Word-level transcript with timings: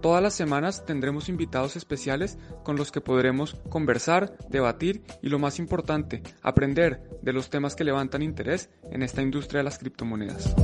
todas 0.00 0.22
las 0.22 0.34
semanas 0.34 0.84
tendremos 0.86 1.28
invitados 1.28 1.76
especiales 1.76 2.38
con 2.64 2.76
los 2.76 2.90
que 2.90 3.00
podremos 3.00 3.56
conversar, 3.68 4.36
debatir 4.48 5.02
y 5.22 5.28
lo 5.28 5.38
más 5.38 5.58
importante, 5.58 6.22
aprender 6.42 7.02
de 7.22 7.32
los 7.32 7.50
temas 7.50 7.76
que 7.76 7.84
levantan 7.84 8.22
interés 8.22 8.70
en 8.90 9.02
esta 9.02 9.22
industria 9.22 9.58
de 9.58 9.64
las 9.64 9.78
criptomonedas. 9.78 10.54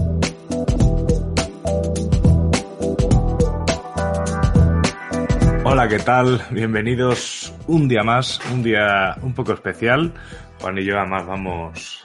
Hola, 5.65 5.89
¿qué 5.89 5.99
tal? 5.99 6.41
Bienvenidos 6.51 7.53
un 7.67 7.89
día 7.89 8.03
más, 8.03 8.41
un 8.53 8.63
día 8.63 9.17
un 9.23 9.35
poco 9.35 9.53
especial. 9.53 10.15
Juan 10.61 10.79
y 10.79 10.85
yo 10.85 10.99
además 10.99 11.27
vamos... 11.27 12.03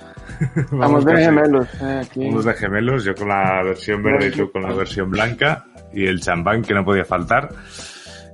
Vamos 0.72 1.06
de 1.06 1.18
gemelos. 1.18 1.68
eh, 1.82 2.02
aquí. 2.04 2.26
Vamos 2.26 2.46
de 2.46 2.54
gemelos, 2.56 3.04
yo 3.06 3.16
con 3.16 3.30
la 3.30 3.64
versión 3.64 4.02
verde 4.04 4.28
y 4.28 4.32
tú 4.32 4.52
con 4.52 4.64
la 4.64 4.74
versión 4.74 5.10
blanca 5.10 5.71
y 5.94 6.06
el 6.06 6.22
champán 6.22 6.62
que 6.62 6.74
no 6.74 6.84
podía 6.84 7.06
faltar. 7.06 7.50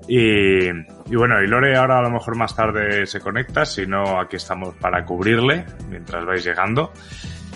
Y, 0.08 0.72
bueno, 1.14 1.42
y 1.44 1.48
Lore 1.48 1.76
ahora 1.76 2.00
a 2.00 2.02
lo 2.02 2.10
mejor 2.10 2.38
más 2.38 2.56
tarde 2.56 3.06
se 3.06 3.20
conecta, 3.20 3.66
si 3.66 3.86
no 3.86 4.20
aquí 4.20 4.38
estamos 4.38 4.76
para 4.76 5.04
cubrirle 5.04 5.66
mientras 5.90 6.26
vais 6.26 6.46
llegando. 6.46 6.94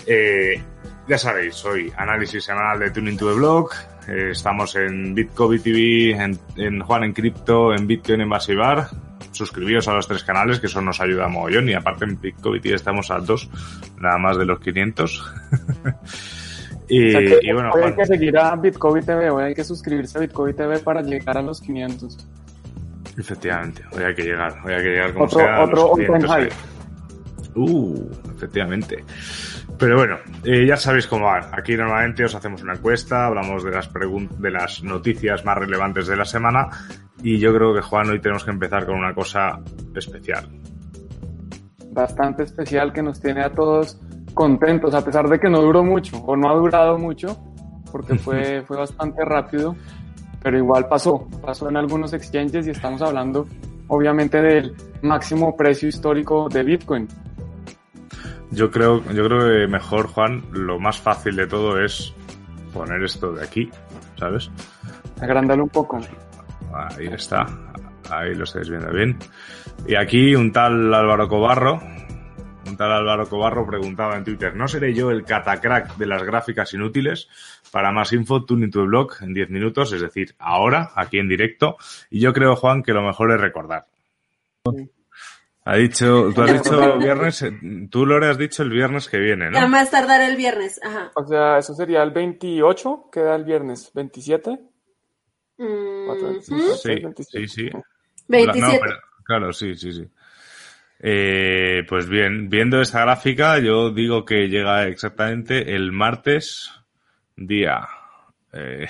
Eh, 0.06 0.62
ya 1.08 1.16
sabéis, 1.16 1.64
hoy 1.64 1.90
análisis 1.96 2.44
semanal 2.44 2.78
de 2.78 2.90
Tuning 2.90 3.16
to 3.16 3.30
the 3.30 3.36
Block, 3.36 3.74
eh, 4.08 4.30
estamos 4.32 4.76
en 4.76 5.14
Bitcoin 5.14 5.62
TV, 5.62 6.10
en, 6.10 6.38
en 6.56 6.80
Juan 6.80 7.04
en 7.04 7.12
Cripto, 7.14 7.72
en 7.72 7.86
Bitcoin 7.86 8.20
en 8.20 8.28
Basibar. 8.28 8.88
Suscribíos 9.30 9.88
a 9.88 9.94
los 9.94 10.06
tres 10.06 10.24
canales, 10.24 10.60
que 10.60 10.66
eso 10.66 10.82
nos 10.82 11.00
ayuda 11.00 11.28
mogollón. 11.28 11.68
Y 11.68 11.74
aparte 11.74 12.04
en 12.04 12.20
Bitcoin 12.20 12.60
TV 12.60 12.74
estamos 12.74 13.10
a 13.10 13.18
dos, 13.18 13.48
nada 13.98 14.18
más 14.18 14.36
de 14.36 14.44
los 14.44 14.60
500. 14.60 15.32
y, 16.88 17.08
O 17.08 17.10
sea 17.10 17.20
que 17.20 17.38
y 17.42 17.52
bueno, 17.52 17.70
hay 17.74 17.94
que 17.94 18.06
seguir 18.06 18.38
a 18.38 18.56
Bitcoin 18.56 19.04
TV, 19.04 19.30
hoy 19.30 19.44
hay 19.44 19.54
que 19.54 19.64
suscribirse 19.64 20.18
a 20.18 20.20
Bitcoin 20.20 20.54
TV 20.54 20.78
para 20.80 21.02
llegar 21.02 21.38
a 21.38 21.42
los 21.42 21.60
500. 21.60 22.28
efectivamente, 23.18 23.82
hoy 23.92 24.02
hay 24.02 24.14
que 24.14 24.22
llegar, 24.22 24.54
hoy 24.64 24.72
hay 24.72 24.82
que 24.82 24.88
llegar 24.90 25.12
como 25.12 25.24
Otro, 25.24 25.38
sea 25.38 25.62
otro 25.62 25.92
all-time 25.92 26.06
500 26.06 26.30
high. 26.30 26.42
ahí. 26.42 26.48
Uh, 27.54 28.10
efectivamente. 28.34 29.04
Pero 29.78 29.96
bueno, 29.96 30.18
eh, 30.44 30.64
ya 30.66 30.76
sabéis 30.76 31.06
cómo 31.06 31.26
va. 31.26 31.50
Aquí 31.52 31.76
normalmente 31.76 32.24
os 32.24 32.34
hacemos 32.34 32.62
una 32.62 32.74
encuesta, 32.74 33.26
hablamos 33.26 33.64
de 33.64 33.72
las 33.72 33.90
de 33.92 34.50
las 34.50 34.82
noticias 34.82 35.44
más 35.44 35.58
relevantes 35.58 36.06
de 36.06 36.16
la 36.16 36.24
semana 36.24 36.68
y 37.22 37.38
yo 37.38 37.54
creo 37.54 37.74
que 37.74 37.80
Juan 37.80 38.10
hoy 38.10 38.20
tenemos 38.20 38.44
que 38.44 38.50
empezar 38.50 38.86
con 38.86 38.96
una 38.96 39.14
cosa 39.14 39.58
especial. 39.94 40.48
Bastante 41.90 42.44
especial 42.44 42.92
que 42.92 43.02
nos 43.02 43.20
tiene 43.20 43.42
a 43.42 43.50
todos 43.50 44.00
contentos, 44.32 44.94
a 44.94 45.04
pesar 45.04 45.28
de 45.28 45.38
que 45.38 45.48
no 45.48 45.60
duró 45.60 45.84
mucho, 45.84 46.18
o 46.18 46.36
no 46.36 46.50
ha 46.50 46.54
durado 46.54 46.98
mucho, 46.98 47.38
porque 47.90 48.16
fue, 48.16 48.62
fue 48.62 48.76
bastante 48.76 49.24
rápido, 49.24 49.76
pero 50.42 50.58
igual 50.58 50.88
pasó, 50.88 51.28
pasó 51.40 51.68
en 51.68 51.76
algunos 51.76 52.12
exchanges 52.12 52.66
y 52.66 52.70
estamos 52.70 53.02
hablando 53.02 53.46
obviamente 53.88 54.40
del 54.40 54.74
máximo 55.02 55.56
precio 55.56 55.88
histórico 55.88 56.48
de 56.48 56.62
Bitcoin. 56.62 57.08
Yo 58.50 58.70
creo, 58.70 59.02
yo 59.12 59.24
creo 59.26 59.38
que 59.38 59.66
mejor, 59.66 60.08
Juan, 60.08 60.42
lo 60.52 60.78
más 60.78 60.98
fácil 60.98 61.36
de 61.36 61.46
todo 61.46 61.78
es 61.78 62.14
poner 62.72 63.02
esto 63.02 63.32
de 63.32 63.44
aquí, 63.44 63.70
¿sabes? 64.18 64.50
Agrándalo 65.20 65.64
un 65.64 65.68
poco. 65.68 66.00
Ahí 66.72 67.06
está. 67.06 67.46
Ahí 68.10 68.34
lo 68.34 68.44
estáis 68.44 68.68
viendo 68.68 68.90
bien. 68.92 69.18
Y 69.86 69.94
aquí 69.94 70.34
un 70.34 70.52
tal 70.52 70.92
Álvaro 70.92 71.28
Cobarro, 71.28 71.80
tal 72.76 72.92
Álvaro 72.92 73.28
Cobarro 73.28 73.66
preguntaba 73.66 74.16
en 74.16 74.24
Twitter, 74.24 74.54
¿no 74.54 74.68
seré 74.68 74.94
yo 74.94 75.10
el 75.10 75.24
catacrack 75.24 75.96
de 75.96 76.06
las 76.06 76.22
gráficas 76.22 76.72
inútiles? 76.74 77.28
Para 77.70 77.90
más 77.92 78.12
info, 78.12 78.44
tune 78.44 78.66
into 78.66 78.80
the 78.80 78.86
blog 78.86 79.12
en 79.22 79.32
10 79.34 79.50
minutos, 79.50 79.92
es 79.92 80.00
decir, 80.00 80.34
ahora, 80.38 80.90
aquí 80.94 81.18
en 81.18 81.28
directo. 81.28 81.76
Y 82.10 82.20
yo 82.20 82.32
creo, 82.32 82.54
Juan, 82.56 82.82
que 82.82 82.92
lo 82.92 83.02
mejor 83.02 83.32
es 83.32 83.40
recordar. 83.40 83.86
Ha 85.64 85.76
dicho, 85.76 86.30
tú 86.34 86.42
has 86.42 86.52
dicho 86.52 86.98
viernes, 86.98 87.40
eh, 87.42 87.52
tú 87.88 88.04
Lore 88.04 88.30
has 88.30 88.38
dicho 88.38 88.64
el 88.64 88.70
viernes 88.70 89.08
que 89.08 89.18
viene, 89.18 89.46
A 89.46 89.50
¿no? 89.50 89.68
más 89.68 89.90
tardar 89.92 90.20
el 90.20 90.36
viernes, 90.36 90.80
ajá. 90.82 91.12
O 91.14 91.24
sea, 91.24 91.58
eso 91.58 91.72
sería 91.74 92.02
el 92.02 92.10
28, 92.10 93.08
queda 93.12 93.36
el 93.36 93.44
viernes, 93.44 93.90
27. 93.94 94.58
Mm, 95.58 95.64
¿hmm? 95.64 96.40
cinco, 96.42 96.74
Sí, 96.74 96.78
seis, 96.82 97.02
27. 97.02 97.48
sí, 97.48 97.48
sí. 97.48 97.70
27. 98.26 98.74
No, 98.74 98.80
pero- 98.82 98.96
claro, 99.24 99.52
sí, 99.52 99.76
sí, 99.76 99.92
sí. 99.92 100.08
Eh, 101.04 101.84
pues 101.88 102.08
bien, 102.08 102.48
viendo 102.48 102.80
esta 102.80 103.00
gráfica, 103.00 103.58
yo 103.58 103.90
digo 103.90 104.24
que 104.24 104.48
llega 104.48 104.86
exactamente 104.86 105.74
el 105.74 105.90
martes, 105.90 106.70
día. 107.36 107.88
eh, 108.52 108.86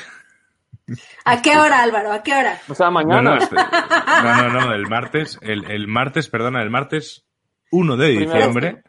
¿A 1.25 1.41
qué 1.41 1.57
hora, 1.57 1.83
Álvaro? 1.83 2.13
¿A 2.13 2.23
qué 2.23 2.35
hora? 2.35 2.61
O 2.69 2.75
sea, 2.75 2.87
no, 2.87 2.93
mañana. 2.93 3.23
no, 3.23 3.37
este- 3.37 3.57
no, 4.23 4.37
no, 4.37 4.61
no, 4.61 4.75
el 4.75 4.87
martes, 4.89 5.39
el, 5.41 5.71
el 5.71 5.87
martes, 5.89 6.29
perdona, 6.29 6.61
el 6.63 6.71
martes 6.71 7.25
1 7.71 7.97
de 7.97 8.09
diciembre. 8.09 8.83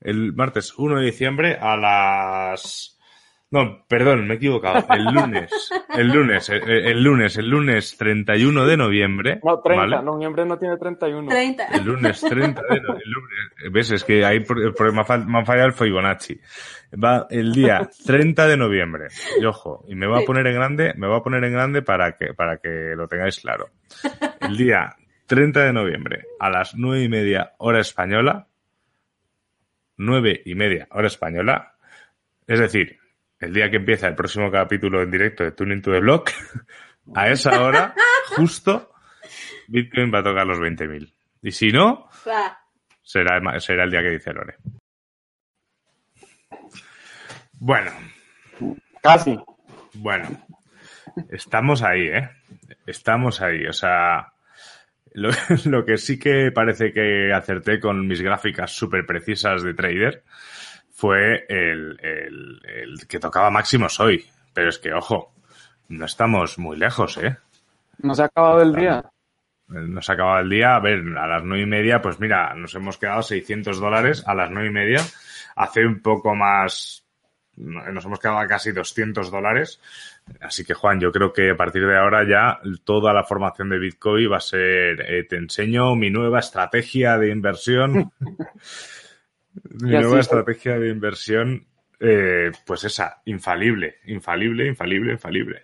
El 0.00 0.32
martes 0.32 0.72
1 0.78 0.98
de 0.98 1.04
diciembre 1.04 1.58
a 1.60 1.76
las. 1.76 2.98
No, 3.52 3.84
perdón, 3.88 4.28
me 4.28 4.34
he 4.34 4.36
equivocado. 4.36 4.86
El 4.94 5.04
lunes. 5.06 5.50
El 5.96 6.06
lunes, 6.08 6.48
el, 6.50 6.62
el 6.70 7.02
lunes, 7.02 7.36
el 7.36 7.48
lunes 7.48 7.96
31 7.96 8.64
de 8.64 8.76
noviembre. 8.76 9.40
No, 9.42 9.60
30, 9.60 9.86
¿vale? 9.86 10.02
noviembre 10.04 10.46
no 10.46 10.56
tiene 10.56 10.76
31. 10.76 11.28
30. 11.28 11.66
El 11.66 11.84
lunes 11.84 12.20
30 12.20 12.62
de 12.70 12.80
no- 12.80 12.94
el 12.94 13.10
lunes- 13.10 13.72
¿Ves? 13.72 13.90
Es 13.90 14.04
que 14.04 14.24
hay 14.24 14.40
por- 14.40 14.62
el 14.62 14.72
problema 14.72 15.04
me 15.26 15.40
ha 15.40 15.44
fallado 15.44 15.66
el 15.66 15.72
Fibonacci. 15.72 16.40
Va 17.02 17.26
el 17.28 17.52
día 17.52 17.90
30 18.06 18.46
de 18.46 18.56
noviembre. 18.56 19.08
Y 19.40 19.44
ojo, 19.44 19.84
y 19.88 19.96
me 19.96 20.06
voy 20.06 20.22
a 20.22 20.26
poner 20.26 20.46
en 20.46 20.54
grande, 20.54 20.94
me 20.96 21.08
voy 21.08 21.18
a 21.18 21.22
poner 21.22 21.42
en 21.42 21.52
grande 21.52 21.82
para 21.82 22.16
que, 22.16 22.32
para 22.34 22.58
que 22.58 22.94
lo 22.96 23.08
tengáis 23.08 23.40
claro. 23.40 23.70
El 24.42 24.56
día 24.56 24.94
30 25.26 25.64
de 25.64 25.72
noviembre 25.72 26.24
a 26.38 26.50
las 26.50 26.76
nueve 26.76 27.02
y 27.02 27.08
media 27.08 27.52
hora 27.58 27.80
española. 27.80 28.46
Nueve 29.96 30.40
y 30.44 30.54
media 30.54 30.86
hora 30.92 31.08
española. 31.08 31.74
Es 32.46 32.58
decir, 32.60 32.99
el 33.40 33.54
día 33.54 33.70
que 33.70 33.76
empieza 33.76 34.06
el 34.06 34.14
próximo 34.14 34.50
capítulo 34.50 35.02
en 35.02 35.10
directo 35.10 35.42
de 35.42 35.52
Tuning 35.52 35.80
to 35.80 35.92
the 35.92 36.00
Block, 36.00 36.30
a 37.14 37.28
esa 37.28 37.62
hora, 37.62 37.94
justo, 38.36 38.92
Bitcoin 39.66 40.12
va 40.12 40.20
a 40.20 40.24
tocar 40.24 40.46
los 40.46 40.58
20.000. 40.58 41.12
Y 41.42 41.52
si 41.52 41.72
no, 41.72 42.08
será, 43.02 43.40
será 43.58 43.84
el 43.84 43.90
día 43.90 44.02
que 44.02 44.10
dice 44.10 44.32
Lore. 44.32 44.56
Bueno, 47.54 47.90
Casi. 49.02 49.38
bueno. 49.94 50.28
Estamos 51.30 51.82
ahí, 51.82 52.06
¿eh? 52.08 52.30
Estamos 52.86 53.40
ahí. 53.40 53.66
O 53.66 53.72
sea, 53.72 54.32
lo, 55.12 55.30
lo 55.64 55.84
que 55.84 55.96
sí 55.96 56.18
que 56.18 56.52
parece 56.52 56.92
que 56.92 57.32
acerté 57.32 57.80
con 57.80 58.06
mis 58.06 58.20
gráficas 58.20 58.72
súper 58.72 59.06
precisas 59.06 59.62
de 59.62 59.74
trader 59.74 60.24
fue 61.00 61.46
el, 61.48 61.98
el- 62.02 62.60
el 62.64 63.06
que 63.08 63.18
tocaba 63.18 63.50
máximos 63.50 63.98
hoy. 64.00 64.26
Pero 64.52 64.68
es 64.68 64.78
que, 64.78 64.92
ojo, 64.92 65.32
no 65.88 66.04
estamos 66.04 66.58
muy 66.58 66.76
lejos, 66.76 67.16
¿eh? 67.16 67.36
No 68.02 68.14
se 68.14 68.22
ha 68.22 68.26
acabado 68.26 68.60
el 68.62 68.74
día. 68.74 69.04
Nos 69.68 70.10
acababa 70.10 70.40
el 70.40 70.50
día, 70.50 70.74
a 70.74 70.80
ver, 70.80 71.00
a 71.16 71.26
las 71.26 71.44
nueve 71.44 71.62
y 71.62 71.66
media, 71.66 72.02
pues 72.02 72.18
mira, 72.20 72.52
nos 72.54 72.74
hemos 72.74 72.98
quedado 72.98 73.22
600 73.22 73.78
dólares 73.80 74.24
a 74.26 74.34
las 74.34 74.50
nueve 74.50 74.68
y 74.68 74.72
media. 74.72 75.00
Hace 75.56 75.86
un 75.86 76.00
poco 76.02 76.34
más, 76.34 77.04
nos 77.56 78.04
hemos 78.04 78.18
quedado 78.18 78.38
a 78.40 78.46
casi 78.46 78.72
200 78.72 79.30
dólares, 79.30 79.80
Así 80.40 80.64
que 80.64 80.74
Juan, 80.74 81.00
yo 81.00 81.10
creo 81.10 81.32
que 81.32 81.50
a 81.50 81.56
partir 81.56 81.84
de 81.84 81.96
ahora 81.98 82.24
ya 82.28 82.60
toda 82.84 83.12
la 83.12 83.24
formación 83.24 83.68
de 83.68 83.80
Bitcoin 83.80 84.30
va 84.30 84.36
a 84.36 84.40
ser, 84.40 85.00
eh, 85.00 85.24
te 85.24 85.34
enseño 85.36 85.96
mi 85.96 86.08
nueva 86.10 86.38
estrategia 86.38 87.18
de 87.18 87.30
inversión. 87.30 88.12
mi 89.82 89.90
nueva 89.90 90.20
estrategia 90.20 90.78
de 90.78 90.88
inversión, 90.88 91.66
eh, 91.98 92.50
pues 92.66 92.84
esa, 92.84 93.20
infalible, 93.24 93.96
infalible, 94.06 94.66
infalible, 94.66 95.12
infalible. 95.12 95.62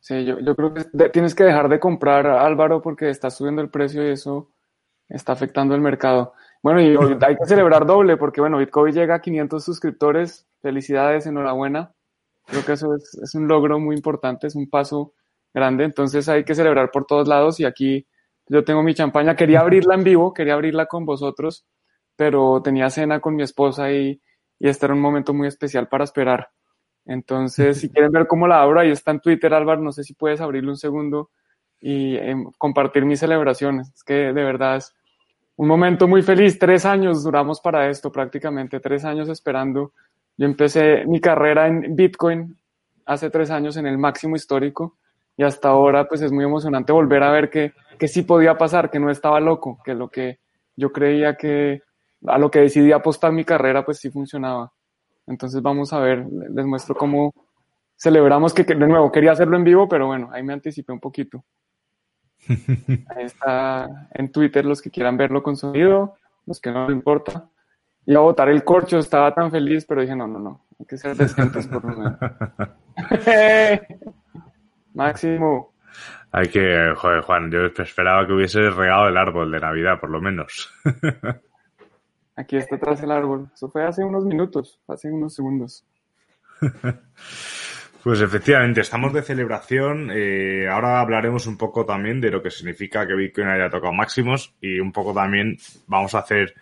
Sí, 0.00 0.24
yo, 0.24 0.40
yo 0.40 0.56
creo 0.56 0.72
que 0.74 0.84
de- 0.92 1.10
tienes 1.10 1.34
que 1.34 1.44
dejar 1.44 1.68
de 1.68 1.78
comprar, 1.78 2.26
Álvaro, 2.26 2.80
porque 2.80 3.10
está 3.10 3.30
subiendo 3.30 3.60
el 3.62 3.68
precio 3.70 4.02
y 4.02 4.12
eso 4.12 4.50
está 5.08 5.32
afectando 5.32 5.74
el 5.74 5.80
mercado. 5.80 6.32
Bueno, 6.62 6.80
y 6.80 6.96
hay 7.26 7.36
que 7.36 7.46
celebrar 7.46 7.86
doble, 7.86 8.16
porque 8.16 8.40
bueno, 8.40 8.58
Bitcoin 8.58 8.94
llega 8.94 9.16
a 9.16 9.20
500 9.20 9.62
suscriptores. 9.64 10.46
Felicidades, 10.62 11.26
enhorabuena. 11.26 11.92
Creo 12.46 12.64
que 12.64 12.72
eso 12.72 12.94
es, 12.94 13.14
es 13.22 13.34
un 13.34 13.46
logro 13.48 13.78
muy 13.78 13.94
importante, 13.96 14.46
es 14.46 14.54
un 14.54 14.68
paso 14.68 15.14
grande. 15.54 15.84
Entonces 15.84 16.28
hay 16.28 16.44
que 16.44 16.54
celebrar 16.54 16.90
por 16.90 17.04
todos 17.06 17.28
lados 17.28 17.60
y 17.60 17.64
aquí 17.64 18.06
yo 18.46 18.64
tengo 18.64 18.82
mi 18.82 18.94
champaña. 18.94 19.36
Quería 19.36 19.60
abrirla 19.60 19.94
en 19.94 20.04
vivo, 20.04 20.34
quería 20.34 20.54
abrirla 20.54 20.86
con 20.86 21.04
vosotros, 21.04 21.66
pero 22.20 22.60
tenía 22.60 22.90
cena 22.90 23.18
con 23.18 23.34
mi 23.34 23.42
esposa 23.42 23.90
y, 23.90 24.20
y 24.58 24.68
este 24.68 24.84
era 24.84 24.94
un 24.94 25.00
momento 25.00 25.32
muy 25.32 25.48
especial 25.48 25.88
para 25.88 26.04
esperar. 26.04 26.50
Entonces, 27.06 27.80
si 27.80 27.88
quieren 27.90 28.12
ver 28.12 28.26
cómo 28.26 28.46
la 28.46 28.60
abro, 28.60 28.78
ahí 28.78 28.90
está 28.90 29.12
en 29.12 29.20
Twitter, 29.20 29.54
Álvaro. 29.54 29.80
No 29.80 29.90
sé 29.90 30.04
si 30.04 30.12
puedes 30.12 30.42
abrirle 30.42 30.68
un 30.68 30.76
segundo 30.76 31.30
y 31.80 32.16
em, 32.16 32.44
compartir 32.58 33.06
mis 33.06 33.20
celebraciones. 33.20 33.90
Es 33.94 34.04
que 34.04 34.34
de 34.34 34.44
verdad 34.44 34.76
es 34.76 34.94
un 35.56 35.66
momento 35.66 36.06
muy 36.06 36.20
feliz. 36.20 36.58
Tres 36.58 36.84
años 36.84 37.24
duramos 37.24 37.58
para 37.58 37.88
esto, 37.88 38.12
prácticamente 38.12 38.80
tres 38.80 39.06
años 39.06 39.30
esperando. 39.30 39.94
Yo 40.36 40.44
empecé 40.44 41.06
mi 41.06 41.22
carrera 41.22 41.68
en 41.68 41.96
Bitcoin 41.96 42.54
hace 43.06 43.30
tres 43.30 43.50
años 43.50 43.78
en 43.78 43.86
el 43.86 43.96
máximo 43.96 44.36
histórico 44.36 44.98
y 45.38 45.42
hasta 45.42 45.70
ahora 45.70 46.06
pues 46.06 46.20
es 46.20 46.32
muy 46.32 46.44
emocionante 46.44 46.92
volver 46.92 47.22
a 47.22 47.32
ver 47.32 47.48
que, 47.48 47.72
que 47.98 48.08
sí 48.08 48.24
podía 48.24 48.58
pasar, 48.58 48.90
que 48.90 49.00
no 49.00 49.10
estaba 49.10 49.40
loco, 49.40 49.78
que 49.82 49.94
lo 49.94 50.10
que 50.10 50.38
yo 50.76 50.92
creía 50.92 51.36
que 51.36 51.80
a 52.26 52.38
lo 52.38 52.50
que 52.50 52.60
decidí 52.60 52.92
apostar 52.92 53.32
mi 53.32 53.44
carrera 53.44 53.84
pues 53.84 53.98
sí 53.98 54.10
funcionaba. 54.10 54.72
Entonces 55.26 55.62
vamos 55.62 55.92
a 55.92 56.00
ver, 56.00 56.26
les 56.26 56.66
muestro 56.66 56.94
cómo 56.94 57.32
celebramos 57.96 58.54
que, 58.54 58.64
de 58.64 58.74
nuevo 58.74 59.12
quería 59.12 59.32
hacerlo 59.32 59.56
en 59.56 59.64
vivo, 59.64 59.88
pero 59.88 60.06
bueno, 60.06 60.30
ahí 60.32 60.42
me 60.42 60.52
anticipé 60.52 60.92
un 60.92 61.00
poquito. 61.00 61.44
Ahí 63.14 63.24
está 63.26 64.08
en 64.14 64.32
Twitter 64.32 64.64
los 64.64 64.80
que 64.80 64.90
quieran 64.90 65.18
verlo 65.18 65.42
con 65.42 65.56
sonido, 65.56 66.14
los 66.46 66.58
que 66.58 66.70
no 66.70 66.88
les 66.88 66.96
importa. 66.96 67.50
Iba 68.06 68.20
a 68.20 68.22
botar 68.22 68.48
el 68.48 68.64
corcho, 68.64 68.98
estaba 68.98 69.34
tan 69.34 69.50
feliz, 69.50 69.84
pero 69.86 70.00
dije, 70.00 70.16
no, 70.16 70.26
no, 70.26 70.38
no, 70.38 70.64
hay 70.78 70.86
que 70.86 70.96
ser 70.96 71.14
decentes 71.14 71.66
por 71.66 71.84
lo 71.84 71.96
menos. 71.96 72.18
Máximo. 74.94 75.74
Hay 76.32 76.48
que, 76.48 76.94
joder, 76.96 77.20
Juan, 77.20 77.50
yo 77.50 77.66
esperaba 77.66 78.26
que 78.26 78.32
hubiese 78.32 78.70
regado 78.70 79.08
el 79.08 79.18
árbol 79.18 79.50
de 79.52 79.60
Navidad, 79.60 80.00
por 80.00 80.10
lo 80.10 80.20
menos. 80.20 80.72
Aquí 82.40 82.56
está 82.56 82.76
atrás 82.76 83.02
el 83.02 83.10
árbol. 83.10 83.50
Eso 83.54 83.68
fue 83.68 83.84
hace 83.84 84.02
unos 84.02 84.24
minutos, 84.24 84.80
hace 84.88 85.10
unos 85.10 85.34
segundos. 85.34 85.84
Pues 88.02 88.22
efectivamente, 88.22 88.80
estamos 88.80 89.12
de 89.12 89.20
celebración. 89.20 90.10
eh, 90.10 90.66
ahora 90.66 91.00
hablaremos 91.00 91.46
un 91.46 91.58
poco 91.58 91.84
también 91.84 92.18
de 92.18 92.30
lo 92.30 92.42
que 92.42 92.50
significa 92.50 93.06
que 93.06 93.14
Bitcoin 93.14 93.48
haya 93.48 93.68
tocado 93.68 93.92
máximos 93.92 94.54
y 94.58 94.80
un 94.80 94.90
poco 94.90 95.12
también 95.12 95.58
vamos 95.86 96.14
a 96.14 96.20
hacer 96.20 96.54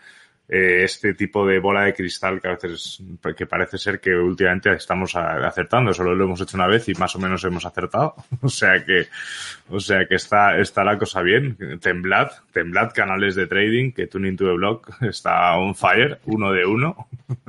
eh, 0.48 0.84
este 0.84 1.12
tipo 1.12 1.46
de 1.46 1.58
bola 1.58 1.84
de 1.84 1.92
cristal 1.92 2.40
que 2.40 2.48
a 2.48 2.52
veces 2.52 3.02
que 3.36 3.46
parece 3.46 3.76
ser 3.76 4.00
que 4.00 4.14
últimamente 4.14 4.72
estamos 4.72 5.14
acertando. 5.14 5.92
Solo 5.92 6.14
lo 6.14 6.24
hemos 6.24 6.40
hecho 6.40 6.56
una 6.56 6.66
vez 6.66 6.88
y 6.88 6.94
más 6.94 7.14
o 7.16 7.18
menos 7.18 7.44
hemos 7.44 7.64
acertado. 7.66 8.14
O 8.40 8.48
sea 8.48 8.82
que, 8.84 9.08
o 9.68 9.78
sea 9.78 10.06
que 10.06 10.14
está, 10.14 10.58
está 10.58 10.82
la 10.82 10.96
cosa 10.96 11.20
bien. 11.22 11.56
Temblad, 11.80 12.30
temblad 12.52 12.92
canales 12.94 13.34
de 13.34 13.46
trading, 13.46 13.92
que 13.92 14.06
Tuning 14.06 14.36
to 14.36 14.46
the 14.46 14.52
Block 14.52 15.02
está 15.02 15.56
on 15.58 15.74
fire, 15.74 16.18
uno 16.24 16.52
de 16.52 16.64
uno. 16.64 17.08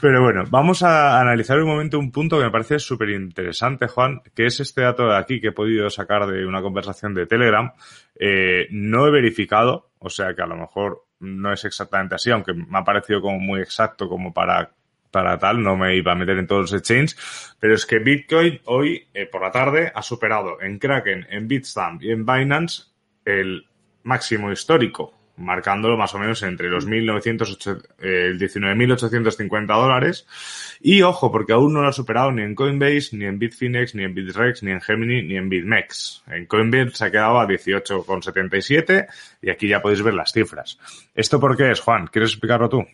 Pero 0.00 0.22
bueno, 0.22 0.44
vamos 0.48 0.82
a 0.82 1.20
analizar 1.20 1.60
un 1.60 1.68
momento 1.68 1.98
un 1.98 2.10
punto 2.10 2.38
que 2.38 2.44
me 2.44 2.50
parece 2.50 2.78
súper 2.78 3.10
interesante, 3.10 3.86
Juan, 3.86 4.22
que 4.34 4.46
es 4.46 4.58
este 4.58 4.80
dato 4.80 5.06
de 5.06 5.16
aquí 5.16 5.40
que 5.40 5.48
he 5.48 5.52
podido 5.52 5.90
sacar 5.90 6.26
de 6.26 6.46
una 6.46 6.62
conversación 6.62 7.12
de 7.12 7.26
Telegram. 7.26 7.70
Eh, 8.18 8.66
no 8.70 9.06
he 9.06 9.10
verificado, 9.10 9.90
o 9.98 10.08
sea 10.08 10.34
que 10.34 10.40
a 10.40 10.46
lo 10.46 10.56
mejor 10.56 11.04
no 11.20 11.52
es 11.52 11.64
exactamente 11.64 12.14
así, 12.14 12.30
aunque 12.30 12.54
me 12.54 12.78
ha 12.78 12.84
parecido 12.84 13.20
como 13.20 13.38
muy 13.38 13.60
exacto 13.60 14.08
como 14.08 14.32
para, 14.32 14.72
para 15.10 15.38
tal, 15.38 15.62
no 15.62 15.76
me 15.76 15.96
iba 15.96 16.12
a 16.12 16.16
meter 16.16 16.38
en 16.38 16.46
todos 16.46 16.70
los 16.70 16.80
exchanges, 16.80 17.54
pero 17.58 17.74
es 17.74 17.86
que 17.86 17.98
Bitcoin 17.98 18.60
hoy 18.64 19.06
eh, 19.14 19.26
por 19.26 19.42
la 19.42 19.50
tarde 19.50 19.92
ha 19.94 20.02
superado 20.02 20.60
en 20.60 20.78
Kraken, 20.78 21.26
en 21.30 21.46
Bitstamp 21.46 22.02
y 22.02 22.10
en 22.10 22.24
Binance 22.24 22.84
el 23.24 23.66
máximo 24.02 24.50
histórico, 24.50 25.19
marcándolo 25.40 25.96
más 25.96 26.14
o 26.14 26.18
menos 26.18 26.42
entre 26.42 26.68
los 26.68 26.86
1908 26.86 27.78
eh, 27.98 28.32
19.850 28.38 29.66
dólares. 29.66 30.26
Y 30.80 31.02
ojo, 31.02 31.32
porque 31.32 31.52
aún 31.52 31.72
no 31.72 31.82
lo 31.82 31.88
ha 31.88 31.92
superado 31.92 32.30
ni 32.30 32.42
en 32.42 32.54
Coinbase, 32.54 33.16
ni 33.16 33.24
en 33.24 33.38
Bitfinex, 33.38 33.94
ni 33.94 34.04
en 34.04 34.14
Bitrex, 34.14 34.62
ni 34.62 34.70
en 34.70 34.80
Gemini, 34.80 35.22
ni 35.22 35.36
en 35.36 35.48
BitMEX. 35.48 36.24
En 36.28 36.46
Coinbase 36.46 36.90
se 36.94 37.04
ha 37.06 37.10
quedado 37.10 37.40
a 37.40 37.46
18,77 37.46 39.06
y 39.42 39.50
aquí 39.50 39.68
ya 39.68 39.80
podéis 39.80 40.02
ver 40.02 40.14
las 40.14 40.32
cifras. 40.32 40.78
¿Esto 41.14 41.40
por 41.40 41.56
qué 41.56 41.70
es, 41.70 41.80
Juan? 41.80 42.06
¿Quieres 42.06 42.30
explicarlo 42.30 42.68
tú? 42.68 42.84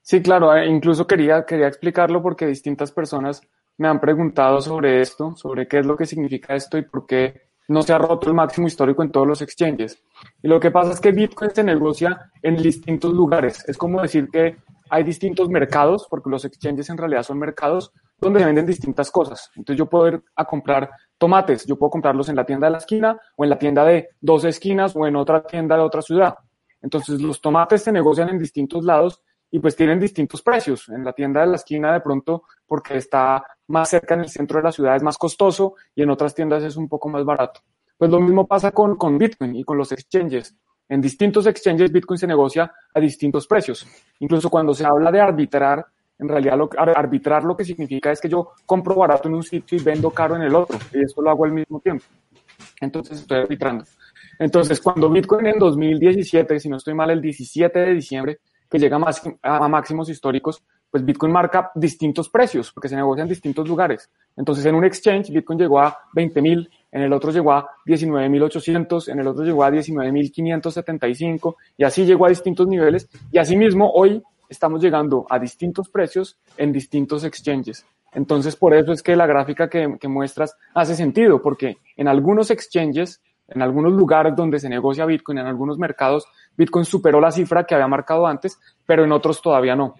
Sí, 0.00 0.22
claro, 0.22 0.54
eh, 0.54 0.66
incluso 0.66 1.06
quería, 1.06 1.44
quería 1.44 1.66
explicarlo 1.66 2.22
porque 2.22 2.46
distintas 2.46 2.92
personas 2.92 3.42
me 3.78 3.88
han 3.88 4.00
preguntado 4.00 4.60
sobre 4.60 5.00
esto, 5.00 5.34
sobre 5.36 5.66
qué 5.66 5.80
es 5.80 5.86
lo 5.86 5.96
que 5.96 6.06
significa 6.06 6.54
esto 6.54 6.78
y 6.78 6.82
por 6.82 7.06
qué 7.06 7.45
no 7.68 7.82
se 7.82 7.92
ha 7.92 7.98
roto 7.98 8.28
el 8.28 8.34
máximo 8.34 8.66
histórico 8.66 9.02
en 9.02 9.10
todos 9.10 9.26
los 9.26 9.42
exchanges. 9.42 10.02
Y 10.42 10.48
lo 10.48 10.60
que 10.60 10.70
pasa 10.70 10.92
es 10.92 11.00
que 11.00 11.12
Bitcoin 11.12 11.50
se 11.52 11.64
negocia 11.64 12.30
en 12.42 12.56
distintos 12.56 13.12
lugares. 13.12 13.64
Es 13.68 13.76
como 13.76 14.00
decir 14.00 14.28
que 14.30 14.56
hay 14.88 15.02
distintos 15.02 15.48
mercados, 15.48 16.06
porque 16.08 16.30
los 16.30 16.44
exchanges 16.44 16.88
en 16.90 16.98
realidad 16.98 17.22
son 17.22 17.38
mercados 17.38 17.92
donde 18.18 18.40
se 18.40 18.46
venden 18.46 18.66
distintas 18.66 19.10
cosas. 19.10 19.50
Entonces 19.56 19.78
yo 19.78 19.86
puedo 19.86 20.08
ir 20.08 20.22
a 20.36 20.44
comprar 20.44 20.90
tomates, 21.18 21.66
yo 21.66 21.76
puedo 21.76 21.90
comprarlos 21.90 22.28
en 22.28 22.36
la 22.36 22.44
tienda 22.44 22.68
de 22.68 22.72
la 22.72 22.78
esquina 22.78 23.18
o 23.36 23.44
en 23.44 23.50
la 23.50 23.58
tienda 23.58 23.84
de 23.84 24.10
dos 24.20 24.44
esquinas 24.44 24.94
o 24.94 25.06
en 25.06 25.16
otra 25.16 25.42
tienda 25.42 25.76
de 25.76 25.82
otra 25.82 26.02
ciudad. 26.02 26.36
Entonces 26.80 27.20
los 27.20 27.40
tomates 27.40 27.82
se 27.82 27.92
negocian 27.92 28.28
en 28.28 28.38
distintos 28.38 28.84
lados 28.84 29.22
y 29.50 29.58
pues 29.58 29.74
tienen 29.76 29.98
distintos 29.98 30.42
precios. 30.42 30.88
En 30.88 31.04
la 31.04 31.12
tienda 31.12 31.40
de 31.40 31.48
la 31.48 31.56
esquina 31.56 31.92
de 31.92 32.00
pronto 32.00 32.44
porque 32.66 32.96
está 32.96 33.42
más 33.68 33.90
cerca 33.90 34.14
en 34.14 34.20
el 34.20 34.28
centro 34.28 34.58
de 34.58 34.64
la 34.64 34.72
ciudad 34.72 34.96
es 34.96 35.02
más 35.02 35.18
costoso 35.18 35.74
y 35.94 36.02
en 36.02 36.10
otras 36.10 36.34
tiendas 36.34 36.62
es 36.62 36.76
un 36.76 36.88
poco 36.88 37.08
más 37.08 37.24
barato. 37.24 37.60
Pues 37.96 38.10
lo 38.10 38.20
mismo 38.20 38.46
pasa 38.46 38.72
con, 38.72 38.96
con 38.96 39.18
Bitcoin 39.18 39.56
y 39.56 39.64
con 39.64 39.78
los 39.78 39.92
exchanges. 39.92 40.54
En 40.88 41.00
distintos 41.00 41.46
exchanges 41.46 41.90
Bitcoin 41.90 42.18
se 42.18 42.26
negocia 42.26 42.72
a 42.94 43.00
distintos 43.00 43.46
precios. 43.46 43.86
Incluso 44.20 44.50
cuando 44.50 44.74
se 44.74 44.84
habla 44.84 45.10
de 45.10 45.20
arbitrar, 45.20 45.84
en 46.18 46.28
realidad 46.28 46.58
arbitrar 46.94 47.44
lo 47.44 47.56
que 47.56 47.64
significa 47.64 48.10
es 48.12 48.20
que 48.20 48.28
yo 48.28 48.52
compro 48.64 48.94
barato 48.94 49.28
en 49.28 49.34
un 49.34 49.42
sitio 49.42 49.78
y 49.78 49.82
vendo 49.82 50.10
caro 50.10 50.36
en 50.36 50.42
el 50.42 50.54
otro. 50.54 50.78
Y 50.92 51.02
esto 51.02 51.20
lo 51.20 51.30
hago 51.30 51.44
al 51.44 51.52
mismo 51.52 51.80
tiempo. 51.80 52.04
Entonces 52.80 53.20
estoy 53.20 53.38
arbitrando. 53.38 53.84
Entonces, 54.38 54.80
cuando 54.80 55.10
Bitcoin 55.10 55.46
en 55.46 55.58
2017, 55.58 56.60
si 56.60 56.68
no 56.68 56.76
estoy 56.76 56.94
mal, 56.94 57.10
el 57.10 57.20
17 57.20 57.78
de 57.78 57.94
diciembre, 57.94 58.38
que 58.70 58.78
llega 58.78 58.98
a 59.42 59.68
máximos 59.68 60.08
históricos, 60.08 60.62
pues 60.96 61.04
Bitcoin 61.04 61.30
marca 61.30 61.70
distintos 61.74 62.30
precios, 62.30 62.72
porque 62.72 62.88
se 62.88 62.96
negocia 62.96 63.20
en 63.20 63.28
distintos 63.28 63.68
lugares. 63.68 64.10
Entonces, 64.34 64.64
en 64.64 64.74
un 64.74 64.82
exchange, 64.82 65.28
Bitcoin 65.28 65.58
llegó 65.58 65.78
a 65.78 65.94
20 66.14 66.40
mil, 66.40 66.70
en 66.90 67.02
el 67.02 67.12
otro 67.12 67.30
llegó 67.30 67.52
a 67.52 67.68
19.800, 67.84 69.10
en 69.10 69.20
el 69.20 69.26
otro 69.26 69.44
llegó 69.44 69.62
a 69.62 69.70
19.575, 69.70 71.56
y 71.76 71.84
así 71.84 72.06
llegó 72.06 72.24
a 72.24 72.30
distintos 72.30 72.66
niveles. 72.66 73.10
Y 73.30 73.36
asimismo, 73.36 73.92
hoy 73.92 74.22
estamos 74.48 74.80
llegando 74.80 75.26
a 75.28 75.38
distintos 75.38 75.90
precios 75.90 76.38
en 76.56 76.72
distintos 76.72 77.24
exchanges. 77.24 77.84
Entonces, 78.14 78.56
por 78.56 78.72
eso 78.72 78.92
es 78.92 79.02
que 79.02 79.16
la 79.16 79.26
gráfica 79.26 79.68
que, 79.68 79.98
que 80.00 80.08
muestras 80.08 80.56
hace 80.72 80.94
sentido, 80.94 81.42
porque 81.42 81.76
en 81.98 82.08
algunos 82.08 82.50
exchanges, 82.50 83.20
en 83.48 83.60
algunos 83.60 83.92
lugares 83.92 84.34
donde 84.34 84.60
se 84.60 84.70
negocia 84.70 85.04
Bitcoin, 85.04 85.36
en 85.36 85.46
algunos 85.46 85.76
mercados, 85.76 86.26
Bitcoin 86.56 86.86
superó 86.86 87.20
la 87.20 87.30
cifra 87.30 87.64
que 87.64 87.74
había 87.74 87.86
marcado 87.86 88.26
antes, 88.26 88.58
pero 88.86 89.04
en 89.04 89.12
otros 89.12 89.42
todavía 89.42 89.76
no. 89.76 89.96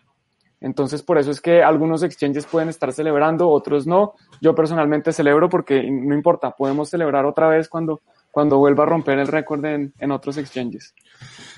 Entonces, 0.61 1.03
por 1.03 1.19
eso 1.19 1.31
es 1.31 1.41
que 1.41 1.63
algunos 1.63 2.03
exchanges 2.03 2.47
pueden 2.47 2.69
estar 2.69 2.93
celebrando, 2.93 3.49
otros 3.49 3.87
no. 3.87 4.15
Yo 4.41 4.55
personalmente 4.55 5.13
celebro 5.13 5.49
porque 5.49 5.83
no 5.91 6.15
importa, 6.15 6.53
podemos 6.53 6.89
celebrar 6.89 7.27
otra 7.27 7.49
vez 7.49 7.69
cuando, 7.69 8.01
cuando 8.31 8.59
vuelva 8.59 8.85
a 8.85 8.87
romper 8.87 9.19
el 9.19 9.29
récord 9.29 9.65
en, 9.65 9.93
en 9.99 10.11
otros 10.11 10.39
exchanges. 10.39 10.95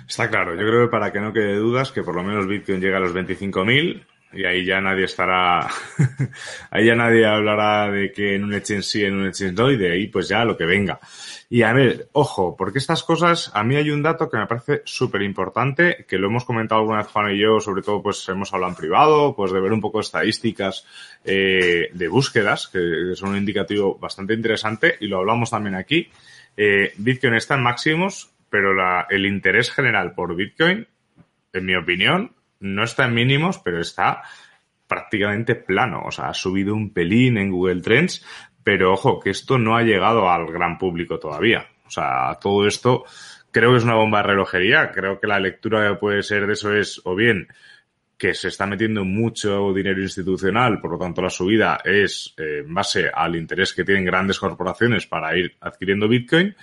Está 0.07 0.29
claro, 0.29 0.55
yo 0.55 0.67
creo 0.67 0.87
que 0.87 0.91
para 0.91 1.13
que 1.13 1.21
no 1.21 1.33
quede 1.33 1.57
dudas 1.57 1.93
que 1.93 2.03
por 2.03 2.15
lo 2.15 2.23
menos 2.23 2.47
Bitcoin 2.47 2.81
llega 2.81 2.97
a 2.97 3.01
los 3.01 3.15
25.000 3.15 4.05
y 4.33 4.45
ahí 4.45 4.65
ya 4.65 4.81
nadie 4.81 5.05
estará, 5.05 5.69
ahí 6.71 6.87
ya 6.87 6.95
nadie 6.95 7.25
hablará 7.25 7.91
de 7.91 8.13
que 8.13 8.35
en 8.35 8.45
un 8.45 8.55
exchange 8.55 8.85
sí, 8.85 9.05
en 9.05 9.15
un 9.15 9.27
exchange 9.27 9.55
no, 9.55 9.71
y 9.71 9.77
de 9.77 9.93
ahí 9.93 10.09
pues 10.09 10.29
ya 10.29 10.45
lo 10.45 10.57
que 10.57 10.67
venga. 10.67 11.01
Y 11.51 11.63
a 11.63 11.73
ver, 11.73 12.09
ojo, 12.13 12.55
porque 12.57 12.79
estas 12.79 13.03
cosas, 13.03 13.51
a 13.55 13.65
mí 13.65 13.77
hay 13.77 13.91
un 13.91 14.03
dato 14.03 14.29
que 14.29 14.37
me 14.37 14.47
parece 14.47 14.83
súper 14.85 15.23
importante, 15.23 16.05
que 16.07 16.19
lo 16.19 16.27
hemos 16.27 16.45
comentado 16.45 16.83
alguna 16.83 16.99
vez 16.99 17.07
Juan 17.07 17.35
y 17.35 17.39
yo, 17.39 17.59
sobre 17.59 17.83
todo 17.83 18.03
pues 18.03 18.29
hemos 18.29 18.53
hablado 18.53 18.73
en 18.73 18.77
privado, 18.77 19.35
pues 19.35 19.51
de 19.51 19.61
ver 19.61 19.73
un 19.73 19.81
poco 19.81 20.01
estadísticas 20.01 20.87
eh, 21.25 21.89
de 21.93 22.09
búsquedas, 22.09 22.69
que 22.69 23.15
son 23.15 23.31
un 23.31 23.39
indicativo 23.39 23.99
bastante 23.99 24.35
interesante, 24.35 24.97
y 25.01 25.07
lo 25.07 25.19
hablamos 25.19 25.51
también 25.51 25.75
aquí. 25.75 26.11
Eh, 26.55 26.93
Bitcoin 26.99 27.35
está 27.35 27.55
en 27.55 27.63
máximos, 27.63 28.31
pero 28.51 28.75
la, 28.75 29.07
el 29.09 29.25
interés 29.25 29.71
general 29.71 30.13
por 30.13 30.37
Bitcoin, 30.37 30.87
en 31.55 31.65
mi 31.65 31.75
opinión, 31.77 32.33
no 32.61 32.85
está 32.85 33.07
en 33.07 33.15
mínimos, 33.15 33.59
pero 33.59 33.81
está 33.81 34.23
prácticamente 34.87 35.55
plano. 35.55 36.03
O 36.07 36.11
sea, 36.11 36.29
ha 36.29 36.35
subido 36.35 36.75
un 36.75 36.93
pelín 36.93 37.39
en 37.39 37.51
Google 37.51 37.83
Trends, 37.83 38.25
pero 38.65 38.93
ojo, 38.93 39.21
que 39.21 39.31
esto 39.31 39.59
no 39.59 39.77
ha 39.77 39.83
llegado 39.83 40.29
al 40.29 40.47
gran 40.47 40.79
público 40.79 41.19
todavía. 41.19 41.67
O 41.87 41.91
sea, 41.91 42.39
todo 42.41 42.67
esto 42.67 43.05
creo 43.51 43.73
que 43.73 43.79
es 43.79 43.85
una 43.85 43.95
bomba 43.95 44.19
de 44.19 44.29
relojería. 44.29 44.91
Creo 44.91 45.21
que 45.21 45.27
la 45.27 45.39
lectura 45.39 45.89
que 45.89 45.97
puede 45.97 46.23
ser 46.23 46.47
de 46.47 46.53
eso 46.53 46.75
es, 46.75 47.01
o 47.05 47.15
bien, 47.15 47.49
que 48.19 48.35
se 48.35 48.49
está 48.49 48.67
metiendo 48.67 49.05
mucho 49.05 49.73
dinero 49.73 50.03
institucional, 50.03 50.81
por 50.81 50.91
lo 50.91 50.99
tanto 50.99 51.23
la 51.23 51.31
subida 51.31 51.81
es 51.85 52.35
eh, 52.37 52.63
en 52.65 52.75
base 52.75 53.09
al 53.15 53.37
interés 53.37 53.73
que 53.73 53.85
tienen 53.85 54.05
grandes 54.05 54.41
corporaciones 54.41 55.07
para 55.07 55.37
ir 55.37 55.57
adquiriendo 55.61 56.09
Bitcoin. 56.09 56.55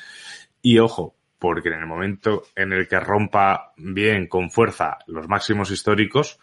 Y 0.61 0.79
ojo, 0.79 1.14
porque 1.39 1.69
en 1.69 1.79
el 1.79 1.85
momento 1.85 2.43
en 2.55 2.73
el 2.73 2.87
que 2.87 2.99
rompa 2.99 3.73
bien, 3.77 4.27
con 4.27 4.49
fuerza, 4.49 4.99
los 5.07 5.27
máximos 5.27 5.71
históricos, 5.71 6.39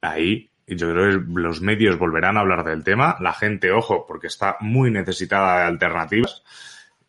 ahí 0.00 0.50
yo 0.66 0.90
creo 0.90 1.20
que 1.20 1.40
los 1.40 1.60
medios 1.60 1.98
volverán 1.98 2.36
a 2.36 2.40
hablar 2.40 2.64
del 2.64 2.82
tema. 2.82 3.16
La 3.20 3.32
gente, 3.32 3.70
ojo, 3.70 4.04
porque 4.06 4.26
está 4.26 4.56
muy 4.60 4.90
necesitada 4.90 5.58
de 5.58 5.64
alternativas. 5.64 6.42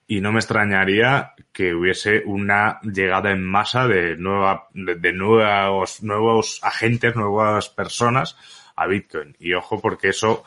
Y 0.05 0.21
no 0.21 0.31
me 0.31 0.39
extrañaría 0.39 1.33
que 1.51 1.73
hubiese 1.73 2.21
una 2.25 2.79
llegada 2.81 3.31
en 3.31 3.43
masa 3.43 3.87
de, 3.87 4.15
nueva, 4.15 4.69
de, 4.73 5.11
nuevos, 5.11 6.01
nuevos 6.03 6.59
agentes, 6.63 7.15
nuevas 7.15 7.69
personas 7.69 8.37
a 8.75 8.85
Bitcoin. 8.85 9.35
Y 9.39 9.53
ojo, 9.53 9.81
porque 9.81 10.09
eso 10.09 10.45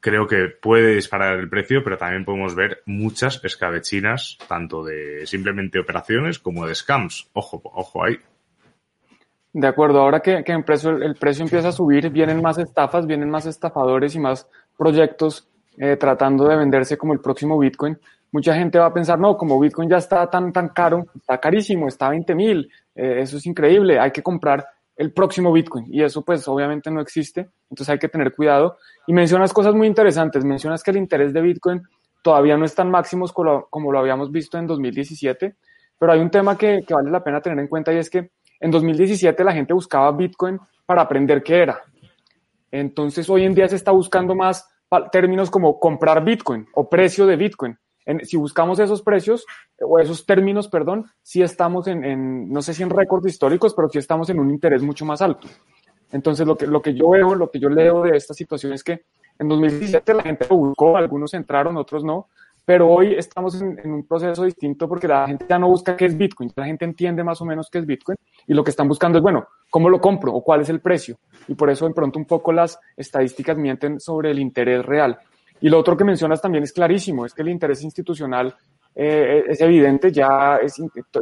creo 0.00 0.26
que 0.26 0.48
puede 0.48 0.94
disparar 0.94 1.38
el 1.38 1.48
precio, 1.48 1.82
pero 1.82 1.98
también 1.98 2.24
podemos 2.24 2.54
ver 2.54 2.82
muchas 2.86 3.44
escabechinas, 3.44 4.38
tanto 4.48 4.84
de 4.84 5.26
simplemente 5.26 5.78
operaciones 5.78 6.38
como 6.38 6.66
de 6.66 6.74
scams. 6.74 7.28
Ojo, 7.32 7.60
ojo 7.64 8.04
ahí. 8.04 8.16
De 9.52 9.66
acuerdo, 9.66 10.00
ahora 10.00 10.20
que, 10.20 10.44
que 10.44 10.52
el, 10.52 10.64
precio, 10.64 10.90
el, 10.90 11.14
precio, 11.14 11.42
empieza 11.44 11.68
a 11.68 11.72
subir, 11.72 12.10
vienen 12.10 12.40
más 12.42 12.58
estafas, 12.58 13.06
vienen 13.06 13.30
más 13.30 13.46
estafadores 13.46 14.14
y 14.14 14.20
más 14.20 14.46
proyectos 14.76 15.48
eh, 15.78 15.96
tratando 15.96 16.46
de 16.46 16.56
venderse 16.56 16.96
como 16.98 17.12
el 17.12 17.20
próximo 17.20 17.58
Bitcoin. 17.58 17.98
Mucha 18.30 18.54
gente 18.54 18.78
va 18.78 18.86
a 18.86 18.92
pensar, 18.92 19.18
no, 19.18 19.36
como 19.36 19.58
Bitcoin 19.58 19.88
ya 19.88 19.96
está 19.96 20.28
tan, 20.28 20.52
tan 20.52 20.68
caro, 20.68 21.06
está 21.16 21.38
carísimo, 21.38 21.88
está 21.88 22.06
a 22.06 22.10
20 22.10 22.34
mil, 22.34 22.70
eh, 22.94 23.20
eso 23.20 23.38
es 23.38 23.46
increíble, 23.46 23.98
hay 23.98 24.10
que 24.10 24.22
comprar 24.22 24.66
el 24.98 25.12
próximo 25.12 25.52
Bitcoin. 25.52 25.86
Y 25.88 26.02
eso 26.02 26.22
pues 26.22 26.46
obviamente 26.48 26.90
no 26.90 27.00
existe, 27.00 27.48
entonces 27.70 27.88
hay 27.88 27.98
que 27.98 28.08
tener 28.08 28.34
cuidado. 28.34 28.76
Y 29.06 29.14
mencionas 29.14 29.52
cosas 29.52 29.74
muy 29.74 29.86
interesantes, 29.86 30.44
mencionas 30.44 30.82
que 30.82 30.90
el 30.90 30.98
interés 30.98 31.32
de 31.32 31.40
Bitcoin 31.40 31.82
todavía 32.22 32.56
no 32.56 32.64
es 32.64 32.74
tan 32.74 32.90
máximos 32.90 33.32
como 33.32 33.68
como 33.70 33.92
lo 33.92 34.00
habíamos 34.00 34.30
visto 34.30 34.58
en 34.58 34.66
2017, 34.66 35.54
pero 35.98 36.12
hay 36.12 36.20
un 36.20 36.30
tema 36.30 36.58
que, 36.58 36.84
que, 36.86 36.92
vale 36.92 37.10
la 37.10 37.22
pena 37.22 37.40
tener 37.40 37.58
en 37.60 37.68
cuenta 37.68 37.92
y 37.92 37.96
es 37.96 38.10
que 38.10 38.32
en 38.60 38.70
2017 38.70 39.42
la 39.44 39.52
gente 39.52 39.72
buscaba 39.72 40.10
Bitcoin 40.12 40.58
para 40.84 41.02
aprender 41.02 41.42
qué 41.42 41.62
era. 41.62 41.80
Entonces 42.70 43.30
hoy 43.30 43.44
en 43.44 43.54
día 43.54 43.68
se 43.68 43.76
está 43.76 43.92
buscando 43.92 44.34
más 44.34 44.68
términos 45.12 45.48
como 45.50 45.78
comprar 45.78 46.24
Bitcoin 46.24 46.66
o 46.74 46.88
precio 46.88 47.24
de 47.24 47.36
Bitcoin. 47.36 47.78
En, 48.08 48.24
si 48.24 48.38
buscamos 48.38 48.78
esos 48.78 49.02
precios 49.02 49.44
o 49.80 49.98
esos 49.98 50.24
términos, 50.24 50.66
perdón, 50.66 51.04
sí 51.22 51.42
estamos 51.42 51.86
en, 51.88 52.04
en 52.04 52.48
no 52.50 52.62
sé 52.62 52.72
si 52.72 52.82
en 52.82 52.88
récords 52.88 53.26
históricos, 53.26 53.74
pero 53.74 53.90
sí 53.90 53.98
estamos 53.98 54.30
en 54.30 54.40
un 54.40 54.50
interés 54.50 54.82
mucho 54.82 55.04
más 55.04 55.20
alto. 55.20 55.46
Entonces, 56.10 56.46
lo 56.46 56.56
que, 56.56 56.66
lo 56.66 56.80
que 56.80 56.94
yo 56.94 57.10
veo, 57.10 57.34
lo 57.34 57.50
que 57.50 57.60
yo 57.60 57.68
leo 57.68 58.02
de 58.02 58.16
esta 58.16 58.32
situación 58.32 58.72
es 58.72 58.82
que 58.82 59.02
en 59.38 59.46
2017 59.46 60.14
la 60.14 60.22
gente 60.22 60.46
lo 60.48 60.56
buscó, 60.56 60.96
algunos 60.96 61.34
entraron, 61.34 61.76
otros 61.76 62.02
no, 62.02 62.28
pero 62.64 62.88
hoy 62.88 63.14
estamos 63.14 63.60
en, 63.60 63.78
en, 63.78 63.92
un 63.92 64.06
proceso 64.06 64.44
distinto 64.44 64.88
porque 64.88 65.06
la 65.06 65.26
gente 65.26 65.44
ya 65.46 65.58
no 65.58 65.68
busca 65.68 65.94
qué 65.94 66.06
es 66.06 66.16
Bitcoin, 66.16 66.50
la 66.56 66.64
gente 66.64 66.86
entiende 66.86 67.22
más 67.22 67.40
o 67.42 67.44
menos 67.44 67.68
qué 67.70 67.78
es 67.78 67.86
Bitcoin 67.86 68.16
y 68.46 68.54
lo 68.54 68.64
que 68.64 68.70
están 68.70 68.88
buscando 68.88 69.18
es, 69.18 69.22
bueno, 69.22 69.46
¿cómo 69.70 69.90
lo 69.90 70.00
compro 70.00 70.32
o 70.32 70.42
cuál 70.42 70.62
es 70.62 70.70
el 70.70 70.80
precio? 70.80 71.18
Y 71.46 71.54
por 71.54 71.70
eso 71.70 71.86
de 71.86 71.94
pronto 71.94 72.18
un 72.18 72.24
poco 72.24 72.52
las 72.52 72.78
estadísticas 72.96 73.58
mienten 73.58 74.00
sobre 74.00 74.30
el 74.30 74.38
interés 74.38 74.84
real. 74.84 75.18
Y 75.60 75.68
lo 75.68 75.78
otro 75.78 75.96
que 75.96 76.04
mencionas 76.04 76.40
también 76.40 76.64
es 76.64 76.72
clarísimo, 76.72 77.26
es 77.26 77.34
que 77.34 77.42
el 77.42 77.48
interés 77.48 77.82
institucional 77.82 78.54
eh, 78.94 79.44
es 79.48 79.60
evidente, 79.60 80.10
ya 80.10 80.56
es, 80.56 80.74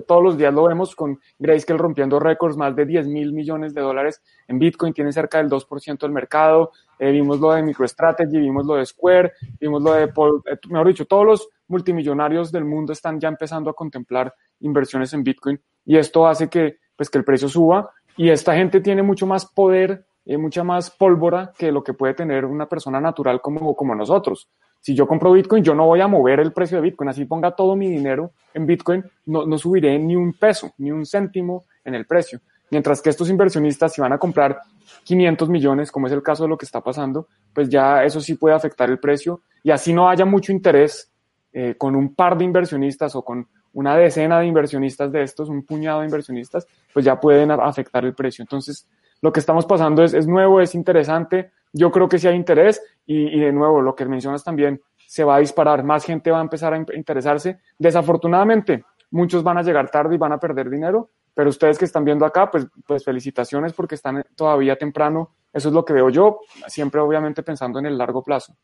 todos 0.07 0.23
los 0.23 0.38
días 0.38 0.52
lo 0.52 0.64
vemos 0.64 0.97
con 0.97 1.19
Grayscale 1.38 1.78
rompiendo 1.78 2.19
récords, 2.19 2.57
más 2.57 2.75
de 2.75 2.87
10 2.87 3.07
mil 3.07 3.33
millones 3.33 3.75
de 3.75 3.83
dólares 3.83 4.23
en 4.49 4.59
Bitcoin, 4.59 4.95
tiene 4.95 5.12
cerca 5.12 5.38
del 5.38 5.50
2% 5.50 5.99
del 5.99 6.11
mercado, 6.11 6.73
eh, 6.99 7.11
vimos 7.11 7.38
lo 7.38 7.52
de 7.52 7.62
MicroStrategy, 7.62 8.38
vimos 8.38 8.64
lo 8.64 8.76
de 8.76 8.87
Square, 8.87 9.33
vimos 9.61 9.83
lo 9.83 9.93
de, 9.93 10.09
Paul, 10.09 10.43
eh, 10.47 10.57
mejor 10.71 10.88
dicho, 10.88 11.05
todos 11.05 11.26
los 11.26 11.49
multimillonarios 11.69 12.50
del 12.50 12.64
mundo 12.64 12.93
están 12.93 13.21
ya 13.21 13.28
empezando 13.28 13.69
a 13.69 13.75
contemplar 13.75 14.33
inversiones 14.61 15.12
en 15.12 15.23
Bitcoin 15.23 15.61
y 15.85 15.99
esto 15.99 16.26
hace 16.26 16.49
que, 16.49 16.78
pues, 16.97 17.11
que 17.11 17.19
el 17.19 17.25
precio 17.25 17.49
suba 17.49 17.90
y 18.16 18.31
esta 18.31 18.55
gente 18.55 18.81
tiene 18.81 19.02
mucho 19.02 19.26
más 19.26 19.45
poder 19.45 20.07
eh, 20.26 20.37
mucha 20.37 20.64
más 20.64 20.90
pólvora 20.90 21.52
que 21.56 21.71
lo 21.71 21.83
que 21.83 21.95
puede 21.95 22.14
tener 22.14 22.45
una 22.45 22.68
persona 22.68 23.00
natural 23.00 23.40
como, 23.40 23.75
como 23.75 23.95
nosotros. 23.95 24.49
Si 24.80 24.95
yo 24.95 25.06
compro 25.06 25.33
Bitcoin, 25.33 25.64
yo 25.64 25.75
no 25.75 25.87
voy 25.87 26.00
a 26.00 26.09
mover 26.09 26.40
el 26.40 26.52
precio 26.52 26.78
de 26.78 26.83
Bitcoin, 26.83 27.09
así 27.09 27.25
ponga 27.25 27.52
todo 27.52 27.76
mi 27.76 27.88
dinero 27.88 28.33
en 28.52 28.66
Bitcoin, 28.66 29.04
no, 29.26 29.47
no 29.47 29.56
subiré 29.56 29.99
ni 29.99 30.16
un 30.16 30.33
peso, 30.33 30.73
ni 30.78 30.90
un 30.90 31.06
céntimo 31.06 31.64
en 31.85 31.95
el 31.95 32.06
precio. 32.06 32.40
Mientras 32.71 33.00
que 33.00 33.11
estos 33.11 33.30
inversionistas, 33.30 33.95
si 33.95 34.00
van 34.00 34.12
a 34.12 34.18
comprar 34.18 34.59
500 35.04 35.49
millones, 35.49 35.92
como 35.92 36.09
es 36.09 36.12
el 36.12 36.23
caso 36.23 36.42
de 36.42 36.49
lo 36.49 36.59
que 36.59 36.66
está 36.66 36.80
pasando, 36.80 37.28
pues 37.54 37.68
ya 37.68 38.02
eso 38.04 38.21
sí 38.21 38.35
puede 38.35 38.56
afectar 38.56 38.90
el 38.90 38.99
precio 38.99 39.40
y 39.62 39.71
así 39.71 39.92
no 39.92 40.09
haya 40.09 40.25
mucho 40.25 40.50
interés 40.52 41.11
eh, 41.52 41.76
con 41.78 41.95
un 41.95 42.14
par 42.14 42.37
de 42.37 42.45
inversionistas 42.45 43.14
o 43.14 43.23
con 43.23 43.47
una 43.73 43.97
decena 43.97 44.40
de 44.40 44.47
inversionistas 44.47 45.12
de 45.12 45.23
estos, 45.23 45.49
un 45.49 45.62
puñado 45.64 46.00
de 46.00 46.06
inversionistas, 46.06 46.66
pues 46.92 47.04
ya 47.04 47.21
pueden 47.21 47.50
afectar 47.50 48.04
el 48.04 48.14
precio. 48.14 48.42
Entonces, 48.42 48.87
lo 49.23 49.32
que 49.32 49.40
estamos 49.40 49.66
pasando 49.66 50.02
es, 50.02 50.14
es 50.14 50.26
nuevo, 50.26 50.61
es 50.61 50.75
interesante. 50.75 51.52
Yo 51.73 51.90
creo 51.90 52.08
que 52.08 52.18
sí 52.18 52.26
hay 52.28 52.37
interés 52.37 52.82
y, 53.06 53.37
y, 53.37 53.40
de 53.40 53.52
nuevo, 53.52 53.80
lo 53.80 53.94
que 53.94 54.04
mencionas 54.06 54.44
también, 54.44 54.80
se 55.06 55.25
va 55.25 55.37
a 55.37 55.40
disparar, 55.40 55.85
más 55.85 56.04
gente 56.04 56.30
va 56.30 56.38
a 56.38 56.42
empezar 56.42 56.75
a 56.75 56.85
interesarse. 56.94 57.58
Desafortunadamente, 57.78 58.85
muchos 59.11 59.42
van 59.42 59.58
a 59.58 59.62
llegar 59.62 59.90
tarde 59.90 60.14
y 60.14 60.18
van 60.18 60.32
a 60.32 60.40
perder 60.40 60.68
dinero, 60.68 61.11
pero 61.35 61.50
ustedes 61.50 61.78
que 61.78 61.85
están 61.85 62.04
viendo 62.04 62.25
acá, 62.25 62.50
pues, 62.50 62.66
pues 62.87 63.04
felicitaciones 63.04 63.73
porque 63.73 63.94
están 63.94 64.25
todavía 64.35 64.76
temprano. 64.76 65.35
Eso 65.52 65.68
es 65.68 65.75
lo 65.75 65.85
que 65.85 65.92
veo 65.92 66.11
yo, 66.11 66.40
siempre 66.66 67.00
obviamente 67.00 67.42
pensando 67.42 67.78
en 67.78 67.87
el 67.87 67.96
largo 67.96 68.23
plazo. 68.23 68.56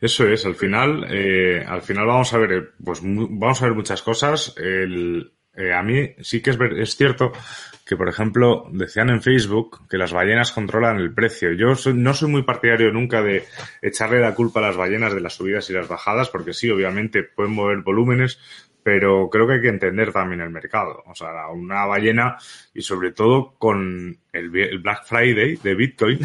Eso 0.00 0.26
es, 0.26 0.46
al 0.46 0.54
final, 0.54 1.06
eh, 1.10 1.64
al 1.66 1.82
final 1.82 2.06
vamos 2.06 2.32
a 2.32 2.38
ver, 2.38 2.72
pues 2.82 3.00
vamos 3.02 3.60
a 3.60 3.66
ver 3.66 3.74
muchas 3.74 4.02
cosas. 4.02 4.54
El, 4.56 5.32
eh, 5.54 5.72
a 5.72 5.82
mí 5.82 6.14
sí 6.20 6.40
que 6.40 6.50
es, 6.50 6.58
es 6.60 6.96
cierto 6.96 7.32
que, 7.84 7.96
por 7.96 8.08
ejemplo, 8.08 8.68
decían 8.70 9.10
en 9.10 9.22
Facebook 9.22 9.86
que 9.88 9.98
las 9.98 10.12
ballenas 10.12 10.52
controlan 10.52 10.98
el 10.98 11.12
precio. 11.12 11.52
Yo 11.52 11.74
soy, 11.74 11.94
no 11.94 12.14
soy 12.14 12.30
muy 12.30 12.42
partidario 12.42 12.92
nunca 12.92 13.22
de 13.22 13.44
echarle 13.82 14.20
la 14.20 14.34
culpa 14.34 14.60
a 14.60 14.68
las 14.68 14.76
ballenas 14.76 15.14
de 15.14 15.20
las 15.20 15.34
subidas 15.34 15.68
y 15.68 15.72
las 15.72 15.88
bajadas, 15.88 16.30
porque 16.30 16.54
sí, 16.54 16.70
obviamente 16.70 17.22
pueden 17.22 17.52
mover 17.52 17.78
volúmenes, 17.78 18.38
pero 18.82 19.28
creo 19.30 19.46
que 19.46 19.54
hay 19.54 19.60
que 19.60 19.68
entender 19.68 20.12
también 20.12 20.40
el 20.40 20.50
mercado. 20.50 21.02
O 21.06 21.14
sea, 21.14 21.48
una 21.48 21.84
ballena 21.84 22.36
y 22.72 22.82
sobre 22.82 23.12
todo 23.12 23.54
con 23.58 24.16
el, 24.32 24.48
Black 24.78 25.04
Friday 25.04 25.56
de 25.56 25.74
Bitcoin, 25.74 26.20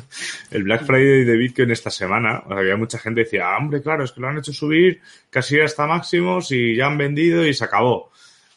el 0.50 0.62
Black 0.62 0.84
Friday 0.84 1.24
de 1.24 1.36
Bitcoin 1.36 1.70
esta 1.70 1.90
semana, 1.90 2.44
había 2.48 2.76
mucha 2.76 2.98
gente 2.98 3.20
que 3.20 3.24
decía, 3.24 3.50
ah, 3.50 3.58
hombre, 3.58 3.82
claro, 3.82 4.04
es 4.04 4.12
que 4.12 4.20
lo 4.20 4.28
han 4.28 4.38
hecho 4.38 4.52
subir 4.52 5.00
casi 5.28 5.60
hasta 5.60 5.86
máximos 5.86 6.50
y 6.52 6.76
ya 6.76 6.86
han 6.86 6.98
vendido 6.98 7.44
y 7.44 7.52
se 7.52 7.64
acabó. 7.64 8.10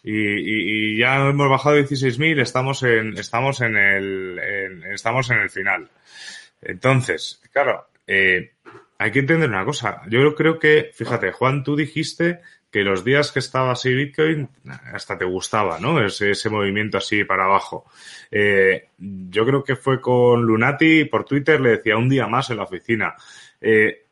Y, 0.03 0.95
y, 0.95 0.97
ya 0.97 1.29
hemos 1.29 1.49
bajado 1.49 1.77
16.000, 1.77 2.41
estamos 2.41 2.83
en, 2.83 3.17
estamos 3.17 3.61
en 3.61 3.77
el, 3.77 4.39
en, 4.39 4.83
estamos 4.91 5.29
en 5.29 5.39
el 5.39 5.49
final. 5.49 5.89
Entonces, 6.61 7.41
claro, 7.51 7.87
eh, 8.05 8.51
hay 8.97 9.11
que 9.11 9.19
entender 9.19 9.49
una 9.49 9.65
cosa. 9.65 10.01
Yo 10.09 10.35
creo 10.35 10.59
que, 10.59 10.91
fíjate, 10.93 11.31
Juan, 11.31 11.63
tú 11.63 11.75
dijiste 11.75 12.41
que 12.73 12.81
los 12.81 13.03
días 13.03 13.31
que 13.31 13.39
estaba 13.39 13.71
así 13.71 13.93
Bitcoin, 13.93 14.49
hasta 14.91 15.17
te 15.17 15.25
gustaba, 15.25 15.79
¿no? 15.79 16.03
Ese, 16.03 16.31
ese 16.31 16.49
movimiento 16.49 16.97
así 16.97 17.23
para 17.23 17.45
abajo. 17.45 17.85
Eh, 18.31 18.89
yo 18.97 19.45
creo 19.45 19.63
que 19.63 19.75
fue 19.75 20.01
con 20.01 20.41
Lunati, 20.41 21.05
por 21.05 21.23
Twitter 21.23 21.61
le 21.61 21.77
decía 21.77 21.97
un 21.97 22.09
día 22.09 22.27
más 22.27 22.49
en 22.49 22.57
la 22.57 22.63
oficina. 22.63 23.13
Eh, 23.61 24.05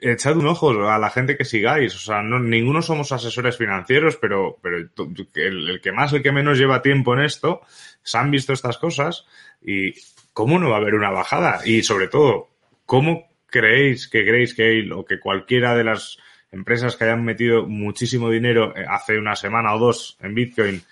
echad 0.00 0.36
un 0.36 0.46
ojo 0.46 0.88
a 0.88 0.98
la 0.98 1.10
gente 1.10 1.36
que 1.36 1.44
sigáis. 1.44 1.94
O 1.94 1.98
sea, 1.98 2.22
no, 2.22 2.38
ninguno 2.38 2.82
somos 2.82 3.12
asesores 3.12 3.56
financieros, 3.56 4.16
pero, 4.16 4.58
pero 4.62 4.78
el, 4.78 4.90
el, 5.34 5.80
que 5.80 5.92
más, 5.92 6.12
el 6.12 6.22
que 6.22 6.32
menos 6.32 6.58
lleva 6.58 6.82
tiempo 6.82 7.14
en 7.14 7.20
esto, 7.20 7.60
se 8.02 8.18
han 8.18 8.30
visto 8.30 8.52
estas 8.52 8.78
cosas 8.78 9.26
y 9.62 9.94
¿cómo 10.32 10.58
no 10.58 10.70
va 10.70 10.76
a 10.76 10.80
haber 10.80 10.94
una 10.94 11.10
bajada? 11.10 11.60
Y 11.64 11.82
sobre 11.82 12.08
todo, 12.08 12.48
¿cómo 12.84 13.28
creéis 13.46 14.08
que 14.08 14.18
hay, 14.64 14.90
o 14.90 15.04
que 15.04 15.18
cualquiera 15.20 15.74
de 15.74 15.84
las 15.84 16.18
empresas 16.52 16.96
que 16.96 17.04
hayan 17.04 17.24
metido 17.24 17.66
muchísimo 17.66 18.30
dinero 18.30 18.76
eh, 18.76 18.84
hace 18.88 19.18
una 19.18 19.36
semana 19.36 19.74
o 19.74 19.78
dos 19.78 20.16
en 20.20 20.34
Bitcoin 20.34 20.82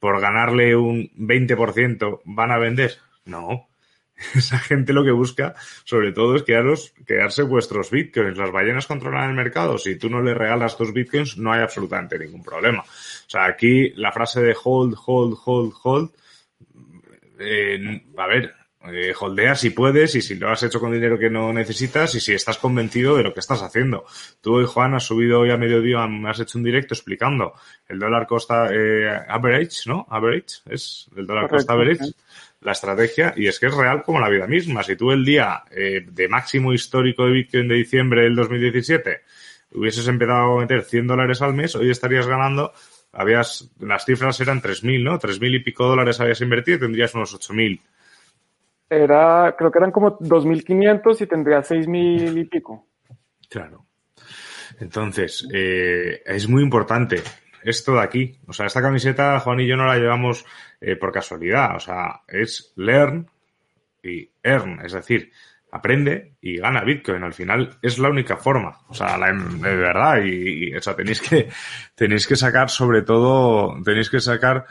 por 0.00 0.20
ganarle 0.20 0.76
un 0.76 1.10
20% 1.16 2.20
van 2.24 2.50
a 2.50 2.58
vender? 2.58 2.98
No. 3.24 3.68
Esa 4.34 4.58
gente 4.58 4.92
lo 4.92 5.04
que 5.04 5.10
busca, 5.10 5.54
sobre 5.84 6.12
todo, 6.12 6.36
es 6.36 6.42
quedaros, 6.42 6.94
quedarse 7.06 7.42
vuestros 7.42 7.90
bitcoins. 7.90 8.38
Las 8.38 8.52
ballenas 8.52 8.86
controlan 8.86 9.30
el 9.30 9.36
mercado. 9.36 9.78
Si 9.78 9.96
tú 9.96 10.08
no 10.08 10.22
le 10.22 10.34
regalas 10.34 10.76
tus 10.76 10.92
bitcoins, 10.92 11.36
no 11.38 11.52
hay 11.52 11.62
absolutamente 11.62 12.18
ningún 12.18 12.42
problema. 12.42 12.82
O 12.82 13.30
sea, 13.30 13.46
aquí 13.46 13.90
la 13.96 14.12
frase 14.12 14.40
de 14.42 14.56
hold, 14.62 14.96
hold, 15.04 15.36
hold, 15.44 15.72
hold. 15.82 16.10
eh, 17.38 18.02
a 18.16 18.26
ver, 18.26 18.54
eh, 18.86 19.14
holdea 19.18 19.54
si 19.54 19.70
puedes 19.70 20.14
y 20.14 20.20
si 20.20 20.34
lo 20.34 20.50
has 20.50 20.62
hecho 20.62 20.78
con 20.78 20.92
dinero 20.92 21.18
que 21.18 21.30
no 21.30 21.52
necesitas 21.54 22.14
y 22.16 22.20
si 22.20 22.34
estás 22.34 22.58
convencido 22.58 23.16
de 23.16 23.22
lo 23.22 23.32
que 23.32 23.40
estás 23.40 23.62
haciendo. 23.62 24.04
Tú 24.42 24.56
hoy, 24.56 24.66
Juan, 24.66 24.94
has 24.94 25.04
subido 25.04 25.40
hoy 25.40 25.50
a 25.50 25.56
mediodía, 25.56 26.06
me 26.06 26.28
has 26.28 26.40
hecho 26.40 26.58
un 26.58 26.64
directo 26.64 26.92
explicando 26.92 27.54
el 27.88 27.98
dólar 27.98 28.26
costa 28.26 28.68
eh, 28.70 29.08
average, 29.26 29.88
¿no? 29.88 30.06
Average, 30.10 30.62
es 30.68 31.08
el 31.16 31.26
dólar 31.26 31.48
Correcto, 31.48 31.56
costa 31.56 31.72
average. 31.72 32.04
La 32.64 32.72
estrategia, 32.72 33.34
y 33.36 33.46
es 33.46 33.60
que 33.60 33.66
es 33.66 33.76
real 33.76 34.02
como 34.02 34.18
la 34.18 34.30
vida 34.30 34.46
misma. 34.46 34.82
Si 34.82 34.96
tú 34.96 35.12
el 35.12 35.22
día 35.22 35.62
eh, 35.70 36.06
de 36.10 36.28
máximo 36.28 36.72
histórico 36.72 37.26
de 37.26 37.32
Bitcoin 37.32 37.68
de 37.68 37.74
diciembre 37.74 38.22
del 38.22 38.34
2017 38.34 39.20
hubieses 39.74 40.08
empezado 40.08 40.56
a 40.56 40.60
meter 40.60 40.82
100 40.82 41.06
dólares 41.06 41.42
al 41.42 41.52
mes, 41.52 41.76
hoy 41.76 41.90
estarías 41.90 42.26
ganando, 42.26 42.72
habías, 43.12 43.70
las 43.80 44.06
cifras 44.06 44.40
eran 44.40 44.62
3.000, 44.62 45.04
¿no? 45.04 45.18
3.000 45.18 45.56
y 45.56 45.58
pico 45.60 45.84
dólares 45.84 46.20
habías 46.20 46.40
invertido 46.40 46.78
y 46.78 46.80
tendrías 46.80 47.14
unos 47.14 47.38
8.000. 47.38 47.82
Era, 48.88 49.54
creo 49.58 49.70
que 49.70 49.78
eran 49.78 49.90
como 49.90 50.18
2.500 50.18 51.20
y 51.20 51.26
tendría 51.26 51.58
6.000 51.58 52.40
y 52.40 52.44
pico. 52.44 52.86
Claro. 53.50 53.84
Entonces, 54.80 55.46
eh, 55.52 56.22
es 56.24 56.48
muy 56.48 56.62
importante 56.62 57.16
esto 57.64 57.94
de 57.94 58.02
aquí. 58.02 58.38
O 58.46 58.52
sea, 58.52 58.66
esta 58.66 58.82
camiseta, 58.82 59.40
Juan 59.40 59.60
y 59.60 59.66
yo 59.66 59.76
no 59.76 59.86
la 59.86 59.96
llevamos 59.96 60.44
eh, 60.80 60.96
por 60.96 61.12
casualidad. 61.12 61.76
O 61.76 61.80
sea, 61.80 62.22
es 62.28 62.72
learn 62.76 63.28
y 64.02 64.30
earn. 64.42 64.80
Es 64.84 64.92
decir, 64.92 65.32
aprende 65.72 66.34
y 66.40 66.58
gana 66.58 66.84
Bitcoin. 66.84 67.24
Al 67.24 67.32
final 67.34 67.78
es 67.82 67.98
la 67.98 68.08
única 68.10 68.36
forma. 68.36 68.78
O 68.88 68.94
sea, 68.94 69.16
la- 69.18 69.32
de 69.32 69.76
verdad. 69.76 70.22
Y, 70.24 70.68
y, 70.70 70.74
o 70.76 70.80
sea, 70.80 70.94
tenéis 70.94 71.20
que, 71.20 71.48
tenéis 71.94 72.26
que 72.26 72.36
sacar 72.36 72.70
sobre 72.70 73.02
todo, 73.02 73.74
tenéis 73.82 74.08
que 74.10 74.20
sacar 74.20 74.66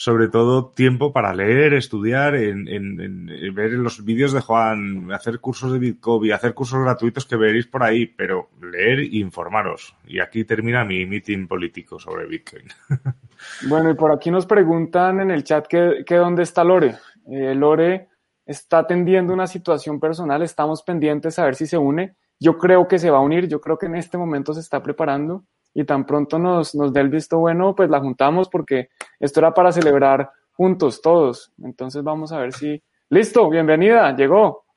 sobre 0.00 0.28
todo 0.28 0.68
tiempo 0.68 1.12
para 1.12 1.34
leer, 1.34 1.74
estudiar, 1.74 2.36
en, 2.36 2.68
en- 2.68 3.00
en- 3.00 3.54
ver 3.54 3.72
los 3.72 4.04
vídeos 4.04 4.32
de 4.32 4.40
Juan, 4.40 5.10
hacer 5.12 5.40
cursos 5.40 5.72
de 5.72 5.80
Bitcoin, 5.80 6.32
hacer 6.32 6.54
cursos 6.54 6.80
gratuitos 6.80 7.26
que 7.26 7.34
veréis 7.34 7.66
por 7.66 7.82
ahí, 7.82 8.06
pero 8.06 8.48
leer 8.62 9.00
e 9.00 9.16
informaros. 9.18 9.96
Y 10.06 10.20
aquí 10.20 10.44
termina 10.44 10.84
mi 10.84 11.04
meeting 11.04 11.48
político 11.48 11.98
sobre 11.98 12.26
Bitcoin. 12.26 12.64
Bueno, 13.68 13.90
y 13.90 13.94
por 13.94 14.10
aquí 14.12 14.30
nos 14.32 14.46
preguntan 14.46 15.20
en 15.20 15.30
el 15.30 15.44
chat 15.44 15.66
que, 15.68 16.02
que 16.04 16.16
dónde 16.16 16.42
está 16.42 16.64
Lore. 16.64 16.96
Eh, 17.30 17.54
Lore 17.54 18.08
está 18.44 18.78
atendiendo 18.80 19.32
una 19.32 19.46
situación 19.46 20.00
personal, 20.00 20.42
estamos 20.42 20.82
pendientes 20.82 21.38
a 21.38 21.44
ver 21.44 21.54
si 21.54 21.66
se 21.66 21.78
une. 21.78 22.16
Yo 22.40 22.56
creo 22.58 22.88
que 22.88 22.98
se 22.98 23.10
va 23.10 23.18
a 23.18 23.22
unir, 23.22 23.46
yo 23.48 23.60
creo 23.60 23.78
que 23.78 23.86
en 23.86 23.94
este 23.94 24.18
momento 24.18 24.54
se 24.54 24.60
está 24.60 24.82
preparando 24.82 25.44
y 25.74 25.84
tan 25.84 26.04
pronto 26.06 26.38
nos, 26.38 26.74
nos 26.74 26.92
dé 26.92 27.00
el 27.00 27.08
visto 27.08 27.38
bueno, 27.38 27.74
pues 27.74 27.88
la 27.90 28.00
juntamos 28.00 28.48
porque 28.48 28.88
esto 29.20 29.40
era 29.40 29.52
para 29.54 29.72
celebrar 29.72 30.30
juntos 30.52 31.00
todos. 31.02 31.52
Entonces 31.62 32.02
vamos 32.02 32.32
a 32.32 32.38
ver 32.38 32.52
si... 32.52 32.82
Listo, 33.10 33.48
bienvenida, 33.48 34.14
llegó. 34.14 34.64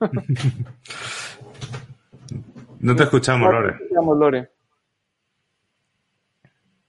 No 2.80 2.96
te 2.96 3.04
escuchamos, 3.04 3.48
No 3.48 3.60
Lore. 3.60 3.72
te 3.78 3.84
escuchamos, 3.84 4.18
Lore. 4.18 4.50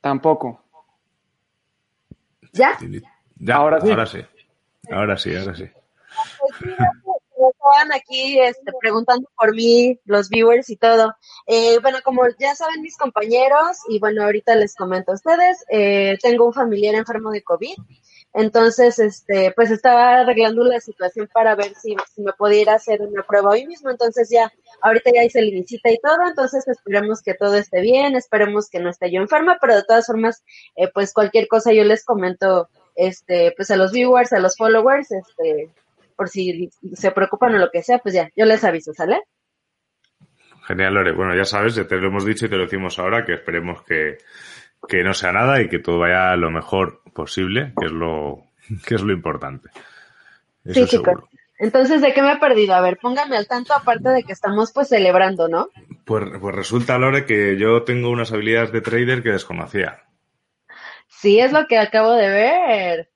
Tampoco. 0.02 0.64
¿Ya? 2.52 2.78
Ya, 3.38 3.56
Ahora 3.58 3.80
sí. 3.80 3.90
Ahora 3.92 4.06
sí. 4.08 4.26
Ahora 4.92 5.18
sí, 5.18 5.36
ahora 5.36 5.56
sí. 5.56 5.70
Estaban 7.64 7.94
aquí 7.94 8.40
este, 8.42 8.74
preguntando 8.82 9.30
por 9.38 9.56
mí, 9.56 9.98
los 10.04 10.28
viewers 10.28 10.70
y 10.70 10.76
todo. 10.76 11.16
Eh, 11.48 11.80
bueno, 11.82 12.00
como 12.04 12.24
ya 12.38 12.56
saben 12.56 12.82
mis 12.82 12.98
compañeros, 12.98 13.78
y 13.88 14.00
bueno, 14.00 14.24
ahorita 14.24 14.56
les 14.56 14.76
comento 14.76 15.12
a 15.14 15.16
ustedes, 15.16 15.64
eh, 15.70 16.18
tengo 16.22 16.46
un 16.46 16.54
familiar 16.54 16.94
enfermo 16.96 17.32
de 17.32 17.42
COVID. 17.42 17.76
Entonces, 18.34 19.00
este, 19.00 19.54
pues 19.56 19.72
estaba 19.72 20.22
arreglando 20.22 20.64
la 20.66 20.82
situación 20.82 21.30
para 21.34 21.56
ver 21.56 21.74
si, 21.76 21.96
si 22.14 22.22
me 22.22 22.34
podía 22.34 22.62
ir 22.64 22.70
a 22.70 22.76
hacer 22.76 23.02
una 23.02 23.24
prueba 23.24 23.52
hoy 23.52 23.66
mismo. 23.66 23.92
Entonces 23.92 24.30
ya, 24.30 24.52
ahorita 24.82 25.12
ya 25.14 25.24
hice 25.24 25.42
la 25.42 25.52
visita 25.52 25.90
y 25.90 26.00
todo. 26.00 26.18
Entonces 26.28 26.68
esperemos 26.68 27.22
que 27.22 27.34
todo 27.34 27.56
esté 27.56 27.80
bien, 27.80 28.16
esperemos 28.16 28.70
que 28.70 28.80
no 28.80 28.90
esté 28.90 29.10
yo 29.10 29.22
enferma, 29.22 29.58
pero 29.62 29.76
de 29.76 29.84
todas 29.84 30.08
formas, 30.08 30.44
eh, 30.76 30.90
pues 30.94 31.14
cualquier 31.14 31.48
cosa 31.48 31.72
yo 31.72 31.84
les 31.86 32.04
comento, 32.04 32.68
este, 32.96 33.54
pues 33.56 33.72
a 33.72 33.78
los 33.78 33.92
viewers, 33.92 34.34
a 34.34 34.40
los 34.40 34.58
followers, 34.58 35.12
este, 35.12 35.70
por 36.16 36.30
si 36.30 36.70
se 36.94 37.12
preocupan 37.12 37.56
o 37.56 37.58
lo 37.58 37.70
que 37.72 37.84
sea, 37.84 38.00
pues 38.00 38.14
ya, 38.14 38.30
yo 38.36 38.46
les 38.46 38.64
aviso, 38.64 38.94
¿sale? 38.94 39.22
Genial, 40.66 40.94
Lore. 40.94 41.12
Bueno, 41.12 41.36
ya 41.36 41.46
sabes, 41.46 41.76
ya 41.76 41.88
te 41.88 41.98
lo 41.98 42.08
hemos 42.08 42.26
dicho 42.26 42.46
y 42.46 42.50
te 42.50 42.56
lo 42.56 42.64
decimos 42.64 42.98
ahora, 43.00 43.26
que 43.26 43.34
esperemos 43.34 43.84
que, 43.84 44.18
que 44.88 45.04
no 45.04 45.14
sea 45.14 45.32
nada 45.32 45.62
y 45.62 45.70
que 45.70 45.80
todo 45.80 46.00
vaya 46.00 46.36
lo 46.36 46.52
mejor 46.52 47.02
posible, 47.14 47.74
que 47.80 47.88
es 47.88 47.92
lo, 47.92 48.46
que 48.86 48.96
es 48.96 49.02
lo 49.02 49.14
importante. 49.14 49.70
Eso 50.64 50.86
Sí, 50.86 50.98
chicos. 50.98 51.24
Entonces, 51.60 52.02
¿de 52.02 52.14
qué 52.14 52.22
me 52.22 52.34
he 52.34 52.38
perdido? 52.38 52.74
A 52.74 52.82
ver, 52.82 52.98
póngame 52.98 53.38
al 53.38 53.48
tanto, 53.48 53.74
aparte 53.74 54.10
de 54.10 54.24
que 54.24 54.34
estamos 54.34 54.72
pues 54.74 54.90
celebrando, 54.90 55.48
¿no? 55.48 55.70
Pues, 56.04 56.26
pues 56.42 56.56
resulta, 56.56 56.98
Lore, 56.98 57.26
que 57.26 57.58
yo 57.58 57.84
tengo 57.84 58.10
unas 58.10 58.34
habilidades 58.34 58.72
de 58.72 58.82
trader 58.82 59.24
que 59.24 59.32
desconocía. 59.32 60.04
Sí, 61.08 61.40
es 61.40 61.54
lo 61.54 61.68
que 61.68 61.78
acabo 61.78 62.14
de 62.14 62.30
ver. 62.30 63.13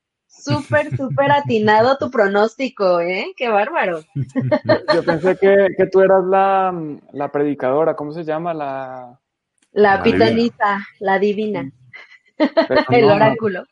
Súper, 0.54 0.96
súper 0.96 1.32
atinado 1.32 1.98
tu 1.98 2.10
pronóstico, 2.10 3.00
¿eh? 3.00 3.34
Qué 3.36 3.50
bárbaro. 3.50 4.02
Yo 4.94 5.04
pensé 5.04 5.38
que, 5.38 5.68
que 5.78 5.86
tú 5.88 6.02
eras 6.02 6.24
la, 6.26 6.74
la 7.14 7.32
predicadora, 7.32 7.96
¿cómo 7.96 8.12
se 8.12 8.24
llama? 8.24 8.54
La... 8.54 9.20
La 9.72 9.98
La 9.98 10.04
pitoniza, 10.04 10.80
la 11.00 11.20
divina, 11.20 11.72
pero 12.38 12.82
el 12.90 13.08
no, 13.08 13.16
oráculo. 13.16 13.66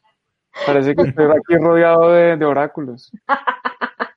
Parece 0.66 0.96
que 0.96 1.04
estoy 1.04 1.26
aquí 1.26 1.58
rodeado 1.58 2.12
de, 2.12 2.38
de 2.38 2.46
oráculos. 2.46 3.12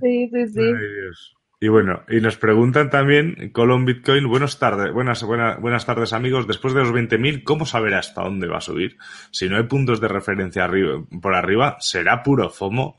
Sí, 0.00 0.28
sí, 0.28 0.48
sí. 0.48 0.60
Ay, 0.60 0.74
Dios. 0.74 1.34
Y 1.62 1.68
bueno, 1.68 2.04
y 2.08 2.22
nos 2.22 2.38
preguntan 2.38 2.88
también, 2.88 3.50
Colon 3.52 3.84
Bitcoin, 3.84 4.26
buenas 4.26 4.58
tardes, 4.58 4.94
buenas, 4.94 5.22
buenas, 5.22 5.60
buenas 5.60 5.84
tardes 5.84 6.14
amigos, 6.14 6.46
después 6.46 6.72
de 6.72 6.80
los 6.80 6.90
20.000, 6.90 7.44
¿cómo 7.44 7.66
saber 7.66 7.92
hasta 7.92 8.22
dónde 8.22 8.48
va 8.48 8.56
a 8.56 8.62
subir? 8.62 8.96
Si 9.30 9.46
no 9.46 9.58
hay 9.58 9.64
puntos 9.64 10.00
de 10.00 10.08
referencia 10.08 10.64
arriba, 10.64 11.04
por 11.20 11.34
arriba, 11.34 11.76
¿será 11.78 12.22
puro 12.22 12.48
FOMO? 12.48 12.96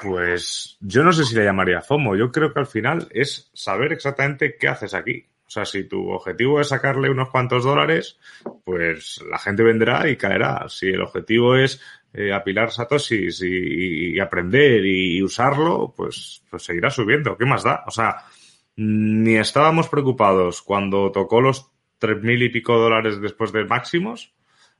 Pues 0.00 0.78
yo 0.80 1.04
no 1.04 1.12
sé 1.12 1.24
si 1.24 1.34
le 1.34 1.44
llamaría 1.44 1.82
FOMO, 1.82 2.16
yo 2.16 2.32
creo 2.32 2.54
que 2.54 2.60
al 2.60 2.66
final 2.66 3.06
es 3.10 3.50
saber 3.52 3.92
exactamente 3.92 4.56
qué 4.58 4.68
haces 4.68 4.94
aquí. 4.94 5.26
O 5.46 5.50
sea, 5.50 5.66
si 5.66 5.84
tu 5.84 6.08
objetivo 6.08 6.62
es 6.62 6.68
sacarle 6.68 7.10
unos 7.10 7.28
cuantos 7.28 7.64
dólares, 7.64 8.18
pues 8.64 9.22
la 9.30 9.38
gente 9.38 9.62
vendrá 9.62 10.08
y 10.08 10.16
caerá. 10.16 10.64
Si 10.68 10.88
el 10.88 11.02
objetivo 11.02 11.54
es 11.56 11.82
eh, 12.14 12.32
apilar 12.32 12.70
satoshis 12.70 13.42
y, 13.42 14.20
aprender 14.20 14.86
y, 14.86 15.20
usarlo, 15.20 15.92
pues, 15.96 16.44
pues 16.48 16.62
seguirá 16.62 16.88
subiendo. 16.88 17.36
¿Qué 17.36 17.44
más 17.44 17.64
da? 17.64 17.82
O 17.86 17.90
sea, 17.90 18.24
ni 18.76 19.34
estábamos 19.36 19.88
preocupados 19.88 20.62
cuando 20.62 21.10
tocó 21.10 21.40
los 21.40 21.70
tres 21.98 22.22
mil 22.22 22.40
y 22.42 22.50
pico 22.50 22.78
dólares 22.78 23.20
después 23.20 23.50
de 23.50 23.64
máximos, 23.64 24.32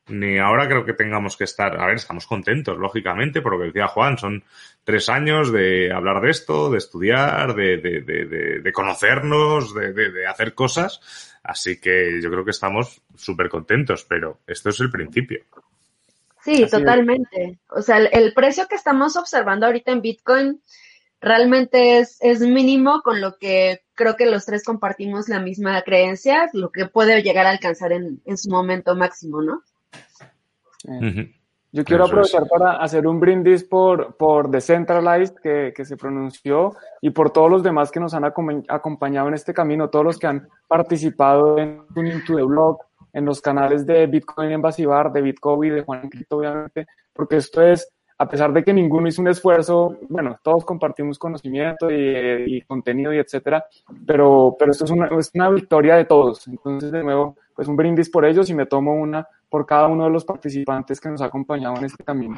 ni 0.06 0.38
ahora 0.38 0.68
creo 0.68 0.84
que 0.84 0.92
tengamos 0.92 1.36
que 1.36 1.42
estar. 1.42 1.80
A 1.80 1.86
ver, 1.86 1.96
estamos 1.96 2.26
contentos, 2.26 2.78
lógicamente, 2.78 3.42
por 3.42 3.54
lo 3.54 3.58
que 3.58 3.66
decía 3.66 3.88
Juan, 3.88 4.16
son 4.16 4.44
tres 4.84 5.08
años 5.08 5.50
de 5.50 5.92
hablar 5.92 6.20
de 6.20 6.30
esto, 6.30 6.70
de 6.70 6.78
estudiar, 6.78 7.56
de, 7.56 7.78
de, 7.78 8.00
de, 8.02 8.60
de, 8.60 8.72
conocernos, 8.72 9.74
de 9.74 10.26
hacer 10.26 10.54
cosas. 10.54 11.00
Así 11.42 11.80
que 11.80 12.20
yo 12.22 12.30
creo 12.30 12.44
que 12.44 12.52
estamos 12.52 13.02
súper 13.16 13.48
contentos, 13.48 14.04
pero 14.04 14.38
esto 14.46 14.70
es 14.70 14.78
el 14.78 14.90
principio. 14.90 15.44
Sí, 16.44 16.52
Así 16.52 16.62
es. 16.64 16.70
totalmente. 16.70 17.58
O 17.70 17.80
sea, 17.82 17.96
el, 17.98 18.08
el 18.12 18.34
precio 18.34 18.66
que 18.68 18.76
estamos 18.76 19.16
observando 19.16 19.66
ahorita 19.66 19.92
en 19.92 20.02
Bitcoin 20.02 20.60
realmente 21.20 21.98
es, 21.98 22.18
es 22.20 22.40
mínimo 22.40 23.00
con 23.02 23.20
lo 23.20 23.38
que 23.38 23.80
creo 23.94 24.14
que 24.16 24.26
los 24.26 24.44
tres 24.44 24.62
compartimos 24.64 25.28
la 25.28 25.40
misma 25.40 25.80
creencia, 25.82 26.50
lo 26.52 26.70
que 26.70 26.86
puede 26.86 27.22
llegar 27.22 27.46
a 27.46 27.50
alcanzar 27.50 27.92
en, 27.92 28.20
en 28.26 28.36
su 28.36 28.50
momento 28.50 28.94
máximo, 28.94 29.40
¿no? 29.40 29.62
Eh. 30.88 31.32
Yo 31.72 31.82
quiero 31.84 32.04
Eso 32.04 32.20
es. 32.20 32.34
aprovechar 32.34 32.48
para 32.48 32.76
hacer 32.76 33.04
un 33.06 33.18
brindis 33.18 33.64
por, 33.64 34.16
por 34.16 34.48
Decentralized, 34.48 35.34
que, 35.42 35.72
que 35.74 35.84
se 35.84 35.96
pronunció, 35.96 36.76
y 37.00 37.10
por 37.10 37.30
todos 37.32 37.50
los 37.50 37.62
demás 37.64 37.90
que 37.90 37.98
nos 37.98 38.14
han 38.14 38.22
acom- 38.22 38.64
acompañado 38.68 39.26
en 39.26 39.34
este 39.34 39.52
camino, 39.52 39.90
todos 39.90 40.04
los 40.04 40.18
que 40.18 40.28
han 40.28 40.46
participado 40.68 41.58
en 41.58 41.82
Tuning 41.92 42.24
to 42.24 42.36
the 42.36 42.42
Blog, 42.44 42.78
en 43.14 43.24
los 43.24 43.40
canales 43.40 43.86
de 43.86 44.06
Bitcoin 44.06 44.50
en 44.50 44.60
Basibar, 44.60 45.12
de 45.12 45.22
Bitcoin 45.22 45.70
y 45.70 45.74
de 45.76 45.82
Juan 45.82 46.02
Encripto, 46.04 46.36
obviamente, 46.36 46.86
porque 47.12 47.36
esto 47.36 47.62
es 47.62 47.88
a 48.16 48.28
pesar 48.28 48.52
de 48.52 48.62
que 48.62 48.72
ninguno 48.72 49.08
hizo 49.08 49.22
un 49.22 49.28
esfuerzo, 49.28 49.98
bueno, 50.08 50.38
todos 50.42 50.64
compartimos 50.64 51.18
conocimiento 51.18 51.90
y, 51.90 52.60
contenido 52.62 53.12
y 53.12 53.18
etcétera, 53.18 53.64
pero, 54.06 54.54
pero 54.58 54.70
esto 54.70 54.84
es 54.84 54.90
una, 54.92 55.08
es 55.18 55.32
una 55.34 55.50
victoria 55.50 55.96
de 55.96 56.04
todos. 56.04 56.46
Entonces, 56.46 56.92
de 56.92 57.02
nuevo, 57.02 57.36
pues 57.54 57.66
un 57.66 57.76
brindis 57.76 58.10
por 58.10 58.24
ellos 58.24 58.48
y 58.50 58.54
me 58.54 58.66
tomo 58.66 58.94
una 58.94 59.26
por 59.48 59.66
cada 59.66 59.88
uno 59.88 60.04
de 60.04 60.10
los 60.10 60.24
participantes 60.24 61.00
que 61.00 61.08
nos 61.08 61.22
ha 61.22 61.26
acompañado 61.26 61.76
en 61.76 61.86
este 61.86 62.04
camino. 62.04 62.36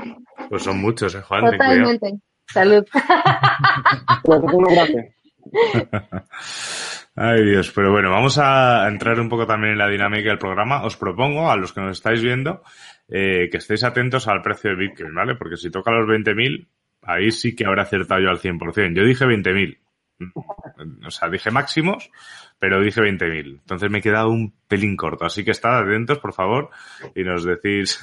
Pues 0.49 0.63
son 0.63 0.81
muchos, 0.81 1.15
¿eh, 1.15 1.21
Juan? 1.23 1.45
Totalmente. 1.45 2.21
Salud. 2.47 2.87
Ay 7.19 7.47
Dios, 7.47 7.73
pero 7.75 7.91
bueno, 7.93 8.11
vamos 8.11 8.37
a 8.37 8.87
entrar 8.89 9.19
un 9.19 9.31
poco 9.31 9.47
también 9.47 9.73
en 9.73 9.79
la 9.79 9.89
dinámica 9.89 10.29
del 10.29 10.39
programa. 10.39 10.85
Os 10.85 10.99
propongo 10.99 11.51
a 11.51 11.57
los 11.57 11.73
que 11.73 11.81
nos 11.81 11.97
estáis 11.97 12.23
viendo 12.23 12.63
eh, 13.09 13.49
que 13.51 13.57
estéis 13.57 13.85
atentos 13.85 14.29
al 14.29 14.43
precio 14.43 14.71
de 14.71 14.77
Bitcoin, 14.77 15.15
¿vale? 15.15 15.35
Porque 15.35 15.57
si 15.57 15.71
toca 15.71 15.91
los 15.93 16.07
20.000, 16.07 16.67
ahí 17.03 17.31
sí 17.31 17.57
que 17.57 17.65
habrá 17.65 17.85
acertado 17.85 18.21
yo 18.21 18.29
al 18.29 18.39
100%. 18.39 18.95
Yo 18.95 19.05
dije 19.05 19.25
20.000. 19.25 19.79
O 21.07 21.11
sea, 21.11 21.31
dije 21.31 21.51
máximos, 21.51 22.11
pero 22.59 22.83
dije 22.83 23.01
20.000. 23.01 23.61
Entonces 23.61 23.91
me 23.91 23.99
he 23.99 24.03
quedado 24.03 24.29
un 24.29 24.53
pelín 24.69 24.95
corto. 24.95 25.25
Así 25.25 25.43
que 25.43 25.53
estad 25.53 25.79
atentos, 25.79 26.19
por 26.19 26.35
favor, 26.35 26.69
y 27.15 27.25
nos 27.25 27.45
decís 27.45 27.99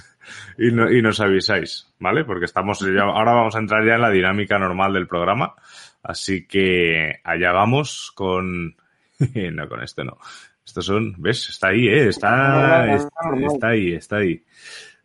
y, 0.58 0.70
y 0.70 1.02
nos 1.04 1.20
avisáis, 1.20 1.94
¿vale? 2.00 2.26
Porque 2.26 2.46
estamos 2.46 2.82
ahora 2.82 3.34
vamos 3.34 3.56
a 3.56 3.60
entrar 3.60 3.86
ya 3.86 3.94
en 3.94 4.02
la 4.02 4.10
dinámica 4.10 4.58
normal 4.58 4.94
del 4.94 5.08
programa. 5.08 5.54
Así 6.02 6.48
que 6.48 7.20
allá 7.24 7.52
vamos 7.52 8.12
con, 8.16 8.76
no, 9.54 9.70
con 9.70 9.84
esto 9.84 10.04
no. 10.04 10.18
Estos 10.66 10.86
son, 10.86 11.16
¿ves? 11.18 11.50
Está 11.50 11.70
ahí, 11.70 11.88
¿eh? 11.88 12.08
Está, 12.08 12.96
está 12.96 13.68
ahí, 13.68 13.94
está 13.94 14.18
ahí. 14.18 14.44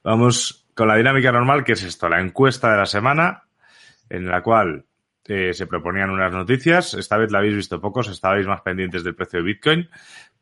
Vamos 0.03 0.67
con 0.75 0.89
la 0.89 0.97
dinámica 0.97 1.33
normal, 1.33 1.65
que 1.65 1.73
es 1.73 1.83
esto, 1.83 2.09
la 2.09 2.21
encuesta 2.21 2.71
de 2.71 2.79
la 2.79 2.87
semana, 2.87 3.45
en 4.09 4.27
la 4.27 4.43
cual 4.43 4.85
eh, 5.27 5.53
se 5.53 5.67
proponían 5.67 6.11
unas 6.11 6.33
noticias. 6.33 6.95
Esta 6.95 7.19
vez 7.19 7.33
la 7.33 7.39
habéis 7.39 7.57
visto 7.57 7.81
pocos, 7.81 8.09
estabais 8.09 8.47
más 8.47 8.63
pendientes 8.63 9.03
del 9.03 9.15
precio 9.15 9.41
de 9.41 9.45
Bitcoin, 9.45 9.91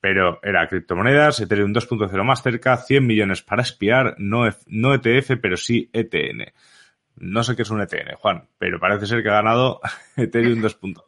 pero 0.00 0.38
era 0.42 0.68
criptomonedas, 0.68 1.40
Ethereum 1.40 1.72
2.0 1.72 2.22
más 2.22 2.42
cerca, 2.42 2.76
100 2.76 3.06
millones 3.06 3.42
para 3.42 3.62
espiar, 3.62 4.14
no, 4.18 4.48
no 4.66 4.94
ETF, 4.94 5.38
pero 5.40 5.56
sí 5.56 5.90
ETN. 5.92 6.52
No 7.16 7.42
sé 7.42 7.56
qué 7.56 7.62
es 7.62 7.70
un 7.70 7.80
ETN, 7.80 8.14
Juan, 8.16 8.46
pero 8.58 8.78
parece 8.78 9.06
ser 9.06 9.22
que 9.22 9.30
ha 9.30 9.34
ganado 9.34 9.80
Ethereum 10.16 10.60
2.0. 10.60 11.02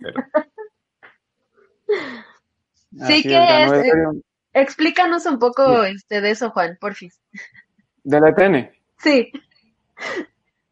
Sí, 3.06 3.22
que 3.22 3.64
es? 3.64 3.72
Explícanos 4.52 5.26
un 5.26 5.38
poco 5.38 5.84
este, 5.84 6.20
de 6.20 6.30
eso, 6.30 6.50
Juan, 6.50 6.78
porfis. 6.80 7.20
¿Del 8.02 8.24
ETN? 8.26 8.70
Sí. 8.98 9.30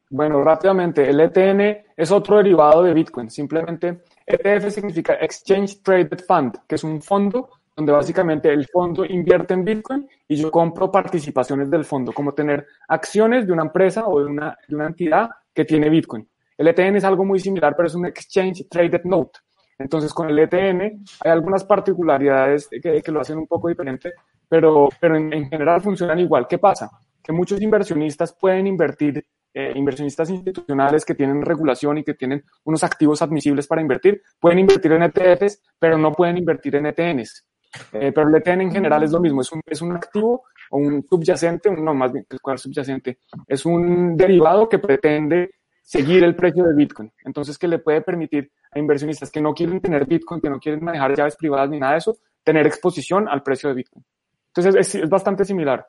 Bueno, 0.08 0.42
rápidamente, 0.42 1.08
el 1.08 1.20
ETN 1.20 1.84
es 1.96 2.10
otro 2.10 2.38
derivado 2.38 2.82
de 2.82 2.94
Bitcoin. 2.94 3.28
Simplemente, 3.28 4.04
ETF 4.26 4.70
significa 4.70 5.14
Exchange 5.14 5.82
Traded 5.82 6.20
Fund, 6.26 6.58
que 6.66 6.76
es 6.76 6.84
un 6.84 7.02
fondo 7.02 7.50
donde 7.76 7.92
básicamente 7.92 8.50
el 8.50 8.66
fondo 8.66 9.04
invierte 9.04 9.52
en 9.52 9.64
Bitcoin 9.64 10.08
y 10.26 10.36
yo 10.36 10.50
compro 10.50 10.90
participaciones 10.90 11.70
del 11.70 11.84
fondo, 11.84 12.12
como 12.12 12.32
tener 12.32 12.66
acciones 12.88 13.46
de 13.46 13.52
una 13.52 13.64
empresa 13.64 14.06
o 14.06 14.20
de 14.20 14.26
una, 14.26 14.56
de 14.66 14.74
una 14.74 14.86
entidad 14.86 15.28
que 15.52 15.66
tiene 15.66 15.90
Bitcoin. 15.90 16.26
El 16.56 16.68
ETN 16.68 16.96
es 16.96 17.04
algo 17.04 17.24
muy 17.24 17.38
similar, 17.38 17.74
pero 17.76 17.86
es 17.86 17.94
un 17.94 18.06
Exchange 18.06 18.66
Traded 18.70 19.02
Note. 19.04 19.40
Entonces, 19.78 20.12
con 20.12 20.30
el 20.30 20.38
ETN 20.38 20.80
hay 21.20 21.30
algunas 21.30 21.64
particularidades 21.64 22.68
que, 22.68 23.02
que 23.02 23.12
lo 23.12 23.20
hacen 23.20 23.38
un 23.38 23.46
poco 23.46 23.68
diferente, 23.68 24.12
pero, 24.48 24.88
pero 25.00 25.16
en, 25.16 25.48
general 25.48 25.80
funcionan 25.80 26.18
igual. 26.18 26.46
¿Qué 26.48 26.58
pasa? 26.58 26.90
Que 27.22 27.32
muchos 27.32 27.60
inversionistas 27.60 28.34
pueden 28.34 28.66
invertir, 28.66 29.24
eh, 29.52 29.72
inversionistas 29.74 30.30
institucionales 30.30 31.04
que 31.04 31.14
tienen 31.14 31.42
regulación 31.42 31.98
y 31.98 32.04
que 32.04 32.14
tienen 32.14 32.44
unos 32.64 32.84
activos 32.84 33.22
admisibles 33.22 33.66
para 33.66 33.82
invertir, 33.82 34.22
pueden 34.40 34.60
invertir 34.60 34.92
en 34.92 35.02
ETFs, 35.02 35.62
pero 35.78 35.98
no 35.98 36.12
pueden 36.12 36.38
invertir 36.38 36.76
en 36.76 36.86
ETNs. 36.86 37.46
Eh, 37.92 38.12
pero 38.14 38.28
el 38.28 38.34
ETN 38.36 38.62
en 38.62 38.72
general 38.72 39.02
es 39.02 39.12
lo 39.12 39.20
mismo, 39.20 39.40
es 39.42 39.52
un, 39.52 39.60
es 39.66 39.82
un 39.82 39.92
activo 39.92 40.44
o 40.70 40.78
un 40.78 41.04
subyacente, 41.06 41.70
no 41.70 41.94
más 41.94 42.12
bien, 42.12 42.24
¿cuál 42.40 42.58
subyacente? 42.58 43.18
Es 43.46 43.66
un 43.66 44.16
derivado 44.16 44.68
que 44.68 44.78
pretende 44.78 45.50
seguir 45.86 46.24
el 46.24 46.34
precio 46.34 46.64
de 46.64 46.74
Bitcoin. 46.74 47.12
Entonces, 47.24 47.56
que 47.56 47.68
le 47.68 47.78
puede 47.78 48.02
permitir 48.02 48.50
a 48.72 48.78
inversionistas 48.78 49.30
que 49.30 49.40
no 49.40 49.54
quieren 49.54 49.80
tener 49.80 50.04
Bitcoin, 50.04 50.40
que 50.40 50.50
no 50.50 50.58
quieren 50.58 50.84
manejar 50.84 51.16
llaves 51.16 51.36
privadas 51.36 51.70
ni 51.70 51.78
nada 51.78 51.92
de 51.92 51.98
eso, 51.98 52.18
tener 52.42 52.66
exposición 52.66 53.28
al 53.28 53.42
precio 53.42 53.68
de 53.68 53.76
Bitcoin. 53.76 54.04
Entonces, 54.48 54.94
es, 54.94 55.08
bastante 55.08 55.44
similar. 55.44 55.86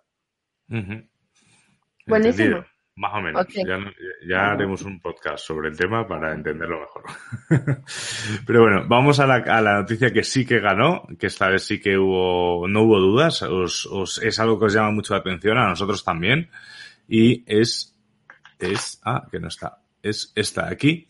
Buenísimo. 2.05 2.63
Más 2.95 3.13
o 3.13 3.21
menos. 3.21 3.47
Ya, 4.27 4.51
haremos 4.51 4.83
un 4.83 4.99
podcast 4.99 5.43
sobre 5.43 5.69
el 5.69 5.77
tema 5.77 6.07
para 6.07 6.33
entenderlo 6.33 6.79
mejor. 6.79 7.03
Pero 8.45 8.61
bueno, 8.61 8.85
vamos 8.87 9.19
a 9.19 9.25
la, 9.25 9.35
a 9.35 9.61
la, 9.61 9.79
noticia 9.79 10.11
que 10.11 10.23
sí 10.23 10.45
que 10.45 10.59
ganó, 10.59 11.07
que 11.19 11.27
esta 11.27 11.49
vez 11.49 11.63
sí 11.63 11.79
que 11.79 11.97
hubo, 11.97 12.67
no 12.67 12.83
hubo 12.83 12.99
dudas. 12.99 13.41
Os, 13.41 14.21
es 14.23 14.39
algo 14.39 14.59
que 14.59 14.65
os 14.65 14.73
llama 14.73 14.91
mucho 14.91 15.15
la 15.15 15.21
atención, 15.21 15.57
a 15.57 15.69
nosotros 15.69 16.03
también. 16.03 16.49
Y 17.07 17.43
es, 17.47 17.95
es, 18.59 19.01
ah, 19.03 19.27
que 19.31 19.39
no 19.39 19.47
está 19.47 19.79
es 20.03 20.31
esta 20.35 20.67
de 20.67 20.73
aquí, 20.73 21.07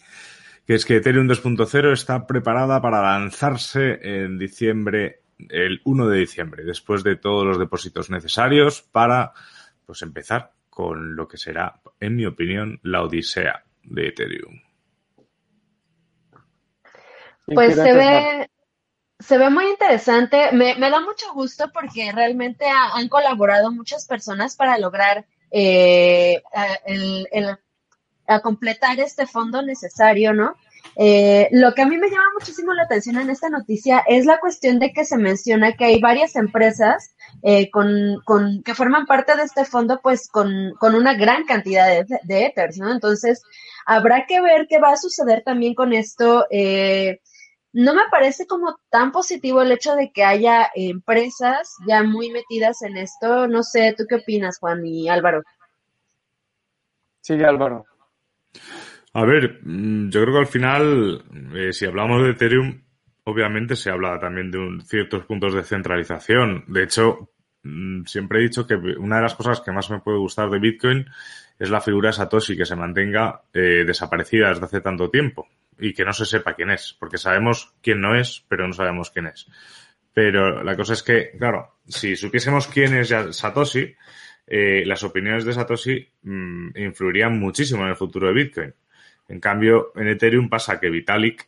que 0.65 0.76
es 0.76 0.86
que 0.86 0.97
Ethereum 0.97 1.28
2.0 1.28 1.93
está 1.93 2.28
preparada 2.28 2.82
para 2.82 3.02
lanzarse 3.02 4.00
en 4.02 4.38
diciembre, 4.38 5.21
el 5.50 5.82
1 5.86 6.08
de 6.08 6.19
diciembre, 6.19 6.63
después 6.63 7.04
de 7.04 7.15
todos 7.15 7.45
los 7.45 7.60
depósitos 7.60 8.10
necesarios 8.10 8.82
para 8.82 9.34
pues 9.86 10.02
empezar 10.02 10.52
con 10.69 11.15
lo 11.15 11.28
que 11.28 11.38
será, 11.38 11.82
en 12.00 12.15
mi 12.15 12.26
opinión, 12.26 12.80
la 12.84 13.02
odisea 13.02 13.63
de 13.84 14.10
Ethereum. 14.10 14.62
Pues 17.45 17.76
se 17.76 17.93
ve, 17.93 18.50
se 19.19 19.38
ve 19.38 19.50
muy 19.50 19.67
interesante. 19.67 20.52
Me, 20.52 20.76
da 20.78 21.00
mucho 21.00 21.34
gusto 21.34 21.71
porque 21.73 22.12
realmente 22.12 22.65
han 22.67 23.08
colaborado 23.08 23.71
muchas 23.71 24.06
personas 24.06 24.56
para 24.56 24.78
lograr 24.78 25.26
eh, 25.50 26.43
el, 26.86 27.58
a 28.27 28.41
completar 28.41 28.99
este 28.99 29.25
fondo 29.25 29.61
necesario, 29.61 30.33
¿no? 30.33 30.55
Eh, 30.95 31.49
lo 31.51 31.73
que 31.73 31.83
a 31.83 31.85
mí 31.85 31.97
me 31.97 32.09
llama 32.09 32.25
muchísimo 32.39 32.73
la 32.73 32.83
atención 32.83 33.17
en 33.17 33.29
esta 33.29 33.49
noticia 33.49 34.03
es 34.07 34.25
la 34.25 34.39
cuestión 34.39 34.79
de 34.79 34.91
que 34.93 35.05
se 35.05 35.17
menciona 35.17 35.73
que 35.73 35.85
hay 35.85 35.99
varias 35.99 36.35
empresas 36.35 37.15
eh, 37.43 37.69
con, 37.69 38.21
con, 38.25 38.63
que 38.63 38.73
forman 38.73 39.05
parte 39.05 39.35
de 39.35 39.43
este 39.43 39.65
fondo, 39.65 39.99
pues 40.01 40.27
con, 40.27 40.73
con 40.79 40.95
una 40.95 41.13
gran 41.13 41.45
cantidad 41.45 41.87
de, 41.87 42.05
de 42.23 42.45
Ethers, 42.45 42.77
¿no? 42.77 42.91
Entonces, 42.91 43.43
habrá 43.85 44.25
que 44.25 44.41
ver 44.41 44.67
qué 44.67 44.79
va 44.79 44.91
a 44.91 44.97
suceder 44.97 45.43
también 45.43 45.75
con 45.75 45.93
esto. 45.93 46.45
Eh, 46.49 47.21
no 47.73 47.93
me 47.93 48.03
parece 48.09 48.47
como 48.47 48.79
tan 48.89 49.11
positivo 49.11 49.61
el 49.61 49.71
hecho 49.71 49.95
de 49.95 50.11
que 50.11 50.23
haya 50.23 50.69
empresas 50.73 51.75
ya 51.87 52.01
muy 52.01 52.31
metidas 52.31 52.81
en 52.81 52.97
esto. 52.97 53.47
No 53.47 53.61
sé, 53.61 53.93
¿tú 53.95 54.05
qué 54.09 54.15
opinas, 54.15 54.57
Juan 54.57 54.83
y 54.85 55.09
Álvaro? 55.09 55.43
Sí, 57.21 57.33
Álvaro. 57.43 57.85
A 59.13 59.25
ver, 59.25 59.59
mm, 59.63 60.09
yo 60.09 60.21
creo 60.21 60.33
que 60.33 60.39
al 60.39 60.47
final, 60.47 61.23
eh, 61.55 61.73
si 61.73 61.85
hablamos 61.85 62.23
de 62.23 62.31
Ethereum, 62.31 62.81
obviamente 63.23 63.75
se 63.75 63.89
habla 63.89 64.19
también 64.19 64.51
de 64.51 64.79
ciertos 64.85 65.25
puntos 65.25 65.53
de 65.53 65.63
centralización. 65.63 66.65
De 66.67 66.83
hecho, 66.83 67.31
mm, 67.63 68.05
siempre 68.05 68.39
he 68.39 68.43
dicho 68.43 68.67
que 68.67 68.75
una 68.75 69.17
de 69.17 69.23
las 69.23 69.35
cosas 69.35 69.61
que 69.61 69.71
más 69.71 69.89
me 69.89 69.99
puede 69.99 70.19
gustar 70.19 70.49
de 70.49 70.59
Bitcoin 70.59 71.05
es 71.59 71.69
la 71.69 71.81
figura 71.81 72.09
de 72.09 72.13
Satoshi 72.13 72.55
que 72.55 72.65
se 72.65 72.75
mantenga 72.75 73.41
eh, 73.53 73.83
desaparecida 73.85 74.49
desde 74.49 74.65
hace 74.65 74.81
tanto 74.81 75.09
tiempo 75.09 75.47
y 75.79 75.93
que 75.93 76.05
no 76.05 76.13
se 76.13 76.25
sepa 76.25 76.53
quién 76.53 76.71
es, 76.71 76.95
porque 76.99 77.17
sabemos 77.17 77.73
quién 77.81 78.01
no 78.01 78.15
es, 78.15 78.45
pero 78.47 78.67
no 78.67 78.73
sabemos 78.73 79.11
quién 79.11 79.27
es. 79.27 79.47
Pero 80.13 80.63
la 80.63 80.75
cosa 80.75 80.93
es 80.93 81.03
que, 81.03 81.31
claro, 81.37 81.75
si 81.87 82.15
supiésemos 82.15 82.67
quién 82.67 82.95
es 82.95 83.13
Satoshi, 83.31 83.95
eh, 84.47 84.83
las 84.86 85.03
opiniones 85.03 85.43
de 85.43 85.53
Satoshi 85.53 86.07
mm, 86.23 86.69
influirían 86.77 87.38
muchísimo 87.38 87.83
en 87.83 87.89
el 87.89 87.95
futuro 87.95 88.27
de 88.27 88.33
Bitcoin. 88.33 88.73
En 89.27 89.39
cambio, 89.41 89.91
en 89.95 90.07
Ethereum 90.07 90.47
pasa 90.47 90.79
que 90.79 90.89
Vitalik 90.89 91.47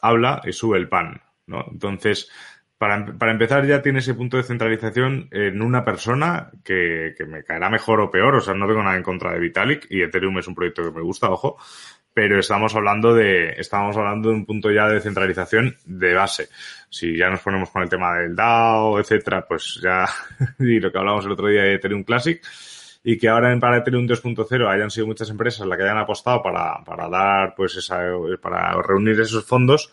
habla 0.00 0.40
y 0.44 0.52
sube 0.52 0.78
el 0.78 0.88
pan, 0.88 1.20
¿no? 1.46 1.66
Entonces, 1.70 2.30
para, 2.78 3.04
para, 3.18 3.32
empezar 3.32 3.66
ya 3.66 3.82
tiene 3.82 3.98
ese 3.98 4.14
punto 4.14 4.38
de 4.38 4.44
centralización 4.44 5.28
en 5.32 5.60
una 5.60 5.84
persona 5.84 6.50
que, 6.64 7.14
que, 7.18 7.26
me 7.26 7.44
caerá 7.44 7.68
mejor 7.68 8.00
o 8.00 8.10
peor, 8.10 8.36
o 8.36 8.40
sea, 8.40 8.54
no 8.54 8.66
tengo 8.66 8.82
nada 8.82 8.96
en 8.96 9.02
contra 9.02 9.32
de 9.32 9.40
Vitalik 9.40 9.86
y 9.90 10.00
Ethereum 10.00 10.38
es 10.38 10.48
un 10.48 10.54
proyecto 10.54 10.84
que 10.84 10.96
me 10.96 11.02
gusta, 11.02 11.28
ojo, 11.28 11.58
pero 12.18 12.40
estamos 12.40 12.74
hablando 12.74 13.14
de, 13.14 13.50
estamos 13.50 13.96
hablando 13.96 14.30
de 14.30 14.34
un 14.34 14.44
punto 14.44 14.72
ya 14.72 14.88
de 14.88 15.00
centralización 15.00 15.76
de 15.84 16.14
base. 16.14 16.48
Si 16.90 17.16
ya 17.16 17.30
nos 17.30 17.42
ponemos 17.42 17.70
con 17.70 17.84
el 17.84 17.88
tema 17.88 18.18
del 18.18 18.34
DAO, 18.34 18.98
etcétera, 18.98 19.46
pues 19.46 19.78
ya, 19.80 20.04
y 20.58 20.80
lo 20.80 20.90
que 20.90 20.98
hablamos 20.98 21.24
el 21.26 21.30
otro 21.30 21.46
día 21.46 21.62
de 21.62 21.74
Ethereum 21.74 22.02
Classic, 22.02 22.42
y 23.04 23.16
que 23.18 23.28
ahora 23.28 23.52
en 23.52 23.60
para 23.60 23.76
Ethereum 23.76 24.08
2.0 24.08 24.68
hayan 24.68 24.90
sido 24.90 25.06
muchas 25.06 25.30
empresas 25.30 25.64
las 25.64 25.78
que 25.78 25.84
hayan 25.84 25.98
apostado 25.98 26.42
para, 26.42 26.82
para 26.84 27.08
dar, 27.08 27.54
pues 27.54 27.76
esa, 27.76 28.00
para 28.42 28.72
reunir 28.82 29.20
esos 29.20 29.46
fondos. 29.46 29.92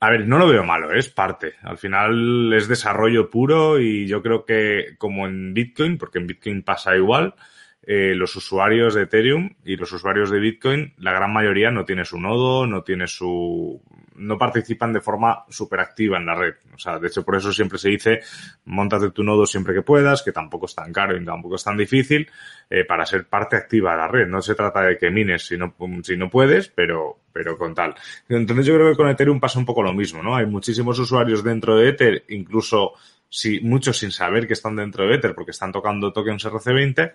A 0.00 0.10
ver, 0.10 0.26
no 0.26 0.40
lo 0.40 0.48
veo 0.48 0.64
malo, 0.64 0.90
es 0.92 1.08
parte. 1.08 1.54
Al 1.62 1.78
final 1.78 2.52
es 2.52 2.66
desarrollo 2.66 3.30
puro 3.30 3.78
y 3.78 4.08
yo 4.08 4.24
creo 4.24 4.44
que 4.44 4.96
como 4.98 5.28
en 5.28 5.54
Bitcoin, 5.54 5.98
porque 5.98 6.18
en 6.18 6.26
Bitcoin 6.26 6.64
pasa 6.64 6.96
igual, 6.96 7.36
eh, 7.84 8.14
los 8.14 8.36
usuarios 8.36 8.94
de 8.94 9.02
Ethereum 9.02 9.50
y 9.64 9.76
los 9.76 9.90
usuarios 9.92 10.30
de 10.30 10.38
Bitcoin, 10.38 10.94
la 10.98 11.12
gran 11.12 11.32
mayoría 11.32 11.70
no 11.72 11.84
tiene 11.84 12.04
su 12.04 12.20
nodo, 12.20 12.64
no 12.66 12.82
tiene 12.82 13.08
su, 13.08 13.82
no 14.14 14.38
participan 14.38 14.92
de 14.92 15.00
forma 15.00 15.44
súper 15.48 15.80
activa 15.80 16.18
en 16.18 16.26
la 16.26 16.36
red. 16.36 16.54
O 16.74 16.78
sea, 16.78 16.98
de 16.98 17.08
hecho, 17.08 17.24
por 17.24 17.36
eso 17.36 17.52
siempre 17.52 17.78
se 17.78 17.88
dice, 17.88 18.20
montate 18.66 19.10
tu 19.10 19.24
nodo 19.24 19.46
siempre 19.46 19.74
que 19.74 19.82
puedas, 19.82 20.22
que 20.22 20.30
tampoco 20.30 20.66
es 20.66 20.74
tan 20.74 20.92
caro 20.92 21.16
y 21.16 21.24
tampoco 21.24 21.56
es 21.56 21.64
tan 21.64 21.76
difícil, 21.76 22.30
eh, 22.70 22.84
para 22.84 23.04
ser 23.04 23.26
parte 23.26 23.56
activa 23.56 23.92
de 23.92 23.96
la 23.96 24.08
red. 24.08 24.28
No 24.28 24.40
se 24.42 24.54
trata 24.54 24.82
de 24.82 24.96
que 24.96 25.10
mines 25.10 25.46
si 25.46 25.56
no, 25.56 25.74
si 26.04 26.16
no 26.16 26.30
puedes, 26.30 26.68
pero, 26.68 27.18
pero 27.32 27.58
con 27.58 27.74
tal. 27.74 27.94
Entonces 28.28 28.64
yo 28.64 28.74
creo 28.74 28.90
que 28.90 28.96
con 28.96 29.08
Ethereum 29.08 29.40
pasa 29.40 29.58
un 29.58 29.66
poco 29.66 29.82
lo 29.82 29.92
mismo, 29.92 30.22
¿no? 30.22 30.36
Hay 30.36 30.46
muchísimos 30.46 30.98
usuarios 31.00 31.42
dentro 31.42 31.76
de 31.76 31.88
Ether, 31.88 32.24
incluso 32.28 32.92
si, 33.32 33.60
muchos 33.60 33.98
sin 33.98 34.12
saber 34.12 34.46
que 34.46 34.52
están 34.52 34.76
dentro 34.76 35.06
de 35.06 35.14
Ether 35.14 35.34
porque 35.34 35.52
están 35.52 35.72
tocando 35.72 36.12
tokens 36.12 36.44
RC20 36.44 37.12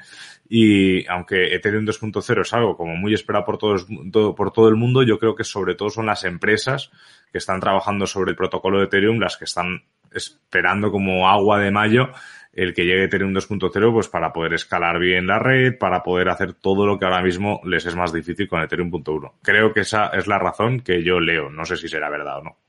y 0.50 1.08
aunque 1.08 1.54
Ethereum 1.54 1.86
2.0 1.86 2.42
es 2.42 2.54
algo 2.54 2.76
como 2.76 2.96
muy 2.96 3.14
esperado 3.14 3.46
por 3.46 3.60
todo, 3.60 3.76
todo, 4.12 4.34
por 4.34 4.52
todo 4.52 4.68
el 4.68 4.76
mundo, 4.76 5.04
yo 5.04 5.20
creo 5.20 5.36
que 5.36 5.44
sobre 5.44 5.76
todo 5.76 5.92
son 5.92 6.08
las 6.08 6.24
empresas 6.24 6.90
que 7.32 7.38
están 7.38 7.60
trabajando 7.60 8.08
sobre 8.08 8.32
el 8.32 8.36
protocolo 8.36 8.80
de 8.80 8.86
Ethereum 8.86 9.20
las 9.20 9.38
que 9.38 9.46
están 9.46 9.84
esperando 10.12 10.92
como 10.92 11.30
agua 11.30 11.60
de 11.60 11.70
mayo 11.70 12.10
el 12.52 12.74
que 12.74 12.86
llegue 12.86 13.04
Ethereum 13.04 13.34
2.0 13.34 13.94
pues 13.94 14.08
para 14.08 14.34
poder 14.34 14.56
escalar 14.56 14.98
bien 14.98 15.28
la 15.28 15.38
red, 15.38 15.78
para 15.78 16.02
poder 16.02 16.30
hacer 16.30 16.54
todo 16.54 16.88
lo 16.88 16.98
que 16.98 17.06
ahora 17.06 17.22
mismo 17.22 17.62
les 17.64 17.86
es 17.86 17.96
más 17.96 18.12
difícil 18.12 18.48
con 18.48 18.64
Ethereum 18.64 18.92
1. 18.92 19.36
Creo 19.44 19.72
que 19.72 19.82
esa 19.82 20.08
es 20.08 20.26
la 20.26 20.40
razón 20.40 20.80
que 20.80 21.04
yo 21.04 21.20
leo, 21.20 21.52
no 21.52 21.64
sé 21.64 21.78
si 21.78 21.88
será 21.88 22.10
verdad 22.10 22.40
o 22.40 22.44
no. 22.44 22.67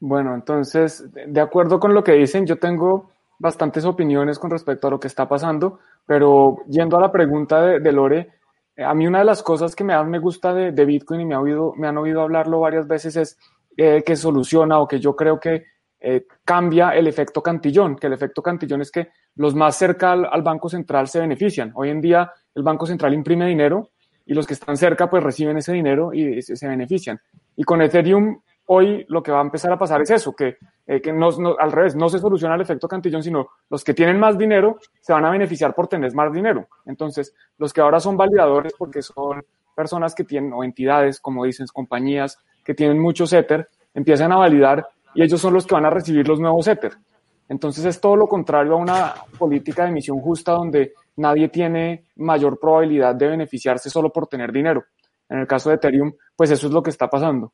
Bueno, 0.00 0.34
entonces, 0.34 1.04
de 1.12 1.40
acuerdo 1.42 1.78
con 1.78 1.92
lo 1.92 2.02
que 2.02 2.12
dicen, 2.12 2.46
yo 2.46 2.58
tengo 2.58 3.10
bastantes 3.38 3.84
opiniones 3.84 4.38
con 4.38 4.50
respecto 4.50 4.88
a 4.88 4.90
lo 4.90 4.98
que 4.98 5.08
está 5.08 5.28
pasando, 5.28 5.78
pero 6.06 6.58
yendo 6.68 6.96
a 6.96 7.00
la 7.02 7.12
pregunta 7.12 7.62
de, 7.62 7.92
Lore, 7.92 8.30
eh, 8.76 8.82
a 8.82 8.94
mí 8.94 9.06
una 9.06 9.18
de 9.18 9.26
las 9.26 9.42
cosas 9.42 9.76
que 9.76 9.84
más 9.84 10.06
me 10.06 10.18
gusta 10.18 10.54
de, 10.54 10.84
Bitcoin 10.84 11.20
y 11.20 11.24
me, 11.26 11.34
ha 11.34 11.40
oído, 11.40 11.74
me 11.76 11.86
han 11.86 11.98
oído 11.98 12.22
hablarlo 12.22 12.60
varias 12.60 12.86
veces 12.86 13.16
es 13.16 13.38
eh, 13.76 14.02
que 14.04 14.16
soluciona 14.16 14.78
o 14.80 14.88
que 14.88 15.00
yo 15.00 15.14
creo 15.14 15.38
que 15.38 15.64
eh, 16.00 16.26
cambia 16.46 16.90
el 16.90 17.06
efecto 17.06 17.42
cantillón, 17.42 17.96
que 17.96 18.06
el 18.06 18.14
efecto 18.14 18.42
cantillón 18.42 18.80
es 18.80 18.90
que 18.90 19.08
los 19.34 19.54
más 19.54 19.76
cerca 19.76 20.12
al, 20.12 20.42
Banco 20.42 20.70
Central 20.70 21.08
se 21.08 21.20
benefician. 21.20 21.72
Hoy 21.74 21.90
en 21.90 22.00
día 22.00 22.32
el 22.54 22.62
Banco 22.62 22.86
Central 22.86 23.12
imprime 23.12 23.46
dinero 23.46 23.90
y 24.24 24.32
los 24.32 24.46
que 24.46 24.54
están 24.54 24.78
cerca 24.78 25.10
pues 25.10 25.22
reciben 25.22 25.58
ese 25.58 25.74
dinero 25.74 26.14
y 26.14 26.40
se, 26.40 26.56
se 26.56 26.68
benefician. 26.68 27.20
Y 27.54 27.64
con 27.64 27.82
Ethereum 27.82 28.40
hoy 28.72 29.04
lo 29.08 29.20
que 29.20 29.32
va 29.32 29.38
a 29.38 29.42
empezar 29.42 29.72
a 29.72 29.78
pasar 29.78 30.00
es 30.00 30.10
eso, 30.10 30.32
que, 30.32 30.56
eh, 30.86 31.02
no, 31.12 31.28
al 31.58 31.72
revés, 31.72 31.96
no 31.96 32.08
se 32.08 32.20
soluciona 32.20 32.54
el 32.54 32.60
efecto 32.60 32.86
cantillón, 32.86 33.20
sino 33.20 33.48
los 33.68 33.82
que 33.82 33.94
tienen 33.94 34.16
más 34.20 34.38
dinero 34.38 34.78
se 35.00 35.12
van 35.12 35.24
a 35.24 35.30
beneficiar 35.30 35.74
por 35.74 35.88
tener 35.88 36.14
más 36.14 36.32
dinero. 36.32 36.68
Entonces, 36.86 37.34
los 37.58 37.72
que 37.72 37.80
ahora 37.80 37.98
son 37.98 38.16
validadores, 38.16 38.72
porque 38.78 39.02
son 39.02 39.44
personas 39.74 40.14
que 40.14 40.22
tienen, 40.22 40.52
o 40.52 40.62
entidades, 40.62 41.18
como 41.18 41.44
dicen, 41.44 41.66
compañías 41.72 42.38
que 42.64 42.74
tienen 42.74 43.00
muchos 43.00 43.32
Ether, 43.32 43.68
empiezan 43.92 44.30
a 44.30 44.36
validar 44.36 44.86
y 45.14 45.24
ellos 45.24 45.40
son 45.40 45.54
los 45.54 45.66
que 45.66 45.74
van 45.74 45.86
a 45.86 45.90
recibir 45.90 46.28
los 46.28 46.38
nuevos 46.38 46.68
Ether. 46.68 46.92
Entonces 47.48 47.84
es 47.84 48.00
todo 48.00 48.14
lo 48.14 48.28
contrario 48.28 48.74
a 48.74 48.76
una 48.76 49.14
política 49.36 49.82
de 49.82 49.88
emisión 49.88 50.20
justa 50.20 50.52
donde 50.52 50.92
nadie 51.16 51.48
tiene 51.48 52.04
mayor 52.16 52.60
probabilidad 52.60 53.16
de 53.16 53.26
beneficiarse 53.26 53.90
solo 53.90 54.12
por 54.12 54.28
tener 54.28 54.52
dinero. 54.52 54.84
En 55.28 55.40
el 55.40 55.46
caso 55.48 55.70
de 55.70 55.74
Ethereum, 55.74 56.12
pues 56.36 56.52
eso 56.52 56.68
es 56.68 56.72
lo 56.72 56.84
que 56.84 56.90
está 56.90 57.10
pasando. 57.10 57.52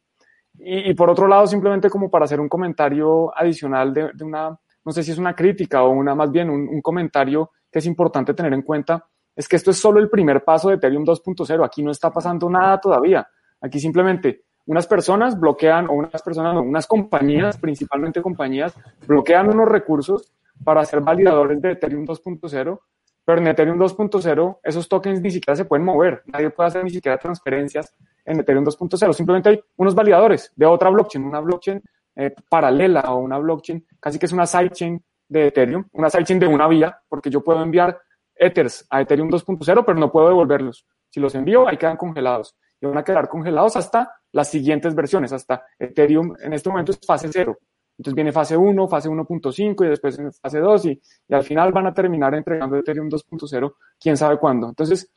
Y, 0.58 0.94
por 0.94 1.10
otro 1.10 1.28
lado, 1.28 1.46
simplemente 1.46 1.90
como 1.90 2.10
para 2.10 2.24
hacer 2.24 2.40
un 2.40 2.48
comentario 2.48 3.36
adicional 3.36 3.92
de, 3.92 4.10
una, 4.24 4.58
no 4.84 4.92
sé 4.92 5.02
si 5.02 5.12
es 5.12 5.18
una 5.18 5.34
crítica 5.34 5.82
o 5.82 5.90
una 5.90 6.14
más 6.14 6.30
bien 6.30 6.50
un, 6.50 6.80
comentario 6.80 7.50
que 7.70 7.78
es 7.78 7.86
importante 7.86 8.34
tener 8.34 8.52
en 8.52 8.62
cuenta, 8.62 9.06
es 9.34 9.46
que 9.48 9.56
esto 9.56 9.70
es 9.70 9.78
solo 9.78 10.00
el 10.00 10.08
primer 10.08 10.42
paso 10.44 10.68
de 10.68 10.76
Ethereum 10.76 11.04
2.0. 11.04 11.64
Aquí 11.64 11.82
no 11.82 11.90
está 11.90 12.10
pasando 12.10 12.48
nada 12.48 12.80
todavía. 12.80 13.26
Aquí 13.60 13.78
simplemente 13.78 14.44
unas 14.66 14.86
personas 14.86 15.38
bloquean, 15.38 15.88
o 15.88 15.92
unas 15.92 16.22
personas, 16.22 16.56
unas 16.56 16.86
compañías, 16.86 17.56
principalmente 17.56 18.20
compañías, 18.20 18.74
bloquean 19.06 19.48
unos 19.48 19.68
recursos 19.68 20.32
para 20.64 20.84
ser 20.84 21.00
validadores 21.00 21.60
de 21.60 21.72
Ethereum 21.72 22.04
2.0, 22.04 22.80
pero 23.26 23.40
en 23.40 23.48
Ethereum 23.48 23.76
2.0 23.76 24.60
esos 24.62 24.88
tokens 24.88 25.20
ni 25.20 25.32
siquiera 25.32 25.56
se 25.56 25.64
pueden 25.64 25.84
mover, 25.84 26.22
nadie 26.26 26.48
puede 26.50 26.68
hacer 26.68 26.84
ni 26.84 26.90
siquiera 26.90 27.18
transferencias 27.18 27.92
en 28.24 28.38
Ethereum 28.38 28.64
2.0. 28.64 29.12
Simplemente 29.12 29.48
hay 29.48 29.60
unos 29.76 29.96
validadores 29.96 30.52
de 30.54 30.64
otra 30.64 30.90
blockchain, 30.90 31.24
una 31.24 31.40
blockchain 31.40 31.82
eh, 32.14 32.32
paralela 32.48 33.00
o 33.12 33.18
una 33.18 33.36
blockchain, 33.38 33.84
casi 33.98 34.20
que 34.20 34.26
es 34.26 34.32
una 34.32 34.46
sidechain 34.46 35.04
de 35.28 35.48
Ethereum, 35.48 35.84
una 35.92 36.08
sidechain 36.08 36.38
de 36.38 36.46
una 36.46 36.68
vía, 36.68 37.00
porque 37.08 37.28
yo 37.28 37.42
puedo 37.42 37.60
enviar 37.62 38.00
Ethers 38.32 38.86
a 38.90 39.00
Ethereum 39.00 39.28
2.0, 39.28 39.84
pero 39.84 39.98
no 39.98 40.12
puedo 40.12 40.28
devolverlos. 40.28 40.86
Si 41.10 41.18
los 41.18 41.34
envío, 41.34 41.66
ahí 41.66 41.78
quedan 41.78 41.96
congelados. 41.96 42.56
Y 42.80 42.86
van 42.86 42.96
a 42.96 43.02
quedar 43.02 43.28
congelados 43.28 43.74
hasta 43.74 44.14
las 44.30 44.48
siguientes 44.48 44.94
versiones, 44.94 45.32
hasta 45.32 45.64
Ethereum 45.80 46.36
en 46.38 46.52
este 46.52 46.70
momento 46.70 46.92
es 46.92 47.00
fase 47.04 47.28
0. 47.32 47.58
Entonces 47.98 48.14
viene 48.14 48.32
fase 48.32 48.56
1, 48.56 48.88
fase 48.88 49.08
1.5 49.08 49.84
y 49.84 49.88
después 49.88 50.20
fase 50.40 50.58
2 50.58 50.84
y, 50.86 51.00
y 51.28 51.34
al 51.34 51.42
final 51.44 51.72
van 51.72 51.86
a 51.86 51.94
terminar 51.94 52.34
entregando 52.34 52.76
Ethereum 52.76 53.08
2.0, 53.08 53.74
quién 53.98 54.16
sabe 54.16 54.38
cuándo. 54.38 54.68
Entonces, 54.68 55.10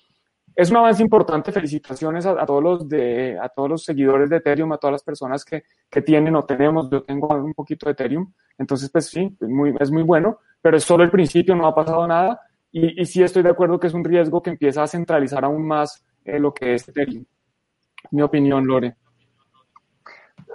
es 0.55 0.71
un 0.71 0.77
avance 0.77 1.01
importante. 1.01 1.51
Felicitaciones 1.51 2.25
a, 2.25 2.45
todos 2.45 2.63
los 2.63 2.89
de, 2.89 3.37
a 3.39 3.49
todos 3.49 3.69
los 3.69 3.83
seguidores 3.83 4.29
de 4.29 4.37
Ethereum, 4.37 4.71
a 4.73 4.77
todas 4.77 4.93
las 4.93 5.03
personas 5.03 5.45
que, 5.45 5.63
que, 5.89 6.01
tienen 6.01 6.35
o 6.35 6.43
tenemos. 6.43 6.89
Yo 6.89 7.03
tengo 7.03 7.27
un 7.27 7.53
poquito 7.53 7.85
de 7.85 7.93
Ethereum. 7.93 8.31
Entonces, 8.57 8.89
pues 8.89 9.07
sí, 9.07 9.37
es 9.39 9.47
muy, 9.47 9.73
es 9.79 9.89
muy 9.89 10.03
bueno, 10.03 10.39
pero 10.61 10.75
es 10.75 10.83
solo 10.83 11.03
el 11.03 11.11
principio, 11.11 11.55
no 11.55 11.65
ha 11.65 11.73
pasado 11.73 12.05
nada. 12.07 12.41
Y, 12.71 13.01
y 13.01 13.05
sí 13.05 13.23
estoy 13.23 13.43
de 13.43 13.49
acuerdo 13.49 13.79
que 13.79 13.87
es 13.87 13.93
un 13.93 14.03
riesgo 14.03 14.41
que 14.41 14.49
empieza 14.49 14.83
a 14.83 14.87
centralizar 14.87 15.45
aún 15.45 15.65
más 15.65 16.03
eh, 16.25 16.39
lo 16.39 16.53
que 16.53 16.73
es 16.73 16.87
Ethereum. 16.89 17.23
Mi 18.11 18.21
opinión, 18.21 18.65
Lore. 18.65 18.95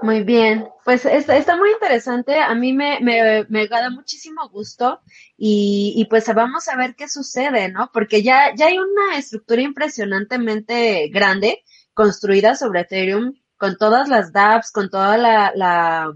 Muy 0.05 0.23
bien, 0.23 0.69
pues 0.85 1.07
está, 1.07 1.57
muy 1.57 1.71
interesante, 1.71 2.39
a 2.39 2.55
mí 2.55 2.75
me, 2.75 3.01
me, 3.01 3.47
me 3.49 3.67
da 3.69 3.89
muchísimo 3.89 4.51
gusto 4.51 5.01
y, 5.39 5.95
y, 5.97 6.05
pues 6.11 6.27
vamos 6.35 6.69
a 6.69 6.77
ver 6.77 6.95
qué 6.95 7.09
sucede, 7.09 7.71
¿no? 7.71 7.89
Porque 7.91 8.23
ya, 8.23 8.55
ya 8.55 8.67
hay 8.67 8.77
una 8.77 9.17
estructura 9.17 9.63
impresionantemente 9.63 11.09
grande 11.09 11.65
construida 11.95 12.55
sobre 12.55 12.81
Ethereum 12.81 13.33
con 13.57 13.79
todas 13.79 14.11
las 14.11 14.31
dApps, 14.31 14.73
con 14.73 14.91
toda 14.91 15.17
la, 15.17 15.53
la, 15.55 16.13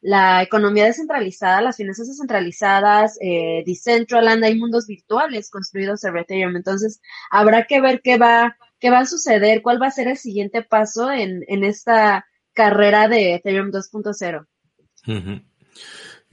la 0.00 0.42
economía 0.42 0.86
descentralizada, 0.86 1.62
las 1.62 1.76
finanzas 1.76 2.08
descentralizadas, 2.08 3.18
eh, 3.20 3.62
Decentraland, 3.64 4.42
hay 4.42 4.58
mundos 4.58 4.88
virtuales 4.88 5.48
construidos 5.48 6.00
sobre 6.00 6.22
Ethereum, 6.22 6.56
entonces 6.56 7.00
habrá 7.30 7.66
que 7.68 7.80
ver 7.80 8.00
qué 8.02 8.18
va, 8.18 8.56
qué 8.80 8.90
va 8.90 8.98
a 8.98 9.06
suceder, 9.06 9.62
cuál 9.62 9.80
va 9.80 9.86
a 9.86 9.92
ser 9.92 10.08
el 10.08 10.16
siguiente 10.16 10.64
paso 10.64 11.12
en, 11.12 11.44
en 11.46 11.62
esta 11.62 12.26
carrera 12.52 13.08
de 13.08 13.34
Ethereum 13.34 13.70
2.0. 13.70 14.46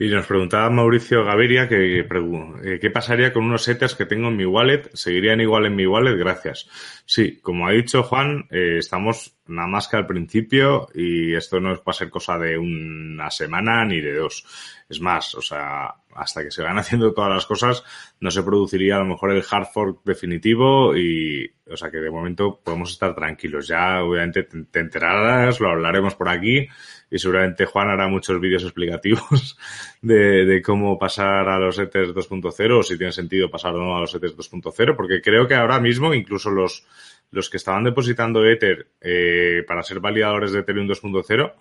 Y 0.02 0.08
nos 0.08 0.26
preguntaba 0.28 0.70
Mauricio 0.70 1.26
Gaviria 1.26 1.68
que, 1.68 2.00
eh, 2.00 2.80
qué 2.80 2.90
pasaría 2.90 3.34
con 3.34 3.44
unos 3.44 3.64
setters 3.64 3.96
que 3.96 4.06
tengo 4.06 4.30
en 4.30 4.38
mi 4.38 4.46
wallet. 4.46 4.90
¿Seguirían 4.94 5.42
igual 5.42 5.66
en 5.66 5.76
mi 5.76 5.86
wallet? 5.86 6.16
Gracias. 6.16 6.70
Sí, 7.06 7.42
como 7.42 7.68
ha 7.68 7.72
dicho 7.72 8.04
Juan, 8.04 8.48
eh, 8.50 8.78
estamos 8.78 9.38
nada 9.50 9.68
más 9.68 9.88
que 9.88 9.98
al 9.98 10.08
principio 10.08 10.88
y 10.94 11.36
esto 11.36 11.60
no 11.60 11.70
va 11.76 11.82
a 11.86 11.94
ser 11.94 12.10
cosa 12.10 12.38
de 12.38 12.58
una 12.58 13.30
semana 13.30 13.84
ni 13.86 14.00
de 14.00 14.16
dos. 14.16 14.46
Es 14.88 15.02
más, 15.02 15.36
o 15.36 15.42
sea, 15.42 15.94
hasta 16.16 16.44
que 16.44 16.52
se 16.52 16.64
van 16.64 16.78
haciendo 16.80 17.14
todas 17.14 17.32
las 17.32 17.46
cosas, 17.46 17.84
no 18.20 18.32
se 18.32 18.44
produciría 18.44 18.96
a 18.96 19.00
lo 19.00 19.06
mejor 19.06 19.32
el 19.32 19.44
hard 19.50 19.68
fork 19.74 20.00
definitivo 20.04 20.96
y, 20.96 21.52
o 21.70 21.78
sea, 21.78 21.92
que 21.92 21.98
de 21.98 22.10
momento 22.10 22.60
podemos 22.64 22.92
estar 22.92 23.16
tranquilos. 23.16 23.68
Ya, 23.68 24.04
obviamente, 24.04 24.44
te 24.44 24.80
enterarás, 24.80 25.60
lo 25.60 25.70
hablaremos 25.70 26.16
por 26.16 26.30
aquí 26.30 26.68
y 27.12 27.18
seguramente 27.18 27.66
Juan 27.66 27.90
hará 27.90 28.08
muchos 28.08 28.40
vídeos 28.40 28.64
explicativos 28.64 29.58
de, 30.02 30.46
de 30.46 30.62
cómo 30.62 30.98
pasar 30.98 31.50
a 31.50 31.60
los 31.60 31.78
ETHERS 31.80 32.14
2.0 32.14 32.80
o 32.80 32.84
si 32.84 32.98
tiene 32.98 33.12
sentido 33.12 33.50
pasar 33.50 33.76
o 33.76 33.80
no 33.80 33.98
a 33.98 34.02
los 34.02 34.14
ETHERS 34.14 34.38
2.0, 34.38 34.96
porque 34.96 35.22
creo 35.22 35.48
que 35.48 35.56
ahora 35.56 35.80
mismo 35.80 36.14
incluso 36.14 36.52
los, 36.52 36.86
los 37.32 37.50
que 37.50 37.58
estaban 37.58 37.84
depositando 37.84 38.46
Ether 38.46 38.88
eh, 39.02 39.64
para 39.68 39.84
ser 39.84 40.00
validadores 40.00 40.52
de 40.52 40.60
Ethereum 40.60 40.88
2.0 40.88 41.54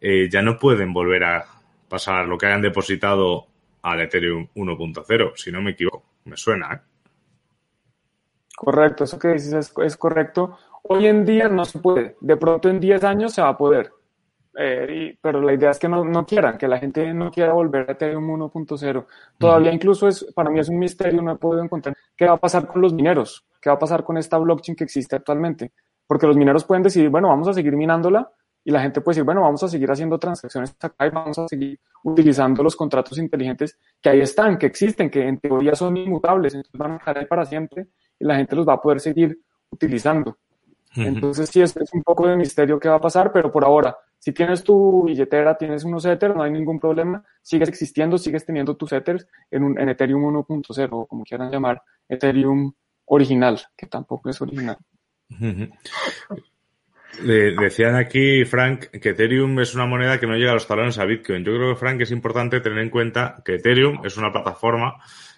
eh, 0.00 0.28
ya 0.30 0.42
no 0.42 0.58
pueden 0.58 0.92
volver 0.92 1.24
a 1.24 1.44
pasar 1.88 2.26
lo 2.26 2.36
que 2.36 2.46
hayan 2.46 2.62
depositado 2.62 3.46
al 3.82 4.00
Ethereum 4.00 4.48
1.0, 4.54 5.32
si 5.36 5.52
no 5.52 5.62
me 5.62 5.70
equivoco. 5.70 6.04
Me 6.24 6.36
suena, 6.36 6.74
¿eh? 6.74 6.80
Correcto, 8.56 9.04
eso 9.04 9.18
que 9.18 9.28
dices 9.28 9.72
es, 9.84 9.96
correcto. 9.96 10.58
Hoy 10.82 11.06
en 11.06 11.24
día 11.24 11.48
no 11.48 11.64
se 11.64 11.78
puede. 11.78 12.16
De 12.20 12.36
pronto 12.36 12.68
en 12.68 12.80
10 12.80 13.04
años 13.04 13.34
se 13.34 13.42
va 13.42 13.50
a 13.50 13.56
poder. 13.56 13.92
Eh, 14.58 15.18
pero 15.20 15.42
la 15.42 15.52
idea 15.52 15.70
es 15.70 15.78
que 15.78 15.88
no, 15.88 16.02
no, 16.02 16.24
quieran, 16.24 16.56
que 16.56 16.66
la 16.66 16.78
gente 16.78 17.12
no 17.12 17.30
quiera 17.30 17.52
volver 17.52 17.90
a 17.90 17.92
Ethereum 17.92 18.26
1.0. 18.26 19.06
Todavía 19.38 19.72
incluso 19.72 20.08
es, 20.08 20.24
para 20.34 20.48
mí 20.50 20.58
es 20.60 20.68
un 20.68 20.78
misterio, 20.78 21.20
no 21.20 21.32
he 21.32 21.36
podido 21.36 21.62
encontrar 21.62 21.94
qué 22.16 22.26
va 22.26 22.34
a 22.34 22.38
pasar 22.38 22.66
con 22.66 22.80
los 22.80 22.94
mineros, 22.94 23.44
qué 23.60 23.68
va 23.68 23.76
a 23.76 23.78
pasar 23.78 24.02
con 24.02 24.16
esta 24.16 24.38
blockchain 24.38 24.74
que 24.74 24.84
existe 24.84 25.16
actualmente. 25.16 25.72
Porque 26.06 26.26
los 26.26 26.36
mineros 26.36 26.64
pueden 26.64 26.82
decidir, 26.82 27.10
bueno, 27.10 27.28
vamos 27.28 27.48
a 27.48 27.52
seguir 27.52 27.76
minándola 27.76 28.30
y 28.64 28.70
la 28.70 28.80
gente 28.80 29.00
puede 29.00 29.16
decir, 29.16 29.24
bueno, 29.24 29.42
vamos 29.42 29.62
a 29.62 29.68
seguir 29.68 29.90
haciendo 29.90 30.18
transacciones 30.18 30.74
acá 30.80 31.06
y 31.06 31.10
vamos 31.10 31.38
a 31.38 31.46
seguir 31.48 31.78
utilizando 32.02 32.62
los 32.62 32.74
contratos 32.74 33.18
inteligentes 33.18 33.78
que 34.00 34.08
ahí 34.08 34.20
están, 34.20 34.56
que 34.56 34.66
existen, 34.66 35.10
que 35.10 35.28
en 35.28 35.38
teoría 35.38 35.74
son 35.74 35.96
inmutables, 35.96 36.54
entonces 36.54 36.78
van 36.78 36.92
a 36.92 36.96
estar 36.96 37.18
ahí 37.18 37.26
para 37.26 37.44
siempre 37.44 37.88
y 38.18 38.24
la 38.24 38.36
gente 38.36 38.56
los 38.56 38.66
va 38.66 38.74
a 38.74 38.80
poder 38.80 39.00
seguir 39.00 39.38
utilizando. 39.70 40.38
Entonces 40.96 41.50
sí, 41.50 41.60
es, 41.60 41.76
es 41.76 41.92
un 41.92 42.02
poco 42.02 42.26
de 42.26 42.36
misterio 42.36 42.80
qué 42.80 42.88
va 42.88 42.96
a 42.96 43.00
pasar, 43.00 43.30
pero 43.30 43.52
por 43.52 43.64
ahora, 43.64 43.96
si 44.18 44.32
tienes 44.32 44.64
tu 44.64 45.04
billetera, 45.04 45.56
tienes 45.56 45.84
unos 45.84 46.04
Ethers, 46.04 46.34
no 46.34 46.42
hay 46.42 46.50
ningún 46.50 46.80
problema, 46.80 47.24
sigues 47.42 47.68
existiendo, 47.68 48.18
sigues 48.18 48.44
teniendo 48.44 48.76
tus 48.76 48.92
Ethers 48.92 49.26
en, 49.50 49.62
un, 49.62 49.78
en 49.78 49.88
Ethereum 49.88 50.22
1.0 50.22 50.88
o 50.92 51.06
como 51.06 51.24
quieran 51.24 51.50
llamar, 51.50 51.82
Ethereum 52.08 52.72
original, 53.06 53.60
que 53.76 53.86
tampoco 53.86 54.30
es 54.30 54.40
original. 54.40 54.76
Decían 57.22 57.94
aquí, 57.94 58.44
Frank, 58.44 58.86
que 59.00 59.10
Ethereum 59.10 59.58
es 59.60 59.74
una 59.74 59.86
moneda 59.86 60.20
que 60.20 60.26
no 60.26 60.36
llega 60.36 60.50
a 60.50 60.54
los 60.54 60.66
talones 60.66 60.98
a 60.98 61.04
Bitcoin. 61.04 61.44
Yo 61.44 61.52
creo 61.52 61.70
que, 61.70 61.80
Frank, 61.80 62.00
es 62.00 62.10
importante 62.10 62.60
tener 62.60 62.78
en 62.80 62.90
cuenta 62.90 63.42
que 63.44 63.54
Ethereum 63.54 64.04
es 64.04 64.16
una 64.16 64.32
plataforma 64.32 64.96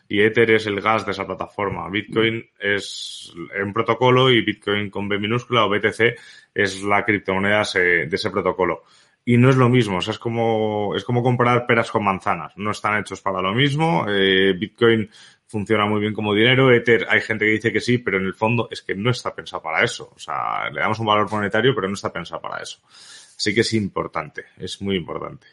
y 0.09 0.23
Ether 0.23 0.51
es 0.53 0.67
el 0.67 0.81
gas 0.81 1.05
de 1.05 1.13
esa 1.13 1.27
plataforma. 1.27 1.89
Bitcoin 1.91 2.43
es 2.59 3.33
un 3.63 3.73
protocolo 3.75 4.31
y 4.31 4.43
Bitcoin 4.43 4.89
con 4.89 5.09
B 5.09 5.19
minúscula 5.19 5.67
o 5.67 5.69
BTC 5.69 6.17
es 6.55 6.83
la 6.83 7.05
criptomoneda 7.05 7.63
de 7.75 8.09
ese 8.11 8.31
protocolo. 8.31 8.85
Y 9.27 9.37
no 9.37 9.51
es 9.51 9.57
lo 9.57 9.69
mismo, 9.69 9.99
o 9.99 10.01
sea, 10.01 10.13
es 10.13 10.19
como, 10.19 10.95
es 10.97 11.05
como 11.05 11.23
comparar 11.23 11.67
peras 11.67 11.91
con 11.91 12.03
manzanas. 12.03 12.57
No 12.57 12.71
están 12.71 12.99
hechos 12.99 13.21
para 13.21 13.43
lo 13.43 13.53
mismo. 13.53 14.07
Eh, 14.09 14.55
Bitcoin 14.59 15.11
funciona 15.47 15.85
muy 15.85 16.01
bien 16.01 16.15
como 16.15 16.33
dinero. 16.33 16.73
Ether, 16.73 17.07
hay 17.11 17.21
gente 17.21 17.45
que 17.45 17.51
dice 17.51 17.71
que 17.71 17.81
sí, 17.81 17.99
pero 17.99 18.17
en 18.17 18.25
el 18.25 18.33
fondo 18.33 18.69
es 18.71 18.81
que 18.81 18.95
no 18.95 19.11
está 19.11 19.35
pensado 19.35 19.63
para 19.63 19.85
eso. 19.85 20.11
O 20.17 20.19
sea, 20.19 20.71
le 20.71 20.81
damos 20.81 20.99
un 21.01 21.07
valor 21.07 21.31
monetario, 21.31 21.75
pero 21.75 21.89
no 21.89 21.95
está 21.95 22.11
pensado 22.11 22.41
para 22.41 22.63
eso. 22.63 22.79
Así 22.87 23.55
que 23.55 23.61
es 23.61 23.75
importante, 23.75 24.47
es 24.57 24.81
muy 24.81 24.97
importante. 24.97 25.47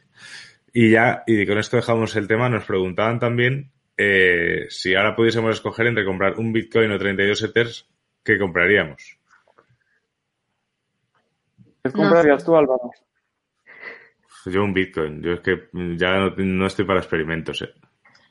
Y 0.71 0.91
ya, 0.91 1.23
y 1.27 1.45
con 1.45 1.57
esto 1.57 1.75
dejamos 1.75 2.15
el 2.15 2.27
tema, 2.29 2.47
nos 2.47 2.63
preguntaban 2.63 3.19
también 3.19 3.71
eh, 3.97 4.65
si 4.69 4.95
ahora 4.95 5.15
pudiésemos 5.15 5.55
escoger 5.55 5.87
entre 5.87 6.05
comprar 6.05 6.37
un 6.37 6.51
Bitcoin 6.51 6.91
o 6.91 6.99
32 6.99 7.43
Ethers, 7.43 7.87
¿qué 8.23 8.37
compraríamos? 8.37 9.17
¿Qué 11.83 11.91
comprarías 11.91 12.43
tú, 12.43 12.55
Álvaro? 12.55 12.91
Yo 14.45 14.63
un 14.63 14.73
Bitcoin. 14.73 15.21
Yo 15.21 15.33
es 15.33 15.39
que 15.41 15.69
ya 15.97 16.17
no, 16.17 16.35
no 16.37 16.67
estoy 16.67 16.85
para 16.85 16.99
experimentos. 16.99 17.61
¿eh? 17.61 17.73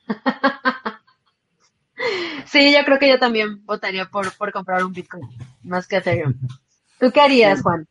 Sí, 2.46 2.72
yo 2.72 2.84
creo 2.84 3.00
que 3.00 3.08
yo 3.08 3.18
también 3.18 3.64
votaría 3.66 4.04
por, 4.04 4.30
por 4.36 4.52
comprar 4.52 4.84
un 4.84 4.92
Bitcoin, 4.92 5.28
más 5.64 5.88
que 5.88 5.96
Ethereum. 5.96 6.34
¿Tú 7.00 7.10
qué 7.10 7.20
harías, 7.20 7.62
Juan? 7.62 7.84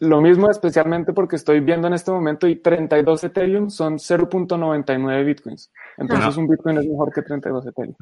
Lo 0.00 0.20
mismo, 0.20 0.50
especialmente 0.50 1.12
porque 1.12 1.36
estoy 1.36 1.60
viendo 1.60 1.86
en 1.86 1.94
este 1.94 2.10
momento 2.10 2.48
y 2.48 2.56
32 2.56 3.24
Ethereum 3.24 3.68
son 3.68 3.98
0.99 3.98 5.24
Bitcoins. 5.24 5.70
Entonces 5.98 6.36
un 6.36 6.48
Bitcoin 6.48 6.78
es 6.78 6.86
mejor 6.86 7.12
que 7.12 7.22
32 7.22 7.66
Ethereum. 7.66 7.96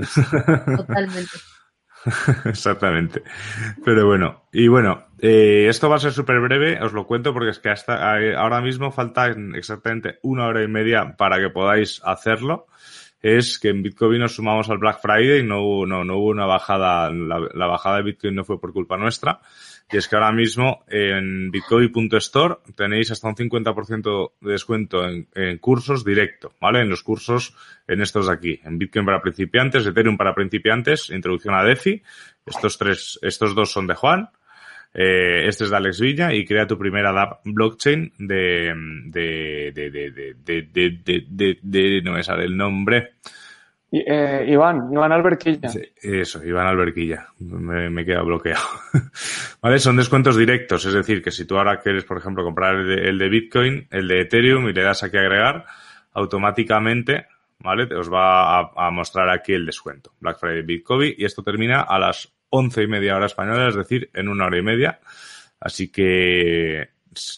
Totalmente. 0.76 1.30
Exactamente. 2.44 3.22
Pero 3.84 4.06
bueno, 4.06 4.44
y 4.52 4.68
bueno, 4.68 5.06
eh, 5.18 5.66
esto 5.68 5.90
va 5.90 5.96
a 5.96 6.00
ser 6.00 6.12
súper 6.12 6.38
breve, 6.40 6.80
os 6.80 6.92
lo 6.92 7.06
cuento 7.06 7.32
porque 7.32 7.50
es 7.50 7.58
que 7.58 7.70
hasta 7.70 8.20
eh, 8.20 8.36
ahora 8.36 8.60
mismo 8.60 8.92
falta 8.92 9.34
exactamente 9.54 10.20
una 10.22 10.46
hora 10.46 10.62
y 10.62 10.68
media 10.68 11.16
para 11.16 11.38
que 11.38 11.50
podáis 11.50 12.00
hacerlo 12.04 12.68
es 13.20 13.58
que 13.58 13.70
en 13.70 13.82
Bitcoin 13.82 14.20
nos 14.20 14.34
sumamos 14.34 14.70
al 14.70 14.78
Black 14.78 15.00
Friday 15.00 15.40
y 15.40 15.42
no 15.42 15.62
hubo, 15.62 15.86
no, 15.86 16.04
no 16.04 16.18
hubo 16.18 16.28
una 16.28 16.46
bajada, 16.46 17.10
la, 17.10 17.66
bajada 17.66 17.96
de 17.96 18.02
Bitcoin 18.04 18.34
no 18.34 18.44
fue 18.44 18.60
por 18.60 18.72
culpa 18.72 18.96
nuestra. 18.96 19.40
Y 19.90 19.96
es 19.96 20.06
que 20.06 20.16
ahora 20.16 20.32
mismo 20.32 20.84
en 20.88 21.50
bitcoin.store 21.50 22.56
tenéis 22.76 23.10
hasta 23.10 23.28
un 23.28 23.36
50% 23.36 24.32
de 24.40 24.52
descuento 24.52 25.08
en, 25.08 25.58
cursos 25.58 26.04
directo, 26.04 26.52
¿vale? 26.60 26.80
En 26.80 26.90
los 26.90 27.02
cursos, 27.02 27.56
en 27.86 28.02
estos 28.02 28.26
de 28.26 28.32
aquí, 28.34 28.60
en 28.64 28.78
Bitcoin 28.78 29.06
para 29.06 29.22
principiantes, 29.22 29.86
Ethereum 29.86 30.18
para 30.18 30.34
principiantes, 30.34 31.08
introducción 31.08 31.54
a 31.54 31.64
DeFi. 31.64 32.02
Estos 32.44 32.76
tres, 32.76 33.18
estos 33.22 33.54
dos 33.54 33.72
son 33.72 33.86
de 33.86 33.94
Juan. 33.94 34.28
Eh, 34.92 35.46
este 35.46 35.64
es 35.64 35.70
de 35.70 35.76
Alex 35.76 36.00
Villa 36.00 36.34
y 36.34 36.44
crea 36.44 36.66
tu 36.66 36.78
primera 36.78 37.12
DApp 37.12 37.40
blockchain 37.44 38.12
de, 38.18 38.74
de, 39.06 39.72
de, 39.74 39.90
de, 39.90 40.10
de, 40.44 41.22
de, 41.30 41.58
de, 41.62 42.02
no 42.02 42.12
me 42.12 42.22
sale 42.22 42.44
el 42.44 42.56
nombre. 42.56 43.14
Eh, 43.90 44.44
Iván, 44.48 44.92
Iván 44.92 45.12
Alberquilla. 45.12 45.70
eso, 46.02 46.44
Iván 46.44 46.66
Alberquilla. 46.66 47.28
Me, 47.38 47.88
me 47.88 48.04
queda 48.04 48.22
bloqueado. 48.22 48.64
vale, 49.62 49.78
son 49.78 49.96
descuentos 49.96 50.36
directos. 50.36 50.84
Es 50.84 50.92
decir, 50.92 51.22
que 51.22 51.30
si 51.30 51.46
tú 51.46 51.56
ahora 51.56 51.80
quieres, 51.80 52.04
por 52.04 52.18
ejemplo, 52.18 52.44
comprar 52.44 52.76
el 52.76 53.18
de, 53.18 53.28
Bitcoin, 53.28 53.88
el 53.90 54.08
de 54.08 54.20
Ethereum 54.22 54.68
y 54.68 54.74
le 54.74 54.82
das 54.82 55.02
aquí 55.02 55.16
a 55.16 55.20
agregar, 55.20 55.64
automáticamente, 56.12 57.28
¿vale? 57.60 57.84
Os 57.94 58.12
va 58.12 58.60
a, 58.60 58.70
a 58.76 58.90
mostrar 58.90 59.30
aquí 59.30 59.54
el 59.54 59.64
descuento. 59.64 60.12
Black 60.20 60.38
Friday 60.38 60.62
Bitcoin 60.62 61.14
y 61.16 61.24
esto 61.24 61.42
termina 61.42 61.80
a 61.80 61.98
las 61.98 62.30
once 62.50 62.82
y 62.82 62.86
media 62.86 63.16
hora 63.16 63.26
española, 63.26 63.68
es 63.68 63.76
decir, 63.76 64.10
en 64.12 64.28
una 64.28 64.46
hora 64.46 64.58
y 64.58 64.62
media. 64.62 65.00
Así 65.60 65.90
que 65.90 66.90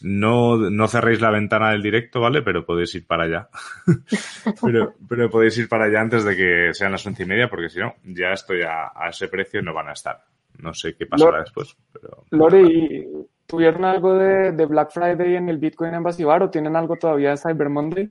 no, 0.02 0.56
no 0.56 0.88
cerréis 0.88 1.20
la 1.20 1.30
ventana 1.30 1.70
del 1.70 1.83
directo, 1.83 2.20
¿vale? 2.20 2.42
Pero 2.42 2.64
podéis 2.64 2.94
ir 2.94 3.06
para 3.06 3.24
allá. 3.24 3.48
pero, 4.62 4.94
pero 5.09 5.30
podéis 5.30 5.59
ir 5.59 5.68
para 5.68 5.85
allá 5.85 6.00
antes 6.00 6.24
de 6.24 6.37
que 6.37 6.74
sean 6.74 6.92
las 6.92 7.06
once 7.06 7.22
y 7.22 7.26
media, 7.26 7.48
porque 7.48 7.68
si 7.68 7.78
no, 7.78 7.94
ya 8.04 8.33
estoy 8.33 8.62
a, 8.62 8.92
a 8.94 9.09
ese 9.11 9.28
precio 9.28 9.61
y 9.61 9.62
no 9.62 9.74
van 9.74 9.88
a 9.88 9.92
estar. 9.92 10.20
No 10.59 10.74
sé 10.74 10.94
qué 10.94 11.06
pasará 11.06 11.40
después. 11.40 11.76
Pero 11.92 12.24
Lore, 12.30 13.06
¿tuvieron 13.46 13.85
algo 13.85 14.14
de, 14.14 14.52
de, 14.52 14.66
Black 14.66 14.90
Friday 14.92 15.37
en 15.37 15.48
el 15.48 15.59
Bitcoin 15.59 15.94
Embassy 15.94 16.24
Bar 16.24 16.42
o 16.42 16.50
tienen 16.50 16.76
algo 16.76 16.96
todavía 16.96 17.30
de 17.30 17.37
Cyber 17.37 17.68
Monday? 17.68 18.11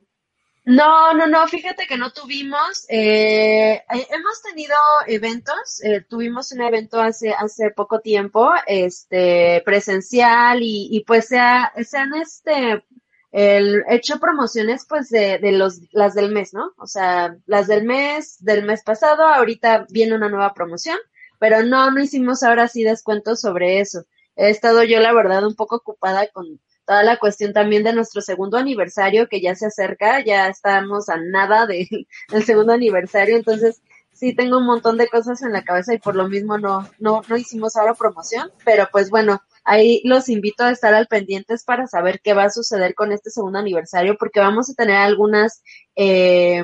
No, 0.65 1.13
no, 1.13 1.25
no, 1.27 1.47
fíjate 1.47 1.87
que 1.87 1.97
no 1.97 2.11
tuvimos. 2.11 2.85
Eh, 2.89 3.73
eh, 3.73 4.07
hemos 4.11 4.41
tenido 4.43 4.75
eventos, 5.07 5.81
eh, 5.83 6.01
tuvimos 6.07 6.51
un 6.51 6.61
evento 6.61 7.01
hace, 7.01 7.31
hace 7.33 7.71
poco 7.71 8.01
tiempo, 8.01 8.51
este, 8.67 9.61
presencial 9.65 10.61
y, 10.61 10.89
y 10.91 11.03
pues 11.05 11.27
se, 11.27 11.39
ha, 11.39 11.73
se 11.83 11.97
han 11.97 12.13
este, 12.15 12.83
hecho 13.31 14.19
promociones 14.19 14.85
pues 14.87 15.09
de, 15.09 15.39
de 15.39 15.51
los, 15.53 15.81
las 15.91 16.13
del 16.13 16.31
mes, 16.31 16.53
¿no? 16.53 16.71
O 16.77 16.85
sea, 16.87 17.35
las 17.47 17.67
del 17.67 17.83
mes, 17.83 18.37
del 18.43 18.63
mes 18.63 18.83
pasado, 18.83 19.23
ahorita 19.23 19.87
viene 19.89 20.15
una 20.15 20.29
nueva 20.29 20.53
promoción, 20.53 20.97
pero 21.39 21.63
no, 21.63 21.89
no 21.91 22.01
hicimos 22.01 22.43
ahora 22.43 22.67
sí 22.67 22.83
descuentos 22.83 23.41
sobre 23.41 23.79
eso. 23.79 24.03
He 24.35 24.49
estado 24.49 24.83
yo, 24.83 24.99
la 24.99 25.13
verdad, 25.13 25.45
un 25.45 25.55
poco 25.55 25.77
ocupada 25.77 26.27
con, 26.27 26.59
toda 26.89 27.03
la 27.03 27.17
cuestión 27.17 27.53
también 27.53 27.83
de 27.83 27.93
nuestro 27.93 28.19
segundo 28.19 28.57
aniversario 28.57 29.27
que 29.27 29.41
ya 29.41 29.53
se 29.53 29.67
acerca, 29.67 30.25
ya 30.25 30.47
estamos 30.47 31.07
a 31.07 31.17
nada 31.17 31.67
de, 31.67 31.87
del 32.31 32.43
segundo 32.43 32.73
aniversario, 32.73 33.37
entonces 33.37 33.83
sí 34.11 34.33
tengo 34.33 34.57
un 34.57 34.65
montón 34.65 34.97
de 34.97 35.07
cosas 35.07 35.43
en 35.43 35.51
la 35.51 35.63
cabeza 35.63 35.93
y 35.93 35.99
por 35.99 36.15
lo 36.15 36.27
mismo 36.27 36.57
no, 36.57 36.89
no, 36.97 37.21
no 37.29 37.37
hicimos 37.37 37.75
ahora 37.75 37.93
promoción, 37.93 38.51
pero 38.65 38.89
pues 38.91 39.11
bueno, 39.11 39.39
ahí 39.63 40.01
los 40.03 40.29
invito 40.29 40.63
a 40.63 40.71
estar 40.71 40.95
al 40.95 41.05
pendientes 41.05 41.63
para 41.63 41.85
saber 41.85 42.21
qué 42.21 42.33
va 42.33 42.45
a 42.45 42.49
suceder 42.49 42.95
con 42.95 43.11
este 43.11 43.29
segundo 43.29 43.59
aniversario, 43.59 44.15
porque 44.17 44.39
vamos 44.39 44.71
a 44.71 44.73
tener 44.73 44.95
algunas 44.95 45.61
eh, 45.95 46.63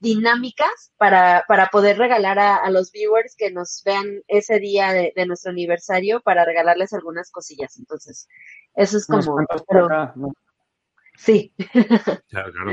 dinámicas 0.00 0.92
para, 0.96 1.44
para 1.48 1.68
poder 1.68 1.98
regalar 1.98 2.38
a, 2.38 2.56
a, 2.56 2.70
los 2.70 2.92
viewers 2.92 3.34
que 3.36 3.50
nos 3.50 3.82
vean 3.84 4.22
ese 4.28 4.58
día 4.60 4.92
de, 4.92 5.12
de, 5.14 5.26
nuestro 5.26 5.50
aniversario 5.50 6.20
para 6.20 6.44
regalarles 6.44 6.92
algunas 6.92 7.30
cosillas. 7.30 7.78
Entonces, 7.78 8.28
eso 8.74 8.98
es 8.98 9.06
como... 9.06 9.46
Pero, 9.68 9.86
acá, 9.86 10.12
¿no? 10.16 10.32
Sí. 11.16 11.52
Claro, 12.28 12.52
claro. 12.52 12.72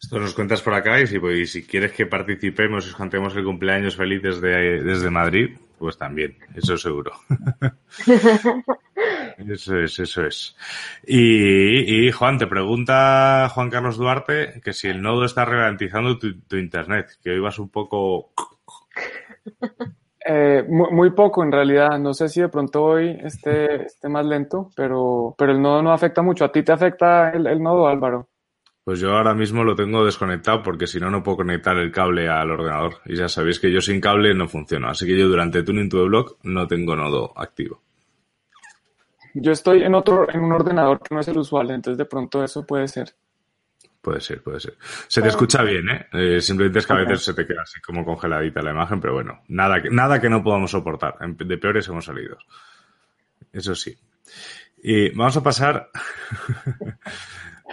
Esto 0.00 0.18
nos 0.18 0.34
cuentas 0.34 0.62
por 0.62 0.72
acá 0.72 0.98
y 1.00 1.06
si, 1.06 1.18
pues, 1.18 1.52
si 1.52 1.66
quieres 1.66 1.92
que 1.92 2.06
participemos 2.06 2.90
y 2.90 2.94
cantemos 2.94 3.36
el 3.36 3.44
cumpleaños 3.44 3.96
feliz 3.96 4.22
desde, 4.22 4.82
desde 4.82 5.10
Madrid, 5.10 5.58
pues 5.78 5.98
también, 5.98 6.36
eso 6.54 6.76
seguro. 6.78 7.12
eso 9.36 9.78
es, 9.78 9.98
eso 9.98 10.26
es. 10.26 10.56
Y, 11.06 12.06
y, 12.06 12.12
Juan, 12.12 12.38
te 12.38 12.46
pregunta 12.46 13.50
Juan 13.50 13.68
Carlos 13.68 13.98
Duarte 13.98 14.60
que 14.64 14.72
si 14.72 14.88
el 14.88 15.02
nodo 15.02 15.24
está 15.24 15.44
ralentizando 15.44 16.18
tu, 16.18 16.40
tu 16.40 16.56
internet, 16.56 17.18
que 17.22 17.30
hoy 17.30 17.40
vas 17.40 17.58
un 17.58 17.68
poco... 17.68 18.32
Eh, 20.22 20.62
muy, 20.68 20.92
muy, 20.92 21.10
poco 21.12 21.42
en 21.42 21.50
realidad. 21.50 21.98
No 21.98 22.12
sé 22.12 22.28
si 22.28 22.42
de 22.42 22.50
pronto 22.50 22.84
hoy 22.84 23.18
esté, 23.24 23.86
esté 23.86 24.08
más 24.10 24.24
lento, 24.26 24.70
pero, 24.76 25.34
pero 25.36 25.50
el 25.50 25.62
nodo 25.62 25.82
no 25.82 25.92
afecta 25.92 26.20
mucho. 26.20 26.44
¿A 26.44 26.52
ti 26.52 26.62
te 26.62 26.72
afecta 26.72 27.30
el, 27.30 27.46
el 27.46 27.60
nodo, 27.60 27.88
Álvaro? 27.88 28.28
Pues 28.84 28.98
yo 28.98 29.12
ahora 29.12 29.34
mismo 29.34 29.62
lo 29.62 29.74
tengo 29.76 30.04
desconectado 30.04 30.62
porque 30.62 30.86
si 30.86 30.98
no, 30.98 31.10
no 31.10 31.22
puedo 31.22 31.38
conectar 31.38 31.76
el 31.76 31.92
cable 31.92 32.28
al 32.28 32.50
ordenador. 32.50 32.96
Y 33.04 33.16
ya 33.16 33.28
sabéis 33.28 33.60
que 33.60 33.70
yo 33.70 33.80
sin 33.80 34.00
cable 34.00 34.34
no 34.34 34.48
funciona. 34.48 34.90
Así 34.90 35.06
que 35.06 35.18
yo 35.18 35.28
durante 35.28 35.62
Tuning 35.62 35.88
to 35.88 35.98
the 35.98 36.08
Block 36.08 36.38
no 36.42 36.66
tengo 36.66 36.96
nodo 36.96 37.32
activo. 37.36 37.82
Yo 39.34 39.52
estoy 39.52 39.82
en 39.82 39.94
otro, 39.94 40.28
en 40.32 40.40
un 40.40 40.52
ordenador 40.52 41.00
que 41.00 41.14
no 41.14 41.20
es 41.20 41.28
el 41.28 41.38
usual, 41.38 41.70
entonces 41.70 41.98
de 41.98 42.04
pronto 42.04 42.42
eso 42.42 42.66
puede 42.66 42.88
ser. 42.88 43.14
Puede 44.00 44.20
ser, 44.20 44.42
puede 44.42 44.60
ser. 44.60 44.76
Se 45.08 45.20
te 45.20 45.28
escucha 45.28 45.62
bien, 45.62 45.88
¿eh? 45.90 46.06
eh 46.12 46.40
simplemente 46.40 46.78
es 46.78 46.86
que 46.86 46.92
a 46.94 46.96
veces 46.96 47.22
se 47.22 47.34
te 47.34 47.46
queda 47.46 47.62
así 47.62 47.80
como 47.82 48.04
congeladita 48.04 48.62
la 48.62 48.70
imagen, 48.70 48.98
pero 48.98 49.12
bueno, 49.12 49.42
nada, 49.48 49.76
nada 49.90 50.20
que 50.20 50.30
no 50.30 50.42
podamos 50.42 50.70
soportar. 50.70 51.18
De 51.18 51.58
peores 51.58 51.86
hemos 51.88 52.06
salido. 52.06 52.38
Eso 53.52 53.74
sí. 53.74 53.96
Y 54.82 55.10
vamos 55.10 55.36
a 55.36 55.42
pasar. 55.42 55.90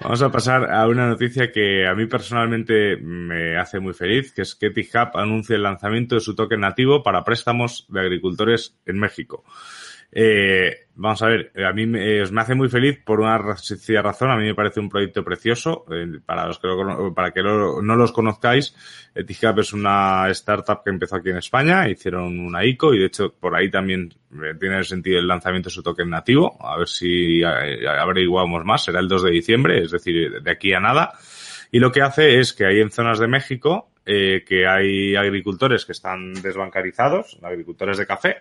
Vamos 0.02 0.22
a 0.22 0.32
pasar 0.32 0.72
a 0.72 0.88
una 0.88 1.08
noticia 1.08 1.52
que 1.52 1.88
a 1.88 1.96
mí 1.96 2.06
personalmente 2.06 2.98
me 2.98 3.58
hace 3.58 3.80
muy 3.80 3.94
feliz, 3.94 4.32
que 4.32 4.42
es 4.42 4.56
que 4.56 4.70
TICAP 4.70 5.16
anuncia 5.16 5.56
el 5.56 5.64
lanzamiento 5.64 6.16
de 6.16 6.22
su 6.22 6.36
token 6.36 6.62
nativo 6.62 7.04
para 7.04 7.24
préstamos 7.24 7.86
de 7.90 8.02
agricultores 8.02 8.76
en 8.86 9.00
México. 9.00 9.44
Eh, 10.20 10.88
vamos 10.96 11.22
a 11.22 11.28
ver, 11.28 11.52
a 11.64 11.72
mí 11.74 11.86
me, 11.86 12.24
me, 12.24 12.42
hace 12.42 12.56
muy 12.56 12.70
feliz 12.70 12.98
por 13.06 13.20
una 13.20 13.56
sencilla 13.56 14.02
razón. 14.02 14.32
A 14.32 14.36
mí 14.36 14.46
me 14.46 14.56
parece 14.56 14.80
un 14.80 14.90
proyecto 14.90 15.24
precioso. 15.24 15.86
Eh, 15.92 16.20
para 16.26 16.48
los 16.48 16.58
que, 16.58 16.68
lo, 16.68 17.14
para 17.14 17.30
que 17.32 17.44
no 17.44 17.96
los 17.96 18.12
conozcáis, 18.12 18.76
Eticap 19.14 19.60
es 19.60 19.74
una 19.74 20.28
startup 20.32 20.82
que 20.84 20.90
empezó 20.90 21.18
aquí 21.18 21.30
en 21.30 21.38
España. 21.38 21.88
Hicieron 21.88 22.40
una 22.40 22.66
ICO 22.66 22.96
y 22.96 23.00
de 23.00 23.06
hecho 23.06 23.32
por 23.32 23.56
ahí 23.56 23.70
también 23.70 24.12
eh, 24.34 24.56
tiene 24.60 24.84
sentido 24.84 25.20
el 25.20 25.28
lanzamiento 25.28 25.70
de 25.70 25.76
su 25.76 25.84
token 25.84 26.10
nativo. 26.10 26.58
A 26.66 26.80
ver 26.80 26.88
si 26.88 27.44
averiguamos 27.44 28.66
más. 28.66 28.86
Será 28.86 29.00
el 29.00 29.08
2 29.08 29.22
de 29.22 29.30
diciembre, 29.30 29.84
es 29.84 29.92
decir, 29.92 30.42
de 30.42 30.52
aquí 30.52 30.74
a 30.74 30.80
nada. 30.80 31.14
Y 31.72 31.78
lo 31.78 31.92
que 31.92 32.02
hace 32.02 32.40
es 32.40 32.54
que 32.54 32.66
hay 32.66 32.80
en 32.80 32.90
zonas 32.90 33.20
de 33.20 33.28
México 33.28 33.92
eh, 34.08 34.44
que 34.48 34.66
hay 34.66 35.16
agricultores 35.16 35.86
que 35.86 35.92
están 35.92 36.34
desbancarizados, 36.34 37.38
agricultores 37.44 37.98
de 37.98 38.08
café, 38.08 38.38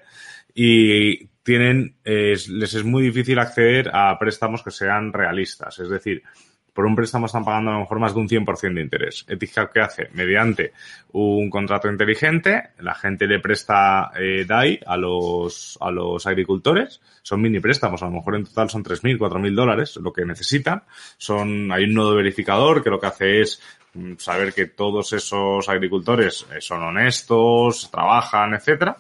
y 0.55 1.27
tienen, 1.43 1.97
les 2.05 2.75
es 2.75 2.85
muy 2.85 3.03
difícil 3.03 3.39
acceder 3.39 3.91
a 3.93 4.19
préstamos 4.19 4.63
que 4.63 4.71
sean 4.71 5.13
realistas. 5.13 5.79
Es 5.81 5.91
decir, 5.91 6.23
por 6.77 6.85
un 6.85 6.95
préstamo 6.95 7.25
están 7.25 7.43
pagando 7.43 7.71
a 7.71 7.75
lo 7.75 7.81
mejor 7.81 7.99
más 7.99 8.13
de 8.15 8.21
un 8.21 8.29
100% 8.29 8.75
de 8.75 8.83
interés. 8.83 9.25
Etihad, 9.27 9.71
¿qué 9.73 9.81
hace? 9.81 10.11
Mediante 10.13 10.73
un 11.13 11.49
contrato 11.49 11.89
inteligente, 11.89 12.65
la 12.81 12.95
gente 12.95 13.27
le 13.27 13.41
presta 13.41 14.13
eh, 14.15 14.45
DAI 14.47 14.81
a 14.87 14.99
los, 14.99 15.79
a 15.81 15.91
los 15.91 16.27
agricultores. 16.27 17.01
Son 17.23 17.41
mini 17.41 17.61
préstamos, 17.61 18.03
a 18.03 18.05
lo 18.05 18.13
mejor 18.13 18.37
en 18.37 18.45
total 18.45 18.69
son 18.69 18.85
3.000, 18.85 19.17
4.000 19.17 19.55
dólares, 19.55 19.97
lo 19.97 20.13
que 20.13 20.27
necesitan. 20.27 20.83
Son, 21.17 21.73
hay 21.73 21.85
un 21.85 21.95
nodo 21.95 22.15
verificador 22.15 22.85
que 22.85 22.91
lo 22.91 23.01
que 23.01 23.07
hace 23.07 23.41
es 23.41 23.63
saber 24.19 24.53
que 24.53 24.67
todos 24.67 25.13
esos 25.13 25.69
agricultores 25.69 26.47
eh, 26.55 26.61
son 26.61 26.83
honestos, 26.83 27.91
trabajan, 27.91 28.55
etcétera 28.55 28.97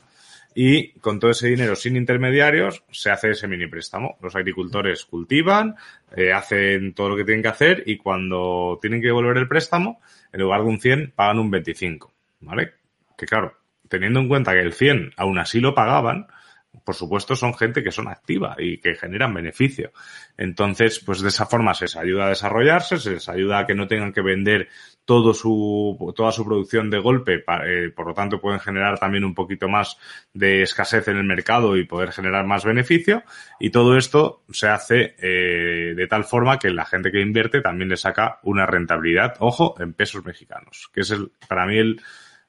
y 0.58 0.92
con 1.00 1.20
todo 1.20 1.32
ese 1.32 1.48
dinero 1.48 1.76
sin 1.76 1.96
intermediarios 1.96 2.82
se 2.90 3.10
hace 3.10 3.32
ese 3.32 3.46
mini 3.46 3.66
préstamo. 3.66 4.16
Los 4.22 4.34
agricultores 4.34 5.04
cultivan, 5.04 5.76
eh, 6.16 6.32
hacen 6.32 6.94
todo 6.94 7.10
lo 7.10 7.16
que 7.16 7.24
tienen 7.24 7.42
que 7.42 7.50
hacer 7.50 7.82
y 7.84 7.98
cuando 7.98 8.78
tienen 8.80 9.02
que 9.02 9.08
devolver 9.08 9.36
el 9.36 9.48
préstamo, 9.48 10.00
en 10.32 10.40
lugar 10.40 10.62
de 10.62 10.66
un 10.68 10.80
100 10.80 11.12
pagan 11.14 11.40
un 11.40 11.50
25, 11.50 12.10
¿vale? 12.40 12.72
Que 13.18 13.26
claro, 13.26 13.52
teniendo 13.86 14.18
en 14.18 14.28
cuenta 14.28 14.54
que 14.54 14.60
el 14.60 14.72
100 14.72 15.12
aún 15.18 15.38
así 15.38 15.60
lo 15.60 15.74
pagaban, 15.74 16.26
por 16.84 16.94
supuesto, 16.94 17.36
son 17.36 17.54
gente 17.54 17.82
que 17.82 17.92
son 17.92 18.08
activa 18.08 18.56
y 18.58 18.78
que 18.78 18.94
generan 18.94 19.34
beneficio. 19.34 19.92
Entonces, 20.36 21.00
pues 21.00 21.20
de 21.20 21.28
esa 21.28 21.46
forma 21.46 21.74
se 21.74 21.84
les 21.84 21.96
ayuda 21.96 22.26
a 22.26 22.28
desarrollarse, 22.30 22.98
se 22.98 23.12
les 23.12 23.28
ayuda 23.28 23.60
a 23.60 23.66
que 23.66 23.74
no 23.74 23.86
tengan 23.86 24.12
que 24.12 24.22
vender 24.22 24.68
todo 25.04 25.32
su, 25.32 26.12
toda 26.16 26.32
su 26.32 26.44
producción 26.44 26.90
de 26.90 26.98
golpe, 26.98 27.44
eh, 27.64 27.90
por 27.94 28.08
lo 28.08 28.14
tanto 28.14 28.40
pueden 28.40 28.58
generar 28.58 28.98
también 28.98 29.24
un 29.24 29.34
poquito 29.34 29.68
más 29.68 29.96
de 30.34 30.62
escasez 30.62 31.06
en 31.08 31.16
el 31.16 31.24
mercado 31.24 31.76
y 31.76 31.84
poder 31.84 32.10
generar 32.10 32.44
más 32.44 32.64
beneficio. 32.64 33.22
Y 33.60 33.70
todo 33.70 33.96
esto 33.96 34.42
se 34.50 34.68
hace 34.68 35.14
eh, 35.18 35.94
de 35.94 36.06
tal 36.08 36.24
forma 36.24 36.58
que 36.58 36.70
la 36.70 36.84
gente 36.84 37.12
que 37.12 37.20
invierte 37.20 37.60
también 37.60 37.88
le 37.88 37.96
saca 37.96 38.40
una 38.42 38.66
rentabilidad, 38.66 39.34
ojo, 39.38 39.76
en 39.78 39.92
pesos 39.92 40.24
mexicanos, 40.24 40.90
que 40.92 41.02
es 41.02 41.10
el, 41.12 41.30
para 41.48 41.66
mí 41.66 41.78
el, 41.78 42.00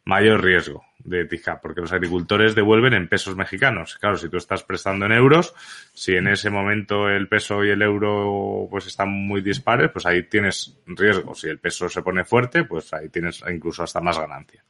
mayor 0.07 0.41
riesgo 0.41 0.85
de 0.99 1.25
TICAP, 1.25 1.61
porque 1.61 1.81
los 1.81 1.91
agricultores 1.91 2.55
devuelven 2.55 2.93
en 2.93 3.09
pesos 3.09 3.35
mexicanos. 3.35 3.97
Claro, 3.97 4.17
si 4.17 4.29
tú 4.29 4.37
estás 4.37 4.63
prestando 4.63 5.05
en 5.05 5.11
euros, 5.11 5.53
si 5.93 6.15
en 6.15 6.27
ese 6.27 6.49
momento 6.49 7.09
el 7.09 7.27
peso 7.27 7.63
y 7.63 7.71
el 7.71 7.81
euro 7.81 8.67
pues 8.69 8.87
están 8.87 9.09
muy 9.09 9.41
dispares, 9.41 9.91
pues 9.91 10.05
ahí 10.05 10.23
tienes 10.23 10.79
riesgo. 10.85 11.35
Si 11.35 11.49
el 11.49 11.59
peso 11.59 11.89
se 11.89 12.01
pone 12.01 12.23
fuerte, 12.23 12.63
pues 12.63 12.93
ahí 12.93 13.09
tienes 13.09 13.43
incluso 13.53 13.83
hasta 13.83 13.99
más 13.99 14.17
ganancia. 14.17 14.63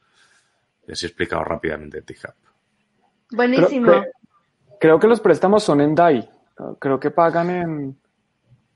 Y 0.88 0.92
así 0.92 1.06
he 1.06 1.08
explicado 1.08 1.44
rápidamente 1.44 2.02
TICAP. 2.02 2.34
Buenísimo. 3.30 3.86
Creo, 3.86 4.04
creo, 4.80 4.98
que 4.98 5.06
los 5.06 5.20
préstamos 5.20 5.62
son 5.62 5.80
en 5.80 5.94
DAI. 5.94 6.28
Creo 6.80 6.98
que 6.98 7.12
pagan 7.12 7.50
en... 7.50 7.98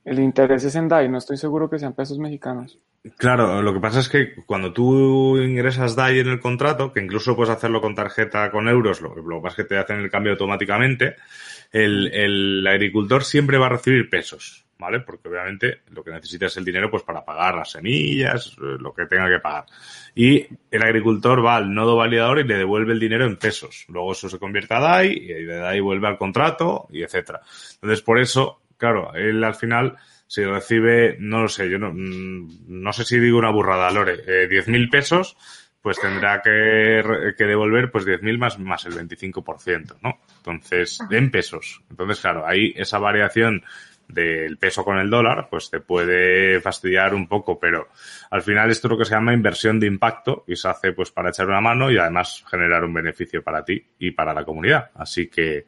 El 0.05 0.19
interés 0.21 0.63
es 0.65 0.77
en 0.77 0.89
DAI, 0.89 1.09
no 1.09 1.19
estoy 1.19 1.37
seguro 1.37 1.69
que 1.69 1.79
sean 1.81 1.93
pesos 1.93 2.19
mexicanos. 2.19 2.79
Claro, 3.17 3.61
lo 3.63 3.75
que 3.75 3.81
pasa 3.81 3.99
es 3.99 4.09
que 4.09 4.33
cuando 4.47 4.73
tú 4.73 5.37
ingresas 5.37 5.97
DAI 5.97 6.21
en 6.21 6.29
el 6.29 6.39
contrato, 6.39 6.93
que 6.93 7.01
incluso 7.01 7.35
puedes 7.35 7.53
hacerlo 7.53 7.81
con 7.81 7.97
tarjeta 7.97 8.49
con 8.53 8.69
euros, 8.69 9.01
lo, 9.01 9.13
que 9.13 9.23
pasa 9.43 9.49
es 9.49 9.55
que 9.57 9.65
te 9.65 9.77
hacen 9.77 9.99
el 9.99 10.11
cambio 10.11 10.33
automáticamente, 10.33 11.17
el, 11.73 12.13
el, 12.15 12.65
agricultor 12.65 13.25
siempre 13.25 13.59
va 13.59 13.67
a 13.67 13.71
recibir 13.71 14.09
pesos, 14.09 14.67
¿vale? 14.79 15.01
Porque 15.01 15.29
obviamente 15.29 15.81
lo 15.91 16.05
que 16.05 16.13
necesita 16.13 16.47
es 16.47 16.57
el 16.59 16.65
dinero 16.65 16.93
pues 16.93 17.03
para 17.03 17.25
pagar 17.25 17.57
las 17.57 17.73
semillas, 17.73 18.57
lo 18.59 18.95
que 18.95 19.07
tenga 19.07 19.29
que 19.29 19.41
pagar. 19.41 19.65
Y 20.15 20.47
el 20.71 20.83
agricultor 20.85 21.45
va 21.45 21.57
al 21.57 21.75
nodo 21.75 21.97
validador 21.97 22.39
y 22.39 22.45
le 22.45 22.57
devuelve 22.57 22.93
el 22.93 23.01
dinero 23.01 23.25
en 23.27 23.37
pesos. 23.37 23.85
Luego 23.89 24.13
eso 24.13 24.29
se 24.29 24.39
convierte 24.39 24.75
a 24.75 24.81
DAI 24.81 25.11
y 25.11 25.27
de 25.27 25.57
DAI 25.57 25.81
vuelve 25.81 26.07
al 26.07 26.19
contrato 26.19 26.87
y 26.93 27.03
etcétera. 27.03 27.41
Entonces, 27.75 28.01
por 28.01 28.21
eso, 28.21 28.63
claro, 28.77 29.13
él 29.15 29.43
al 29.43 29.57
final 29.57 29.97
si 30.33 30.43
recibe, 30.47 31.19
no 31.19 31.43
lo 31.43 31.49
sé, 31.49 31.69
yo 31.69 31.79
no, 31.79 31.93
no 31.93 32.93
sé 32.95 33.05
si 33.05 33.19
digo 33.19 33.37
una 33.37 33.53
burrada, 33.53 33.91
Lore, 33.91 34.15
eh, 34.27 34.49
10.000 34.49 34.91
pesos, 34.91 35.37
pues 35.83 36.01
tendrá 36.01 36.41
que, 36.41 37.35
que 37.37 37.45
devolver 37.45 37.91
pues 37.91 38.07
10.000 38.07 38.39
más, 38.39 38.59
más 38.59 38.87
el 38.87 38.95
25%, 38.95 39.97
¿no? 40.03 40.21
Entonces, 40.39 41.01
en 41.11 41.31
pesos. 41.31 41.83
Entonces, 41.91 42.19
claro, 42.19 42.47
ahí 42.47 42.73
esa 42.75 42.99
variación 42.99 43.63
del 44.09 44.57
peso 44.57 44.83
con 44.87 44.97
el 44.97 45.11
dólar, 45.11 45.49
pues 45.51 45.69
te 45.71 45.81
puede 45.81 46.63
fastidiar 46.63 47.15
un 47.15 47.29
poco, 47.29 47.61
pero 47.61 47.89
al 48.31 48.41
final 48.41 48.71
esto 48.71 48.89
es 48.89 48.93
lo 48.93 48.97
que 48.97 49.05
se 49.05 49.15
llama 49.15 49.35
inversión 49.35 49.79
de 49.79 49.87
impacto 49.87 50.45
y 50.49 50.57
se 50.57 50.67
hace 50.67 50.95
pues 50.95 51.11
para 51.11 51.29
echar 51.29 51.47
una 51.47 51.61
mano 51.61 51.91
y 51.91 51.99
además 51.99 52.43
generar 52.51 52.85
un 52.85 52.95
beneficio 52.95 53.43
para 53.43 53.63
ti 53.67 53.85
y 53.99 54.13
para 54.13 54.33
la 54.33 54.47
comunidad. 54.47 54.93
Así 54.95 55.29
que, 55.29 55.67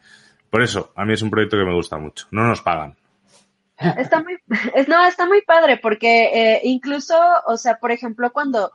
por 0.48 0.62
eso, 0.62 0.94
a 0.96 1.04
mí 1.04 1.12
es 1.12 1.20
un 1.20 1.28
proyecto 1.28 1.58
que 1.58 1.66
me 1.66 1.74
gusta 1.74 1.98
mucho. 1.98 2.28
No 2.30 2.48
nos 2.48 2.62
pagan, 2.62 2.96
Está 3.76 4.22
muy, 4.22 4.38
no, 4.88 5.06
está 5.06 5.26
muy 5.26 5.42
padre 5.42 5.78
porque 5.78 6.24
eh, 6.32 6.60
incluso, 6.64 7.16
o 7.46 7.56
sea, 7.56 7.78
por 7.78 7.90
ejemplo, 7.90 8.32
cuando, 8.32 8.70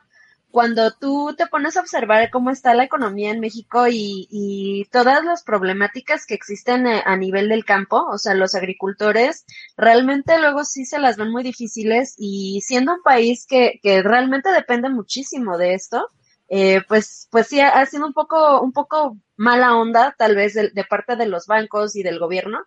cuando 0.50 0.90
tú 0.92 1.34
te 1.36 1.46
pones 1.46 1.76
a 1.76 1.80
observar 1.80 2.30
cómo 2.30 2.50
está 2.50 2.74
la 2.74 2.84
economía 2.84 3.30
en 3.30 3.40
México 3.40 3.86
y, 3.88 4.28
y 4.30 4.84
todas 4.90 5.24
las 5.24 5.42
problemáticas 5.42 6.26
que 6.26 6.34
existen 6.34 6.86
eh, 6.86 7.02
a 7.04 7.16
nivel 7.16 7.48
del 7.48 7.64
campo, 7.64 8.04
o 8.10 8.18
sea, 8.18 8.34
los 8.34 8.54
agricultores 8.54 9.46
realmente 9.76 10.38
luego 10.38 10.64
sí 10.64 10.84
se 10.84 10.98
las 10.98 11.16
ven 11.16 11.30
muy 11.30 11.42
difíciles 11.42 12.14
y 12.18 12.60
siendo 12.62 12.94
un 12.94 13.02
país 13.02 13.46
que, 13.46 13.80
que 13.82 14.02
realmente 14.02 14.52
depende 14.52 14.90
muchísimo 14.90 15.56
de 15.56 15.74
esto, 15.74 16.10
eh, 16.52 16.82
pues, 16.88 17.28
pues 17.30 17.46
sí, 17.46 17.60
ha 17.60 17.86
sido 17.86 18.04
un 18.04 18.12
poco, 18.12 18.60
un 18.60 18.72
poco 18.72 19.16
mala 19.36 19.76
onda, 19.76 20.16
tal 20.18 20.34
vez, 20.34 20.54
de, 20.54 20.70
de 20.70 20.84
parte 20.84 21.14
de 21.14 21.26
los 21.26 21.46
bancos 21.46 21.94
y 21.94 22.02
del 22.02 22.18
gobierno, 22.18 22.58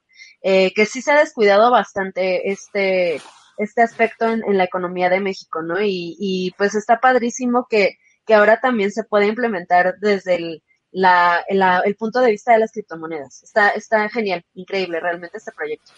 eh, 0.41 0.73
que 0.73 0.85
sí 0.85 1.01
se 1.01 1.11
ha 1.11 1.19
descuidado 1.19 1.69
bastante 1.69 2.49
este, 2.49 3.21
este 3.57 3.81
aspecto 3.81 4.25
en, 4.25 4.57
la 4.57 4.63
economía 4.63 5.09
de 5.09 5.19
México, 5.19 5.61
¿no? 5.61 5.81
Y, 5.81 6.15
y, 6.17 6.51
pues 6.57 6.75
está 6.75 7.01
padrísimo 7.01 7.67
que, 7.69 7.97
que 8.25 8.35
ahora 8.35 8.61
también 8.61 8.89
se 8.89 9.03
puede 9.03 9.27
implementar 9.27 9.95
desde 9.99 10.35
el, 10.35 10.63
la, 10.91 11.43
la, 11.49 11.81
el 11.81 11.97
punto 11.97 12.21
de 12.21 12.31
vista 12.31 12.53
de 12.53 12.59
las 12.59 12.71
criptomonedas. 12.71 13.43
Está, 13.43 13.69
está 13.71 14.07
genial, 14.07 14.45
increíble 14.53 15.01
realmente 15.01 15.39
este 15.39 15.51
proyecto. 15.51 15.91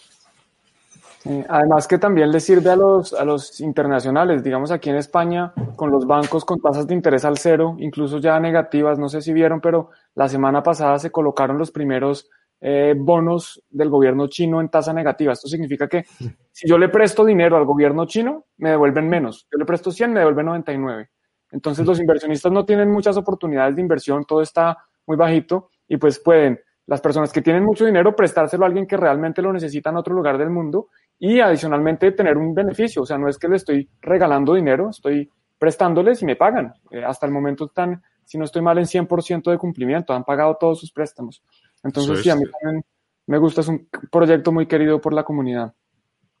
Eh, 1.28 1.44
además 1.48 1.88
que 1.88 1.98
también 1.98 2.30
le 2.30 2.38
sirve 2.38 2.70
a 2.70 2.76
los, 2.76 3.12
a 3.12 3.24
los 3.24 3.60
internacionales, 3.60 4.44
digamos 4.44 4.70
aquí 4.70 4.90
en 4.90 4.96
España, 4.96 5.52
con 5.74 5.90
los 5.90 6.06
bancos 6.06 6.44
con 6.44 6.60
tasas 6.60 6.86
de 6.86 6.94
interés 6.94 7.24
al 7.24 7.36
cero, 7.36 7.74
incluso 7.80 8.18
ya 8.18 8.38
negativas, 8.38 8.96
no 8.96 9.08
sé 9.08 9.20
si 9.20 9.32
vieron, 9.32 9.60
pero 9.60 9.90
la 10.14 10.28
semana 10.28 10.62
pasada 10.62 11.00
se 11.00 11.10
colocaron 11.10 11.58
los 11.58 11.72
primeros 11.72 12.30
eh, 12.60 12.94
bonos 12.96 13.60
del 13.68 13.90
gobierno 13.90 14.28
chino 14.28 14.60
en 14.60 14.68
tasa 14.68 14.92
negativa. 14.92 15.32
Esto 15.32 15.48
significa 15.48 15.88
que 15.88 16.04
si 16.52 16.68
yo 16.68 16.78
le 16.78 16.88
presto 16.88 17.24
dinero 17.24 17.56
al 17.56 17.64
gobierno 17.64 18.06
chino, 18.06 18.44
me 18.58 18.70
devuelven 18.70 19.08
menos. 19.08 19.48
Yo 19.50 19.58
le 19.58 19.64
presto 19.64 19.90
100, 19.90 20.12
me 20.12 20.20
devuelven 20.20 20.46
99. 20.46 21.10
Entonces 21.50 21.84
los 21.84 21.98
inversionistas 21.98 22.52
no 22.52 22.64
tienen 22.64 22.90
muchas 22.90 23.16
oportunidades 23.16 23.74
de 23.74 23.82
inversión, 23.82 24.24
todo 24.24 24.42
está 24.42 24.78
muy 25.06 25.16
bajito 25.16 25.70
y 25.88 25.96
pues 25.96 26.20
pueden 26.20 26.60
las 26.86 27.00
personas 27.00 27.32
que 27.32 27.42
tienen 27.42 27.64
mucho 27.64 27.84
dinero 27.84 28.14
prestárselo 28.14 28.64
a 28.64 28.68
alguien 28.68 28.86
que 28.86 28.96
realmente 28.96 29.42
lo 29.42 29.52
necesita 29.52 29.90
en 29.90 29.96
otro 29.96 30.14
lugar 30.14 30.38
del 30.38 30.50
mundo 30.50 30.88
y 31.18 31.40
adicionalmente 31.40 32.12
tener 32.12 32.36
un 32.36 32.54
beneficio. 32.54 33.02
O 33.02 33.06
sea, 33.06 33.18
no 33.18 33.28
es 33.28 33.38
que 33.38 33.48
le 33.48 33.56
estoy 33.56 33.88
regalando 34.00 34.54
dinero, 34.54 34.90
estoy 34.90 35.30
prestándoles 35.58 36.22
y 36.22 36.26
me 36.26 36.36
pagan. 36.36 36.74
Eh, 36.90 37.02
hasta 37.04 37.26
el 37.26 37.32
momento 37.32 37.66
están, 37.66 38.02
si 38.24 38.38
no 38.38 38.44
estoy 38.44 38.62
mal, 38.62 38.78
en 38.78 38.84
100% 38.84 39.50
de 39.50 39.58
cumplimiento, 39.58 40.12
han 40.12 40.24
pagado 40.24 40.56
todos 40.60 40.80
sus 40.80 40.92
préstamos. 40.92 41.42
Entonces, 41.82 42.22
sí, 42.22 42.30
a 42.30 42.36
mí 42.36 42.42
también 42.60 42.84
me 43.26 43.38
gusta, 43.38 43.60
es 43.60 43.68
un 43.68 43.88
proyecto 44.10 44.52
muy 44.52 44.66
querido 44.66 45.00
por 45.00 45.12
la 45.12 45.24
comunidad. 45.24 45.74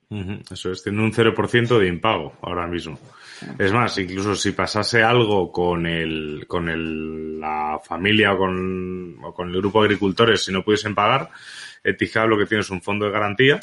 Eso 0.08 0.70
es, 0.70 0.84
tiene 0.84 1.02
un 1.02 1.12
0% 1.12 1.78
de 1.80 1.88
impago 1.88 2.34
ahora 2.42 2.68
mismo. 2.68 2.96
Es 3.58 3.72
más, 3.72 3.98
incluso 3.98 4.36
si 4.36 4.52
pasase 4.52 5.02
algo 5.02 5.50
con 5.50 5.84
el, 5.84 6.44
con 6.46 6.68
el, 6.68 7.40
la 7.40 7.80
familia 7.82 8.34
o 8.34 8.38
con, 8.38 9.16
o 9.24 9.34
con 9.34 9.48
el 9.48 9.56
grupo 9.56 9.80
de 9.80 9.86
agricultores, 9.86 10.44
si 10.44 10.52
no 10.52 10.62
pudiesen 10.62 10.94
pagar, 10.94 11.30
Etihad 11.82 12.28
lo 12.28 12.38
que 12.38 12.46
tiene 12.46 12.60
es 12.60 12.70
un 12.70 12.82
fondo 12.82 13.06
de 13.06 13.10
garantía 13.10 13.58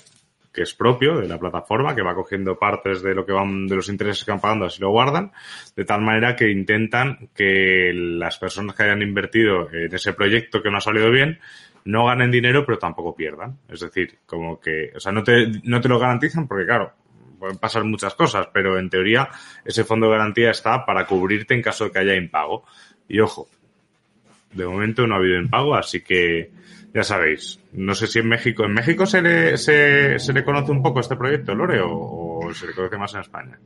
que 0.53 0.61
es 0.61 0.73
propio 0.73 1.17
de 1.17 1.27
la 1.27 1.39
plataforma, 1.39 1.95
que 1.95 2.03
va 2.03 2.13
cogiendo 2.13 2.59
partes 2.59 3.01
de 3.01 3.15
lo 3.15 3.25
que 3.25 3.33
van, 3.33 3.67
de 3.67 3.75
los 3.75 3.89
intereses 3.89 4.23
que 4.23 4.31
van 4.31 4.39
pagando, 4.39 4.65
así 4.65 4.79
lo 4.79 4.91
guardan, 4.91 5.31
de 5.75 5.83
tal 5.83 6.01
manera 6.01 6.35
que 6.35 6.51
intentan 6.51 7.29
que 7.35 7.91
las 7.93 8.37
personas 8.37 8.75
que 8.75 8.83
hayan 8.83 9.01
invertido 9.01 9.69
en 9.73 9.93
ese 9.93 10.13
proyecto 10.13 10.61
que 10.61 10.69
no 10.69 10.77
ha 10.77 10.81
salido 10.81 11.09
bien, 11.09 11.39
no 11.85 12.05
ganen 12.05 12.29
dinero, 12.31 12.65
pero 12.65 12.77
tampoco 12.77 13.15
pierdan. 13.15 13.57
Es 13.67 13.79
decir, 13.79 14.19
como 14.25 14.59
que, 14.59 14.91
o 14.95 14.99
sea, 14.99 15.11
no 15.11 15.23
te, 15.23 15.47
no 15.63 15.81
te 15.81 15.89
lo 15.89 15.99
garantizan 15.99 16.47
porque, 16.47 16.65
claro, 16.65 16.93
pueden 17.39 17.57
pasar 17.57 17.83
muchas 17.83 18.13
cosas, 18.13 18.47
pero 18.53 18.77
en 18.77 18.89
teoría 18.89 19.29
ese 19.65 19.83
fondo 19.83 20.05
de 20.05 20.13
garantía 20.13 20.51
está 20.51 20.85
para 20.85 21.05
cubrirte 21.05 21.53
en 21.53 21.61
caso 21.61 21.85
de 21.85 21.91
que 21.91 21.99
haya 21.99 22.15
impago. 22.15 22.63
Y 23.07 23.19
ojo, 23.19 23.49
de 24.53 24.65
momento 24.65 25.05
no 25.07 25.15
ha 25.15 25.17
habido 25.17 25.39
impago, 25.39 25.75
así 25.75 26.01
que 26.01 26.51
ya 26.93 27.03
sabéis. 27.03 27.59
No 27.71 27.95
sé 27.95 28.07
si 28.07 28.19
en 28.19 28.29
México, 28.29 28.65
¿en 28.65 28.73
México 28.73 29.05
se 29.05 29.21
le, 29.21 29.57
se, 29.57 30.19
se 30.19 30.33
le 30.33 30.43
conoce 30.43 30.71
un 30.71 30.83
poco 30.83 30.99
este 30.99 31.15
proyecto, 31.15 31.55
Lore, 31.55 31.81
o, 31.83 32.49
se 32.53 32.67
le 32.67 32.73
conoce 32.73 32.97
más 32.97 33.13
en 33.15 33.21
España? 33.21 33.59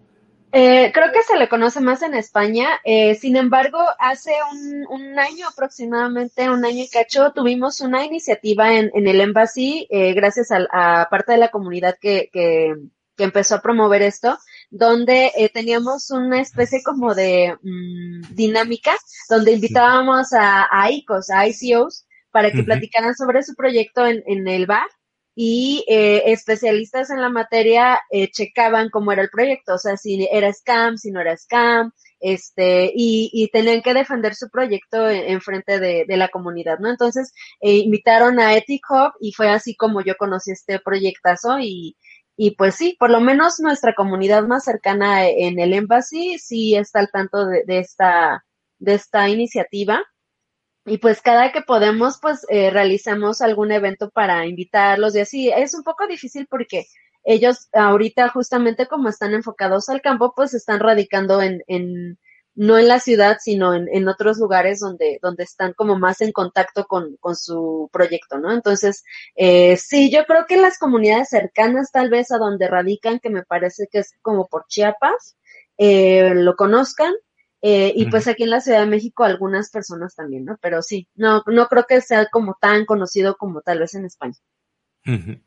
Eh, 0.53 0.91
creo 0.93 1.11
que 1.11 1.23
se 1.23 1.38
le 1.38 1.49
conoce 1.49 1.82
más 1.82 2.01
en 2.03 2.13
España. 2.13 2.80
Eh, 2.86 3.15
sin 3.15 3.36
embargo, 3.36 3.80
hace 3.99 4.32
un, 4.53 4.86
un, 4.89 5.19
año 5.19 5.45
aproximadamente, 5.47 6.49
un 6.49 6.63
año 6.63 6.84
y 6.84 6.89
cacho, 6.89 7.34
tuvimos 7.34 7.82
una 7.82 8.05
iniciativa 8.05 8.73
en, 8.73 8.89
en 8.93 9.07
el 9.07 9.19
Embassy, 9.19 9.88
eh, 9.89 10.13
gracias 10.13 10.49
a, 10.51 11.07
parte 11.11 11.34
de 11.34 11.38
la 11.38 11.49
comunidad 11.49 11.97
que, 11.99 12.30
que, 12.32 12.73
que 13.17 13.23
empezó 13.25 13.55
a 13.55 13.61
promover 13.61 14.03
esto, 14.03 14.38
donde 14.69 15.32
eh, 15.36 15.49
teníamos 15.49 16.11
una 16.11 16.39
especie 16.39 16.82
como 16.82 17.13
de 17.13 17.57
mmm, 17.61 18.34
dinámica, 18.34 18.95
donde 19.30 19.51
invitábamos 19.51 20.32
a, 20.32 20.67
a 20.71 20.89
ICOs, 20.91 21.30
a 21.30 21.45
ICOs, 21.45 22.06
para 22.38 22.51
que 22.51 22.59
uh 22.59 22.61
-huh. 22.61 22.65
platicaran 22.65 23.15
sobre 23.15 23.41
su 23.41 23.55
proyecto 23.55 24.05
en, 24.05 24.21
en 24.27 24.47
el 24.47 24.67
bar 24.67 24.88
y 25.33 25.83
eh, 25.88 26.21
especialistas 26.27 27.09
en 27.09 27.19
la 27.19 27.29
materia 27.29 27.99
eh, 28.11 28.29
checaban 28.29 28.91
cómo 28.91 29.11
era 29.11 29.23
el 29.23 29.29
proyecto, 29.29 29.73
o 29.73 29.77
sea, 29.79 29.97
si 29.97 30.27
era 30.31 30.53
scam, 30.53 30.97
si 30.97 31.09
no 31.09 31.19
era 31.19 31.35
scam, 31.35 31.91
este, 32.19 32.91
y, 32.93 33.31
y 33.33 33.47
tenían 33.47 33.81
que 33.81 33.95
defender 33.95 34.35
su 34.35 34.51
proyecto 34.51 35.09
en, 35.09 35.23
en 35.33 35.41
frente 35.41 35.79
de, 35.79 36.05
de, 36.07 36.17
la 36.17 36.27
comunidad, 36.27 36.77
¿no? 36.77 36.91
Entonces, 36.91 37.33
eh, 37.59 37.77
invitaron 37.77 38.39
a 38.39 38.55
Ethic 38.55 38.83
Hub 38.88 39.13
y 39.19 39.31
fue 39.31 39.49
así 39.49 39.75
como 39.75 40.01
yo 40.01 40.13
conocí 40.15 40.51
este 40.51 40.79
proyectazo 40.79 41.57
y, 41.59 41.97
y 42.35 42.51
pues 42.51 42.75
sí, 42.75 42.95
por 42.99 43.09
lo 43.09 43.19
menos 43.19 43.59
nuestra 43.59 43.95
comunidad 43.95 44.43
más 44.43 44.63
cercana 44.63 45.27
en 45.27 45.59
el 45.59 45.73
embassy 45.73 46.38
sí 46.38 46.75
está 46.75 46.99
al 46.99 47.09
tanto 47.11 47.47
de, 47.47 47.63
de 47.65 47.79
esta, 47.79 48.45
de 48.77 48.93
esta 48.93 49.27
iniciativa 49.27 50.03
y 50.88 50.97
pues 50.99 51.21
cada 51.21 51.51
que 51.51 51.61
podemos, 51.61 52.17
pues 52.21 52.45
eh, 52.49 52.69
realizamos 52.69 53.41
algún 53.41 53.71
evento 53.73 54.09
para 54.09 54.45
invitarlos 54.45 55.15
y 55.15 55.19
así. 55.19 55.49
Es 55.49 55.73
un 55.73 55.83
poco 55.83 56.07
difícil 56.07 56.47
porque 56.49 56.85
ellos 57.25 57.67
ahorita 57.73 58.29
justamente 58.29 58.88
como 58.88 59.09
están 59.09 59.33
enfocados 59.33 59.89
al 59.89 60.01
campo, 60.01 60.33
pues 60.33 60.53
están 60.53 60.79
radicando 60.79 61.41
en, 61.41 61.61
en 61.67 62.17
no 62.55 62.77
en 62.79 62.88
la 62.88 62.99
ciudad, 62.99 63.38
sino 63.39 63.75
en, 63.75 63.88
en 63.91 64.07
otros 64.07 64.38
lugares 64.38 64.79
donde, 64.79 65.19
donde 65.21 65.43
están 65.43 65.73
como 65.73 65.99
más 65.99 66.21
en 66.21 66.31
contacto 66.31 66.85
con, 66.85 67.17
con 67.17 67.35
su 67.35 67.89
proyecto, 67.91 68.39
¿no? 68.39 68.51
Entonces, 68.51 69.03
eh, 69.35 69.77
sí, 69.77 70.09
yo 70.09 70.25
creo 70.25 70.45
que 70.47 70.57
las 70.57 70.79
comunidades 70.79 71.29
cercanas 71.29 71.91
tal 71.91 72.09
vez 72.09 72.31
a 72.31 72.39
donde 72.39 72.67
radican, 72.67 73.19
que 73.19 73.29
me 73.29 73.43
parece 73.43 73.88
que 73.91 73.99
es 73.99 74.13
como 74.23 74.47
por 74.47 74.65
Chiapas, 74.67 75.38
eh, 75.77 76.33
lo 76.33 76.55
conozcan, 76.55 77.13
eh, 77.70 77.91
y 77.97 78.09
pues 78.09 78.30
aquí 78.30 78.43
en 78.43 78.51
la 78.51 78.61
Ciudad 78.61 78.80
de 78.80 78.86
México 78.86 79.26
algunas 79.26 79.70
personas 79.70 80.15
también, 80.15 80.45
¿no? 80.45 80.57
Pero 80.61 80.82
sí, 80.82 81.09
no, 81.15 81.43
no 81.47 81.68
creo 81.68 81.84
que 81.86 81.99
sea 81.99 82.28
como 82.30 82.57
tan 82.61 82.86
conocido 82.86 83.36
como 83.36 83.59
tal 83.59 83.80
vez 83.80 83.93
en 83.93 84.05
España. 84.05 84.38
Uh 85.07 85.11
-huh. 85.11 85.39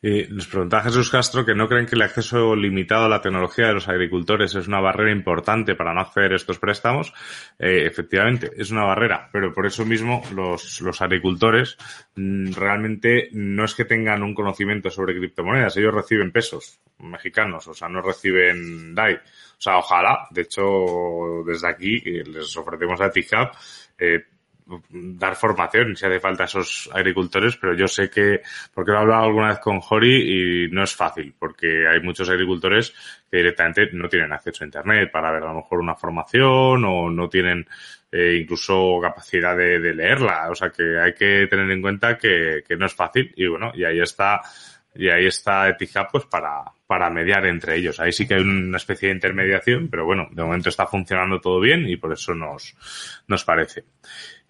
eh, 0.00 0.26
nos 0.30 0.46
preguntaba 0.46 0.84
Jesús 0.84 1.10
Castro 1.10 1.44
que 1.44 1.54
no 1.54 1.68
creen 1.68 1.84
que 1.84 1.96
el 1.96 2.02
acceso 2.02 2.56
limitado 2.56 3.04
a 3.04 3.08
la 3.10 3.20
tecnología 3.20 3.66
de 3.66 3.74
los 3.74 3.86
agricultores 3.86 4.54
es 4.54 4.66
una 4.66 4.80
barrera 4.80 5.12
importante 5.12 5.74
para 5.74 5.92
no 5.92 6.00
acceder 6.00 6.32
a 6.32 6.36
estos 6.36 6.58
préstamos. 6.58 7.12
Eh, 7.58 7.84
efectivamente, 7.84 8.50
es 8.56 8.70
una 8.70 8.84
barrera, 8.84 9.28
pero 9.30 9.52
por 9.52 9.66
eso 9.66 9.84
mismo 9.84 10.22
los, 10.34 10.80
los 10.80 11.02
agricultores 11.02 11.76
mmm, 12.16 12.52
realmente 12.54 13.28
no 13.32 13.66
es 13.66 13.74
que 13.74 13.84
tengan 13.84 14.22
un 14.22 14.34
conocimiento 14.34 14.88
sobre 14.88 15.14
criptomonedas, 15.14 15.76
ellos 15.76 15.92
reciben 15.92 16.32
pesos 16.32 16.80
mexicanos, 16.98 17.68
o 17.68 17.74
sea, 17.74 17.88
no 17.88 18.00
reciben 18.00 18.94
DAI. 18.94 19.14
O 19.14 19.60
sea, 19.62 19.76
ojalá, 19.76 20.26
de 20.30 20.42
hecho, 20.42 21.44
desde 21.46 21.68
aquí 21.68 22.00
les 22.00 22.56
ofrecemos 22.56 23.00
a 23.00 23.10
TICAP 23.10 23.54
eh, 23.98 24.24
dar 24.90 25.36
formación 25.36 25.96
si 25.96 26.06
hace 26.06 26.20
falta 26.20 26.44
a 26.44 26.46
esos 26.46 26.88
agricultores, 26.92 27.56
pero 27.56 27.74
yo 27.74 27.88
sé 27.88 28.08
que, 28.10 28.42
porque 28.72 28.92
lo 28.92 28.98
he 28.98 29.00
hablado 29.00 29.24
alguna 29.24 29.48
vez 29.48 29.58
con 29.58 29.80
Jori 29.80 30.66
y 30.66 30.68
no 30.70 30.82
es 30.82 30.94
fácil, 30.94 31.34
porque 31.38 31.86
hay 31.86 32.00
muchos 32.00 32.28
agricultores 32.28 32.94
que 33.30 33.38
directamente 33.38 33.88
no 33.92 34.08
tienen 34.08 34.32
acceso 34.32 34.64
a 34.64 34.66
Internet 34.66 35.10
para 35.10 35.30
ver 35.30 35.42
a 35.42 35.48
lo 35.48 35.54
mejor 35.54 35.80
una 35.80 35.94
formación 35.94 36.84
o 36.84 37.10
no 37.10 37.28
tienen 37.28 37.66
eh, 38.10 38.38
incluso 38.40 38.98
capacidad 39.00 39.56
de, 39.56 39.78
leerla. 39.94 40.50
O 40.50 40.54
sea 40.54 40.70
que 40.70 40.98
hay 40.98 41.14
que 41.14 41.46
tener 41.48 41.70
en 41.70 41.82
cuenta 41.82 42.16
que, 42.16 42.62
que 42.66 42.76
no 42.76 42.86
es 42.86 42.94
fácil 42.94 43.32
y 43.36 43.46
bueno, 43.46 43.72
y 43.74 43.84
ahí 43.84 44.00
está 44.00 44.40
y 44.94 45.08
ahí 45.08 45.26
está 45.26 45.68
Etihad 45.68 46.08
pues 46.12 46.26
para, 46.26 46.64
para 46.86 47.08
mediar 47.08 47.46
entre 47.46 47.76
ellos. 47.76 47.98
Ahí 48.00 48.12
sí 48.12 48.26
que 48.26 48.34
hay 48.34 48.42
una 48.42 48.76
especie 48.76 49.08
de 49.08 49.14
intermediación, 49.14 49.88
pero 49.88 50.04
bueno, 50.04 50.28
de 50.30 50.42
momento 50.42 50.68
está 50.68 50.86
funcionando 50.86 51.40
todo 51.40 51.60
bien 51.60 51.88
y 51.88 51.96
por 51.96 52.12
eso 52.12 52.34
nos, 52.34 52.76
nos 53.26 53.44
parece. 53.44 53.84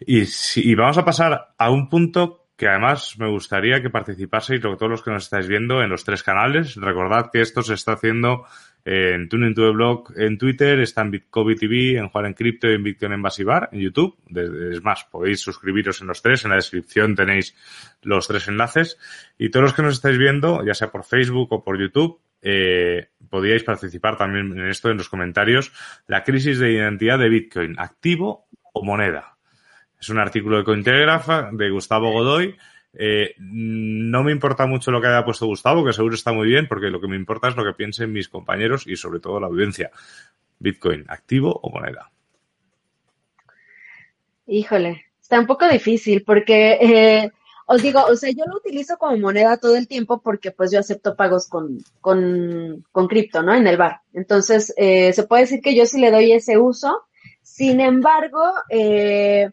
Y, 0.06 0.24
y 0.56 0.74
vamos 0.74 0.98
a 0.98 1.04
pasar 1.04 1.54
a 1.56 1.70
un 1.70 1.88
punto 1.88 2.42
que 2.56 2.68
además 2.68 3.16
me 3.18 3.28
gustaría 3.28 3.82
que 3.82 3.90
participaseis 3.90 4.60
todos 4.60 4.88
los 4.88 5.02
que 5.02 5.10
nos 5.10 5.24
estáis 5.24 5.48
viendo 5.48 5.82
en 5.82 5.90
los 5.90 6.04
tres 6.04 6.22
canales. 6.22 6.76
Recordad 6.76 7.30
que 7.32 7.40
esto 7.40 7.60
se 7.62 7.74
está 7.74 7.94
haciendo 7.94 8.44
en 8.84 9.28
Tuning 9.28 9.54
to 9.54 9.62
the 9.62 9.70
Blog 9.72 10.12
en 10.16 10.38
Twitter, 10.38 10.78
está 10.80 11.02
en 11.02 11.10
Bitcoin 11.10 11.56
TV, 11.56 11.98
en 11.98 12.08
Juan 12.08 12.26
en 12.26 12.34
Cripto 12.34 12.70
y 12.70 12.74
en 12.74 12.82
Bitcoin 12.82 13.12
en 13.12 13.22
Basibar 13.22 13.68
en 13.72 13.80
YouTube. 13.80 14.16
Es 14.72 14.82
más, 14.82 15.04
podéis 15.10 15.40
suscribiros 15.40 16.00
en 16.02 16.08
los 16.08 16.22
tres. 16.22 16.44
En 16.44 16.50
la 16.50 16.56
descripción 16.56 17.16
tenéis 17.16 17.56
los 18.02 18.28
tres 18.28 18.46
enlaces. 18.46 18.98
Y 19.38 19.50
todos 19.50 19.64
los 19.64 19.74
que 19.74 19.82
nos 19.82 19.94
estáis 19.94 20.18
viendo, 20.18 20.64
ya 20.64 20.74
sea 20.74 20.90
por 20.90 21.04
Facebook 21.04 21.52
o 21.52 21.64
por 21.64 21.80
YouTube, 21.80 22.20
eh, 22.42 23.08
podíais 23.30 23.64
participar 23.64 24.16
también 24.16 24.52
en 24.58 24.68
esto 24.68 24.90
en 24.90 24.98
los 24.98 25.08
comentarios. 25.08 25.72
La 26.06 26.22
crisis 26.22 26.58
de 26.58 26.72
identidad 26.72 27.18
de 27.18 27.28
Bitcoin, 27.28 27.74
activo 27.78 28.46
o 28.72 28.84
moneda. 28.84 29.31
Es 30.02 30.08
un 30.08 30.18
artículo 30.18 30.56
de 30.56 30.64
Cointelegraph 30.64 31.28
de 31.52 31.70
Gustavo 31.70 32.10
Godoy. 32.10 32.56
Eh, 32.92 33.36
no 33.38 34.24
me 34.24 34.32
importa 34.32 34.66
mucho 34.66 34.90
lo 34.90 35.00
que 35.00 35.06
haya 35.06 35.24
puesto 35.24 35.46
Gustavo, 35.46 35.84
que 35.84 35.92
seguro 35.92 36.16
está 36.16 36.32
muy 36.32 36.48
bien, 36.48 36.66
porque 36.66 36.88
lo 36.88 37.00
que 37.00 37.06
me 37.06 37.14
importa 37.14 37.46
es 37.46 37.54
lo 37.54 37.64
que 37.64 37.72
piensen 37.72 38.12
mis 38.12 38.28
compañeros 38.28 38.84
y 38.88 38.96
sobre 38.96 39.20
todo 39.20 39.38
la 39.38 39.46
audiencia. 39.46 39.92
Bitcoin, 40.58 41.04
activo 41.06 41.52
o 41.62 41.70
moneda. 41.70 42.10
Híjole, 44.48 45.06
está 45.20 45.38
un 45.38 45.46
poco 45.46 45.68
difícil 45.68 46.24
porque 46.24 46.78
eh, 46.80 47.30
os 47.66 47.80
digo, 47.80 48.02
o 48.04 48.16
sea, 48.16 48.30
yo 48.30 48.44
lo 48.48 48.56
utilizo 48.56 48.96
como 48.98 49.16
moneda 49.18 49.56
todo 49.56 49.76
el 49.76 49.86
tiempo 49.86 50.20
porque 50.20 50.50
pues 50.50 50.72
yo 50.72 50.80
acepto 50.80 51.14
pagos 51.14 51.46
con, 51.48 51.78
con, 52.00 52.84
con 52.90 53.06
cripto, 53.06 53.40
¿no? 53.44 53.54
En 53.54 53.68
el 53.68 53.76
bar. 53.76 54.00
Entonces, 54.12 54.74
eh, 54.76 55.12
se 55.12 55.22
puede 55.28 55.42
decir 55.42 55.60
que 55.60 55.76
yo 55.76 55.86
sí 55.86 56.00
le 56.00 56.10
doy 56.10 56.32
ese 56.32 56.58
uso. 56.58 57.04
Sin 57.40 57.80
embargo, 57.80 58.42
eh, 58.68 59.52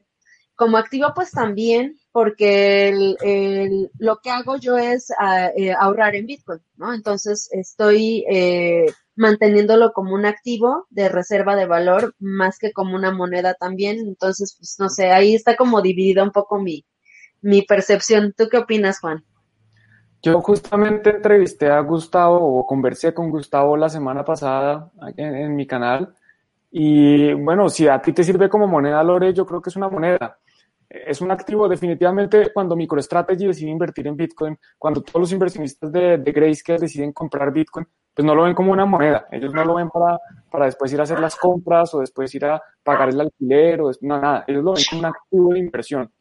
como 0.60 0.76
activo 0.76 1.14
pues 1.16 1.32
también 1.32 1.96
porque 2.12 2.90
el, 2.90 3.90
lo 3.98 4.18
que 4.18 4.30
hago 4.30 4.58
yo 4.58 4.78
es 4.78 5.10
uh, 5.12 5.58
eh, 5.58 5.72
ahorrar 5.72 6.16
en 6.16 6.26
Bitcoin, 6.26 6.60
¿no? 6.76 6.94
Entonces 6.94 7.48
estoy 7.54 8.26
eh, 8.30 8.88
manteniéndolo 9.16 9.94
como 9.94 10.14
un 10.14 10.26
activo 10.26 10.86
de 10.90 11.08
reserva 11.08 11.56
de 11.56 11.66
valor 11.66 12.14
más 12.20 12.60
que 12.60 12.74
como 12.74 12.98
una 12.98 13.14
moneda 13.14 13.54
también. 13.54 14.00
Entonces, 14.00 14.58
pues 14.60 14.76
no 14.80 14.90
sé, 14.90 15.12
ahí 15.12 15.34
está 15.34 15.56
como 15.56 15.82
dividida 15.82 16.24
un 16.24 16.32
poco 16.32 16.60
mi, 16.60 16.84
percepción. 17.66 18.34
¿Tú 18.38 18.50
qué 18.52 18.58
opinas, 18.58 19.00
Juan? 19.00 19.24
Yo 20.22 20.42
justamente 20.42 21.12
entrevisté 21.12 21.70
a 21.70 21.80
Gustavo 21.80 22.60
o 22.60 22.66
conversé 22.66 23.14
con 23.14 23.30
Gustavo 23.30 23.78
la 23.78 23.88
semana 23.88 24.26
pasada 24.26 24.92
en, 25.16 25.36
en 25.36 25.56
mi 25.56 25.66
canal. 25.66 26.14
Y 26.70 27.32
bueno, 27.34 27.70
si 27.70 27.88
a 27.88 28.02
ti 28.02 28.12
te 28.12 28.26
sirve 28.26 28.50
como 28.50 28.68
moneda, 28.68 29.02
Lore, 29.06 29.34
yo 29.34 29.46
creo 29.46 29.62
que 29.62 29.70
es 29.70 29.78
una 29.78 29.88
moneda 29.88 30.38
es 30.90 31.22
un 31.22 31.30
activo 31.30 31.70
definitivamente 31.70 32.52
cuando 32.52 32.76
MicroStrategy 32.76 33.46
decide 33.46 33.70
invertir 33.70 34.08
en 34.08 34.16
Bitcoin, 34.16 34.58
cuando 34.78 35.02
todos 35.02 35.22
los 35.22 35.32
inversionistas 35.32 35.92
de, 35.92 36.18
de 36.18 36.32
Grayscale 36.32 36.80
deciden 36.80 37.14
comprar 37.14 37.54
Bitcoin, 37.54 37.88
pues 38.14 38.26
no 38.26 38.34
lo 38.34 38.44
ven 38.44 38.56
como 38.56 38.72
una 38.72 38.86
moneda, 38.86 39.28
ellos 39.32 39.54
no 39.54 39.64
lo 39.64 39.76
ven 39.76 39.90
para, 39.90 40.18
para 40.50 40.66
después 40.66 40.92
ir 40.92 41.00
a 41.00 41.04
hacer 41.04 41.20
las 41.20 41.36
compras 41.36 41.94
o 41.94 42.00
después 42.00 42.34
ir 42.34 42.46
a 42.46 42.62
pagar 42.84 43.10
el 43.10 43.22
alquiler 43.22 43.82
o 43.82 43.92
no, 44.02 44.20
nada, 44.20 44.44
ellos 44.48 44.64
lo 44.64 44.74
ven 44.74 44.84
como 44.90 45.00
un 45.00 45.06
activo 45.06 45.54
de 45.54 45.60
inversión. 45.60 46.12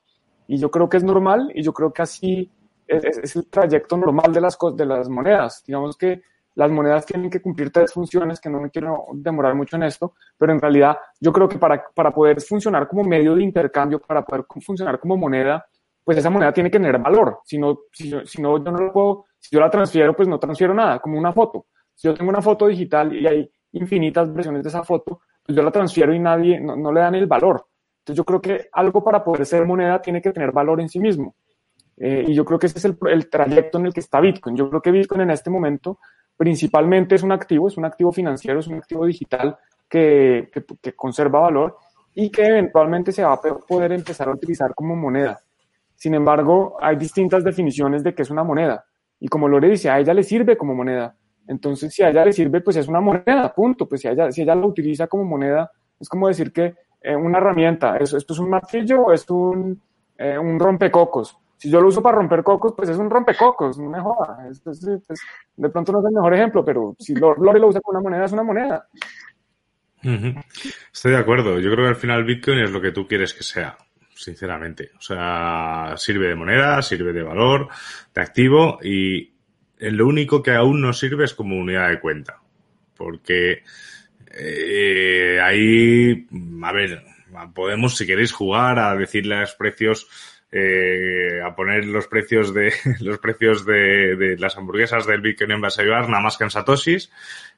Y 0.46 0.58
yo 0.58 0.70
creo 0.70 0.88
que 0.88 0.98
es 0.98 1.04
normal 1.04 1.50
y 1.54 1.62
yo 1.62 1.72
creo 1.72 1.92
que 1.92 2.02
así 2.02 2.50
es, 2.86 3.04
es 3.04 3.36
el 3.36 3.46
trayecto 3.48 3.96
normal 3.96 4.32
de 4.32 4.40
las, 4.40 4.56
de 4.74 4.86
las 4.86 5.08
monedas. 5.08 5.62
Digamos 5.66 5.96
que 5.96 6.22
las 6.58 6.72
monedas 6.72 7.06
tienen 7.06 7.30
que 7.30 7.40
cumplir 7.40 7.70
tres 7.70 7.92
funciones, 7.92 8.40
que 8.40 8.50
no 8.50 8.60
me 8.60 8.68
quiero 8.68 9.06
demorar 9.12 9.54
mucho 9.54 9.76
en 9.76 9.84
esto, 9.84 10.14
pero 10.36 10.52
en 10.52 10.60
realidad 10.60 10.98
yo 11.20 11.32
creo 11.32 11.48
que 11.48 11.56
para, 11.56 11.84
para 11.94 12.10
poder 12.10 12.40
funcionar 12.40 12.88
como 12.88 13.04
medio 13.04 13.36
de 13.36 13.44
intercambio, 13.44 14.00
para 14.00 14.24
poder 14.24 14.44
funcionar 14.60 14.98
como 14.98 15.16
moneda, 15.16 15.64
pues 16.02 16.18
esa 16.18 16.30
moneda 16.30 16.52
tiene 16.52 16.68
que 16.68 16.80
tener 16.80 16.98
valor. 16.98 17.38
Si 17.44 17.58
no, 17.58 17.78
si, 17.92 18.12
si 18.24 18.42
no, 18.42 18.58
yo 18.58 18.72
no 18.72 18.78
lo 18.78 18.92
puedo, 18.92 19.26
si 19.38 19.54
yo 19.54 19.60
la 19.60 19.70
transfiero, 19.70 20.16
pues 20.16 20.26
no 20.26 20.40
transfiero 20.40 20.74
nada, 20.74 20.98
como 20.98 21.16
una 21.16 21.32
foto. 21.32 21.66
Si 21.94 22.08
yo 22.08 22.14
tengo 22.14 22.28
una 22.28 22.42
foto 22.42 22.66
digital 22.66 23.14
y 23.14 23.24
hay 23.28 23.48
infinitas 23.70 24.34
versiones 24.34 24.64
de 24.64 24.68
esa 24.70 24.82
foto, 24.82 25.20
pues 25.46 25.54
yo 25.54 25.62
la 25.62 25.70
transfiero 25.70 26.12
y 26.12 26.18
nadie, 26.18 26.58
no, 26.58 26.74
no 26.74 26.90
le 26.90 27.02
dan 27.02 27.14
el 27.14 27.28
valor. 27.28 27.66
Entonces 28.00 28.16
yo 28.16 28.24
creo 28.24 28.40
que 28.40 28.68
algo 28.72 29.04
para 29.04 29.22
poder 29.22 29.46
ser 29.46 29.64
moneda 29.64 30.02
tiene 30.02 30.20
que 30.20 30.32
tener 30.32 30.50
valor 30.50 30.80
en 30.80 30.88
sí 30.88 30.98
mismo. 30.98 31.36
Eh, 31.96 32.24
y 32.26 32.34
yo 32.34 32.44
creo 32.44 32.58
que 32.58 32.66
ese 32.66 32.78
es 32.78 32.84
el, 32.84 32.98
el, 33.08 33.30
trayecto 33.30 33.78
en 33.78 33.86
el 33.86 33.94
que 33.94 34.00
está 34.00 34.20
Bitcoin. 34.20 34.56
Yo 34.56 34.68
creo 34.68 34.82
que 34.82 34.90
Bitcoin 34.90 35.20
en 35.20 35.30
este 35.30 35.50
momento 35.50 36.00
principalmente 36.38 37.16
es 37.16 37.22
un 37.22 37.32
activo, 37.32 37.68
es 37.68 37.76
un 37.76 37.84
activo 37.84 38.12
financiero, 38.12 38.60
es 38.60 38.68
un 38.68 38.76
activo 38.76 39.04
digital 39.04 39.58
que, 39.88 40.50
que, 40.80 40.92
conserva 40.94 41.40
valor 41.40 41.76
y 42.14 42.30
que 42.30 42.46
eventualmente 42.46 43.10
se 43.12 43.24
va 43.24 43.34
a 43.34 43.40
poder 43.40 43.92
empezar 43.92 44.28
a 44.28 44.32
utilizar 44.32 44.74
como 44.74 44.94
moneda. 44.94 45.40
Sin 45.96 46.14
embargo, 46.14 46.76
hay 46.80 46.96
distintas 46.96 47.42
definiciones 47.42 48.04
de 48.04 48.14
qué 48.14 48.22
es 48.22 48.30
una 48.30 48.44
moneda. 48.44 48.84
Y 49.18 49.26
como 49.26 49.48
Lore 49.48 49.68
dice, 49.68 49.90
a 49.90 49.98
ella 49.98 50.14
le 50.14 50.22
sirve 50.22 50.56
como 50.56 50.74
moneda. 50.74 51.16
Entonces, 51.48 51.92
si 51.92 52.04
a 52.04 52.10
ella 52.10 52.24
le 52.24 52.32
sirve, 52.32 52.60
pues 52.60 52.76
es 52.76 52.86
una 52.86 53.00
moneda, 53.00 53.52
punto. 53.52 53.88
Pues 53.88 54.02
si 54.02 54.08
ella, 54.08 54.30
si 54.30 54.42
ella 54.42 54.54
lo 54.54 54.68
utiliza 54.68 55.08
como 55.08 55.24
moneda, 55.24 55.72
es 55.98 56.08
como 56.08 56.28
decir 56.28 56.52
que 56.52 56.76
eh, 57.00 57.16
una 57.16 57.38
herramienta, 57.38 57.96
¿esto, 57.96 58.16
¿esto 58.16 58.32
es 58.32 58.38
un 58.38 58.50
martillo 58.50 59.06
o 59.06 59.12
es 59.12 59.28
un, 59.28 59.82
eh, 60.16 60.38
un 60.38 60.60
rompecocos? 60.60 61.36
Si 61.58 61.68
yo 61.70 61.80
lo 61.80 61.88
uso 61.88 62.00
para 62.00 62.18
romper 62.18 62.44
cocos, 62.44 62.72
pues 62.76 62.88
es 62.88 62.96
un 62.96 63.10
rompecocos, 63.10 63.78
no 63.78 63.90
me 63.90 64.00
joda. 64.00 64.38
De 65.56 65.68
pronto 65.68 65.92
no 65.92 65.98
es 65.98 66.04
el 66.06 66.14
mejor 66.14 66.34
ejemplo, 66.34 66.64
pero 66.64 66.94
si 67.00 67.16
Lore 67.16 67.58
lo 67.58 67.66
usa 67.66 67.80
como 67.80 67.98
una 67.98 68.08
moneda, 68.08 68.26
es 68.26 68.32
una 68.32 68.44
moneda. 68.44 68.88
Estoy 70.92 71.12
de 71.12 71.18
acuerdo. 71.18 71.58
Yo 71.58 71.72
creo 71.72 71.84
que 71.84 71.90
al 71.90 71.96
final 71.96 72.24
Bitcoin 72.24 72.60
es 72.60 72.70
lo 72.70 72.80
que 72.80 72.92
tú 72.92 73.08
quieres 73.08 73.34
que 73.34 73.42
sea, 73.42 73.76
sinceramente. 74.14 74.90
O 74.96 75.00
sea, 75.00 75.94
sirve 75.96 76.28
de 76.28 76.36
moneda, 76.36 76.80
sirve 76.80 77.12
de 77.12 77.24
valor, 77.24 77.68
de 78.14 78.20
activo 78.20 78.78
y 78.80 79.32
lo 79.80 80.06
único 80.06 80.40
que 80.40 80.52
aún 80.52 80.80
no 80.80 80.92
sirve 80.92 81.24
es 81.24 81.34
como 81.34 81.56
unidad 81.56 81.88
de 81.88 81.98
cuenta. 81.98 82.40
Porque 82.96 83.64
eh, 84.32 85.40
ahí, 85.42 86.24
a 86.62 86.72
ver, 86.72 87.02
podemos, 87.52 87.96
si 87.96 88.06
queréis 88.06 88.32
jugar, 88.32 88.78
a 88.78 88.94
decirle 88.94 89.40
los 89.40 89.56
precios 89.56 90.08
eh, 90.50 91.42
a 91.44 91.54
poner 91.54 91.84
los 91.84 92.06
precios 92.06 92.54
de 92.54 92.72
los 93.00 93.18
precios 93.18 93.66
de, 93.66 94.16
de, 94.16 94.36
las 94.38 94.56
hamburguesas 94.56 95.06
del 95.06 95.20
Bitcoin 95.20 95.50
en 95.50 95.60
base 95.60 95.82
a 95.82 95.84
nada 95.84 96.20
más 96.20 96.38
que 96.38 96.44
en 96.44 96.50
satoshis 96.50 97.10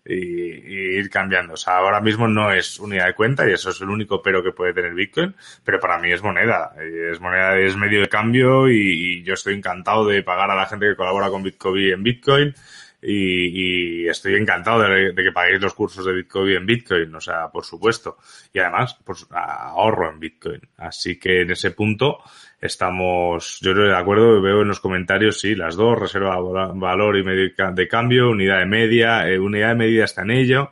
y, 0.05 0.15
y, 0.15 0.99
ir 0.99 1.09
cambiando. 1.09 1.55
O 1.55 1.57
sea, 1.57 1.77
ahora 1.77 2.01
mismo 2.01 2.27
no 2.27 2.53
es 2.53 2.81
unidad 2.81 3.07
de 3.07 3.15
cuenta 3.15 3.49
y 3.49 3.53
eso 3.53 3.71
es 3.71 3.81
el 3.81 3.91
único 3.91 4.21
pero 4.23 4.43
que 4.43 4.51
puede 4.51 4.75
tener 4.75 4.95
Bitcoin, 4.95 5.37
pero 5.65 5.79
para 5.79 5.99
mí 5.99 6.11
es 6.11 6.23
moneda. 6.23 6.75
Es 6.81 7.21
moneda, 7.21 7.59
es 7.59 7.77
medio 7.77 8.01
de 8.01 8.09
cambio 8.09 8.69
y, 8.69 9.21
y 9.21 9.23
yo 9.23 9.35
estoy 9.35 9.55
encantado 9.55 10.05
de 10.07 10.23
pagar 10.25 10.51
a 10.51 10.57
la 10.57 10.67
gente 10.67 10.89
que 10.89 10.97
colabora 10.97 11.31
con 11.31 11.43
Bitcoin 11.43 11.93
en 11.93 12.03
Bitcoin. 12.03 12.55
Y, 13.03 14.03
y, 14.03 14.09
estoy 14.09 14.35
encantado 14.35 14.83
de, 14.83 15.13
de, 15.13 15.23
que 15.25 15.33
paguéis 15.33 15.59
los 15.63 15.73
cursos 15.73 16.05
de 16.05 16.13
Bitcoin 16.13 16.55
en 16.55 16.67
Bitcoin, 16.67 17.15
o 17.15 17.21
sea, 17.21 17.49
por 17.49 17.65
supuesto. 17.65 18.19
Y 18.53 18.59
además, 18.59 18.99
pues 19.03 19.27
ahorro 19.31 20.11
en 20.11 20.21
Bitcoin. 20.21 20.61
Así 20.77 21.19
que 21.19 21.41
en 21.41 21.51
ese 21.51 21.71
punto 21.71 22.19
estamos, 22.61 23.59
yo 23.61 23.75
de 23.75 23.97
acuerdo, 23.97 24.41
veo 24.41 24.63
en 24.63 24.69
los 24.69 24.81
comentarios, 24.81 25.41
sí, 25.41 25.55
las 25.55 25.77
dos, 25.77 25.99
reserva 25.99 26.39
valor 26.75 27.17
y 27.19 27.25
medio 27.25 27.51
de 27.73 27.89
cambio, 27.89 28.31
unidad 28.31 28.59
de 28.59 28.67
media, 28.67 29.29
eh, 29.29 29.39
unidad 29.39 29.69
de 29.69 29.75
medida 29.77 30.05
está 30.05 30.23
en 30.23 30.31
ello. 30.33 30.71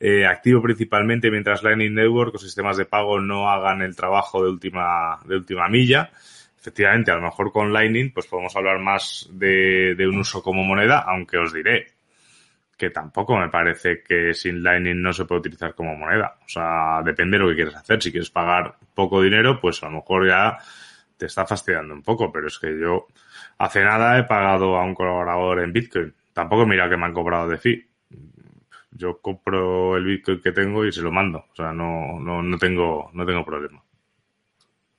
Eh, 0.00 0.26
activo 0.26 0.62
principalmente 0.62 1.30
mientras 1.30 1.62
Lightning 1.62 1.94
Network 1.94 2.34
o 2.34 2.38
sistemas 2.38 2.76
de 2.76 2.84
pago 2.84 3.20
no 3.20 3.50
hagan 3.50 3.82
el 3.82 3.96
trabajo 3.96 4.44
de 4.44 4.50
última, 4.50 5.18
de 5.26 5.36
última 5.36 5.68
milla 5.68 6.10
efectivamente, 6.58 7.10
a 7.10 7.14
lo 7.14 7.22
mejor 7.22 7.52
con 7.52 7.72
Lightning, 7.72 8.12
pues 8.12 8.26
podemos 8.26 8.54
hablar 8.56 8.78
más 8.78 9.28
de, 9.32 9.94
de, 9.96 10.08
un 10.08 10.18
uso 10.18 10.42
como 10.42 10.64
moneda, 10.64 10.98
aunque 11.06 11.38
os 11.38 11.52
diré 11.52 11.86
que 12.76 12.90
tampoco 12.90 13.36
me 13.36 13.48
parece 13.48 14.02
que 14.02 14.32
sin 14.34 14.62
Lightning 14.62 15.02
no 15.02 15.12
se 15.12 15.24
puede 15.24 15.40
utilizar 15.40 15.74
como 15.74 15.96
moneda. 15.96 16.36
O 16.44 16.48
sea, 16.48 17.02
depende 17.04 17.36
de 17.36 17.42
lo 17.42 17.50
que 17.50 17.56
quieras 17.56 17.74
hacer. 17.74 18.00
Si 18.00 18.12
quieres 18.12 18.30
pagar 18.30 18.76
poco 18.94 19.20
dinero, 19.20 19.60
pues 19.60 19.82
a 19.82 19.86
lo 19.86 19.96
mejor 19.96 20.28
ya 20.28 20.56
te 21.18 21.26
está 21.26 21.44
fastidiando 21.44 21.92
un 21.92 22.02
poco, 22.02 22.32
pero 22.32 22.46
es 22.46 22.58
que 22.58 22.78
yo 22.78 23.06
hace 23.58 23.82
nada 23.84 24.18
he 24.18 24.24
pagado 24.24 24.76
a 24.76 24.84
un 24.84 24.94
colaborador 24.94 25.60
en 25.60 25.72
Bitcoin. 25.72 26.14
Tampoco 26.32 26.64
mira 26.64 26.88
que 26.88 26.96
me 26.96 27.06
han 27.06 27.12
cobrado 27.12 27.48
de 27.48 27.58
fee. 27.58 27.86
Yo 28.92 29.18
compro 29.20 29.96
el 29.96 30.04
Bitcoin 30.04 30.40
que 30.40 30.52
tengo 30.52 30.84
y 30.84 30.92
se 30.92 31.02
lo 31.02 31.10
mando. 31.10 31.44
O 31.52 31.54
sea, 31.54 31.72
no, 31.72 32.18
no, 32.20 32.42
no 32.42 32.58
tengo, 32.58 33.10
no 33.12 33.26
tengo 33.26 33.44
problema. 33.44 33.82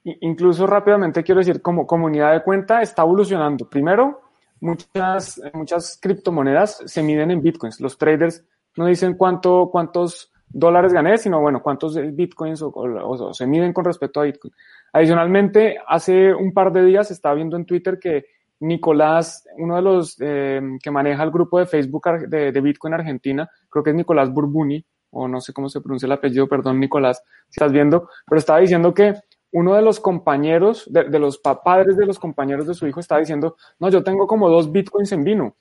Incluso 0.04 0.68
rápidamente 0.68 1.24
quiero 1.24 1.40
decir, 1.40 1.62
como 1.62 1.88
comunidad 1.88 2.34
de 2.34 2.44
cuenta 2.44 2.82
está 2.82 3.02
evolucionando. 3.04 3.70
Primero, 3.70 4.22
muchas, 4.62 5.42
muchas 5.54 5.98
criptomonedas 6.02 6.84
se 6.86 7.04
miden 7.04 7.32
en 7.32 7.42
bitcoins. 7.42 7.80
Los 7.80 7.98
traders 7.98 8.46
no 8.76 8.86
dicen 8.86 9.16
cuánto, 9.16 9.70
cuántos 9.72 10.32
dólares 10.50 10.94
gané, 10.94 11.18
sino 11.18 11.42
bueno, 11.42 11.62
cuántos 11.62 11.96
bitcoins 12.14 12.62
o, 12.64 13.34
se 13.34 13.46
miden 13.46 13.74
con 13.74 13.86
respecto 13.86 14.20
a 14.20 14.24
bitcoin. 14.24 14.54
Adicionalmente, 14.94 15.78
hace 15.88 16.34
un 16.34 16.54
par 16.54 16.72
de 16.72 16.84
días 16.84 17.12
estaba 17.12 17.36
viendo 17.36 17.58
en 17.58 17.66
Twitter 17.66 18.00
que 18.00 18.26
Nicolás, 18.62 19.48
uno 19.58 19.76
de 19.76 19.82
los 19.82 20.18
eh, 20.20 20.62
que 20.82 20.92
maneja 20.92 21.24
el 21.24 21.32
grupo 21.32 21.60
de 21.60 21.66
Facebook 21.66 22.04
de, 22.28 22.62
Bitcoin 22.62 22.94
Argentina, 22.94 23.50
creo 23.70 23.84
que 23.84 23.92
es 23.92 23.96
Nicolás 23.96 24.32
Burbuni, 24.32 24.84
o 25.12 25.28
no 25.28 25.40
sé 25.40 25.54
cómo 25.54 25.70
se 25.70 25.82
pronuncia 25.82 26.06
el 26.06 26.12
apellido, 26.12 26.48
perdón 26.48 26.80
Nicolás, 26.80 27.24
si 27.48 27.58
estás 27.58 27.72
viendo, 27.72 28.10
pero 28.28 28.40
estaba 28.40 28.60
diciendo 28.60 28.94
que 28.94 29.14
uno 29.52 29.74
de 29.76 29.82
los 29.82 30.00
compañeros, 30.00 30.86
de, 30.92 31.06
de, 31.06 31.20
los 31.20 31.40
padres 31.40 31.98
de 31.98 32.06
los 32.06 32.20
compañeros 32.20 32.68
de 32.68 32.74
su 32.74 32.86
hijo, 32.86 33.00
estaba 33.00 33.20
diciendo, 33.20 33.56
no, 33.80 33.90
yo 33.90 34.04
tengo 34.04 34.28
como 34.28 34.50
dos 34.50 34.72
bitcoins 34.72 35.12
en 35.14 35.24
vino. 35.24 35.56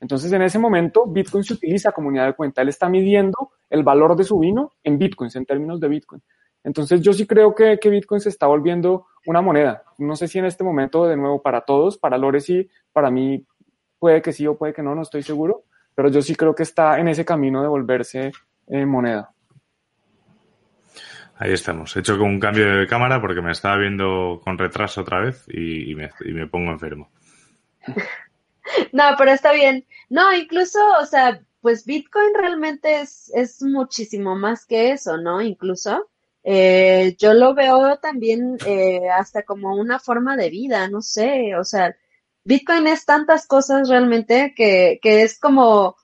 Entonces, 0.00 0.30
en 0.32 0.42
ese 0.42 0.58
momento, 0.58 1.06
Bitcoin 1.06 1.42
se 1.42 1.54
utiliza 1.54 1.92
como 1.92 2.08
unidad 2.08 2.26
de 2.26 2.34
cuenta. 2.34 2.62
Él 2.62 2.68
está 2.68 2.88
midiendo 2.88 3.52
el 3.70 3.82
valor 3.82 4.14
de 4.14 4.24
su 4.24 4.38
vino 4.38 4.72
en 4.84 4.98
bitcoins, 4.98 5.36
en 5.36 5.46
términos 5.46 5.80
de 5.80 5.88
bitcoin. 5.88 6.22
Entonces, 6.66 7.00
yo 7.00 7.12
sí 7.12 7.28
creo 7.28 7.54
que, 7.54 7.78
que 7.78 7.88
Bitcoin 7.88 8.20
se 8.20 8.28
está 8.28 8.48
volviendo 8.48 9.06
una 9.24 9.40
moneda. 9.40 9.84
No 9.98 10.16
sé 10.16 10.26
si 10.26 10.40
en 10.40 10.46
este 10.46 10.64
momento, 10.64 11.06
de 11.06 11.16
nuevo, 11.16 11.40
para 11.40 11.60
todos, 11.60 11.96
para 11.96 12.18
Lore 12.18 12.40
sí, 12.40 12.68
para 12.92 13.08
mí 13.08 13.46
puede 14.00 14.20
que 14.20 14.32
sí 14.32 14.48
o 14.48 14.58
puede 14.58 14.74
que 14.74 14.82
no, 14.82 14.92
no 14.92 15.02
estoy 15.02 15.22
seguro, 15.22 15.62
pero 15.94 16.08
yo 16.10 16.20
sí 16.22 16.34
creo 16.34 16.56
que 16.56 16.64
está 16.64 16.98
en 16.98 17.06
ese 17.06 17.24
camino 17.24 17.62
de 17.62 17.68
volverse 17.68 18.32
eh, 18.66 18.84
moneda. 18.84 19.30
Ahí 21.36 21.52
estamos. 21.52 21.94
He 21.94 22.00
hecho 22.00 22.18
con 22.18 22.30
un 22.30 22.40
cambio 22.40 22.66
de 22.66 22.88
cámara 22.88 23.20
porque 23.20 23.42
me 23.42 23.52
estaba 23.52 23.76
viendo 23.76 24.40
con 24.42 24.58
retraso 24.58 25.02
otra 25.02 25.20
vez 25.20 25.44
y, 25.46 25.92
y, 25.92 25.94
me, 25.94 26.10
y, 26.24 26.32
me, 26.32 26.48
pongo 26.48 26.72
enfermo. 26.72 27.10
No, 28.92 29.04
pero 29.16 29.30
está 29.30 29.52
bien. 29.52 29.86
No, 30.10 30.34
incluso, 30.34 30.80
o 31.00 31.06
sea, 31.06 31.40
pues 31.60 31.86
Bitcoin 31.86 32.34
realmente 32.36 33.00
es, 33.00 33.30
es 33.32 33.62
muchísimo 33.62 34.34
más 34.34 34.66
que 34.66 34.90
eso, 34.90 35.16
¿no? 35.18 35.40
Incluso. 35.40 36.10
Eh, 36.48 37.16
yo 37.18 37.34
lo 37.34 37.54
veo 37.54 37.98
también 37.98 38.56
eh, 38.66 39.08
hasta 39.10 39.42
como 39.42 39.74
una 39.74 39.98
forma 39.98 40.36
de 40.36 40.48
vida, 40.48 40.88
no 40.88 41.02
sé, 41.02 41.56
o 41.56 41.64
sea, 41.64 41.96
Bitcoin 42.44 42.86
es 42.86 43.04
tantas 43.04 43.48
cosas 43.48 43.88
realmente 43.88 44.54
que, 44.56 45.00
que 45.02 45.22
es 45.22 45.40
como, 45.40 45.96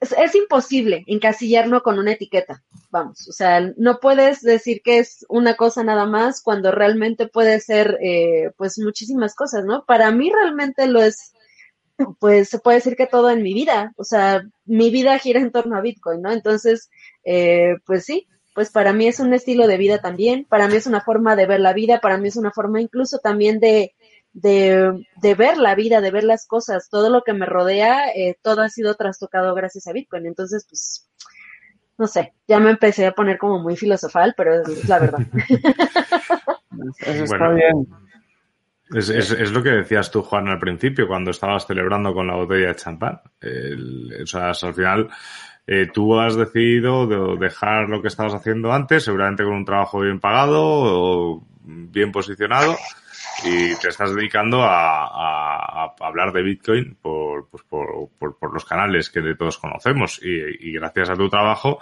es, 0.00 0.34
imposible 0.34 1.04
encasillarlo 1.06 1.84
con 1.84 2.00
una 2.00 2.10
etiqueta, 2.10 2.64
vamos, 2.90 3.28
o 3.28 3.32
sea, 3.32 3.60
no 3.76 4.00
puedes 4.00 4.40
decir 4.42 4.82
que 4.82 4.98
es 4.98 5.24
una 5.28 5.54
cosa 5.54 5.84
nada 5.84 6.06
más 6.06 6.42
cuando 6.42 6.72
realmente 6.72 7.28
puede 7.28 7.60
ser, 7.60 7.98
eh, 8.02 8.50
pues, 8.56 8.80
muchísimas 8.80 9.36
cosas, 9.36 9.64
¿no? 9.64 9.84
Para 9.84 10.10
mí 10.10 10.28
realmente 10.32 10.88
lo 10.88 11.04
es, 11.04 11.34
pues, 12.18 12.48
se 12.48 12.58
puede 12.58 12.78
decir 12.78 12.96
que 12.96 13.06
todo 13.06 13.30
en 13.30 13.44
mi 13.44 13.54
vida, 13.54 13.92
o 13.96 14.02
sea, 14.02 14.42
mi 14.64 14.90
vida 14.90 15.16
gira 15.20 15.38
en 15.40 15.52
torno 15.52 15.76
a 15.76 15.82
Bitcoin, 15.82 16.20
¿no? 16.20 16.32
Entonces, 16.32 16.90
eh, 17.22 17.76
pues 17.86 18.04
sí, 18.04 18.26
pues 18.54 18.70
para 18.70 18.92
mí 18.92 19.06
es 19.06 19.20
un 19.20 19.32
estilo 19.32 19.66
de 19.66 19.76
vida 19.76 19.98
también, 19.98 20.44
para 20.48 20.68
mí 20.68 20.76
es 20.76 20.86
una 20.86 21.00
forma 21.00 21.36
de 21.36 21.46
ver 21.46 21.60
la 21.60 21.72
vida, 21.72 22.00
para 22.00 22.18
mí 22.18 22.28
es 22.28 22.36
una 22.36 22.50
forma 22.50 22.80
incluso 22.80 23.18
también 23.18 23.60
de, 23.60 23.94
de, 24.32 25.06
de 25.16 25.34
ver 25.34 25.58
la 25.58 25.74
vida, 25.74 26.00
de 26.00 26.10
ver 26.10 26.24
las 26.24 26.46
cosas, 26.46 26.88
todo 26.90 27.10
lo 27.10 27.22
que 27.22 27.32
me 27.32 27.46
rodea, 27.46 28.08
eh, 28.14 28.36
todo 28.42 28.62
ha 28.62 28.68
sido 28.68 28.94
trastocado 28.94 29.54
gracias 29.54 29.86
a 29.86 29.92
Bitcoin. 29.92 30.26
Entonces, 30.26 30.66
pues, 30.68 31.08
no 31.98 32.06
sé, 32.06 32.32
ya 32.48 32.58
me 32.58 32.70
empecé 32.70 33.06
a 33.06 33.12
poner 33.12 33.38
como 33.38 33.58
muy 33.58 33.76
filosofal, 33.76 34.34
pero 34.36 34.60
es, 34.60 34.68
es 34.68 34.88
la 34.88 34.98
verdad. 34.98 35.20
Eso 36.98 37.24
está 37.24 37.36
bueno, 37.36 37.54
bien. 37.54 37.86
Es, 38.94 39.08
es, 39.08 39.30
es, 39.30 39.52
lo 39.52 39.62
que 39.62 39.70
decías 39.70 40.10
tú, 40.10 40.22
Juan, 40.22 40.48
al 40.48 40.58
principio, 40.58 41.06
cuando 41.06 41.30
estabas 41.30 41.66
celebrando 41.66 42.12
con 42.12 42.26
la 42.26 42.34
botella 42.34 42.68
de 42.68 42.76
champán. 42.76 43.20
El, 43.40 44.22
o 44.22 44.26
sea, 44.26 44.50
al 44.50 44.74
final 44.74 45.08
eh, 45.66 45.88
tú 45.92 46.18
has 46.18 46.36
decidido 46.36 47.06
de 47.06 47.38
dejar 47.38 47.88
lo 47.88 48.02
que 48.02 48.08
estabas 48.08 48.34
haciendo 48.34 48.72
antes, 48.72 49.04
seguramente 49.04 49.44
con 49.44 49.54
un 49.54 49.64
trabajo 49.64 50.00
bien 50.00 50.20
pagado 50.20 50.60
o 50.62 51.46
bien 51.64 52.10
posicionado, 52.12 52.76
y 53.44 53.74
te 53.76 53.88
estás 53.88 54.14
dedicando 54.14 54.62
a, 54.62 55.04
a, 55.04 55.84
a 55.84 56.06
hablar 56.06 56.32
de 56.32 56.42
Bitcoin 56.42 56.96
por, 57.00 57.48
pues 57.48 57.62
por, 57.64 58.08
por, 58.18 58.38
por, 58.38 58.52
los 58.52 58.64
canales 58.64 59.10
que 59.10 59.20
de 59.20 59.34
todos 59.34 59.58
conocemos. 59.58 60.20
Y, 60.22 60.68
y 60.68 60.72
gracias 60.72 61.10
a 61.10 61.16
tu 61.16 61.28
trabajo, 61.28 61.78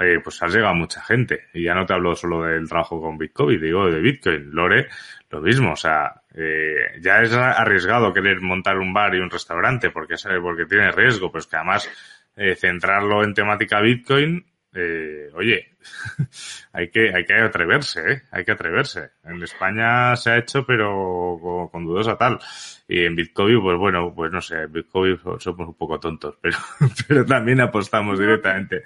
eh, 0.00 0.18
pues 0.22 0.42
has 0.42 0.52
llegado 0.52 0.72
a 0.72 0.76
mucha 0.76 1.02
gente. 1.02 1.46
Y 1.54 1.64
ya 1.64 1.74
no 1.74 1.86
te 1.86 1.94
hablo 1.94 2.14
solo 2.14 2.42
del 2.44 2.68
trabajo 2.68 3.00
con 3.00 3.18
Bitcoin, 3.18 3.60
digo 3.60 3.90
de 3.90 4.00
Bitcoin. 4.00 4.50
Lore, 4.50 4.88
lo 5.30 5.40
mismo. 5.40 5.72
O 5.72 5.76
sea, 5.76 6.22
Eh, 6.40 7.00
ya 7.00 7.20
es 7.22 7.32
arriesgado 7.32 8.12
querer 8.12 8.40
montar 8.40 8.78
un 8.78 8.92
bar 8.92 9.12
y 9.14 9.18
un 9.18 9.30
restaurante 9.30 9.90
porque, 9.90 10.14
porque 10.40 10.66
tiene 10.66 10.92
riesgo, 10.92 11.32
pero 11.32 11.40
es 11.40 11.48
que 11.48 11.56
además 11.56 11.90
eh, 12.38 12.54
centrarlo 12.54 13.24
en 13.24 13.34
temática 13.34 13.80
Bitcoin, 13.80 14.46
eh, 14.72 15.28
oye, 15.34 15.76
hay 16.72 16.88
que, 16.88 17.12
hay 17.12 17.24
que 17.24 17.34
atreverse, 17.34 18.12
¿eh? 18.12 18.22
hay 18.30 18.44
que 18.44 18.52
atreverse. 18.52 19.10
En 19.24 19.42
España 19.42 20.14
se 20.14 20.30
ha 20.30 20.38
hecho, 20.38 20.64
pero 20.64 21.38
con, 21.42 21.68
con 21.68 21.84
dudosa 21.84 22.16
tal. 22.16 22.38
Y 22.86 23.04
en 23.04 23.16
Bitcoin, 23.16 23.60
pues 23.60 23.76
bueno, 23.76 24.12
pues 24.14 24.30
no 24.30 24.40
sé, 24.40 24.62
en 24.62 24.72
Bitcoin 24.72 25.18
somos 25.38 25.68
un 25.68 25.74
poco 25.74 25.98
tontos, 25.98 26.38
pero, 26.40 26.56
pero 27.08 27.26
también 27.26 27.60
apostamos 27.60 28.18
directamente 28.18 28.84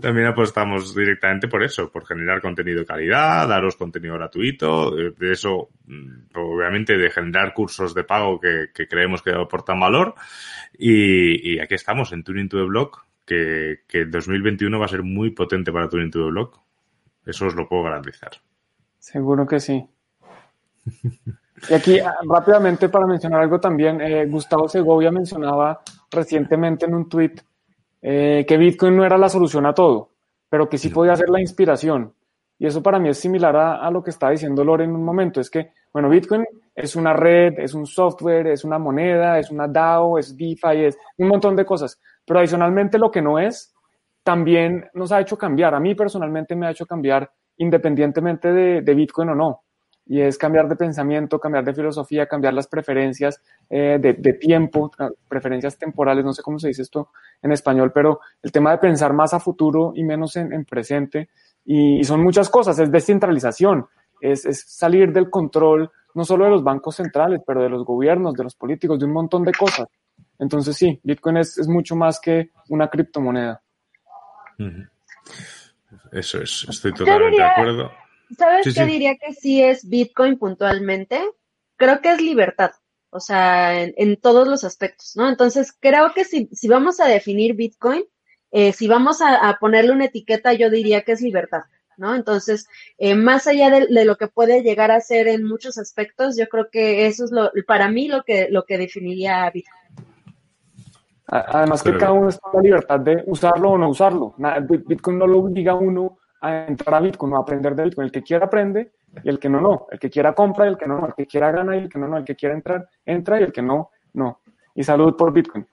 también 0.00 0.26
apostamos 0.26 0.94
directamente 0.94 1.48
por 1.48 1.62
eso, 1.62 1.90
por 1.90 2.06
generar 2.06 2.40
contenido 2.40 2.80
de 2.80 2.86
calidad, 2.86 3.48
daros 3.48 3.76
contenido 3.76 4.14
gratuito, 4.14 4.90
de 4.94 5.32
eso, 5.32 5.70
mm, 5.86 6.36
obviamente, 6.36 6.96
de 6.96 7.10
generar 7.10 7.52
cursos 7.52 7.94
de 7.94 8.04
pago 8.04 8.40
que, 8.40 8.70
creemos 8.88 9.22
que 9.22 9.30
aportan 9.30 9.80
valor. 9.80 10.14
Y, 10.78 11.58
aquí 11.58 11.74
estamos 11.74 12.12
en 12.12 12.22
Tuning 12.22 12.48
to 12.48 12.58
the 12.58 12.64
Block, 12.64 13.06
que, 13.24 13.80
que 13.88 14.04
2021 14.04 14.78
va 14.78 14.86
a 14.86 14.88
ser 14.88 15.02
muy 15.02 15.30
potente 15.30 15.72
para 15.72 15.88
Tuning 15.88 16.10
to 16.10 16.24
the 16.24 16.30
Block. 16.30 16.60
Eso 17.26 17.46
os 17.46 17.54
lo 17.54 17.68
puedo 17.68 17.82
garantizar. 17.82 18.30
Seguro 18.98 19.46
que 19.46 19.60
sí. 19.60 19.84
Y 21.68 21.74
aquí, 21.74 21.98
ah, 21.98 22.14
rápidamente, 22.28 22.88
para 22.88 23.06
mencionar 23.06 23.40
algo 23.40 23.58
también, 23.58 24.00
eh, 24.00 24.26
Gustavo 24.26 24.68
Segovia 24.68 25.10
mencionaba 25.10 25.80
recientemente 26.10 26.86
en 26.86 26.94
un 26.94 27.08
tweet 27.08 27.34
eh, 28.10 28.46
que 28.48 28.56
Bitcoin 28.56 28.96
no 28.96 29.04
era 29.04 29.18
la 29.18 29.28
solución 29.28 29.66
a 29.66 29.74
todo, 29.74 30.12
pero 30.48 30.66
que 30.66 30.78
sí 30.78 30.88
podía 30.88 31.14
ser 31.14 31.28
la 31.28 31.42
inspiración. 31.42 32.14
Y 32.58 32.66
eso 32.66 32.82
para 32.82 32.98
mí 32.98 33.10
es 33.10 33.18
similar 33.18 33.54
a, 33.54 33.86
a, 33.86 33.90
lo 33.90 34.02
que 34.02 34.08
está 34.08 34.30
diciendo 34.30 34.64
Lore 34.64 34.84
en 34.84 34.94
un 34.94 35.04
momento. 35.04 35.42
Es 35.42 35.50
que, 35.50 35.72
bueno, 35.92 36.08
Bitcoin 36.08 36.42
es 36.74 36.96
una 36.96 37.12
red, 37.12 37.58
es 37.58 37.74
un 37.74 37.84
software, 37.84 38.46
es 38.46 38.64
una 38.64 38.78
moneda, 38.78 39.38
es 39.38 39.50
una 39.50 39.68
DAO, 39.68 40.18
es 40.18 40.34
DeFi, 40.34 40.86
es 40.86 40.98
un 41.18 41.28
montón 41.28 41.54
de 41.54 41.66
cosas. 41.66 42.00
Pero 42.24 42.38
adicionalmente 42.40 42.98
lo 42.98 43.10
que 43.10 43.20
no 43.20 43.38
es, 43.38 43.74
también 44.22 44.88
nos 44.94 45.12
ha 45.12 45.20
hecho 45.20 45.36
cambiar. 45.36 45.74
A 45.74 45.80
mí 45.80 45.94
personalmente 45.94 46.56
me 46.56 46.66
ha 46.66 46.70
hecho 46.70 46.86
cambiar 46.86 47.30
independientemente 47.58 48.50
de, 48.50 48.80
de 48.80 48.94
Bitcoin 48.94 49.28
o 49.28 49.34
no 49.34 49.64
y 50.08 50.22
es 50.22 50.38
cambiar 50.38 50.68
de 50.68 50.76
pensamiento, 50.76 51.38
cambiar 51.38 51.64
de 51.64 51.74
filosofía, 51.74 52.26
cambiar 52.26 52.54
las 52.54 52.66
preferencias 52.66 53.42
eh, 53.68 53.98
de, 54.00 54.14
de, 54.14 54.32
tiempo, 54.32 54.90
preferencias 55.28 55.76
temporales, 55.76 56.24
no 56.24 56.32
sé 56.32 56.42
cómo 56.42 56.58
se 56.58 56.68
dice 56.68 56.82
esto 56.82 57.10
en 57.42 57.52
español, 57.52 57.92
pero 57.92 58.20
el 58.42 58.50
tema 58.50 58.70
de 58.70 58.78
pensar 58.78 59.12
más 59.12 59.34
a 59.34 59.40
futuro 59.40 59.92
y 59.94 60.02
menos 60.02 60.36
en, 60.36 60.52
en 60.52 60.64
presente, 60.64 61.28
y, 61.64 62.00
y, 62.00 62.04
son 62.04 62.22
muchas 62.22 62.48
cosas, 62.48 62.78
es 62.78 62.90
descentralización, 62.90 63.86
es, 64.20 64.46
es, 64.46 64.64
salir 64.66 65.12
del 65.12 65.28
control 65.28 65.90
no 66.14 66.24
solo 66.24 66.46
de 66.46 66.50
los 66.50 66.64
bancos 66.64 66.96
centrales, 66.96 67.42
pero 67.46 67.62
de 67.62 67.68
los 67.68 67.84
gobiernos, 67.84 68.34
de 68.34 68.44
los 68.44 68.54
políticos, 68.54 68.98
de 68.98 69.04
un 69.04 69.12
montón 69.12 69.44
de 69.44 69.52
cosas. 69.52 69.86
Entonces 70.38 70.76
sí, 70.76 70.98
Bitcoin 71.02 71.36
es, 71.36 71.58
es 71.58 71.68
mucho 71.68 71.94
más 71.94 72.18
que 72.18 72.50
una 72.70 72.88
criptomoneda. 72.88 73.60
Eso 76.10 76.42
es, 76.42 76.66
estoy 76.68 76.92
totalmente 76.92 77.36
de 77.36 77.44
acuerdo. 77.44 77.90
¿Sabes 78.36 78.64
sí, 78.64 78.74
qué 78.74 78.84
sí. 78.84 78.90
diría 78.90 79.16
que 79.16 79.32
sí 79.32 79.62
es 79.62 79.88
Bitcoin 79.88 80.38
puntualmente? 80.38 81.20
Creo 81.76 82.00
que 82.00 82.12
es 82.12 82.20
libertad, 82.20 82.72
o 83.10 83.20
sea, 83.20 83.82
en, 83.82 83.94
en 83.96 84.16
todos 84.20 84.46
los 84.48 84.64
aspectos, 84.64 85.12
¿no? 85.16 85.28
Entonces, 85.28 85.72
creo 85.78 86.12
que 86.14 86.24
si, 86.24 86.48
si 86.52 86.68
vamos 86.68 87.00
a 87.00 87.06
definir 87.06 87.54
Bitcoin, 87.54 88.04
eh, 88.50 88.72
si 88.72 88.88
vamos 88.88 89.20
a, 89.20 89.48
a, 89.48 89.58
ponerle 89.58 89.92
una 89.92 90.06
etiqueta, 90.06 90.52
yo 90.52 90.70
diría 90.70 91.02
que 91.02 91.12
es 91.12 91.20
libertad, 91.20 91.62
¿no? 91.96 92.14
Entonces, 92.14 92.66
eh, 92.98 93.14
más 93.14 93.46
allá 93.46 93.70
de, 93.70 93.86
de, 93.86 94.04
lo 94.04 94.16
que 94.16 94.28
puede 94.28 94.62
llegar 94.62 94.90
a 94.90 95.00
ser 95.00 95.28
en 95.28 95.44
muchos 95.44 95.78
aspectos, 95.78 96.36
yo 96.36 96.48
creo 96.48 96.68
que 96.70 97.06
eso 97.06 97.24
es 97.24 97.30
lo, 97.30 97.50
para 97.66 97.90
mí 97.90 98.08
lo 98.08 98.24
que, 98.24 98.48
lo 98.50 98.64
que 98.64 98.78
definiría 98.78 99.50
Bitcoin. 99.50 99.78
Además 101.30 101.82
que 101.82 101.90
Pero... 101.90 102.00
cada 102.00 102.12
uno 102.12 102.28
está 102.30 102.48
en 102.52 102.56
la 102.56 102.62
libertad 102.62 103.00
de 103.00 103.22
usarlo 103.26 103.72
o 103.72 103.78
no 103.78 103.90
usarlo. 103.90 104.34
Bitcoin 104.86 105.18
no 105.18 105.26
lo 105.26 105.40
obliga 105.40 105.72
a 105.72 105.76
uno 105.76 106.18
a 106.40 106.66
entrar 106.66 106.94
a 106.94 107.00
Bitcoin 107.00 107.32
o 107.32 107.36
a 107.36 107.40
aprender 107.40 107.74
de 107.74 107.84
Bitcoin. 107.84 108.06
El 108.06 108.12
que 108.12 108.22
quiera 108.22 108.46
aprende 108.46 108.92
y 109.22 109.28
el 109.28 109.38
que 109.38 109.48
no, 109.48 109.60
no. 109.60 109.86
El 109.90 109.98
que 109.98 110.10
quiera 110.10 110.32
compra 110.32 110.66
y 110.66 110.68
el 110.68 110.76
que 110.76 110.86
no, 110.86 110.98
no. 110.98 111.06
El 111.06 111.14
que 111.14 111.26
quiera 111.26 111.50
gana 111.50 111.76
y 111.76 111.80
el 111.80 111.88
que 111.88 111.98
no, 111.98 112.08
no. 112.08 112.18
El 112.18 112.24
que 112.24 112.36
quiera 112.36 112.54
entrar, 112.54 112.88
entra 113.04 113.40
y 113.40 113.44
el 113.44 113.52
que 113.52 113.62
no, 113.62 113.90
no. 114.14 114.40
Y 114.74 114.84
salud 114.84 115.16
por 115.16 115.32
Bitcoin. 115.32 115.66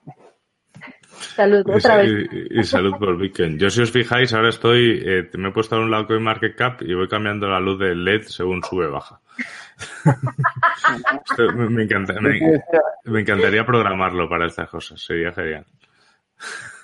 Salud, 1.18 1.64
otra 1.68 1.98
vez. 1.98 2.10
Y, 2.30 2.60
y, 2.60 2.64
salud 2.64 2.94
por 2.98 3.16
Bitcoin. 3.16 3.58
Yo, 3.58 3.70
si 3.70 3.80
os 3.80 3.90
fijáis, 3.90 4.34
ahora 4.34 4.50
estoy, 4.50 5.02
eh, 5.04 5.30
me 5.34 5.48
he 5.48 5.52
puesto 5.52 5.76
a 5.76 5.80
un 5.80 5.90
lado 5.90 6.20
Market 6.20 6.56
Cap 6.56 6.82
y 6.82 6.94
voy 6.94 7.08
cambiando 7.08 7.48
la 7.48 7.60
luz 7.60 7.78
del 7.78 8.04
LED 8.04 8.22
según 8.22 8.62
sube 8.62 8.88
baja. 8.88 9.20
Esto, 11.30 11.52
me, 11.54 11.68
me, 11.68 11.82
encanta, 11.84 12.14
me, 12.20 12.40
me, 13.04 13.20
encantaría 13.20 13.64
programarlo 13.64 14.28
para 14.28 14.46
estas 14.46 14.68
cosas, 14.68 15.00
sería 15.00 15.32
genial. 15.32 15.66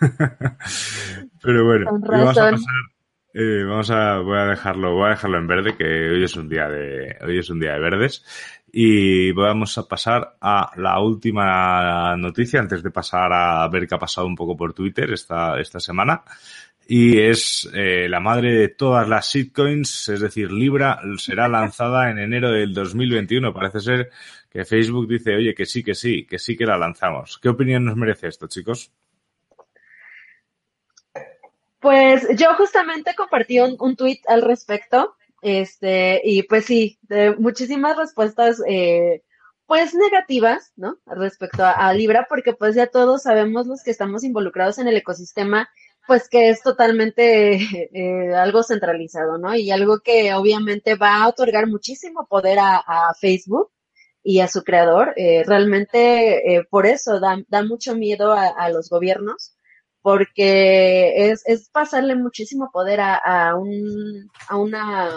Pero 1.43 1.65
bueno, 1.65 1.99
vamos 2.01 2.39
a 2.39 2.51
pasar 2.51 2.92
eh, 3.35 3.65
vamos 3.65 3.91
a, 3.91 4.19
voy 4.19 4.39
a 4.39 4.47
dejarlo, 4.47 4.95
voy 4.95 5.07
a 5.07 5.11
dejarlo 5.11 5.39
en 5.39 5.47
verde, 5.47 5.77
que 5.77 5.85
hoy 5.85 6.25
es 6.25 6.37
un 6.37 6.49
día 6.49 6.69
de, 6.69 7.17
hoy 7.23 7.39
es 7.39 7.49
un 7.51 7.61
día 7.61 7.73
de 7.73 7.81
verdes. 7.81 8.25
Y 8.73 9.33
vamos 9.33 9.77
a 9.79 9.87
pasar 9.87 10.37
a 10.41 10.71
la 10.77 10.99
última 11.01 12.17
noticia 12.17 12.61
antes 12.61 12.83
de 12.83 12.91
pasar 12.91 13.33
a 13.33 13.69
ver 13.69 13.87
qué 13.87 13.95
ha 13.95 13.99
pasado 13.99 14.27
un 14.27 14.35
poco 14.35 14.57
por 14.57 14.73
Twitter 14.73 15.13
esta, 15.13 15.61
esta 15.61 15.81
semana. 15.81 16.23
Y 16.87 17.19
es 17.21 17.71
eh, 17.75 18.09
la 18.09 18.21
madre 18.21 18.53
de 18.55 18.69
todas 18.69 19.09
las 19.09 19.33
shitcoins, 19.33 20.09
es 20.09 20.21
decir, 20.21 20.51
Libra 20.51 21.01
será 21.17 21.49
lanzada 21.49 22.11
en 22.11 22.19
enero 22.19 22.51
del 22.51 22.75
2021. 22.75 23.53
Parece 23.55 23.81
ser 23.81 24.11
que 24.51 24.65
Facebook 24.65 25.09
dice, 25.09 25.35
oye, 25.37 25.55
que 25.55 25.65
sí, 25.65 25.83
que 25.83 25.95
sí, 25.95 26.27
que 26.27 26.39
sí 26.39 26.57
que 26.57 26.67
la 26.67 26.77
lanzamos. 26.77 27.39
¿Qué 27.39 27.49
opinión 27.49 27.85
nos 27.85 27.97
merece 27.97 28.29
esto, 28.29 28.47
chicos? 28.49 28.93
Pues 31.83 32.29
yo 32.37 32.55
justamente 32.55 33.15
compartí 33.17 33.59
un, 33.59 33.77
un 33.81 33.97
tweet 33.97 34.21
al 34.29 34.43
respecto, 34.43 35.17
este, 35.43 36.21
y 36.25 36.45
pues 36.45 36.67
sí, 36.67 37.01
de 37.03 37.35
muchísimas 37.35 37.97
respuestas, 37.97 38.63
eh, 38.69 39.25
pues 39.67 39.93
negativas, 39.93 40.73
¿no? 40.77 40.99
Respecto 41.07 41.65
a, 41.65 41.93
Libra, 41.93 42.27
porque 42.29 42.53
pues 42.53 42.77
ya 42.77 42.87
todos 42.87 43.23
sabemos 43.25 43.67
los 43.67 43.83
que 43.83 43.91
estamos 43.91 44.23
involucrados 44.23 44.79
en 44.79 44.87
el 44.87 44.97
ecosistema, 44.97 45.69
pues 46.07 46.29
que 46.29 46.51
es 46.51 46.63
totalmente 46.63 47.55
eh, 47.93 48.35
algo 48.37 48.63
centralizado, 48.63 49.39
¿no? 49.39 49.57
Y 49.57 49.73
algo 49.73 50.01
que 50.01 50.35
obviamente 50.35 50.95
va 50.95 51.25
a 51.25 51.29
otorgar 51.29 51.67
muchísimo 51.67 52.27
poder 52.29 52.59
a, 52.61 53.13
Facebook 53.21 53.73
y 54.23 54.39
a 54.39 54.47
su 54.47 54.63
creador. 54.63 55.15
Eh, 55.17 55.43
realmente 55.45 56.55
eh, 56.55 56.65
por 56.71 56.87
eso 56.87 57.19
da, 57.19 57.39
da 57.49 57.65
mucho 57.65 57.97
miedo 57.97 58.33
a 58.33 58.69
los 58.71 58.89
gobiernos 58.89 59.52
porque 60.03 61.31
es, 61.31 61.43
es 61.47 61.69
pasarle 61.71 62.17
muchísimo 62.17 62.71
poder 62.73 63.01
a, 63.01 63.15
a, 63.15 63.55
un, 63.55 64.31
a 64.49 64.57
una 64.57 65.11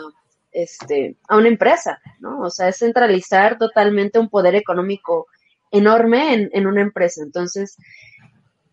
este, 0.55 1.17
a 1.27 1.37
una 1.37 1.49
empresa, 1.49 1.99
¿no? 2.19 2.39
O 2.39 2.49
sea, 2.49 2.69
es 2.69 2.77
centralizar 2.77 3.57
totalmente 3.57 4.19
un 4.19 4.29
poder 4.29 4.55
económico 4.55 5.27
enorme 5.69 6.33
en, 6.33 6.49
en 6.53 6.65
una 6.65 6.81
empresa. 6.81 7.21
Entonces, 7.23 7.77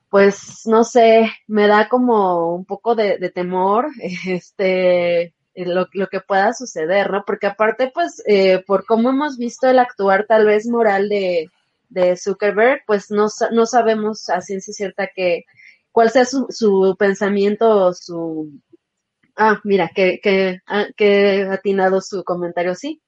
pues, 0.09 0.63
no 0.67 0.85
sé, 0.85 1.29
me 1.49 1.67
da 1.67 1.89
como 1.89 2.55
un 2.55 2.65
poco 2.65 2.95
de, 2.95 3.19
de 3.19 3.31
temor, 3.31 3.89
este, 4.27 5.35
lo, 5.57 5.89
lo, 5.93 6.07
que 6.07 6.21
pueda 6.21 6.53
suceder, 6.53 7.11
¿no? 7.11 7.25
Porque 7.27 7.49
aparte, 7.49 7.91
pues, 7.93 8.23
eh, 8.27 8.63
por 8.67 8.87
cómo 8.87 9.11
hemos 9.11 9.37
visto 9.37 9.69
el 9.69 9.81
actuar 9.81 10.27
tal 10.29 10.47
vez 10.47 10.69
moral 10.69 11.09
de, 11.09 11.51
de 11.89 12.17
Zuckerberg, 12.17 12.83
pues 12.87 13.11
no, 13.11 13.27
no 13.51 13.67
sabemos 13.67 14.31
a 14.31 14.41
ciencia 14.41 14.73
cierta 14.73 15.09
que, 15.09 15.45
cuál 15.93 16.11
sea 16.11 16.25
su, 16.25 16.47
su 16.51 16.97
pensamiento, 16.99 17.93
su... 17.95 18.51
Ah, 19.37 19.61
mira, 19.65 19.91
que, 19.95 20.21
que, 20.23 20.59
ah, 20.67 20.87
que 20.97 21.49
atinado 21.51 22.01
su 22.01 22.25
comentario, 22.25 22.75
sí. 22.75 23.03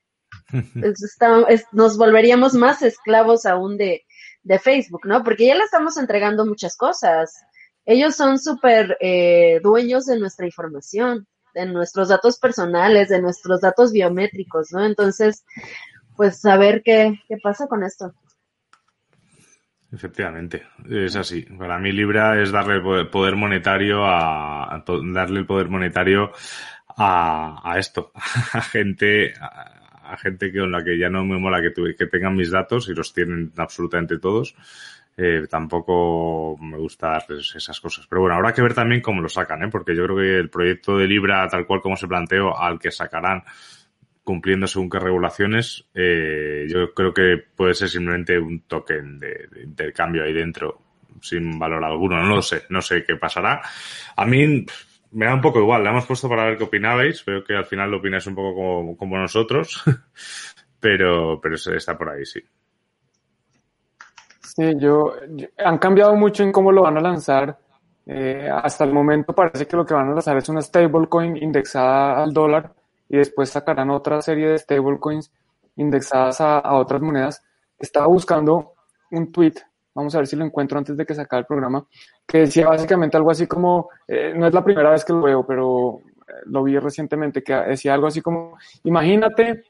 Está, 0.83 1.43
es, 1.49 1.67
nos 1.73 1.97
volveríamos 1.97 2.55
más 2.55 2.83
esclavos 2.83 3.47
aún 3.47 3.77
de, 3.77 4.05
de 4.43 4.59
Facebook, 4.59 5.03
¿no? 5.05 5.23
Porque 5.25 5.47
ya 5.47 5.55
le 5.55 5.65
estamos 5.65 5.97
entregando 5.97 6.47
muchas 6.47 6.77
cosas. 6.77 7.35
Ellos 7.85 8.15
son 8.15 8.39
súper 8.39 8.97
eh, 9.01 9.61
dueños 9.63 10.07
de 10.07 10.19
nuestra 10.19 10.47
información, 10.47 11.27
de 11.55 11.67
nuestros 11.67 12.09
datos 12.09 12.39
personales, 12.39 13.09
de 13.09 13.21
nuestros 13.21 13.61
datos 13.61 13.93
biométricos, 13.93 14.73
¿no? 14.73 14.85
Entonces, 14.85 15.45
pues 16.17 16.41
saber 16.41 16.83
qué, 16.85 17.19
qué 17.29 17.37
pasa 17.43 17.67
con 17.67 17.83
esto. 17.85 18.15
Efectivamente, 19.95 20.65
es 20.91 21.15
así. 21.15 21.43
Para 21.43 21.79
mí 21.79 21.93
Libra 21.93 22.41
es 22.43 22.51
darle 22.51 22.77
el 22.77 23.09
poder 23.09 23.37
monetario 23.37 24.05
a, 24.05 24.83
darle 25.13 25.41
el 25.41 25.47
poder 25.47 25.69
monetario 25.69 26.33
a, 26.97 27.61
a 27.63 27.79
esto, 27.79 28.11
a 28.53 28.61
gente, 28.61 29.33
a, 29.41 30.17
gente 30.17 30.51
que 30.51 30.59
con 30.59 30.73
la 30.73 30.83
que 30.83 30.99
ya 30.99 31.09
no 31.09 31.25
me 31.25 31.39
mola 31.39 31.63
que, 31.63 31.95
que 31.95 32.07
tengan 32.07 32.35
mis 32.35 32.51
datos 32.51 32.89
y 32.89 32.95
los 32.95 33.13
tienen 33.13 33.53
absolutamente 33.57 34.19
todos. 34.19 34.57
Eh, 35.17 35.47
tampoco 35.49 36.57
me 36.61 36.77
gusta 36.77 37.11
darles 37.11 37.55
esas 37.55 37.81
cosas. 37.81 38.07
Pero 38.09 38.23
bueno, 38.23 38.35
habrá 38.35 38.53
que 38.53 38.63
ver 38.63 38.75
también 38.75 39.01
cómo 39.01 39.23
lo 39.23 39.29
sacan, 39.29 39.63
¿eh? 39.63 39.69
porque 39.71 39.95
yo 39.95 40.05
creo 40.05 40.17
que 40.17 40.39
el 40.39 40.51
proyecto 40.51 40.97
de 40.97 41.07
Libra, 41.07 41.47
tal 41.47 41.67
cual 41.67 41.81
como 41.81 41.97
se 41.97 42.09
planteó, 42.09 42.59
al 42.59 42.81
que 42.81 42.91
sacarán 42.91 43.45
cumpliendo 44.25 44.67
según 44.67 44.89
qué 44.89 44.99
regulaciones, 44.99 45.87
eh, 45.95 46.67
yo 46.69 46.93
creo 46.95 47.13
que 47.13 47.37
puede 47.55 47.75
ser 47.75 47.91
simplemente 47.91 48.39
un 48.39 48.63
token 48.63 49.21
de, 49.21 49.49
intercambio 49.63 50.25
ahí 50.25 50.33
dentro, 50.33 50.81
sin 51.21 51.59
valor 51.59 51.85
alguno. 51.85 52.21
No 52.23 52.37
lo 52.37 52.43
sé, 52.43 52.63
no 52.71 52.81
sé 52.81 53.05
qué 53.05 53.17
pasará. 53.17 53.61
A 54.17 54.25
mí 54.25 54.65
me 55.13 55.27
da 55.27 55.35
un 55.35 55.43
poco 55.43 55.61
igual, 55.61 55.85
la 55.85 55.91
hemos 55.91 56.07
puesto 56.07 56.29
para 56.29 56.47
ver 56.47 56.57
qué 56.57 56.65
opinabais. 56.65 57.23
Veo 57.25 57.45
que 57.45 57.55
al 57.55 57.67
final 57.67 57.91
lo 57.91 57.99
opináis 57.99 58.27
un 58.27 58.35
poco 58.35 58.55
como, 58.55 58.97
como 58.97 59.19
nosotros, 59.19 59.85
pero, 60.81 61.39
pero 61.41 61.55
está 61.55 61.97
por 61.97 62.09
ahí, 62.09 62.25
sí. 62.25 62.41
Sí, 64.41 64.73
yo, 64.79 65.17
yo, 65.31 65.49
han 65.59 65.79
cambiado 65.79 66.17
mucho 66.17 66.43
en 66.43 66.53
cómo 66.53 66.73
lo 66.73 66.83
van 66.83 66.97
a 66.97 67.01
lanzar. 67.01 67.59
Eh, 68.07 68.49
hasta 68.51 68.85
el 68.85 68.93
momento 68.93 69.35
parece 69.35 69.67
que 69.67 69.77
lo 69.77 69.85
que 69.85 69.95
van 69.95 70.09
a 70.09 70.13
lanzar 70.13 70.37
es 70.37 70.49
una 70.49 70.61
stablecoin 70.61 71.37
indexada 71.39 72.23
al 72.23 72.33
dólar 72.33 72.71
y 73.09 73.17
después 73.17 73.51
sacarán 73.51 73.91
otra 73.91 74.21
serie 74.23 74.49
de 74.49 74.59
stablecoins 74.59 75.31
indexadas 75.77 76.41
a, 76.41 76.75
otras 76.75 77.01
monedas. 77.01 77.43
Estaba 77.79 78.07
buscando 78.07 78.75
un 79.11 79.31
tweet, 79.31 79.55
vamos 79.95 80.15
a 80.15 80.19
ver 80.19 80.27
si 80.27 80.37
lo 80.37 80.45
encuentro 80.45 80.79
antes 80.79 80.97
de 80.97 81.05
que 81.05 81.15
sacara 81.15 81.41
el 81.41 81.47
programa, 81.47 81.87
que 82.27 82.39
decía 82.39 82.69
básicamente 82.69 83.17
algo 83.17 83.31
así 83.31 83.47
como, 83.47 83.91
eh, 84.09 84.33
no 84.37 84.47
es 84.47 84.55
la 84.55 84.65
primera 84.65 84.91
vez 84.91 85.05
que 85.05 85.13
lo 85.13 85.23
veo, 85.23 85.47
pero 85.47 86.01
eh, 86.27 86.33
lo 86.47 86.63
vi 86.63 86.79
recientemente, 86.79 87.43
que 87.43 87.55
decía 87.55 87.95
algo 87.95 88.07
así 88.07 88.21
como, 88.21 88.57
imagínate 88.85 89.65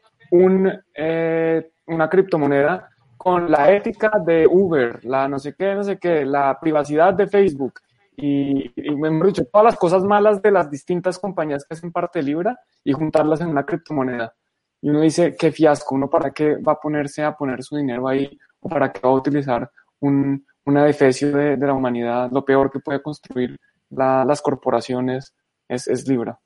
eh, 0.95 1.70
una 1.87 2.09
criptomoneda 2.09 2.89
con 3.16 3.51
la 3.51 3.70
ética 3.72 4.12
de 4.24 4.47
Uber, 4.47 5.05
la 5.05 5.28
no 5.28 5.39
sé 5.39 5.55
qué, 5.55 5.74
no 5.74 5.82
sé 5.82 5.99
qué, 5.99 6.24
la 6.24 6.59
privacidad 6.61 7.14
de 7.14 7.26
Facebook 7.26 7.74
y, 8.17 8.73
y 8.77 8.95
mejor 8.95 9.27
dicho, 9.27 9.45
todas 9.53 9.65
las 9.65 9.77
cosas 9.77 10.05
malas 10.05 10.41
de 10.41 10.51
las 10.51 10.71
distintas 10.71 11.19
compañías 11.19 11.65
que 11.65 11.75
hacen 11.75 11.93
parte 11.93 12.21
de 12.21 12.25
Libra 12.25 12.59
y 12.83 12.93
juntarlas 12.93 13.41
en 13.41 13.49
una 13.49 13.65
criptomoneda. 13.65 14.35
Y 14.81 14.91
uno 14.91 15.01
dice, 15.01 15.35
qué 15.39 15.51
fiasco, 15.51 15.95
uno 15.95 16.09
para 16.09 16.31
qué 16.31 16.57
va 16.57 16.73
a 16.73 16.81
ponerse 16.81 17.23
a 17.23 17.35
poner 17.35 17.62
su 17.62 17.77
dinero 17.77 18.07
ahí 18.07 18.39
o 18.61 18.69
para 18.69 18.93
qué 18.93 19.01
va 19.03 19.11
a 19.11 19.15
utilizar 19.15 19.71
un, 20.01 20.47
una 20.65 20.85
defecio 20.85 21.33
de, 21.33 21.57
de, 21.57 21.67
la 21.67 21.73
humanidad. 21.73 22.31
Lo 22.31 22.45
peor 22.45 22.71
que 22.71 22.81
puede 22.81 23.03
construir 23.03 23.59
la, 23.91 24.25
las 24.25 24.43
corporaciones 24.43 25.35
es, 25.69 25.89
es 25.89 26.07
Libra. 26.07 26.39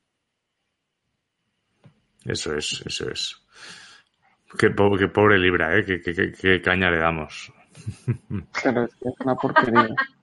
Eso 2.24 2.54
es, 2.54 2.82
eso 2.86 3.10
es. 3.10 3.36
Qué, 4.58 4.70
pobre, 4.70 5.00
qué 5.00 5.08
pobre 5.08 5.38
Libra, 5.38 5.76
¿eh? 5.76 5.84
Qué, 5.84 6.00
qué, 6.00 6.14
qué, 6.14 6.32
qué 6.32 6.62
caña 6.62 6.90
le 6.90 6.98
damos. 6.98 7.52
Pero 8.62 8.84
es 8.84 9.20
una 9.20 9.34
porquería. 9.34 9.88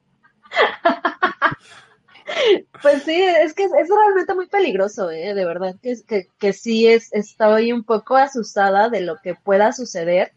Pues 2.82 3.04
sí, 3.04 3.22
es 3.22 3.54
que 3.54 3.64
es, 3.64 3.72
realmente 3.72 4.34
muy 4.34 4.48
peligroso, 4.48 5.10
¿eh? 5.10 5.34
de 5.34 5.46
verdad, 5.46 5.76
que, 5.82 5.96
que, 6.08 6.28
que 6.38 6.54
sí 6.54 6.88
es, 6.88 7.12
estoy 7.14 7.72
un 7.72 7.84
poco 7.84 8.16
asustada 8.16 8.90
de 8.90 9.02
lo 9.02 9.18
que 9.24 9.36
pueda 9.36 9.72
suceder 9.72 10.34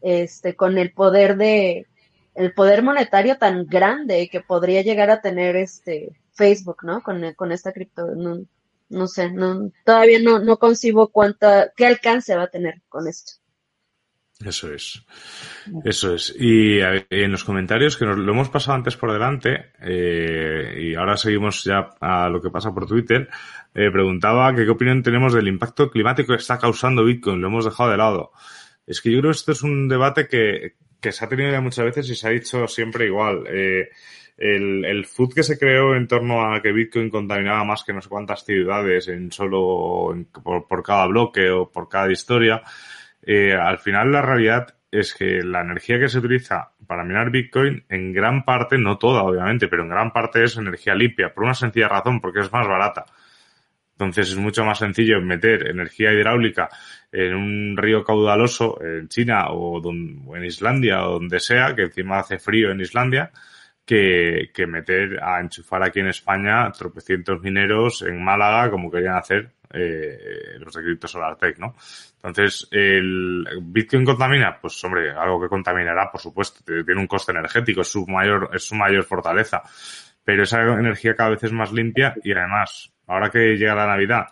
este, 0.00 0.54
con 0.56 0.78
el 0.78 0.92
poder 0.92 1.36
de, 1.36 1.86
el 2.34 2.54
poder 2.54 2.82
monetario 2.82 3.36
tan 3.38 3.66
grande 3.66 4.28
que 4.30 4.40
podría 4.40 4.82
llegar 4.82 5.10
a 5.10 5.20
tener 5.20 5.56
este 5.56 6.16
Facebook, 6.32 6.78
¿no? 6.82 7.02
Con, 7.02 7.34
con 7.34 7.52
esta 7.52 7.72
cripto, 7.72 8.06
no, 8.14 8.44
no 8.88 9.06
sé, 9.06 9.30
no, 9.30 9.70
todavía 9.84 10.18
no, 10.20 10.38
no 10.38 10.58
concibo 10.58 11.08
cuánta, 11.08 11.72
qué 11.76 11.86
alcance 11.86 12.34
va 12.34 12.44
a 12.44 12.50
tener 12.50 12.80
con 12.88 13.06
esto. 13.08 13.39
Eso 14.44 14.72
es. 14.72 15.04
Eso 15.84 16.14
es. 16.14 16.34
Y 16.38 16.78
en 16.80 17.30
los 17.30 17.44
comentarios, 17.44 17.96
que 17.96 18.06
nos 18.06 18.16
lo 18.16 18.32
hemos 18.32 18.48
pasado 18.48 18.76
antes 18.76 18.96
por 18.96 19.12
delante, 19.12 19.72
eh, 19.82 20.78
y 20.80 20.94
ahora 20.94 21.18
seguimos 21.18 21.62
ya 21.64 21.90
a 22.00 22.28
lo 22.30 22.40
que 22.40 22.50
pasa 22.50 22.72
por 22.72 22.86
Twitter, 22.86 23.28
eh, 23.74 23.90
preguntaba 23.90 24.54
que 24.54 24.64
qué 24.64 24.70
opinión 24.70 25.02
tenemos 25.02 25.34
del 25.34 25.48
impacto 25.48 25.90
climático 25.90 26.32
que 26.32 26.40
está 26.40 26.58
causando 26.58 27.04
Bitcoin. 27.04 27.40
Lo 27.40 27.48
hemos 27.48 27.66
dejado 27.66 27.90
de 27.90 27.98
lado. 27.98 28.32
Es 28.86 29.02
que 29.02 29.10
yo 29.10 29.20
creo 29.20 29.30
que 29.30 29.36
esto 29.36 29.52
es 29.52 29.62
un 29.62 29.88
debate 29.88 30.26
que, 30.26 30.74
que 31.00 31.12
se 31.12 31.24
ha 31.24 31.28
tenido 31.28 31.50
ya 31.50 31.60
muchas 31.60 31.84
veces 31.84 32.08
y 32.08 32.14
se 32.14 32.26
ha 32.26 32.30
dicho 32.30 32.66
siempre 32.66 33.06
igual. 33.06 33.44
Eh, 33.46 33.90
el, 34.38 34.86
el 34.86 35.04
food 35.04 35.34
que 35.34 35.42
se 35.42 35.58
creó 35.58 35.94
en 35.94 36.08
torno 36.08 36.50
a 36.50 36.62
que 36.62 36.72
Bitcoin 36.72 37.10
contaminaba 37.10 37.62
más 37.64 37.84
que 37.84 37.92
no 37.92 38.00
sé 38.00 38.08
cuántas 38.08 38.42
ciudades 38.42 39.06
en 39.08 39.30
solo 39.30 40.14
en, 40.14 40.24
por, 40.24 40.66
por 40.66 40.82
cada 40.82 41.06
bloque 41.06 41.50
o 41.50 41.70
por 41.70 41.90
cada 41.90 42.10
historia, 42.10 42.62
eh, 43.22 43.54
al 43.54 43.78
final 43.78 44.12
la 44.12 44.22
realidad 44.22 44.74
es 44.90 45.14
que 45.14 45.42
la 45.42 45.60
energía 45.60 45.98
que 45.98 46.08
se 46.08 46.18
utiliza 46.18 46.72
para 46.86 47.04
minar 47.04 47.30
Bitcoin, 47.30 47.84
en 47.88 48.12
gran 48.12 48.44
parte, 48.44 48.76
no 48.76 48.98
toda 48.98 49.22
obviamente, 49.22 49.68
pero 49.68 49.84
en 49.84 49.90
gran 49.90 50.12
parte 50.12 50.42
es 50.42 50.56
energía 50.56 50.94
limpia, 50.94 51.32
por 51.32 51.44
una 51.44 51.54
sencilla 51.54 51.88
razón, 51.88 52.20
porque 52.20 52.40
es 52.40 52.52
más 52.52 52.66
barata. 52.66 53.04
Entonces 53.92 54.30
es 54.30 54.36
mucho 54.36 54.64
más 54.64 54.78
sencillo 54.78 55.20
meter 55.20 55.68
energía 55.68 56.12
hidráulica 56.12 56.70
en 57.12 57.34
un 57.34 57.76
río 57.76 58.02
caudaloso 58.02 58.80
en 58.82 59.08
China 59.08 59.50
o, 59.50 59.80
don, 59.80 60.22
o 60.26 60.36
en 60.36 60.44
Islandia 60.44 61.06
o 61.06 61.12
donde 61.12 61.38
sea, 61.38 61.74
que 61.74 61.82
encima 61.82 62.18
hace 62.18 62.38
frío 62.38 62.70
en 62.70 62.80
Islandia, 62.80 63.30
que, 63.84 64.50
que, 64.54 64.66
meter 64.66 65.22
a 65.22 65.40
enchufar 65.40 65.82
aquí 65.82 66.00
en 66.00 66.08
España 66.08 66.70
tropecientos 66.72 67.42
mineros 67.42 68.02
en 68.02 68.22
Málaga, 68.24 68.70
como 68.70 68.90
querían 68.90 69.16
hacer 69.16 69.52
eh, 69.72 70.58
los 70.58 70.74
de 70.74 70.82
Crypto 70.82 71.08
Solar 71.08 71.36
Tech, 71.36 71.58
¿no? 71.58 71.74
Entonces, 72.16 72.68
¿el 72.70 73.46
Bitcoin 73.62 74.04
contamina? 74.04 74.58
Pues 74.60 74.82
hombre, 74.84 75.10
algo 75.10 75.40
que 75.40 75.48
contaminará, 75.48 76.10
por 76.10 76.20
supuesto, 76.20 76.60
tiene 76.64 77.00
un 77.00 77.06
coste 77.06 77.32
energético, 77.32 77.80
es 77.82 77.88
su 77.88 78.06
mayor, 78.06 78.50
es 78.52 78.64
su 78.64 78.74
mayor 78.74 79.04
fortaleza. 79.04 79.62
Pero 80.24 80.42
esa 80.42 80.60
energía 80.62 81.14
cada 81.14 81.30
vez 81.30 81.44
es 81.44 81.52
más 81.52 81.72
limpia 81.72 82.14
y 82.22 82.32
además, 82.32 82.92
ahora 83.06 83.30
que 83.30 83.56
llega 83.56 83.74
la 83.74 83.86
Navidad, 83.86 84.26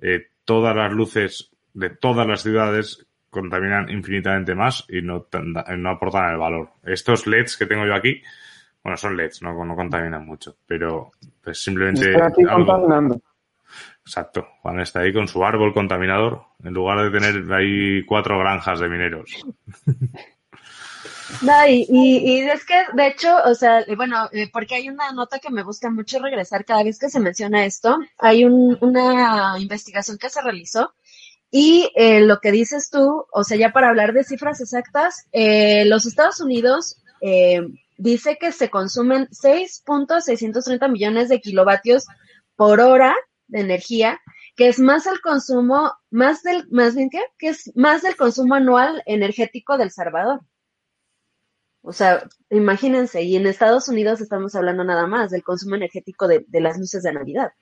eh, 0.00 0.30
todas 0.44 0.74
las 0.74 0.92
luces 0.92 1.50
de 1.74 1.90
todas 1.90 2.26
las 2.26 2.42
ciudades 2.42 3.06
contaminan 3.30 3.90
infinitamente 3.90 4.54
más 4.54 4.84
y 4.88 5.02
no, 5.02 5.26
no 5.76 5.90
aportan 5.90 6.32
el 6.32 6.38
valor. 6.38 6.70
Estos 6.82 7.26
LEDs 7.26 7.56
que 7.56 7.66
tengo 7.66 7.86
yo 7.86 7.94
aquí, 7.94 8.22
bueno, 8.82 8.96
son 8.96 9.16
LEDs, 9.16 9.42
no, 9.42 9.64
no 9.64 9.76
contaminan 9.76 10.24
mucho, 10.24 10.56
pero 10.66 11.10
pues 11.42 11.62
simplemente... 11.62 12.10
Estoy 12.10 12.26
aquí 12.26 12.42
algo... 12.48 12.66
contaminando. 12.66 13.20
Exacto, 14.08 14.48
Juan 14.62 14.80
está 14.80 15.00
ahí 15.00 15.12
con 15.12 15.28
su 15.28 15.44
árbol 15.44 15.74
contaminador, 15.74 16.46
en 16.64 16.72
lugar 16.72 17.02
de 17.02 17.10
tener 17.10 17.52
ahí 17.52 18.06
cuatro 18.06 18.38
granjas 18.38 18.80
de 18.80 18.88
mineros. 18.88 19.30
No, 21.42 21.68
y, 21.68 21.86
y, 21.90 22.40
es 22.40 22.64
que, 22.64 22.74
de 22.94 23.08
hecho, 23.08 23.28
o 23.44 23.54
sea, 23.54 23.84
bueno, 23.98 24.30
eh, 24.32 24.48
porque 24.50 24.76
hay 24.76 24.88
una 24.88 25.12
nota 25.12 25.38
que 25.38 25.50
me 25.50 25.62
gusta 25.62 25.90
mucho 25.90 26.18
regresar 26.20 26.64
cada 26.64 26.82
vez 26.82 26.98
que 26.98 27.10
se 27.10 27.20
menciona 27.20 27.66
esto. 27.66 27.98
Hay 28.16 28.46
un, 28.46 28.78
una 28.80 29.56
investigación 29.58 30.16
que 30.16 30.30
se 30.30 30.40
realizó 30.40 30.94
y 31.50 31.90
eh, 31.96 32.20
lo 32.22 32.40
que 32.40 32.50
dices 32.50 32.88
tú, 32.88 33.26
o 33.30 33.44
sea, 33.44 33.58
ya 33.58 33.72
para 33.72 33.90
hablar 33.90 34.14
de 34.14 34.24
cifras 34.24 34.62
exactas, 34.62 35.26
eh, 35.32 35.84
los 35.84 36.06
Estados 36.06 36.40
Unidos 36.40 36.96
eh, 37.20 37.60
dice 37.98 38.38
que 38.40 38.50
se 38.50 38.70
consumen 38.70 39.28
6.630 39.28 40.90
millones 40.90 41.28
de 41.28 41.42
kilovatios 41.42 42.06
por 42.56 42.80
hora 42.80 43.14
de 43.48 43.60
energía, 43.60 44.20
que 44.56 44.68
es 44.68 44.78
más 44.78 45.06
el 45.06 45.20
consumo, 45.20 45.92
más 46.10 46.42
del, 46.42 46.68
más 46.70 46.94
bien 46.94 47.10
qué, 47.10 47.20
que 47.38 47.48
es 47.48 47.72
más 47.76 48.02
del 48.02 48.16
consumo 48.16 48.54
anual 48.54 49.02
energético 49.06 49.78
del 49.78 49.90
Salvador. 49.90 50.40
O 51.82 51.92
sea, 51.92 52.28
imagínense, 52.50 53.22
y 53.22 53.36
en 53.36 53.46
Estados 53.46 53.88
Unidos 53.88 54.20
estamos 54.20 54.54
hablando 54.54 54.84
nada 54.84 55.06
más 55.06 55.30
del 55.30 55.42
consumo 55.42 55.76
energético 55.76 56.28
de, 56.28 56.44
de 56.48 56.60
las 56.60 56.78
luces 56.78 57.02
de 57.02 57.12
Navidad. 57.12 57.52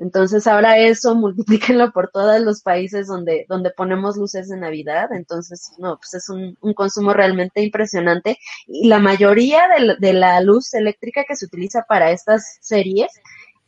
Entonces 0.00 0.46
ahora 0.46 0.78
eso 0.78 1.14
multiplíquenlo 1.16 1.92
por 1.92 2.10
todos 2.10 2.40
los 2.40 2.62
países 2.62 3.06
donde, 3.06 3.44
donde 3.48 3.70
ponemos 3.70 4.16
luces 4.16 4.48
de 4.48 4.56
Navidad. 4.56 5.12
Entonces, 5.12 5.72
no, 5.78 5.98
pues 5.98 6.14
es 6.14 6.28
un, 6.28 6.56
un 6.60 6.74
consumo 6.74 7.12
realmente 7.12 7.62
impresionante. 7.62 8.38
Y 8.66 8.88
la 8.88 8.98
mayoría 8.98 9.68
de, 9.68 9.96
de, 9.98 10.12
la 10.14 10.40
luz 10.40 10.74
eléctrica 10.74 11.24
que 11.28 11.36
se 11.36 11.44
utiliza 11.46 11.84
para 11.88 12.10
estas 12.10 12.58
series 12.60 13.12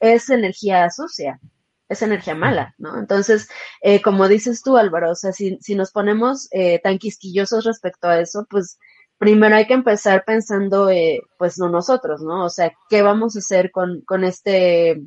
es 0.03 0.31
energía 0.31 0.91
sucia, 0.91 1.41
es 1.89 2.03
energía 2.03 2.35
mala, 2.35 2.75
¿no? 2.79 2.99
Entonces, 2.99 3.49
eh, 3.83 4.03
como 4.03 4.29
dices 4.29 4.63
tú, 4.63 4.77
Álvaro, 4.77 5.13
o 5.13 5.15
sea, 5.15 5.33
si, 5.33 5.59
si 5.61 5.75
nos 5.77 5.93
ponemos 5.93 6.49
eh, 6.53 6.81
tan 6.83 6.99
quisquillosos 6.99 7.65
respecto 7.65 8.09
a 8.09 8.21
eso, 8.21 8.47
pues 8.51 8.79
primero 9.19 9.55
hay 9.57 9.67
que 9.67 9.75
empezar 9.75 10.25
pensando, 10.27 10.91
eh, 10.91 11.21
pues 11.39 11.59
no 11.59 11.69
nosotros, 11.69 12.23
¿no? 12.23 12.45
O 12.45 12.51
sea, 12.51 12.73
¿qué 12.91 13.03
vamos 13.03 13.37
a 13.37 13.39
hacer 13.41 13.71
con, 13.71 14.03
con 14.03 14.25
este 14.25 15.01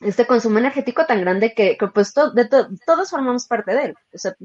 este 0.00 0.26
consumo 0.28 0.58
energético 0.58 1.06
tan 1.06 1.20
grande 1.22 1.54
que, 1.54 1.76
que 1.76 1.88
pues 1.88 2.12
to, 2.14 2.30
de 2.30 2.46
to, 2.46 2.68
todos 2.86 3.10
formamos 3.10 3.46
parte 3.48 3.74
de 3.74 3.82
él, 3.86 3.94
o 4.14 4.18
sea, 4.18 4.36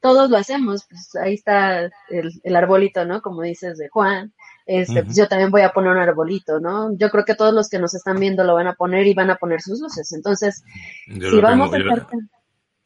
todos 0.00 0.30
lo 0.30 0.36
hacemos, 0.36 0.86
pues 0.88 1.16
ahí 1.16 1.34
está 1.34 1.80
el, 2.10 2.30
el 2.44 2.56
arbolito, 2.56 3.04
¿no? 3.04 3.20
Como 3.22 3.42
dices 3.42 3.78
de 3.78 3.88
Juan, 3.88 4.32
este, 4.66 4.92
uh 4.92 4.96
-huh. 4.96 5.04
pues 5.04 5.16
yo 5.16 5.28
también 5.28 5.50
voy 5.50 5.62
a 5.62 5.72
poner 5.72 5.92
un 5.92 5.98
arbolito, 5.98 6.60
¿no? 6.60 6.96
Yo 6.96 7.10
creo 7.10 7.24
que 7.24 7.34
todos 7.34 7.54
los 7.54 7.68
que 7.68 7.78
nos 7.78 7.94
están 7.94 8.18
viendo 8.18 8.44
lo 8.44 8.54
van 8.54 8.66
a 8.66 8.74
poner 8.74 9.06
y 9.06 9.14
van 9.14 9.30
a 9.30 9.36
poner 9.36 9.60
sus 9.60 9.80
luces, 9.80 10.12
entonces, 10.12 10.62
yo 11.06 11.30
si 11.30 11.40
vamos 11.40 11.70
tengo, 11.70 11.90
a 11.90 11.94
estar... 11.94 12.08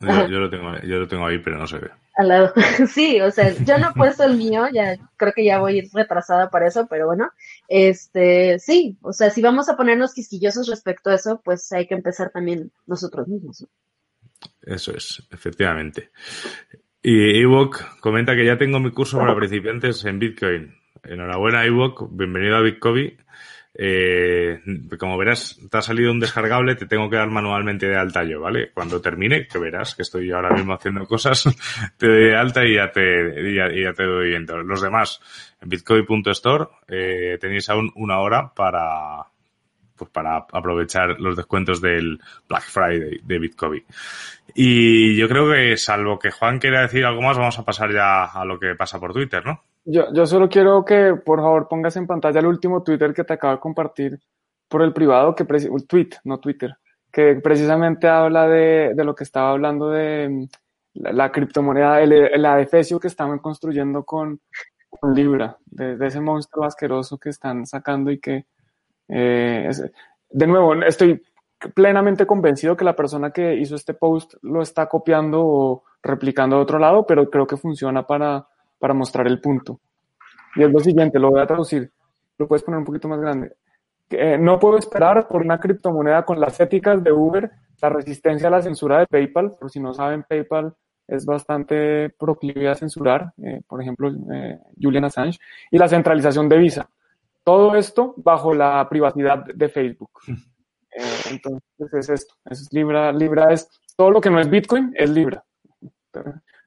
Yo, 0.01 0.29
yo, 0.29 0.39
lo 0.39 0.51
tengo, 0.51 0.79
yo 0.83 0.99
lo 0.99 1.09
tengo 1.09 1.27
ahí, 1.27 1.39
pero 1.39 1.57
no 1.57 1.67
se 1.67 1.79
ve. 1.79 1.91
Al 2.17 2.29
lado. 2.29 2.53
Sí, 2.89 3.21
o 3.21 3.31
sea, 3.31 3.53
yo 3.65 3.79
no 3.79 3.91
he 3.91 3.95
puesto 3.95 4.25
el 4.25 4.37
mío, 4.37 4.67
ya 4.73 4.97
creo 5.17 5.33
que 5.33 5.45
ya 5.45 5.59
voy 5.59 5.89
retrasada 5.93 6.51
para 6.51 6.69
eso, 6.69 6.87
pero 6.89 7.07
bueno, 7.07 7.31
este, 7.69 8.59
sí, 8.59 8.99
o 9.03 9.13
sea, 9.13 9.31
si 9.31 9.41
vamos 9.41 9.69
a 9.69 9.77
ponernos 9.77 10.15
quisquillosos 10.15 10.69
respecto 10.69 11.11
a 11.11 11.15
eso, 11.15 11.41
pues 11.45 11.73
hay 11.73 11.87
que 11.87 11.95
empezar 11.95 12.31
también 12.31 12.71
nosotros 12.87 13.29
mismos. 13.29 13.67
Eso 14.63 14.93
es, 14.95 15.23
efectivamente. 15.31 16.11
Y 17.03 17.41
Ewok 17.41 18.01
comenta 18.01 18.35
que 18.35 18.47
ya 18.47 18.57
tengo 18.57 18.81
mi 18.81 18.91
curso 18.91 19.19
para 19.19 19.37
principiantes 19.37 20.05
en 20.05 20.19
Bitcoin. 20.19 20.75
Enhorabuena, 21.03 21.65
Ewok. 21.65 22.09
Bienvenido 22.11 22.57
a 22.57 22.61
Bitcoin. 22.61 23.17
Eh, 23.77 24.61
como 24.99 25.19
verás, 25.19 25.59
te 25.69 25.79
ha 25.79 25.83
salido 25.83 26.13
un 26.13 26.21
descargable, 26.21 26.77
te 26.77 26.87
tengo 26.87 27.11
que 27.11 27.17
dar 27.17 27.29
manualmente 27.29 27.89
de 27.89 27.97
alta 27.97 28.23
yo, 28.23 28.41
¿vale? 28.41 28.71
Cuando 28.73 29.01
termine, 29.01 29.49
que 29.49 29.59
verás 29.59 29.97
que 29.97 30.03
estoy 30.03 30.31
ahora 30.31 30.51
mismo 30.51 30.75
haciendo 30.75 31.05
cosas, 31.07 31.45
te 31.99 32.07
doy 32.07 32.25
de 32.27 32.37
alta 32.37 32.65
y 32.65 32.77
ya 32.77 32.93
te, 32.93 33.51
y 33.51 33.55
ya, 33.57 33.93
te 33.93 34.05
doy 34.05 34.29
viendo. 34.29 34.63
Los 34.63 34.81
demás, 34.81 35.21
en 35.61 35.69
bitcoin.store, 35.69 36.67
eh, 36.87 37.37
tenéis 37.41 37.69
aún 37.69 37.91
una 37.97 38.21
hora 38.21 38.55
para, 38.55 39.27
pues 39.97 40.11
para 40.11 40.47
aprovechar 40.53 41.21
los 41.21 41.37
descuentos 41.37 41.81
del 41.81 42.21
Black 42.49 42.63
Friday 42.63 43.21
de 43.25 43.39
Bitcoin. 43.41 43.85
Y 44.55 45.17
yo 45.17 45.29
creo 45.29 45.51
que, 45.51 45.77
salvo 45.77 46.19
que 46.19 46.31
Juan 46.31 46.61
quiera 46.61 46.83
decir 46.83 47.05
algo 47.05 47.23
más, 47.23 47.37
vamos 47.37 47.59
a 47.59 47.65
pasar 47.65 47.93
ya 47.93 48.27
a 48.27 48.45
lo 48.45 48.61
que 48.61 48.77
pasa 48.77 49.01
por 49.01 49.13
Twitter, 49.13 49.45
¿no? 49.45 49.65
Yo, 49.85 50.13
yo 50.13 50.27
solo 50.27 50.49
quiero 50.49 50.85
que 50.85 51.15
por 51.15 51.41
favor 51.41 51.69
pongas 51.69 51.97
en 51.97 52.07
pantalla 52.07 52.41
el 52.41 52.47
último 52.47 52.83
Twitter 52.83 53.13
que 53.13 53.25
te 53.25 53.35
acabo 53.35 53.55
de 53.55 53.61
compartir 53.61 54.19
por 54.69 54.83
el 54.83 54.93
privado, 54.93 55.35
que 55.35 55.45
un 55.71 55.87
tweet, 55.87 56.11
no 56.25 56.41
Twitter, 56.41 56.77
que 57.13 57.37
precisamente 57.37 58.09
habla 58.09 58.49
de, 58.49 58.95
lo 58.97 59.15
que 59.15 59.25
estaba 59.25 59.51
hablando 59.51 59.91
de 59.91 60.29
mm, 60.29 60.49
la, 60.95 61.31
criptomoneda, 61.31 62.01
el, 62.01 62.43
la 62.43 62.67
que 62.67 63.09
estamos 63.09 63.41
construyendo 63.41 64.05
con, 64.05 64.41
con 64.89 65.15
Libra, 65.15 65.59
de, 65.67 65.97
ese 66.07 66.21
monstruo 66.21 66.65
asqueroso 66.65 67.19
que 67.19 67.29
están 67.29 67.67
sacando 67.67 68.11
y 68.11 68.19
que, 68.19 68.47
eh, 69.09 69.71
de 70.31 70.47
nuevo, 70.47 70.75
estoy 70.83 71.23
plenamente 71.75 72.27
convencido 72.27 72.77
que 72.77 72.85
la 72.85 72.97
persona 72.97 73.31
que 73.31 73.55
hizo 73.55 73.77
este 73.77 73.95
post 73.95 74.35
lo 74.43 74.63
está 74.63 74.87
copiando 74.87 75.45
o 75.47 75.85
replicando 76.03 76.57
de 76.57 76.63
otro 76.63 76.79
lado, 76.79 77.07
pero 77.07 77.29
creo 77.31 77.47
que 77.47 77.57
funciona 77.57 78.07
para 78.07 78.47
para 78.85 78.93
mostrar 78.93 79.27
el 79.27 79.41
punto. 79.41 79.81
Y 80.57 80.63
es 80.63 80.71
lo 80.71 80.79
siguiente, 80.79 81.19
lo 81.19 81.31
voy 81.31 81.41
a 81.41 81.47
traducir. 81.47 81.91
Lo 82.37 82.47
puedes 82.47 82.63
poner 82.63 82.77
un 82.81 82.85
poquito 82.85 83.09
más 83.09 83.19
grande. 83.19 83.57
Eh, 84.11 84.37
no 84.37 84.59
puedo 84.59 84.77
esperar 84.77 85.27
por 85.27 85.41
una 85.41 85.59
criptomoneda 85.59 86.23
con 86.27 86.39
las 86.39 86.61
éticas 86.61 87.03
de 87.03 87.11
Uber, 87.11 87.51
la 87.81 87.89
resistencia 87.89 88.49
a 88.49 88.51
la 88.51 88.61
censura 88.61 88.99
de 88.99 89.07
PayPal. 89.07 89.57
Por 89.59 89.71
si 89.71 89.81
no 89.81 89.95
saben, 89.95 90.25
PayPal 90.29 90.75
es 91.09 91.25
bastante 91.25 92.11
proclive 92.11 92.69
a 92.69 92.75
censurar, 92.75 93.33
eh, 93.43 93.63
por 93.67 93.81
ejemplo, 93.81 94.13
eh, 94.35 94.59
Julian 94.79 95.07
Assange, 95.07 95.39
y 95.71 95.79
la 95.79 95.89
centralización 95.89 96.47
de 96.51 96.59
Visa. 96.59 96.91
Todo 97.43 97.77
esto 97.77 98.13
bajo 98.19 98.53
la 98.53 98.87
privacidad 98.91 99.47
de 99.47 99.69
Facebook. 99.71 100.11
entonces 101.31 101.95
es 101.95 102.09
esto, 102.11 102.35
es 102.45 102.71
Libra. 102.71 103.13
Libra 103.13 103.51
es 103.51 103.67
todo 103.97 104.11
lo 104.11 104.21
que 104.21 104.29
no 104.29 104.41
es 104.41 104.51
Bitcoin, 104.51 104.93
es 104.95 105.09
Libra. 105.09 105.43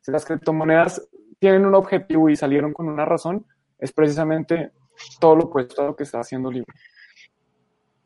Si 0.02 0.12
las 0.12 0.26
criptomonedas 0.26 1.08
tienen 1.40 1.66
un 1.66 1.76
objetivo 1.76 2.30
y 2.30 2.36
salieron 2.36 2.74
con 2.74 2.88
una 2.88 3.06
razón, 3.06 3.46
es 3.80 3.92
precisamente 3.92 4.72
todo 5.20 5.36
lo 5.36 5.44
opuesto 5.46 5.82
a 5.82 5.86
lo 5.86 5.96
que 5.96 6.04
está 6.04 6.20
haciendo 6.20 6.52
Libra. 6.52 6.74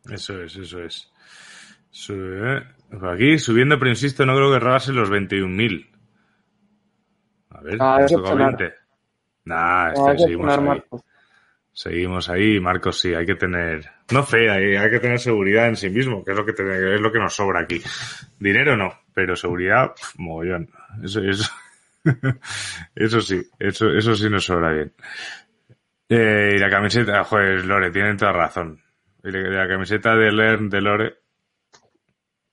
Eso 0.10 0.42
es, 0.42 0.56
eso 0.56 0.84
es. 0.84 1.12
aquí 3.02 3.38
subiendo, 3.38 3.78
pero 3.78 3.90
insisto, 3.90 4.26
no 4.26 4.36
creo 4.36 4.52
que 4.52 4.60
rebase 4.60 4.92
los 4.92 5.10
21.000. 5.10 5.90
A 7.52 7.62
ver, 7.62 7.78
ah, 7.80 7.98
esto 8.04 8.24
caliente. 8.24 8.74
Nah, 9.46 9.92
este, 9.92 10.24
seguimos 10.24 10.58
ahí. 10.58 10.84
Seguimos 11.74 12.30
ahí, 12.30 12.60
Marcos, 12.60 13.00
sí, 13.00 13.14
hay 13.14 13.26
que 13.26 13.36
tener, 13.36 13.90
no 14.12 14.24
fe, 14.24 14.50
hay, 14.50 14.90
que 14.90 15.00
tener 15.00 15.20
seguridad 15.20 15.70
en 15.70 15.78
sí 15.78 15.90
mismo, 15.90 16.24
que 16.24 16.32
es 16.32 16.38
lo 16.38 16.46
que, 16.46 16.52
es 16.52 17.00
lo 17.02 17.12
que 17.12 17.20
nos 17.20 17.34
sobra 17.34 17.62
aquí. 17.62 17.82
Dinero 18.40 18.76
no, 18.76 18.92
pero 19.14 19.38
seguridad, 19.38 19.94
mogollón. 20.18 20.70
Eso, 21.02 21.22
eso, 21.22 21.50
eso 22.96 23.22
sí, 23.22 23.42
eso, 23.60 23.90
eso 23.90 24.16
sí 24.16 24.30
nos 24.30 24.46
sobra 24.46 24.72
bien. 24.72 24.94
Eh, 26.10 26.56
y 26.56 26.60
la 26.60 26.70
camiseta, 26.70 27.24
joder, 27.24 27.66
Lore, 27.66 27.92
tienen 27.92 28.18
toda 28.18 28.34
razón. 28.34 28.82
Y 29.24 29.32
la, 29.32 29.68
camiseta 29.68 30.16
de 30.16 30.32
Learn 30.32 30.70
de 30.70 30.82
Lore. 30.82 31.14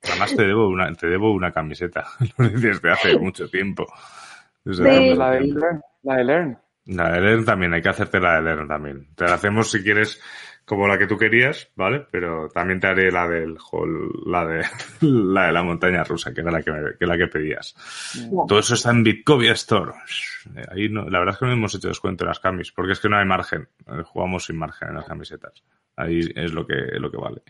Además 0.03 0.37
te 0.37 0.47
debo 0.47 0.69
una, 0.69 0.93
te 0.95 1.09
debo 1.09 1.33
una 1.33 1.51
camiseta 1.51 2.07
desde 2.39 2.91
hace 2.91 3.19
mucho 3.19 3.49
tiempo. 3.49 3.87
la, 4.65 4.85
de 4.85 5.41
Learn, 5.41 5.81
la 6.03 6.17
de 6.17 6.25
Learn. 6.25 6.59
La 6.87 7.13
de 7.13 7.21
Learn 7.21 7.45
también, 7.45 7.75
hay 7.75 7.83
que 7.83 7.89
hacerte 7.89 8.21
la 8.21 8.37
de 8.37 8.43
Learn 8.43 8.69
también. 8.69 9.09
Te 9.17 9.25
la 9.25 9.35
hacemos 9.35 9.71
si 9.71 9.83
quieres 9.83 10.23
como 10.69 10.87
la 10.87 10.99
que 10.99 11.07
tú 11.07 11.16
querías, 11.16 11.71
¿vale? 11.75 12.07
Pero 12.11 12.51
también 12.51 12.79
te 12.79 12.89
haré 12.89 13.11
la 13.11 13.27
del 13.27 13.57
la 14.27 14.45
de 14.45 14.66
la 15.01 15.47
de 15.47 15.53
la 15.53 15.62
montaña 15.62 16.05
rusa, 16.05 16.35
que 16.35 16.43
era 16.43 16.51
la 16.51 16.62
que, 16.62 16.73
que 16.99 17.07
la 17.07 17.16
que 17.16 17.27
pedías. 17.27 17.75
Todo 18.47 18.59
eso 18.59 18.75
está 18.75 18.91
en 18.91 19.03
Bitcovia 19.03 19.53
Store. 19.53 19.93
Ahí 20.71 20.91
no, 20.91 21.09
la 21.09 21.21
verdad 21.21 21.35
es 21.35 21.39
que 21.39 21.47
no 21.47 21.53
hemos 21.53 21.75
hecho 21.75 21.89
descuento 21.89 22.25
en 22.25 22.29
las 22.29 22.39
camis, 22.39 22.71
porque 22.71 22.93
es 22.93 23.01
que 23.01 23.09
no 23.09 23.16
hay 23.16 23.25
margen. 23.25 23.66
Eh, 23.87 24.03
jugamos 24.05 24.45
sin 24.45 24.59
margen 24.59 24.91
en 24.91 24.97
las 24.97 25.07
camisetas. 25.07 25.64
Ahí 25.97 26.21
es 26.37 26.53
lo 26.53 26.66
que, 26.66 26.75
lo 26.75 27.11
que 27.11 27.16
vale. 27.16 27.43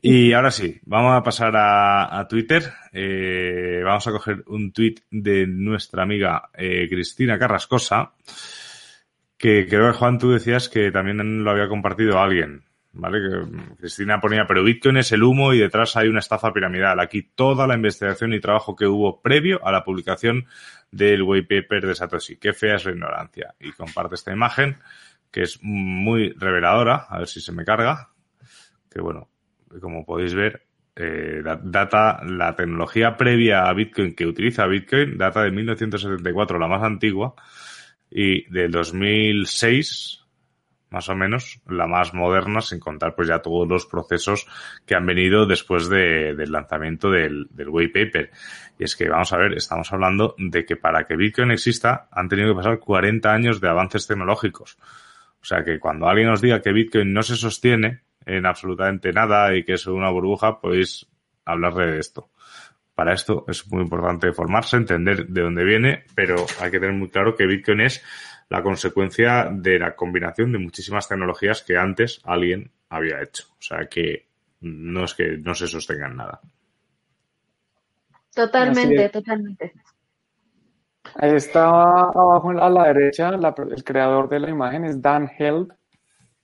Y 0.00 0.32
ahora 0.32 0.52
sí, 0.52 0.78
vamos 0.84 1.18
a 1.18 1.22
pasar 1.24 1.56
a, 1.56 2.16
a 2.16 2.28
Twitter. 2.28 2.62
Eh, 2.92 3.82
vamos 3.84 4.06
a 4.06 4.12
coger 4.12 4.44
un 4.46 4.70
tweet 4.72 4.94
de 5.10 5.48
nuestra 5.48 6.04
amiga 6.04 6.48
eh, 6.54 6.86
Cristina 6.88 7.38
Carrascosa 7.38 8.12
que 9.36 9.66
creo 9.66 9.92
que 9.92 9.98
Juan 9.98 10.18
tú 10.18 10.32
decías 10.32 10.68
que 10.68 10.90
también 10.90 11.44
lo 11.44 11.50
había 11.50 11.68
compartido 11.68 12.18
alguien, 12.18 12.64
¿vale? 12.92 13.18
Que 13.20 13.76
Cristina 13.76 14.20
ponía, 14.20 14.46
pero 14.46 14.64
Bitcoin 14.64 14.96
es 14.96 15.12
el 15.12 15.22
humo 15.22 15.52
y 15.52 15.58
detrás 15.58 15.96
hay 15.96 16.08
una 16.08 16.20
estafa 16.20 16.52
piramidal. 16.52 17.00
Aquí 17.00 17.22
toda 17.22 17.66
la 17.66 17.74
investigación 17.74 18.32
y 18.32 18.40
trabajo 18.40 18.74
que 18.74 18.86
hubo 18.86 19.20
previo 19.20 19.64
a 19.66 19.72
la 19.72 19.84
publicación 19.84 20.46
del 20.90 21.22
white 21.22 21.62
paper 21.62 21.86
de 21.86 21.94
Satoshi. 21.94 22.36
Qué 22.36 22.52
fea 22.52 22.76
es 22.76 22.84
la 22.84 22.92
ignorancia. 22.92 23.54
Y 23.60 23.72
comparte 23.72 24.14
esta 24.14 24.32
imagen 24.32 24.76
que 25.30 25.42
es 25.42 25.58
muy 25.62 26.30
reveladora, 26.30 27.06
a 27.08 27.18
ver 27.18 27.28
si 27.28 27.40
se 27.40 27.52
me 27.52 27.64
carga, 27.64 28.10
que 28.90 29.02
bueno, 29.02 29.28
como 29.80 30.06
podéis 30.06 30.34
ver, 30.34 30.66
eh, 30.94 31.42
data 31.62 32.22
la 32.24 32.56
tecnología 32.56 33.18
previa 33.18 33.68
a 33.68 33.74
Bitcoin 33.74 34.14
que 34.14 34.24
utiliza 34.24 34.66
Bitcoin, 34.66 35.18
data 35.18 35.42
de 35.42 35.50
1974, 35.50 36.58
la 36.58 36.68
más 36.68 36.82
antigua, 36.82 37.34
y 38.10 38.48
del 38.50 38.70
2006 38.70 40.26
más 40.90 41.08
o 41.08 41.16
menos, 41.16 41.60
la 41.68 41.86
más 41.86 42.14
moderna, 42.14 42.60
sin 42.60 42.78
contar 42.78 43.14
pues 43.14 43.28
ya 43.28 43.40
todos 43.40 43.68
los 43.68 43.86
procesos 43.86 44.46
que 44.86 44.94
han 44.94 45.04
venido 45.04 45.44
después 45.44 45.88
de, 45.88 46.34
del 46.34 46.52
lanzamiento 46.52 47.10
del, 47.10 47.48
del 47.50 47.68
white 47.68 47.92
paper. 47.92 48.30
Y 48.78 48.84
es 48.84 48.96
que, 48.96 49.08
vamos 49.08 49.32
a 49.32 49.36
ver, 49.36 49.52
estamos 49.54 49.92
hablando 49.92 50.34
de 50.38 50.64
que 50.64 50.76
para 50.76 51.06
que 51.06 51.16
Bitcoin 51.16 51.50
exista 51.50 52.08
han 52.10 52.28
tenido 52.28 52.50
que 52.50 52.56
pasar 52.56 52.78
40 52.78 53.32
años 53.32 53.60
de 53.60 53.68
avances 53.68 54.06
tecnológicos. 54.06 54.78
O 55.42 55.44
sea 55.44 55.64
que 55.64 55.78
cuando 55.78 56.08
alguien 56.08 56.28
nos 56.28 56.40
diga 56.40 56.62
que 56.62 56.72
Bitcoin 56.72 57.12
no 57.12 57.22
se 57.22 57.36
sostiene 57.36 58.02
en 58.24 58.46
absolutamente 58.46 59.12
nada 59.12 59.54
y 59.54 59.64
que 59.64 59.74
es 59.74 59.86
una 59.86 60.10
burbuja, 60.10 60.60
podéis 60.60 61.06
hablar 61.44 61.74
de 61.74 61.98
esto. 61.98 62.30
Para 62.96 63.12
esto 63.12 63.44
es 63.46 63.70
muy 63.70 63.82
importante 63.82 64.32
formarse, 64.32 64.78
entender 64.78 65.26
de 65.26 65.42
dónde 65.42 65.64
viene, 65.64 66.04
pero 66.14 66.36
hay 66.62 66.70
que 66.70 66.80
tener 66.80 66.94
muy 66.94 67.10
claro 67.10 67.36
que 67.36 67.46
Bitcoin 67.46 67.82
es 67.82 68.02
la 68.48 68.62
consecuencia 68.62 69.50
de 69.52 69.78
la 69.78 69.94
combinación 69.94 70.50
de 70.50 70.58
muchísimas 70.58 71.06
tecnologías 71.06 71.62
que 71.62 71.76
antes 71.76 72.22
alguien 72.24 72.70
había 72.88 73.20
hecho. 73.20 73.48
O 73.50 73.60
sea 73.60 73.86
que 73.90 74.28
no 74.62 75.04
es 75.04 75.12
que 75.12 75.36
no 75.36 75.54
se 75.54 75.66
sostengan 75.66 76.16
nada. 76.16 76.40
Totalmente, 78.34 79.10
totalmente. 79.10 79.74
Ahí 81.16 81.34
está 81.34 81.66
abajo 81.66 82.48
a 82.50 82.70
la 82.70 82.84
derecha, 82.94 83.28
el 83.28 83.84
creador 83.84 84.30
de 84.30 84.40
la 84.40 84.48
imagen 84.48 84.86
es 84.86 85.02
Dan 85.02 85.30
Held, 85.38 85.70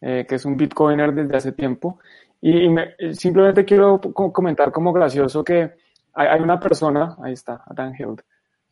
eh, 0.03 0.27
que 0.29 0.35
es 0.35 0.45
un 0.45 0.59
bitcoiner 0.59 1.15
desde 1.15 1.35
hace 1.35 1.53
tiempo. 1.53 1.99
Y, 2.43 2.69
simplemente 3.13 3.65
quiero 3.65 3.99
comentar 4.01 4.71
como 4.71 4.93
gracioso 4.93 5.43
que 5.43 5.81
hay, 6.15 6.41
una 6.41 6.59
persona, 6.61 7.17
ahí 7.23 7.33
está, 7.33 7.63
Adam 7.67 7.93
Held, 7.97 8.21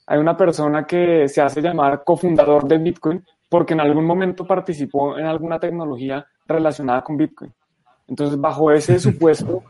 hay 0.07 0.19
una 0.19 0.37
persona 0.37 0.87
que 0.87 1.29
se 1.29 1.41
hace 1.41 1.61
llamar 1.61 2.03
cofundador 2.05 2.67
de 2.67 2.79
Bitcoin 2.79 3.25
porque 3.49 3.75
en 3.75 3.81
algún 3.81 4.05
momento 4.05 4.47
participó 4.47 5.19
en 5.19 5.27
alguna 5.27 5.59
tecnología 5.59 6.25
relacionada 6.47 7.03
con 7.03 7.17
Bitcoin. 7.17 7.53
Entonces, 8.07 8.41
bajo 8.41 8.71
ese 8.71 8.99
supuesto, 9.01 9.63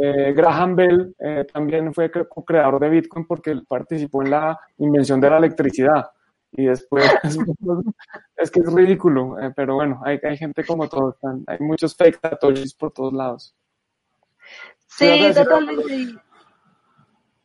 eh, 0.00 0.32
Graham 0.32 0.76
Bell 0.76 1.14
eh, 1.18 1.44
también 1.52 1.92
fue 1.94 2.10
co-creador 2.10 2.80
de 2.80 2.88
Bitcoin 2.88 3.26
porque 3.26 3.56
participó 3.68 4.22
en 4.22 4.30
la 4.30 4.58
invención 4.78 5.20
de 5.20 5.30
la 5.30 5.38
electricidad. 5.38 6.10
Y 6.52 6.66
después, 6.66 7.04
es 8.36 8.50
que 8.50 8.60
es 8.60 8.72
ridículo, 8.72 9.38
eh, 9.40 9.52
pero 9.54 9.74
bueno, 9.74 10.00
hay, 10.04 10.20
hay 10.22 10.36
gente 10.36 10.64
como 10.64 10.88
todos, 10.88 11.16
hay 11.46 11.58
muchos 11.58 11.96
fake 11.96 12.20
satoshis 12.20 12.74
por 12.74 12.92
todos 12.92 13.12
lados. 13.12 13.54
Sí, 14.86 15.32
totalmente. 15.34 16.20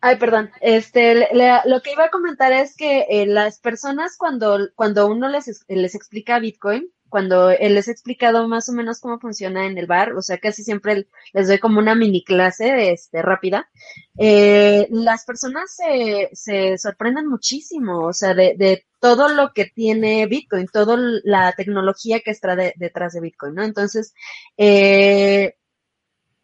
Ay, 0.02 0.18
perdón. 0.18 0.50
Este, 0.62 1.28
lo 1.66 1.82
que 1.82 1.92
iba 1.92 2.06
a 2.06 2.10
comentar 2.10 2.54
es 2.54 2.76
que 2.76 3.06
eh, 3.10 3.26
las 3.26 3.60
personas 3.60 4.18
cuando, 4.18 4.70
cuando 4.76 5.08
uno 5.08 5.28
les, 5.28 5.66
les 5.68 5.96
explica 5.96 6.40
Bitcoin, 6.40 6.90
cuando 7.10 7.50
les 7.50 7.88
he 7.88 7.92
explicado 7.92 8.48
más 8.48 8.70
o 8.70 8.72
menos 8.72 9.02
cómo 9.02 9.20
funciona 9.20 9.66
en 9.66 9.78
el 9.78 9.88
bar, 9.88 10.14
o 10.14 10.22
sea, 10.22 10.38
casi 10.38 10.64
siempre 10.64 11.08
les 11.34 11.48
doy 11.48 11.58
como 11.58 11.80
una 11.80 11.96
mini 11.96 12.24
clase 12.24 12.92
este, 12.92 13.22
rápida, 13.24 13.68
eh, 14.18 14.88
las 14.92 15.26
personas 15.26 15.76
se, 15.76 16.30
se 16.34 16.78
sorprenden 16.78 17.28
muchísimo, 17.28 18.06
o 18.06 18.14
sea, 18.14 18.36
de, 18.36 18.54
de 18.58 18.86
todo 19.00 19.28
lo 19.28 19.54
que 19.54 19.66
tiene 19.66 20.28
Bitcoin, 20.28 20.68
toda 20.68 20.98
la 21.24 21.52
tecnología 21.54 22.20
que 22.22 22.32
está 22.32 22.56
detrás 22.56 23.14
de 23.14 23.22
Bitcoin, 23.22 23.56
¿no? 23.56 23.64
Entonces, 23.64 24.14
eh, 24.58 25.56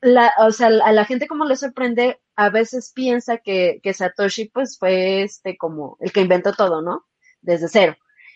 la, 0.02 0.34
o 0.40 0.52
sea, 0.52 0.68
a 0.68 0.92
la 0.92 1.06
gente 1.06 1.28
como 1.28 1.46
le 1.46 1.56
sorprende, 1.56 2.20
a 2.36 2.50
veces 2.50 2.92
piensa 2.94 3.38
que, 3.38 3.80
Satoshi 3.94 4.50
pues 4.50 4.78
fue 4.78 5.24
este 5.24 5.58
como 5.58 5.98
el 6.00 6.12
que 6.12 6.22
inventó 6.22 6.54
todo, 6.54 6.82
¿no? 6.82 7.06
Desde 7.42 7.68
cero. 7.68 7.96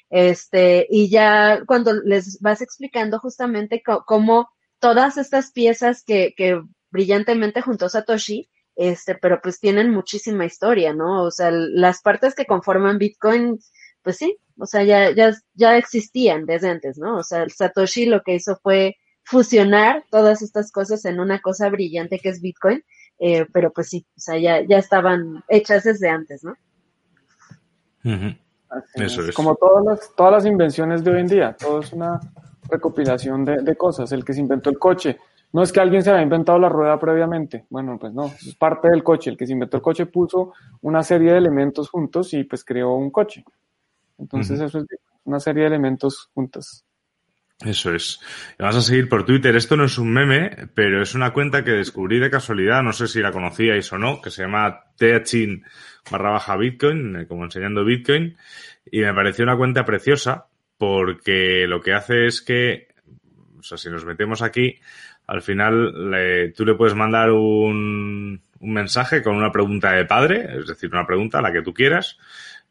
Este, 0.10 0.88
y 0.90 1.10
ya 1.10 1.64
cuando 1.68 1.94
les 1.94 2.40
vas 2.42 2.62
explicando 2.62 3.20
justamente 3.20 3.84
cómo 4.06 4.50
todas 4.80 5.18
estas 5.18 5.52
piezas 5.52 6.04
que, 6.04 6.34
que 6.36 6.62
brillantemente 6.92 7.62
juntó 7.62 7.90
Satoshi, 7.90 8.50
este, 8.76 9.16
pero 9.16 9.42
pues 9.42 9.60
tienen 9.60 9.92
muchísima 9.92 10.46
historia, 10.46 10.94
¿no? 10.94 11.24
O 11.24 11.32
sea, 11.32 11.52
las 11.52 12.02
partes 12.02 12.34
que 12.34 12.46
conforman 12.46 12.98
Bitcoin, 12.98 13.60
pues 14.02 14.18
sí, 14.18 14.38
o 14.58 14.66
sea, 14.66 14.84
ya, 14.84 15.12
ya, 15.12 15.34
ya 15.54 15.78
existían 15.78 16.46
desde 16.46 16.70
antes, 16.70 16.98
¿no? 16.98 17.18
O 17.18 17.24
sea, 17.24 17.48
Satoshi 17.50 18.06
lo 18.06 18.24
que 18.24 18.36
hizo 18.36 18.58
fue 18.64 18.96
fusionar 19.24 20.06
todas 20.10 20.42
estas 20.42 20.72
cosas 20.72 21.06
en 21.06 21.20
una 21.20 21.40
cosa 21.40 21.70
brillante 21.70 22.20
que 22.20 22.30
es 22.30 22.42
Bitcoin, 22.42 22.84
eh, 23.20 23.46
pero 23.52 23.72
pues 23.72 23.90
sí, 23.90 24.06
o 24.16 24.20
sea, 24.20 24.38
ya, 24.38 24.62
ya 24.62 24.78
estaban 24.78 25.44
hechas 25.48 25.84
desde 25.84 26.10
antes, 26.10 26.44
¿no? 26.44 26.56
Eso 28.96 29.28
es. 29.28 29.36
Como 29.36 29.56
todas 29.56 29.86
las, 29.86 30.16
todas 30.16 30.32
las 30.32 30.46
invenciones 30.46 31.04
de 31.04 31.12
hoy 31.12 31.20
en 31.20 31.28
día, 31.28 31.56
todo 31.60 31.82
es 31.82 31.92
una 31.92 32.20
recopilación 32.70 33.44
de, 33.44 33.62
de, 33.62 33.76
cosas. 33.76 34.12
El 34.12 34.24
que 34.24 34.34
se 34.34 34.40
inventó 34.40 34.70
el 34.70 34.80
coche, 34.80 35.18
no 35.52 35.64
es 35.64 35.72
que 35.72 35.80
alguien 35.80 36.04
se 36.04 36.12
había 36.12 36.22
inventado 36.22 36.60
la 36.60 36.70
rueda 36.70 37.00
previamente, 37.00 37.66
bueno, 37.70 37.98
pues 38.00 38.14
no, 38.14 38.28
es 38.28 38.56
parte 38.56 38.90
del 38.90 39.04
coche. 39.04 39.32
El 39.32 39.38
que 39.38 39.48
se 39.48 39.54
inventó 39.54 39.78
el 39.78 39.84
coche 39.84 40.06
puso 40.06 40.54
una 40.82 41.02
serie 41.04 41.32
de 41.32 41.40
elementos 41.40 41.90
juntos 41.90 42.34
y 42.34 42.44
pues 42.44 42.64
creó 42.64 42.94
un 42.94 43.10
coche. 43.10 43.44
Entonces 44.18 44.60
eso 44.60 44.80
es 44.80 44.86
una 45.24 45.40
serie 45.40 45.64
de 45.64 45.68
elementos 45.68 46.30
juntos. 46.34 46.86
Eso 47.66 47.94
es. 47.94 48.22
Vas 48.58 48.78
a 48.78 48.82
seguir 48.82 49.10
por 49.10 49.26
Twitter. 49.26 49.56
Esto 49.56 49.76
no 49.76 49.84
es 49.84 49.98
un 49.98 50.14
meme, 50.14 50.70
pero 50.74 51.02
es 51.02 51.14
una 51.14 51.34
cuenta 51.34 51.64
que 51.64 51.72
descubrí 51.72 52.18
de 52.18 52.30
casualidad, 52.30 52.82
no 52.84 52.94
sé 52.94 53.08
si 53.08 53.22
la 53.22 53.34
conocíais 53.34 53.92
o 53.92 53.98
no, 53.98 54.22
que 54.22 54.32
se 54.32 54.44
llama 54.44 54.86
Teachin 54.98 55.66
barra 56.10 56.32
baja 56.32 56.56
Bitcoin, 56.56 57.16
eh, 57.18 57.28
como 57.28 57.44
enseñando 57.44 57.84
Bitcoin, 57.84 58.38
y 58.90 59.02
me 59.02 59.14
pareció 59.14 59.44
una 59.44 59.58
cuenta 59.58 59.86
preciosa 59.86 60.48
porque 60.78 61.68
lo 61.68 61.82
que 61.82 61.94
hace 61.94 62.26
es 62.26 62.42
que, 62.42 62.88
o 63.60 63.64
sea, 63.64 63.78
si 63.78 63.90
nos 63.90 64.06
metemos 64.06 64.42
aquí, 64.42 64.80
al 65.28 65.42
final 65.42 66.12
le, 66.12 66.52
tú 66.54 66.66
le 66.66 66.76
puedes 66.76 66.96
mandar 66.96 67.32
un, 67.32 68.42
un 68.60 68.74
mensaje 68.74 69.22
con 69.22 69.36
una 69.36 69.52
pregunta 69.52 69.92
de 69.92 70.06
padre, 70.06 70.60
es 70.60 70.68
decir, 70.68 70.90
una 70.92 71.06
pregunta, 71.06 71.42
la 71.42 71.52
que 71.52 71.62
tú 71.62 71.74
quieras, 71.74 72.18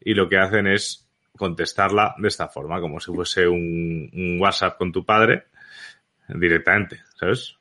y 0.00 0.14
lo 0.14 0.28
que 0.28 0.38
hacen 0.38 0.66
es 0.66 1.07
contestarla 1.36 2.14
de 2.18 2.28
esta 2.28 2.48
forma, 2.48 2.80
como 2.80 3.00
si 3.00 3.12
fuese 3.12 3.46
un, 3.46 4.38
WhatsApp 4.40 4.76
con 4.78 4.92
tu 4.92 5.04
padre 5.04 5.46
directamente, 6.28 7.00
¿sabes? 7.14 7.56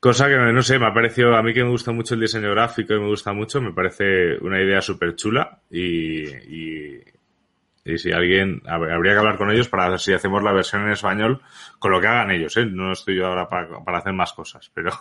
Cosa 0.00 0.28
que, 0.28 0.36
no 0.36 0.62
sé, 0.62 0.78
me 0.78 0.86
ha 0.86 0.94
parecido, 0.94 1.34
a 1.34 1.42
mí 1.42 1.52
que 1.52 1.64
me 1.64 1.70
gusta 1.70 1.90
mucho 1.90 2.14
el 2.14 2.20
diseño 2.20 2.50
gráfico 2.52 2.94
y 2.94 3.00
me 3.00 3.08
gusta 3.08 3.32
mucho, 3.32 3.60
me 3.60 3.72
parece 3.72 4.38
una 4.40 4.62
idea 4.62 4.80
súper 4.80 5.16
chula 5.16 5.60
y, 5.70 6.28
y, 6.28 7.02
y, 7.84 7.98
si 7.98 8.12
alguien, 8.12 8.62
habría 8.66 9.12
que 9.12 9.18
hablar 9.18 9.36
con 9.36 9.50
ellos 9.50 9.68
para 9.68 9.88
ver 9.88 9.98
si 9.98 10.12
hacemos 10.12 10.42
la 10.42 10.52
versión 10.52 10.82
en 10.82 10.92
español 10.92 11.42
con 11.80 11.90
lo 11.90 12.00
que 12.00 12.06
hagan 12.06 12.30
ellos, 12.30 12.56
¿eh? 12.56 12.66
No 12.66 12.92
estoy 12.92 13.16
yo 13.16 13.26
ahora 13.26 13.48
para, 13.48 13.82
para 13.82 13.98
hacer 13.98 14.12
más 14.12 14.32
cosas, 14.32 14.70
pero, 14.72 14.92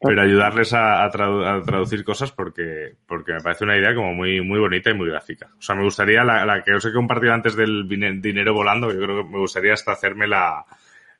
pero 0.00 0.22
ayudarles 0.22 0.72
a, 0.74 1.04
a, 1.04 1.10
traducir 1.10 2.04
cosas 2.04 2.30
porque, 2.30 2.96
porque 3.06 3.32
me 3.32 3.40
parece 3.40 3.64
una 3.64 3.76
idea 3.76 3.94
como 3.94 4.12
muy, 4.12 4.40
muy 4.40 4.58
bonita 4.58 4.90
y 4.90 4.94
muy 4.94 5.08
gráfica. 5.08 5.48
O 5.58 5.62
sea, 5.62 5.74
me 5.74 5.84
gustaría 5.84 6.22
la, 6.22 6.44
la 6.44 6.62
que 6.62 6.74
os 6.74 6.84
he 6.84 6.92
compartido 6.92 7.32
antes 7.32 7.56
del 7.56 7.88
dinero 7.88 8.52
volando, 8.52 8.92
yo 8.92 9.00
creo 9.00 9.22
que 9.22 9.30
me 9.30 9.38
gustaría 9.38 9.72
hasta 9.72 9.92
hacerme 9.92 10.26
la 10.26 10.64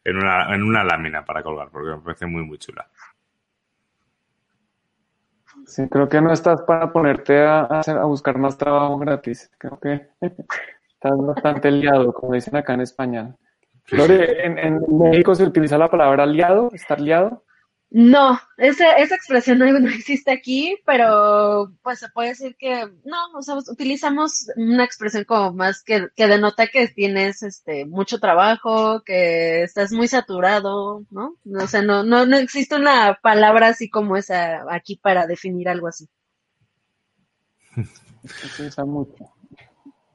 en 0.05 0.17
una, 0.17 0.55
en 0.55 0.63
una 0.63 0.85
lámina 0.85 1.25
para 1.25 1.43
colgar, 1.43 1.69
porque 1.71 1.91
me 1.91 1.99
parece 1.99 2.27
muy, 2.27 2.45
muy 2.45 2.59
chula. 2.59 2.87
Sí, 5.67 5.89
creo 5.89 6.09
que 6.09 6.21
no 6.21 6.33
estás 6.33 6.63
para 6.63 6.93
ponerte 6.93 7.41
a, 7.41 7.63
hacer, 7.63 7.97
a 7.97 8.05
buscar 8.05 8.39
más 8.39 8.57
trabajo 8.57 8.99
gratis. 8.99 9.51
Creo 9.59 9.81
que 9.81 10.09
estás 10.21 11.17
bastante 11.19 11.73
liado, 11.73 12.13
como 12.13 12.35
dicen 12.35 12.55
acá 12.55 12.75
en 12.75 12.83
España. 12.83 13.35
en, 13.91 14.59
en 14.59 14.81
México 14.97 15.35
se 15.35 15.43
utiliza 15.43 15.77
la 15.77 15.91
palabra 15.91 16.25
liado, 16.25 16.71
estar 16.73 17.01
liado. 17.01 17.43
No, 17.91 18.39
esa, 18.59 18.93
esa 18.95 19.15
expresión 19.15 19.59
no, 19.59 19.89
existe 19.89 20.31
aquí, 20.33 20.77
pero 20.85 21.73
pues 21.83 22.01
se 22.01 22.09
puede 22.09 22.31
decir 22.31 22.57
que 22.59 22.87
no, 23.05 23.17
o 23.37 23.43
sea, 23.43 23.57
utilizamos 23.57 24.49
una 24.57 24.85
expresión 24.85 25.25
como 25.25 25.53
más 25.53 25.83
que, 25.83 26.09
que 26.17 26.27
denota 26.27 26.67
que 26.67 26.89
tienes 26.89 27.43
este 27.43 27.87
mucho 27.87 28.19
trabajo, 28.19 29.03
que 29.05 29.63
estás 29.63 29.93
muy 29.93 30.09
saturado, 30.09 31.05
¿no? 31.11 31.37
O 31.61 31.67
sea, 31.69 31.83
no, 31.83 32.03
no, 32.03 32.27
no 32.27 32.37
existe 32.37 32.75
una 32.77 33.19
palabra 33.23 33.69
así 33.69 33.89
como 33.89 34.17
esa 34.17 34.65
aquí 34.75 34.97
para 34.97 35.27
definir 35.27 35.69
algo 35.69 35.89
así. 35.89 36.09
Se 38.27 38.85
mucho. 38.85 39.36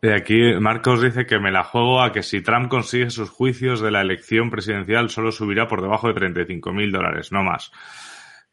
De 0.02 0.16
aquí 0.16 0.54
Marcos 0.60 1.00
dice 1.00 1.28
que 1.28 1.38
me 1.38 1.52
la 1.52 1.64
juego 1.64 2.02
a 2.02 2.12
que 2.12 2.24
si 2.24 2.42
Trump 2.42 2.70
consigue 2.70 3.12
sus 3.12 3.30
juicios 3.30 3.82
de 3.82 3.92
la 3.92 4.02
elección 4.02 4.50
presidencial 4.50 5.12
solo 5.12 5.32
subirá 5.32 5.68
por 5.68 5.84
debajo 5.84 6.08
de 6.08 6.16
35 6.16 6.74
mil 6.74 6.92
dólares, 6.92 7.32
no 7.32 7.44
más. 7.44 7.72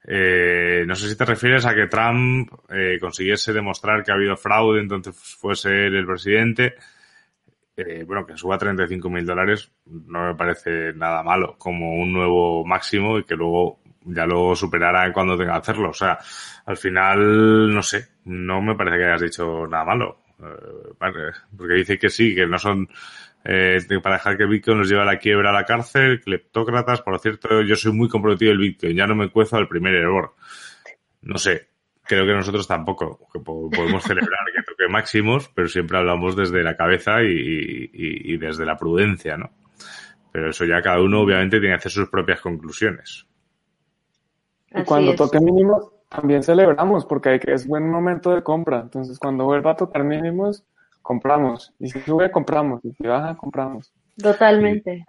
Eh, 0.06 0.84
no 0.86 0.94
sé 0.94 1.08
si 1.08 1.16
te 1.16 1.24
refieres 1.24 1.64
a 1.64 1.74
que 1.74 1.86
Trump 1.86 2.52
eh, 2.68 2.98
consiguiese 3.00 3.54
demostrar 3.54 4.04
que 4.04 4.10
ha 4.10 4.14
habido 4.14 4.36
fraude, 4.36 4.80
entonces 4.80 5.16
fuese 5.16 5.86
el 5.86 6.06
presidente. 6.06 6.74
Eh, 7.74 8.04
bueno, 8.06 8.26
que 8.26 8.36
suba 8.36 8.58
35 8.58 9.08
mil 9.08 9.24
dólares 9.24 9.72
no 9.86 10.26
me 10.26 10.34
parece 10.34 10.92
nada 10.92 11.22
malo, 11.22 11.56
como 11.56 11.94
un 11.94 12.12
nuevo 12.12 12.64
máximo 12.66 13.18
y 13.18 13.24
que 13.24 13.36
luego 13.36 13.80
ya 14.04 14.26
lo 14.26 14.54
superará 14.54 15.10
cuando 15.14 15.38
tenga 15.38 15.52
que 15.52 15.58
hacerlo. 15.60 15.90
O 15.90 15.94
sea, 15.94 16.18
al 16.66 16.76
final, 16.76 17.72
no 17.72 17.82
sé, 17.82 18.06
no 18.24 18.60
me 18.60 18.74
parece 18.74 18.98
que 18.98 19.04
hayas 19.04 19.22
dicho 19.22 19.66
nada 19.66 19.84
malo. 19.84 20.27
Eh, 20.40 21.32
porque 21.56 21.74
dice 21.74 21.98
que 21.98 22.10
sí, 22.10 22.34
que 22.34 22.46
no 22.46 22.58
son 22.58 22.88
eh, 23.44 23.80
para 24.02 24.16
dejar 24.16 24.36
que 24.36 24.46
Bitcoin 24.46 24.78
nos 24.78 24.88
lleve 24.88 25.02
a 25.02 25.06
la 25.06 25.18
quiebra 25.18 25.50
a 25.50 25.52
la 25.52 25.64
cárcel, 25.64 26.20
cleptócratas, 26.20 27.02
por 27.02 27.18
cierto, 27.18 27.62
yo 27.62 27.76
soy 27.76 27.92
muy 27.92 28.08
comprometido 28.08 28.52
el 28.52 28.58
Bitcoin, 28.58 28.96
ya 28.96 29.06
no 29.06 29.14
me 29.14 29.30
cuezo 29.30 29.56
al 29.56 29.68
primer 29.68 29.94
error. 29.94 30.34
No 31.22 31.38
sé, 31.38 31.68
creo 32.02 32.26
que 32.26 32.32
nosotros 32.32 32.66
tampoco, 32.66 33.28
que 33.32 33.40
podemos 33.40 34.02
celebrar 34.02 34.40
que 34.54 34.62
toque 34.62 34.88
máximos, 34.88 35.50
pero 35.54 35.68
siempre 35.68 35.98
hablamos 35.98 36.36
desde 36.36 36.62
la 36.62 36.76
cabeza 36.76 37.22
y, 37.22 37.90
y, 37.92 38.36
desde 38.36 38.64
la 38.66 38.76
prudencia, 38.76 39.36
¿no? 39.36 39.50
Pero 40.30 40.50
eso 40.50 40.64
ya 40.64 40.82
cada 40.82 41.00
uno 41.00 41.20
obviamente 41.20 41.58
tiene 41.58 41.74
que 41.74 41.78
hacer 41.78 41.92
sus 41.92 42.08
propias 42.08 42.40
conclusiones. 42.40 43.26
Cuando 44.84 45.14
toque 45.14 45.40
mínimos, 45.40 45.90
también 46.08 46.42
celebramos 46.42 47.04
porque 47.04 47.38
es 47.46 47.66
buen 47.66 47.90
momento 47.90 48.34
de 48.34 48.42
compra. 48.42 48.80
Entonces, 48.80 49.18
cuando 49.18 49.44
vuelva 49.44 49.72
a 49.72 49.76
tocar 49.76 50.04
mínimos, 50.04 50.64
compramos. 51.02 51.74
Y 51.78 51.90
si 51.90 52.00
sube, 52.00 52.30
compramos. 52.30 52.82
Y 52.84 52.92
si 52.92 53.06
baja, 53.06 53.36
compramos. 53.36 53.92
Totalmente. 54.20 55.04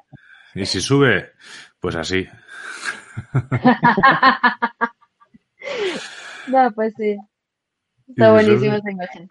Y, 0.53 0.65
si 0.65 0.81
sube, 0.81 1.31
pues 1.79 1.95
así. 1.95 2.27
no, 6.47 6.71
pues 6.71 6.93
sí. 6.97 7.17
Está 8.07 8.31
buenísimo 8.31 8.75
esa 8.75 8.91
imagen. 8.91 9.29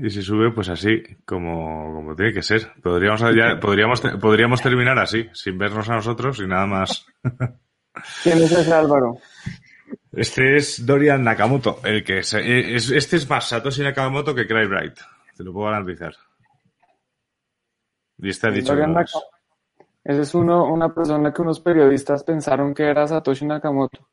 Y 0.00 0.10
si 0.10 0.22
sube, 0.22 0.52
pues 0.52 0.68
así, 0.68 1.02
como, 1.24 1.94
como 1.94 2.14
tiene 2.14 2.32
que 2.32 2.42
ser. 2.42 2.72
Podríamos, 2.82 3.20
ya, 3.20 3.58
podríamos, 3.60 4.00
podríamos 4.20 4.62
terminar 4.62 4.98
así, 4.98 5.28
sin 5.32 5.58
vernos 5.58 5.88
a 5.88 5.94
nosotros 5.94 6.38
y 6.40 6.46
nada 6.46 6.66
más. 6.66 7.06
¿Quién 8.22 8.38
es 8.38 8.52
ese 8.52 8.72
Álvaro? 8.72 9.18
Este 10.16 10.56
es 10.56 10.86
Dorian 10.86 11.22
Nakamoto, 11.22 11.80
el 11.84 12.02
que 12.02 12.20
es, 12.20 12.32
este 12.32 13.16
es 13.16 13.28
más 13.28 13.50
Satoshi 13.50 13.82
Nakamoto 13.82 14.34
que 14.34 14.46
Cry 14.46 14.66
Bright, 14.66 14.98
te 15.36 15.44
lo 15.44 15.52
puedo 15.52 15.66
garantizar. 15.66 16.14
Y 18.18 18.30
ha 18.30 18.50
dicho 18.50 18.74
Ese 20.02 20.22
es 20.22 20.34
uno, 20.34 20.72
una 20.72 20.94
persona 20.94 21.34
que 21.34 21.42
unos 21.42 21.60
periodistas 21.60 22.24
pensaron 22.24 22.72
que 22.72 22.84
era 22.84 23.06
Satoshi 23.06 23.44
Nakamoto. 23.44 24.08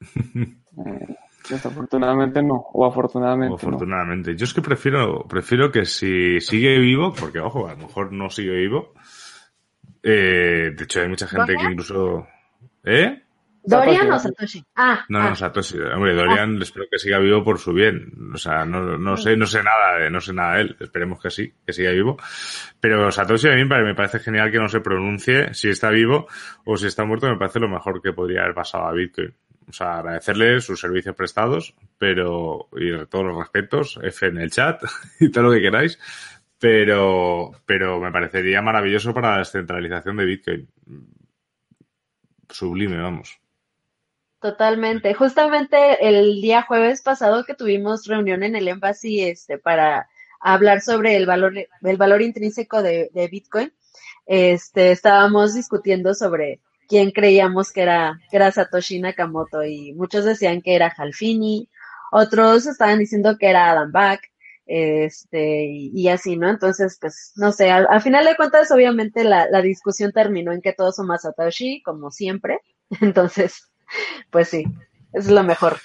eh, 0.34 1.16
desafortunadamente 1.50 2.42
no, 2.42 2.64
o 2.72 2.86
afortunadamente. 2.86 3.52
O 3.52 3.56
afortunadamente. 3.56 4.34
Yo 4.34 4.44
es 4.44 4.54
que 4.54 4.62
prefiero, 4.62 5.26
prefiero 5.28 5.70
que 5.70 5.84
si 5.84 6.40
sigue 6.40 6.78
vivo, 6.78 7.12
porque 7.12 7.40
ojo, 7.40 7.68
a 7.68 7.72
lo 7.72 7.86
mejor 7.86 8.12
no 8.12 8.30
sigue 8.30 8.52
vivo. 8.52 8.94
Eh, 10.02 10.70
de 10.74 10.84
hecho, 10.84 11.02
hay 11.02 11.08
mucha 11.08 11.26
gente 11.26 11.54
que 11.54 11.64
incluso. 11.64 12.26
¿Eh? 12.82 13.23
¿Dorian 13.66 14.12
o 14.12 14.18
Satoshi? 14.18 14.62
Ah, 14.76 15.04
no, 15.08 15.22
no, 15.22 15.28
ah. 15.28 15.34
Satoshi. 15.34 15.78
Hombre, 15.80 16.14
Dorian 16.14 16.60
espero 16.60 16.86
que 16.90 16.98
siga 16.98 17.18
vivo 17.18 17.42
por 17.42 17.58
su 17.58 17.72
bien. 17.72 18.12
O 18.34 18.36
sea, 18.36 18.64
no, 18.64 18.98
no 18.98 19.16
sé, 19.16 19.36
no 19.36 19.46
sé 19.46 19.62
nada 19.62 19.98
de, 19.98 20.10
no 20.10 20.20
sé 20.20 20.34
nada 20.34 20.56
de 20.56 20.62
él. 20.62 20.76
Esperemos 20.80 21.20
que 21.20 21.30
sí, 21.30 21.52
que 21.66 21.72
siga 21.72 21.90
vivo. 21.90 22.18
Pero 22.78 23.10
Satoshi 23.10 23.48
a 23.48 23.54
mí 23.54 23.64
me 23.64 23.94
parece 23.94 24.18
genial 24.18 24.50
que 24.50 24.58
no 24.58 24.68
se 24.68 24.80
pronuncie 24.80 25.54
si 25.54 25.70
está 25.70 25.90
vivo 25.90 26.28
o 26.64 26.76
si 26.76 26.86
está 26.88 27.04
muerto. 27.04 27.26
Me 27.26 27.38
parece 27.38 27.58
lo 27.58 27.68
mejor 27.68 28.02
que 28.02 28.12
podría 28.12 28.42
haber 28.42 28.54
pasado 28.54 28.84
a 28.86 28.92
Bitcoin. 28.92 29.34
O 29.66 29.72
sea, 29.72 29.98
agradecerle 29.98 30.60
sus 30.60 30.78
servicios 30.78 31.16
prestados, 31.16 31.74
pero, 31.96 32.68
y 32.76 33.06
todos 33.06 33.24
los 33.24 33.38
respetos, 33.38 33.98
F 34.02 34.26
en 34.26 34.38
el 34.38 34.50
chat 34.50 34.82
y 35.20 35.30
todo 35.30 35.44
lo 35.44 35.52
que 35.52 35.62
queráis. 35.62 35.98
Pero, 36.58 37.50
pero 37.64 37.98
me 37.98 38.12
parecería 38.12 38.60
maravilloso 38.60 39.14
para 39.14 39.32
la 39.32 39.38
descentralización 39.38 40.16
de 40.18 40.24
Bitcoin. 40.24 40.68
Sublime, 42.50 42.98
vamos. 42.98 43.40
Totalmente. 44.44 45.14
Justamente 45.14 46.06
el 46.06 46.42
día 46.42 46.60
jueves 46.60 47.00
pasado 47.00 47.44
que 47.46 47.54
tuvimos 47.54 48.04
reunión 48.06 48.42
en 48.42 48.54
el 48.54 48.68
Embassy 48.68 49.22
este, 49.22 49.56
para 49.56 50.10
hablar 50.38 50.82
sobre 50.82 51.16
el 51.16 51.24
valor, 51.24 51.54
el 51.56 51.96
valor 51.96 52.20
intrínseco 52.20 52.82
de, 52.82 53.08
de 53.14 53.28
Bitcoin, 53.28 53.72
este, 54.26 54.90
estábamos 54.90 55.54
discutiendo 55.54 56.12
sobre 56.12 56.60
quién 56.88 57.10
creíamos 57.10 57.72
que 57.72 57.80
era, 57.80 58.20
que 58.30 58.36
era 58.36 58.52
Satoshi 58.52 59.00
Nakamoto 59.00 59.64
y 59.64 59.94
muchos 59.94 60.26
decían 60.26 60.60
que 60.60 60.74
era 60.74 60.92
Halfini, 60.94 61.70
otros 62.12 62.66
estaban 62.66 62.98
diciendo 62.98 63.38
que 63.38 63.48
era 63.48 63.70
Adam 63.70 63.92
Back, 63.92 64.30
este, 64.66 65.64
y, 65.70 66.06
así, 66.08 66.36
¿no? 66.36 66.50
Entonces, 66.50 66.98
pues, 67.00 67.32
no 67.36 67.50
sé, 67.50 67.70
al, 67.70 67.86
al 67.88 68.02
final 68.02 68.26
de 68.26 68.36
cuentas, 68.36 68.70
obviamente 68.70 69.24
la, 69.24 69.48
la 69.48 69.62
discusión 69.62 70.12
terminó 70.12 70.52
en 70.52 70.60
que 70.60 70.74
todos 70.74 70.96
somos 70.96 71.22
Satoshi, 71.22 71.82
como 71.82 72.10
siempre, 72.10 72.60
entonces, 73.00 73.70
pues 74.30 74.48
sí, 74.48 74.64
es 75.12 75.30
lo 75.30 75.42
mejor. 75.42 75.78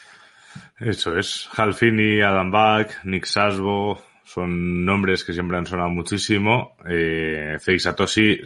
Eso 0.80 1.18
es. 1.18 1.50
Halfini, 1.56 2.22
Adam 2.22 2.52
Back, 2.52 3.04
Nick 3.04 3.26
Sasbo, 3.26 4.02
son 4.24 4.86
nombres 4.86 5.24
que 5.24 5.34
siempre 5.34 5.58
han 5.58 5.66
sonado 5.66 5.90
muchísimo. 5.90 6.76
Eh, 6.88 7.58
Fake 7.60 7.82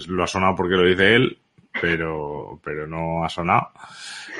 lo 0.07 0.23
ha 0.23 0.27
sonado 0.27 0.55
porque 0.55 0.75
lo 0.75 0.85
dice 0.85 1.15
él, 1.15 1.37
pero, 1.81 2.59
pero 2.63 2.87
no 2.87 3.23
ha 3.23 3.29
sonado. 3.29 3.71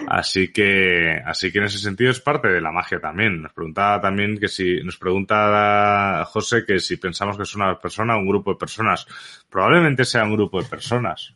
Así 0.08 0.52
que, 0.52 1.22
así 1.26 1.52
que 1.52 1.60
en 1.60 1.66
ese 1.66 1.80
sentido 1.80 2.12
es 2.12 2.20
parte 2.20 2.48
de 2.48 2.62
la 2.62 2.72
magia 2.72 3.00
también. 3.00 3.42
Nos 3.42 3.54
preguntaba 3.54 4.00
también 4.02 4.38
que 4.40 4.48
si, 4.48 4.82
nos 4.84 4.98
pregunta 4.98 6.24
José 6.26 6.64
que 6.66 6.80
si 6.80 6.98
pensamos 6.98 7.38
que 7.38 7.44
es 7.44 7.56
una 7.56 7.78
persona 7.78 8.18
un 8.18 8.28
grupo 8.28 8.54
de 8.54 8.58
personas. 8.58 9.06
Probablemente 9.50 10.06
sea 10.06 10.24
un 10.24 10.36
grupo 10.36 10.62
de 10.62 10.70
personas. 10.70 11.36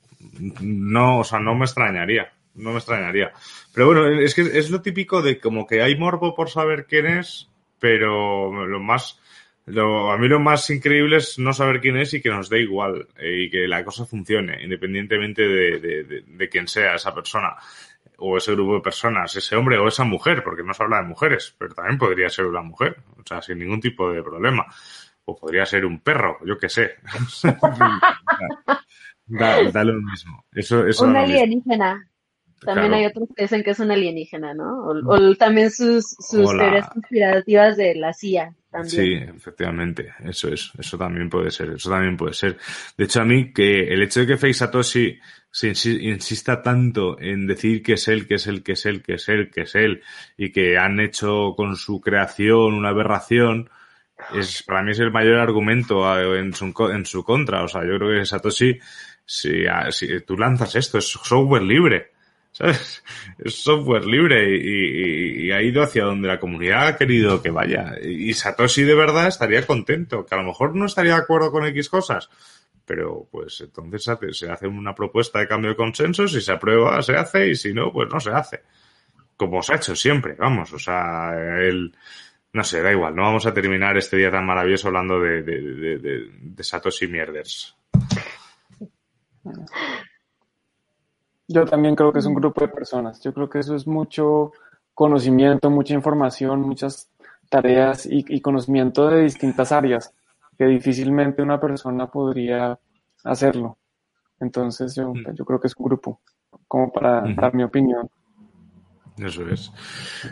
No, 0.61 1.19
o 1.19 1.23
sea, 1.23 1.39
no 1.39 1.53
me 1.53 1.65
extrañaría. 1.65 2.31
No 2.57 2.71
me 2.71 2.77
extrañaría. 2.77 3.31
Pero 3.73 3.87
bueno, 3.87 4.07
es 4.07 4.35
que 4.35 4.41
es 4.41 4.69
lo 4.69 4.81
típico 4.81 5.21
de 5.21 5.39
como 5.39 5.65
que 5.65 5.81
hay 5.81 5.95
morbo 5.95 6.35
por 6.35 6.49
saber 6.49 6.85
quién 6.85 7.05
es, 7.05 7.49
pero 7.79 8.65
lo 8.65 8.79
más, 8.79 9.19
lo, 9.65 10.11
a 10.11 10.17
mí 10.17 10.27
lo 10.27 10.39
más 10.39 10.69
increíble 10.69 11.17
es 11.17 11.37
no 11.39 11.53
saber 11.53 11.79
quién 11.79 11.97
es 11.97 12.13
y 12.13 12.21
que 12.21 12.29
nos 12.29 12.49
dé 12.49 12.61
igual 12.61 13.07
eh, 13.17 13.43
y 13.43 13.49
que 13.49 13.67
la 13.67 13.83
cosa 13.85 14.05
funcione, 14.05 14.63
independientemente 14.63 15.43
de, 15.43 15.79
de, 15.79 16.03
de, 16.03 16.23
de, 16.25 16.49
quién 16.49 16.67
sea 16.67 16.95
esa 16.95 17.13
persona 17.13 17.55
o 18.17 18.37
ese 18.37 18.53
grupo 18.53 18.75
de 18.75 18.81
personas, 18.81 19.35
ese 19.35 19.55
hombre 19.55 19.77
o 19.77 19.87
esa 19.87 20.03
mujer, 20.03 20.43
porque 20.43 20.63
no 20.63 20.73
se 20.73 20.83
habla 20.83 21.01
de 21.01 21.07
mujeres, 21.07 21.55
pero 21.57 21.73
también 21.73 21.97
podría 21.97 22.29
ser 22.29 22.45
una 22.45 22.61
mujer, 22.61 22.97
o 23.15 23.23
sea, 23.25 23.41
sin 23.41 23.59
ningún 23.59 23.79
tipo 23.79 24.11
de 24.11 24.23
problema. 24.23 24.65
O 25.25 25.35
podría 25.35 25.65
ser 25.65 25.85
un 25.85 25.99
perro, 25.99 26.37
yo 26.45 26.57
qué 26.57 26.69
sé. 26.69 26.95
da, 29.25 29.71
da, 29.71 29.83
lo 29.83 30.01
mismo. 30.01 30.45
Eso, 30.53 30.87
eso 30.87 31.03
un 31.05 31.17
alienígena. 31.17 32.09
También 32.59 32.87
claro. 32.87 32.95
hay 32.95 33.05
otros 33.05 33.29
que 33.35 33.43
dicen 33.43 33.63
que 33.63 33.71
es 33.71 33.79
un 33.79 33.91
alienígena, 33.91 34.53
¿no? 34.53 34.85
O, 34.85 35.13
o 35.13 35.35
también 35.35 35.69
sus, 35.69 36.15
sus 36.19 36.49
teorías 36.49 36.89
conspirativas 36.89 37.77
de 37.77 37.95
la 37.95 38.13
CIA. 38.13 38.53
También. 38.71 38.89
Sí, 38.89 39.13
efectivamente, 39.13 40.13
eso 40.25 40.49
es, 40.49 40.71
eso 40.77 40.97
también 40.97 41.29
puede 41.29 41.51
ser, 41.51 41.69
eso 41.69 41.89
también 41.89 42.17
puede 42.17 42.33
ser. 42.33 42.57
De 42.97 43.05
hecho, 43.05 43.21
a 43.21 43.25
mí 43.25 43.53
que 43.53 43.93
el 43.93 44.01
hecho 44.01 44.21
de 44.21 44.27
que 44.27 44.37
Fake 44.37 44.55
Satoshi 44.55 45.19
se 45.51 45.67
insista 45.67 46.61
tanto 46.61 47.19
en 47.19 47.47
decir 47.47 47.81
que 47.81 47.93
es 47.93 48.07
él, 48.07 48.27
que 48.27 48.35
es 48.35 48.47
él, 48.47 48.63
que 48.63 48.73
es 48.73 48.85
él, 48.85 49.01
que 49.01 49.13
es 49.13 49.29
él, 49.29 49.49
que 49.51 49.61
es 49.61 49.75
él, 49.75 50.01
y 50.35 50.51
que 50.51 50.77
han 50.77 50.99
hecho 50.99 51.53
con 51.55 51.75
su 51.75 52.01
creación 52.01 52.73
una 52.73 52.89
aberración, 52.89 53.69
es, 54.33 54.63
para 54.63 54.81
mí 54.81 54.91
es 54.91 54.99
el 54.99 55.11
mayor 55.11 55.39
argumento 55.39 56.19
en 56.35 56.53
su, 56.53 56.73
en 56.91 57.05
su 57.05 57.23
contra. 57.23 57.63
O 57.63 57.67
sea, 57.67 57.81
yo 57.83 57.97
creo 57.97 58.19
que 58.19 58.25
Satoshi, 58.25 58.79
si, 59.25 59.63
si 59.91 60.21
tú 60.21 60.37
lanzas 60.37 60.75
esto, 60.75 60.97
es 60.97 61.05
software 61.05 61.63
libre 61.63 62.16
¿sabes? 62.57 63.03
Es 63.37 63.63
software 63.63 64.05
libre 64.05 64.57
y, 64.57 65.51
ha 65.51 65.61
ido 65.61 65.83
hacia 65.83 66.05
donde 66.05 66.27
la 66.27 66.39
comunidad 66.39 66.87
ha 66.87 66.97
querido 66.97 67.41
que 67.41 67.51
vaya. 67.51 67.95
Y 68.01 68.33
Satoshi 68.33 68.83
de 68.83 68.95
verdad 68.95 69.27
estaría 69.27 69.65
contento, 69.65 70.25
que 70.25 70.33
a 70.33 70.39
lo 70.39 70.43
mejor 70.43 70.75
no 70.75 70.85
estaría 70.85 71.13
de 71.13 71.21
acuerdo 71.21 71.51
con 71.51 71.65
X 71.67 71.87
cosas, 71.87 72.29
pero 72.83 73.27
pues 73.31 73.61
entonces 73.61 74.09
se 74.31 74.49
hace 74.49 74.67
una 74.67 74.95
propuesta 74.95 75.39
de 75.39 75.47
cambio 75.47 75.69
de 75.69 75.77
consenso, 75.77 76.27
si 76.27 76.41
se 76.41 76.51
aprueba 76.51 77.01
se 77.03 77.15
hace 77.15 77.49
y 77.49 77.55
si 77.55 77.73
no, 77.73 77.93
pues 77.93 78.09
no 78.11 78.19
se 78.19 78.31
hace. 78.31 78.63
Como 79.35 79.61
se 79.61 79.73
ha 79.73 79.77
hecho 79.77 79.95
siempre, 79.95 80.33
vamos, 80.33 80.73
o 80.73 80.79
sea, 80.79 81.33
el... 81.59 81.95
No 82.53 82.63
sé, 82.63 82.81
da 82.81 82.91
igual, 82.91 83.15
no 83.15 83.21
vamos 83.23 83.45
a 83.45 83.53
terminar 83.53 83.97
este 83.97 84.17
día 84.17 84.31
tan 84.31 84.45
maravilloso 84.45 84.87
hablando 84.87 85.19
de 85.19 86.31
Satoshi 86.59 87.07
Mierders. 87.07 87.75
Yo 91.47 91.65
también 91.65 91.95
creo 91.95 92.11
que 92.11 92.19
es 92.19 92.25
un 92.25 92.33
grupo 92.35 92.61
de 92.61 92.67
personas. 92.67 93.21
Yo 93.21 93.33
creo 93.33 93.49
que 93.49 93.59
eso 93.59 93.75
es 93.75 93.87
mucho 93.87 94.51
conocimiento, 94.93 95.69
mucha 95.69 95.93
información, 95.93 96.61
muchas 96.61 97.09
tareas 97.49 98.05
y, 98.05 98.25
y 98.27 98.41
conocimiento 98.41 99.09
de 99.09 99.23
distintas 99.23 99.71
áreas 99.71 100.13
que 100.57 100.65
difícilmente 100.65 101.41
una 101.41 101.59
persona 101.59 102.07
podría 102.07 102.79
hacerlo. 103.23 103.77
Entonces 104.39 104.95
yo, 104.95 105.13
yo 105.33 105.45
creo 105.45 105.59
que 105.59 105.67
es 105.67 105.75
un 105.77 105.85
grupo, 105.85 106.19
como 106.67 106.91
para 106.91 107.21
dar 107.35 107.53
mi 107.53 107.63
opinión. 107.63 108.09
Eso 109.17 109.47
es. 109.49 109.71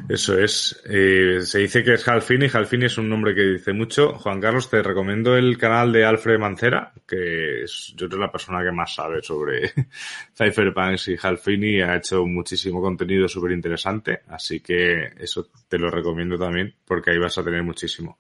Eso 0.08 0.38
es. 0.38 0.84
Eh, 0.86 1.40
se 1.42 1.60
dice 1.60 1.84
que 1.84 1.94
es 1.94 2.08
Halfini. 2.08 2.48
Halfini 2.52 2.86
es 2.86 2.98
un 2.98 3.10
nombre 3.10 3.34
que 3.34 3.42
dice 3.42 3.74
mucho. 3.74 4.14
Juan 4.14 4.40
Carlos, 4.40 4.70
te 4.70 4.84
recomiendo 4.84 5.36
el 5.36 5.58
canal 5.58 5.92
de 5.92 6.06
Alfred 6.06 6.38
Mancera, 6.38 6.92
que 7.08 7.64
es, 7.64 7.94
yo 7.96 8.08
creo, 8.08 8.22
la 8.22 8.32
persona 8.32 8.64
que 8.64 8.72
más 8.72 8.94
sabe 8.94 9.24
sobre 9.24 9.72
Cypherpunks 10.38 11.08
y 11.08 11.18
Halfini. 11.22 11.82
Ha 11.82 11.96
hecho 11.96 12.26
muchísimo 12.26 12.80
contenido 12.80 13.28
súper 13.28 13.54
interesante. 13.54 14.22
Así 14.28 14.60
que 14.60 15.14
eso 15.18 15.48
te 15.68 15.80
lo 15.80 15.90
recomiendo 15.90 16.38
también, 16.38 16.76
porque 16.86 17.12
ahí 17.12 17.18
vas 17.18 17.38
a 17.38 17.44
tener 17.44 17.64
muchísimo. 17.64 18.18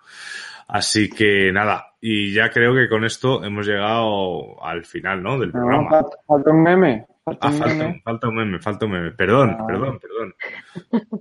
Así 0.68 1.10
que 1.10 1.52
nada, 1.52 1.94
y 2.02 2.34
ya 2.34 2.50
creo 2.50 2.74
que 2.74 2.90
con 2.90 3.06
esto 3.06 3.44
hemos 3.44 3.68
llegado 3.68 4.64
al 4.64 4.84
final, 4.84 5.22
¿no? 5.22 5.40
Del 5.40 5.52
programa. 5.52 6.04
Falta 6.26 6.50
un 6.50 6.64
meme. 6.64 7.06
Falta, 7.26 7.47
ah, 7.47 7.49
un 7.49 7.57
falta, 7.57 7.76
meme. 7.76 8.02
falta 8.03 8.27
un 8.27 8.35
meme, 8.35 8.60
falta 8.60 8.85
un 8.85 8.91
meme. 8.91 9.11
Perdón, 9.11 9.57
ah. 9.60 9.65
perdón, 9.65 9.99
perdón. 9.99 10.35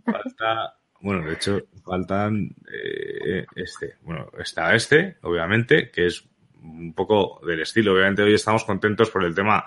Falta, 0.05 0.75
bueno, 1.01 1.27
de 1.27 1.33
hecho, 1.33 1.63
faltan 1.83 2.55
eh, 2.71 3.47
este. 3.57 3.95
Bueno, 4.03 4.31
está 4.39 4.75
este, 4.75 5.17
obviamente, 5.23 5.91
que 5.91 6.07
es 6.07 6.29
un 6.63 6.93
poco 6.93 7.41
del 7.47 7.61
estilo. 7.61 7.95
Obviamente 7.95 8.23
hoy 8.23 8.35
estamos 8.35 8.65
contentos 8.65 9.11
por 9.11 9.25
el 9.25 9.35
tema 9.35 9.65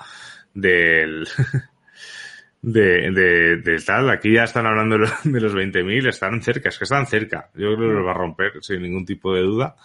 del... 0.53 1.27
De, 2.59 3.11
de, 3.11 3.57
de, 3.57 3.79
tal, 3.85 4.09
aquí 4.09 4.33
ya 4.33 4.43
están 4.43 4.65
hablando 4.65 4.95
de 4.95 5.01
los, 5.01 5.23
de 5.23 5.39
los 5.39 5.53
20.000, 5.53 6.09
están 6.09 6.41
cerca, 6.41 6.69
es 6.69 6.77
que 6.77 6.83
están 6.85 7.05
cerca. 7.05 7.51
Yo 7.53 7.75
creo 7.75 7.77
que 7.77 7.93
los 7.93 8.05
va 8.05 8.11
a 8.11 8.15
romper 8.15 8.53
sin 8.61 8.81
ningún 8.81 9.05
tipo 9.05 9.33
de 9.33 9.43
duda 9.43 9.75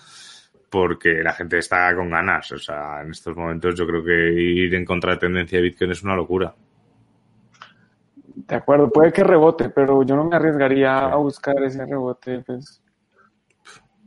porque 0.73 1.23
la 1.23 1.35
gente 1.35 1.59
está 1.59 1.95
con 1.95 2.09
ganas. 2.09 2.51
O 2.51 2.59
sea, 2.59 3.03
en 3.03 3.11
estos 3.11 3.37
momentos 3.37 3.75
yo 3.75 3.87
creo 3.87 4.03
que 4.03 4.33
ir 4.33 4.75
en 4.75 4.87
contra 4.87 5.13
de 5.13 5.19
tendencia 5.19 5.59
de 5.59 5.65
Bitcoin 5.65 5.91
es 5.91 6.03
una 6.03 6.17
locura. 6.17 6.55
De 8.35 8.57
acuerdo, 8.57 8.91
puede 8.91 9.13
que 9.13 9.23
rebote, 9.23 9.69
pero 9.69 10.03
yo 10.03 10.17
no 10.17 10.25
me 10.25 10.35
arriesgaría 10.35 10.99
a 11.01 11.17
buscar 11.17 11.63
ese 11.63 11.85
rebote, 11.85 12.41
pues. 12.47 12.83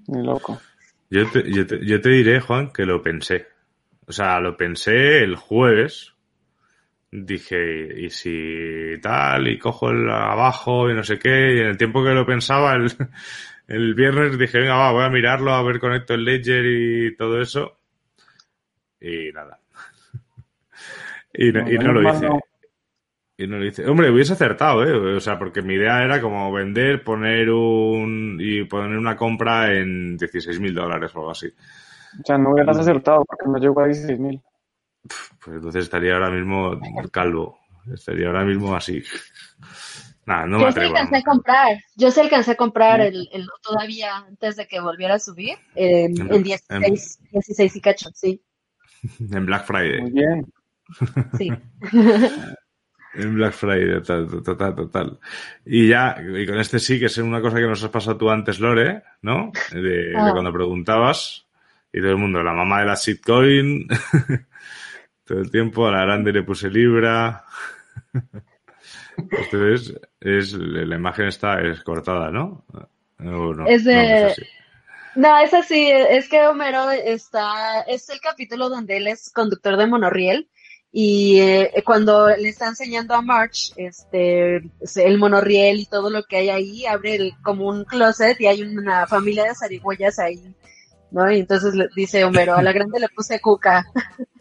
Ni 0.08 0.24
loco. 0.24 0.60
Yo 1.12 1.30
te, 1.30 1.52
yo, 1.52 1.68
te, 1.68 1.86
yo 1.86 2.02
te 2.02 2.10
diré, 2.10 2.40
Juan, 2.40 2.72
que 2.72 2.84
lo 2.84 3.00
pensé. 3.00 3.46
O 4.08 4.12
sea, 4.12 4.40
lo 4.40 4.58
pensé 4.58 5.20
el 5.20 5.36
jueves. 5.36 6.16
Dije, 7.12 8.06
y 8.06 8.10
si 8.10 9.00
tal, 9.04 9.48
y 9.48 9.60
cojo 9.60 9.92
el 9.92 10.10
abajo 10.10 10.90
y 10.90 10.96
no 10.96 11.04
sé 11.04 11.20
qué, 11.20 11.56
y 11.56 11.60
en 11.60 11.68
el 11.68 11.78
tiempo 11.78 12.04
que 12.04 12.10
lo 12.10 12.26
pensaba, 12.26 12.74
el, 12.74 12.92
el 13.68 13.94
viernes 13.96 14.38
dije, 14.38 14.60
venga, 14.60 14.76
va, 14.76 14.92
voy 14.92 15.04
a 15.04 15.10
mirarlo, 15.10 15.54
a 15.54 15.64
ver 15.64 15.80
conecto 15.80 16.14
el 16.14 16.24
Ledger 16.24 16.66
y 16.66 17.16
todo 17.16 17.42
eso. 17.42 17.78
Y 19.00 19.32
nada. 19.34 19.60
y, 21.34 21.52
no, 21.52 21.70
y 21.70 21.78
no 21.78 21.94
lo 21.94 22.10
hice. 22.10 22.30
Y 23.38 23.48
no 23.48 23.58
lo 23.58 23.66
hice. 23.66 23.86
Hombre, 23.86 24.12
hubiese 24.12 24.34
acertado, 24.34 24.86
¿eh? 24.86 25.16
O 25.16 25.20
sea, 25.20 25.38
porque 25.38 25.62
mi 25.62 25.74
idea 25.74 26.04
era 26.04 26.22
como 26.22 26.52
vender, 26.52 27.04
poner 27.04 27.50
un. 27.50 28.38
y 28.40 28.64
poner 28.64 28.98
una 28.98 29.18
compra 29.18 29.74
en 29.74 30.16
16 30.16 30.60
mil 30.60 30.74
dólares 30.74 31.12
o 31.16 31.20
algo 31.20 31.32
así. 31.32 31.48
O 31.48 32.24
sea, 32.24 32.38
no 32.38 32.52
hubieras 32.52 32.78
acertado 32.78 33.26
porque 33.26 33.46
no 33.48 33.58
llegó 33.58 33.82
a 33.82 33.88
16 33.88 34.20
mil. 34.20 34.42
Pues 35.44 35.58
entonces 35.58 35.84
estaría 35.84 36.14
ahora 36.14 36.30
mismo 36.30 36.80
calvo. 37.12 37.60
Estaría 37.94 38.28
ahora 38.28 38.46
mismo 38.46 38.76
así. 38.76 39.04
Nah, 40.26 40.46
no 40.46 40.58
me 40.58 40.64
Yo 40.64 40.72
sí 40.72 40.80
atrevo. 40.80 40.96
alcancé 40.96 41.16
a 41.18 41.22
comprar, 41.24 41.78
yo 41.96 42.12
sí 42.12 42.20
alcancé 42.20 42.52
a 42.52 42.56
comprar 42.56 43.02
el, 43.02 43.30
el 43.32 43.48
todavía 43.62 44.18
antes 44.18 44.56
de 44.56 44.68
que 44.68 44.80
volviera 44.80 45.16
a 45.16 45.20
subir, 45.20 45.56
eh, 45.76 46.06
En- 46.06 46.34
en 46.34 46.44
16, 46.44 47.20
16 47.32 47.76
y 47.76 47.82
cacho, 47.82 48.10
sí, 48.14 48.42
En 49.32 49.46
Black 49.46 49.66
Friday. 49.66 50.02
Muy 50.02 50.12
bien. 50.12 50.54
sí. 51.38 51.52
En 53.18 53.34
Black 53.36 53.54
Friday, 53.54 54.02
total, 54.02 54.44
total, 54.44 54.76
total. 54.76 55.20
Y 55.66 55.88
ya, 55.88 56.18
y 56.20 56.46
con 56.46 56.60
este 56.60 56.80
sí, 56.80 57.00
que 57.00 57.06
es 57.06 57.18
una 57.18 57.40
cosa 57.40 57.56
que 57.58 57.68
nos 57.68 57.82
has 57.82 57.90
pasado 57.90 58.18
tú 58.18 58.30
antes, 58.30 58.60
Lore, 58.60 59.04
¿no? 59.22 59.54
De, 59.72 59.82
de 59.82 60.14
Ah. 60.18 60.32
cuando 60.34 60.52
preguntabas, 60.52 61.46
y 61.94 62.02
todo 62.02 62.10
el 62.12 62.18
mundo, 62.18 62.44
la 62.44 62.52
mamá 62.52 62.82
de 62.82 62.88
la 62.88 62.96
shitcoin, 62.96 63.88
todo 65.24 65.40
el 65.40 65.50
tiempo, 65.50 65.88
a 65.88 65.92
la 65.92 66.02
grande 66.02 66.34
le 66.34 66.44
puse 66.44 66.70
Libra. 66.70 67.46
Entonces, 69.18 69.96
es, 70.20 70.54
la 70.54 70.96
imagen 70.96 71.28
está 71.28 71.62
es 71.62 71.82
cortada, 71.84 72.32
¿no? 72.32 72.66
No, 73.20 73.68
Es 73.68 73.84
de- 73.86 73.96
no, 73.96 74.02
es 74.02 74.24
así. 74.32 74.42
No, 75.16 75.38
es 75.40 75.54
así, 75.54 75.90
es 75.90 76.28
que 76.28 76.46
Homero 76.46 76.92
está, 76.92 77.82
es 77.84 78.10
el 78.10 78.20
capítulo 78.20 78.68
donde 78.68 78.98
él 78.98 79.08
es 79.08 79.30
conductor 79.32 79.78
de 79.78 79.88
monorriel 79.88 80.50
y 80.92 81.40
eh, 81.40 81.72
cuando 81.86 82.28
le 82.36 82.50
está 82.50 82.68
enseñando 82.68 83.14
a 83.16 83.22
March 83.22 83.72
este 83.78 84.58
el 84.96 85.18
monorriel 85.18 85.80
y 85.80 85.86
todo 85.86 86.10
lo 86.10 86.24
que 86.24 86.38
hay 86.38 86.50
ahí, 86.50 86.86
abre 86.86 87.16
el- 87.16 87.34
como 87.44 87.68
un 87.70 87.86
closet 87.86 88.40
y 88.42 88.48
hay 88.48 88.62
una 88.64 89.08
familia 89.08 89.46
de 89.46 89.56
zarigüeyas 89.56 90.20
ahí, 90.20 90.54
¿no? 91.12 91.32
Y 91.32 91.40
entonces 91.40 91.74
dice 91.96 92.26
Homero, 92.26 92.56
a 92.56 92.62
la 92.62 92.74
grande 92.74 93.00
le 93.00 93.08
puse 93.10 93.40
cuca. 93.40 93.86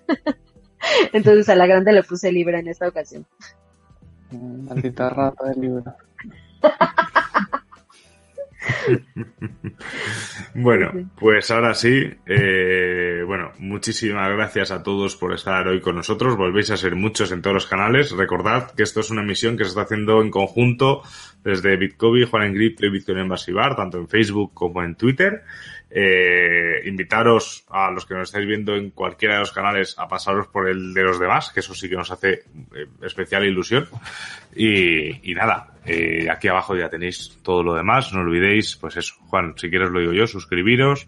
Entonces 1.13 1.49
a 1.49 1.55
la 1.55 1.67
grande 1.67 1.93
le 1.93 2.03
puse 2.03 2.31
libra 2.33 2.59
en 2.59 2.69
esta 2.69 2.89
ocasión. 2.89 3.27
Maldita 4.35 5.11
rata 5.11 5.49
del 5.49 5.61
libro. 5.61 5.85
Bueno, 10.55 11.11
pues 11.17 11.51
ahora 11.51 11.75
sí, 11.75 12.09
eh, 12.27 13.23
bueno, 13.27 13.53
muchísimas 13.59 14.31
gracias 14.31 14.71
a 14.71 14.83
todos 14.83 15.17
por 15.17 15.35
estar 15.35 15.67
hoy 15.67 15.81
con 15.81 15.97
nosotros. 15.97 16.37
Volvéis 16.37 16.71
a 16.71 16.77
ser 16.77 16.95
muchos 16.95 17.33
en 17.33 17.43
todos 17.43 17.55
los 17.55 17.67
canales. 17.67 18.13
Recordad 18.13 18.71
que 18.73 18.85
esto 18.85 19.01
es 19.01 19.11
una 19.11 19.23
emisión 19.23 19.57
que 19.57 19.65
se 19.65 19.71
está 19.71 19.83
haciendo 19.83 20.23
en 20.23 20.31
conjunto 20.31 21.03
desde 21.43 21.77
Bitcoin, 21.77 22.27
Juan 22.27 22.45
Engrip 22.45 22.83
y 22.83 22.89
Bitcoin 22.89 23.19
Embassy 23.19 23.53
Bar, 23.53 23.77
tanto 23.77 23.99
en 23.99 24.09
Facebook 24.09 24.53
como 24.55 24.83
en 24.83 24.95
Twitter. 24.95 25.43
Eh, 25.97 26.83
invitaros 26.87 27.65
a 27.71 27.89
los 27.93 28.05
que 28.05 28.15
nos 28.15 28.29
estáis 28.29 28.49
viendo 28.49 28.75
en 28.75 28.91
cualquiera 28.91 29.35
de 29.35 29.41
los 29.41 29.53
canales 29.53 29.95
a 29.97 30.09
pasaros 30.09 30.49
por 30.49 30.69
el 30.69 30.93
de 30.93 31.03
los 31.05 31.21
demás, 31.21 31.53
que 31.53 31.61
eso 31.61 31.73
sí 31.73 31.89
que 31.89 31.95
nos 31.95 32.11
hace 32.11 32.33
eh, 32.33 32.87
especial 33.03 33.45
ilusión. 33.47 33.87
Y, 34.57 35.31
y 35.31 35.35
nada, 35.37 35.69
eh, 35.87 36.27
aquí 36.29 36.49
abajo 36.49 36.77
ya 36.77 36.89
tenéis 36.89 37.39
todo 37.45 37.63
lo 37.63 37.75
demás. 37.75 38.13
No 38.13 38.23
olvidéis, 38.23 38.75
pues 38.75 38.97
eso, 38.97 39.15
Juan, 39.29 39.55
si 39.57 39.71
quieres 39.71 39.91
lo 39.91 40.01
digo 40.01 40.13
yo, 40.13 40.27
suscribiros, 40.27 41.07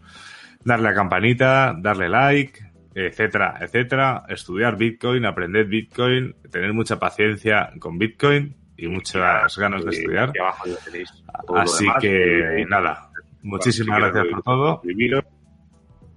darle 0.63 0.91
a 0.91 0.95
campanita, 0.95 1.75
darle 1.77 2.09
like, 2.09 2.61
etcétera, 2.95 3.59
etcétera, 3.61 4.23
estudiar 4.29 4.77
Bitcoin, 4.77 5.27
aprender 5.27 5.67
Bitcoin, 5.67 6.37
tener 6.51 6.73
mucha 6.73 6.99
paciencia 6.99 7.71
con 7.81 7.99
Bitcoin 7.99 8.55
y 8.77 8.87
muchas 8.87 9.57
ganas 9.59 9.85
de 9.85 9.91
estudiar. 9.91 10.29
aquí 10.29 10.39
abajo 10.39 10.69
ya 10.69 10.77
tenéis 10.85 11.11
todo 11.47 11.57
lo 11.57 11.63
Así 11.63 11.85
demás. 11.85 11.99
que 12.01 12.65
nada, 12.69 13.11
muchísimas 13.47 13.99
gracias 13.99 14.27
por 14.33 14.43
todo 14.43 14.83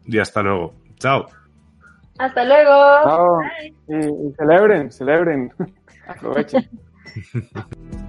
y 0.06 0.18
hasta 0.18 0.42
luego. 0.42 0.74
Chao. 0.98 1.28
Hasta 2.18 2.44
luego. 2.44 2.72
Chao. 3.04 3.40
Y, 3.88 3.96
y 3.96 4.34
celebren, 4.38 4.92
celebren. 4.92 5.54
Aprovechen. 6.08 6.68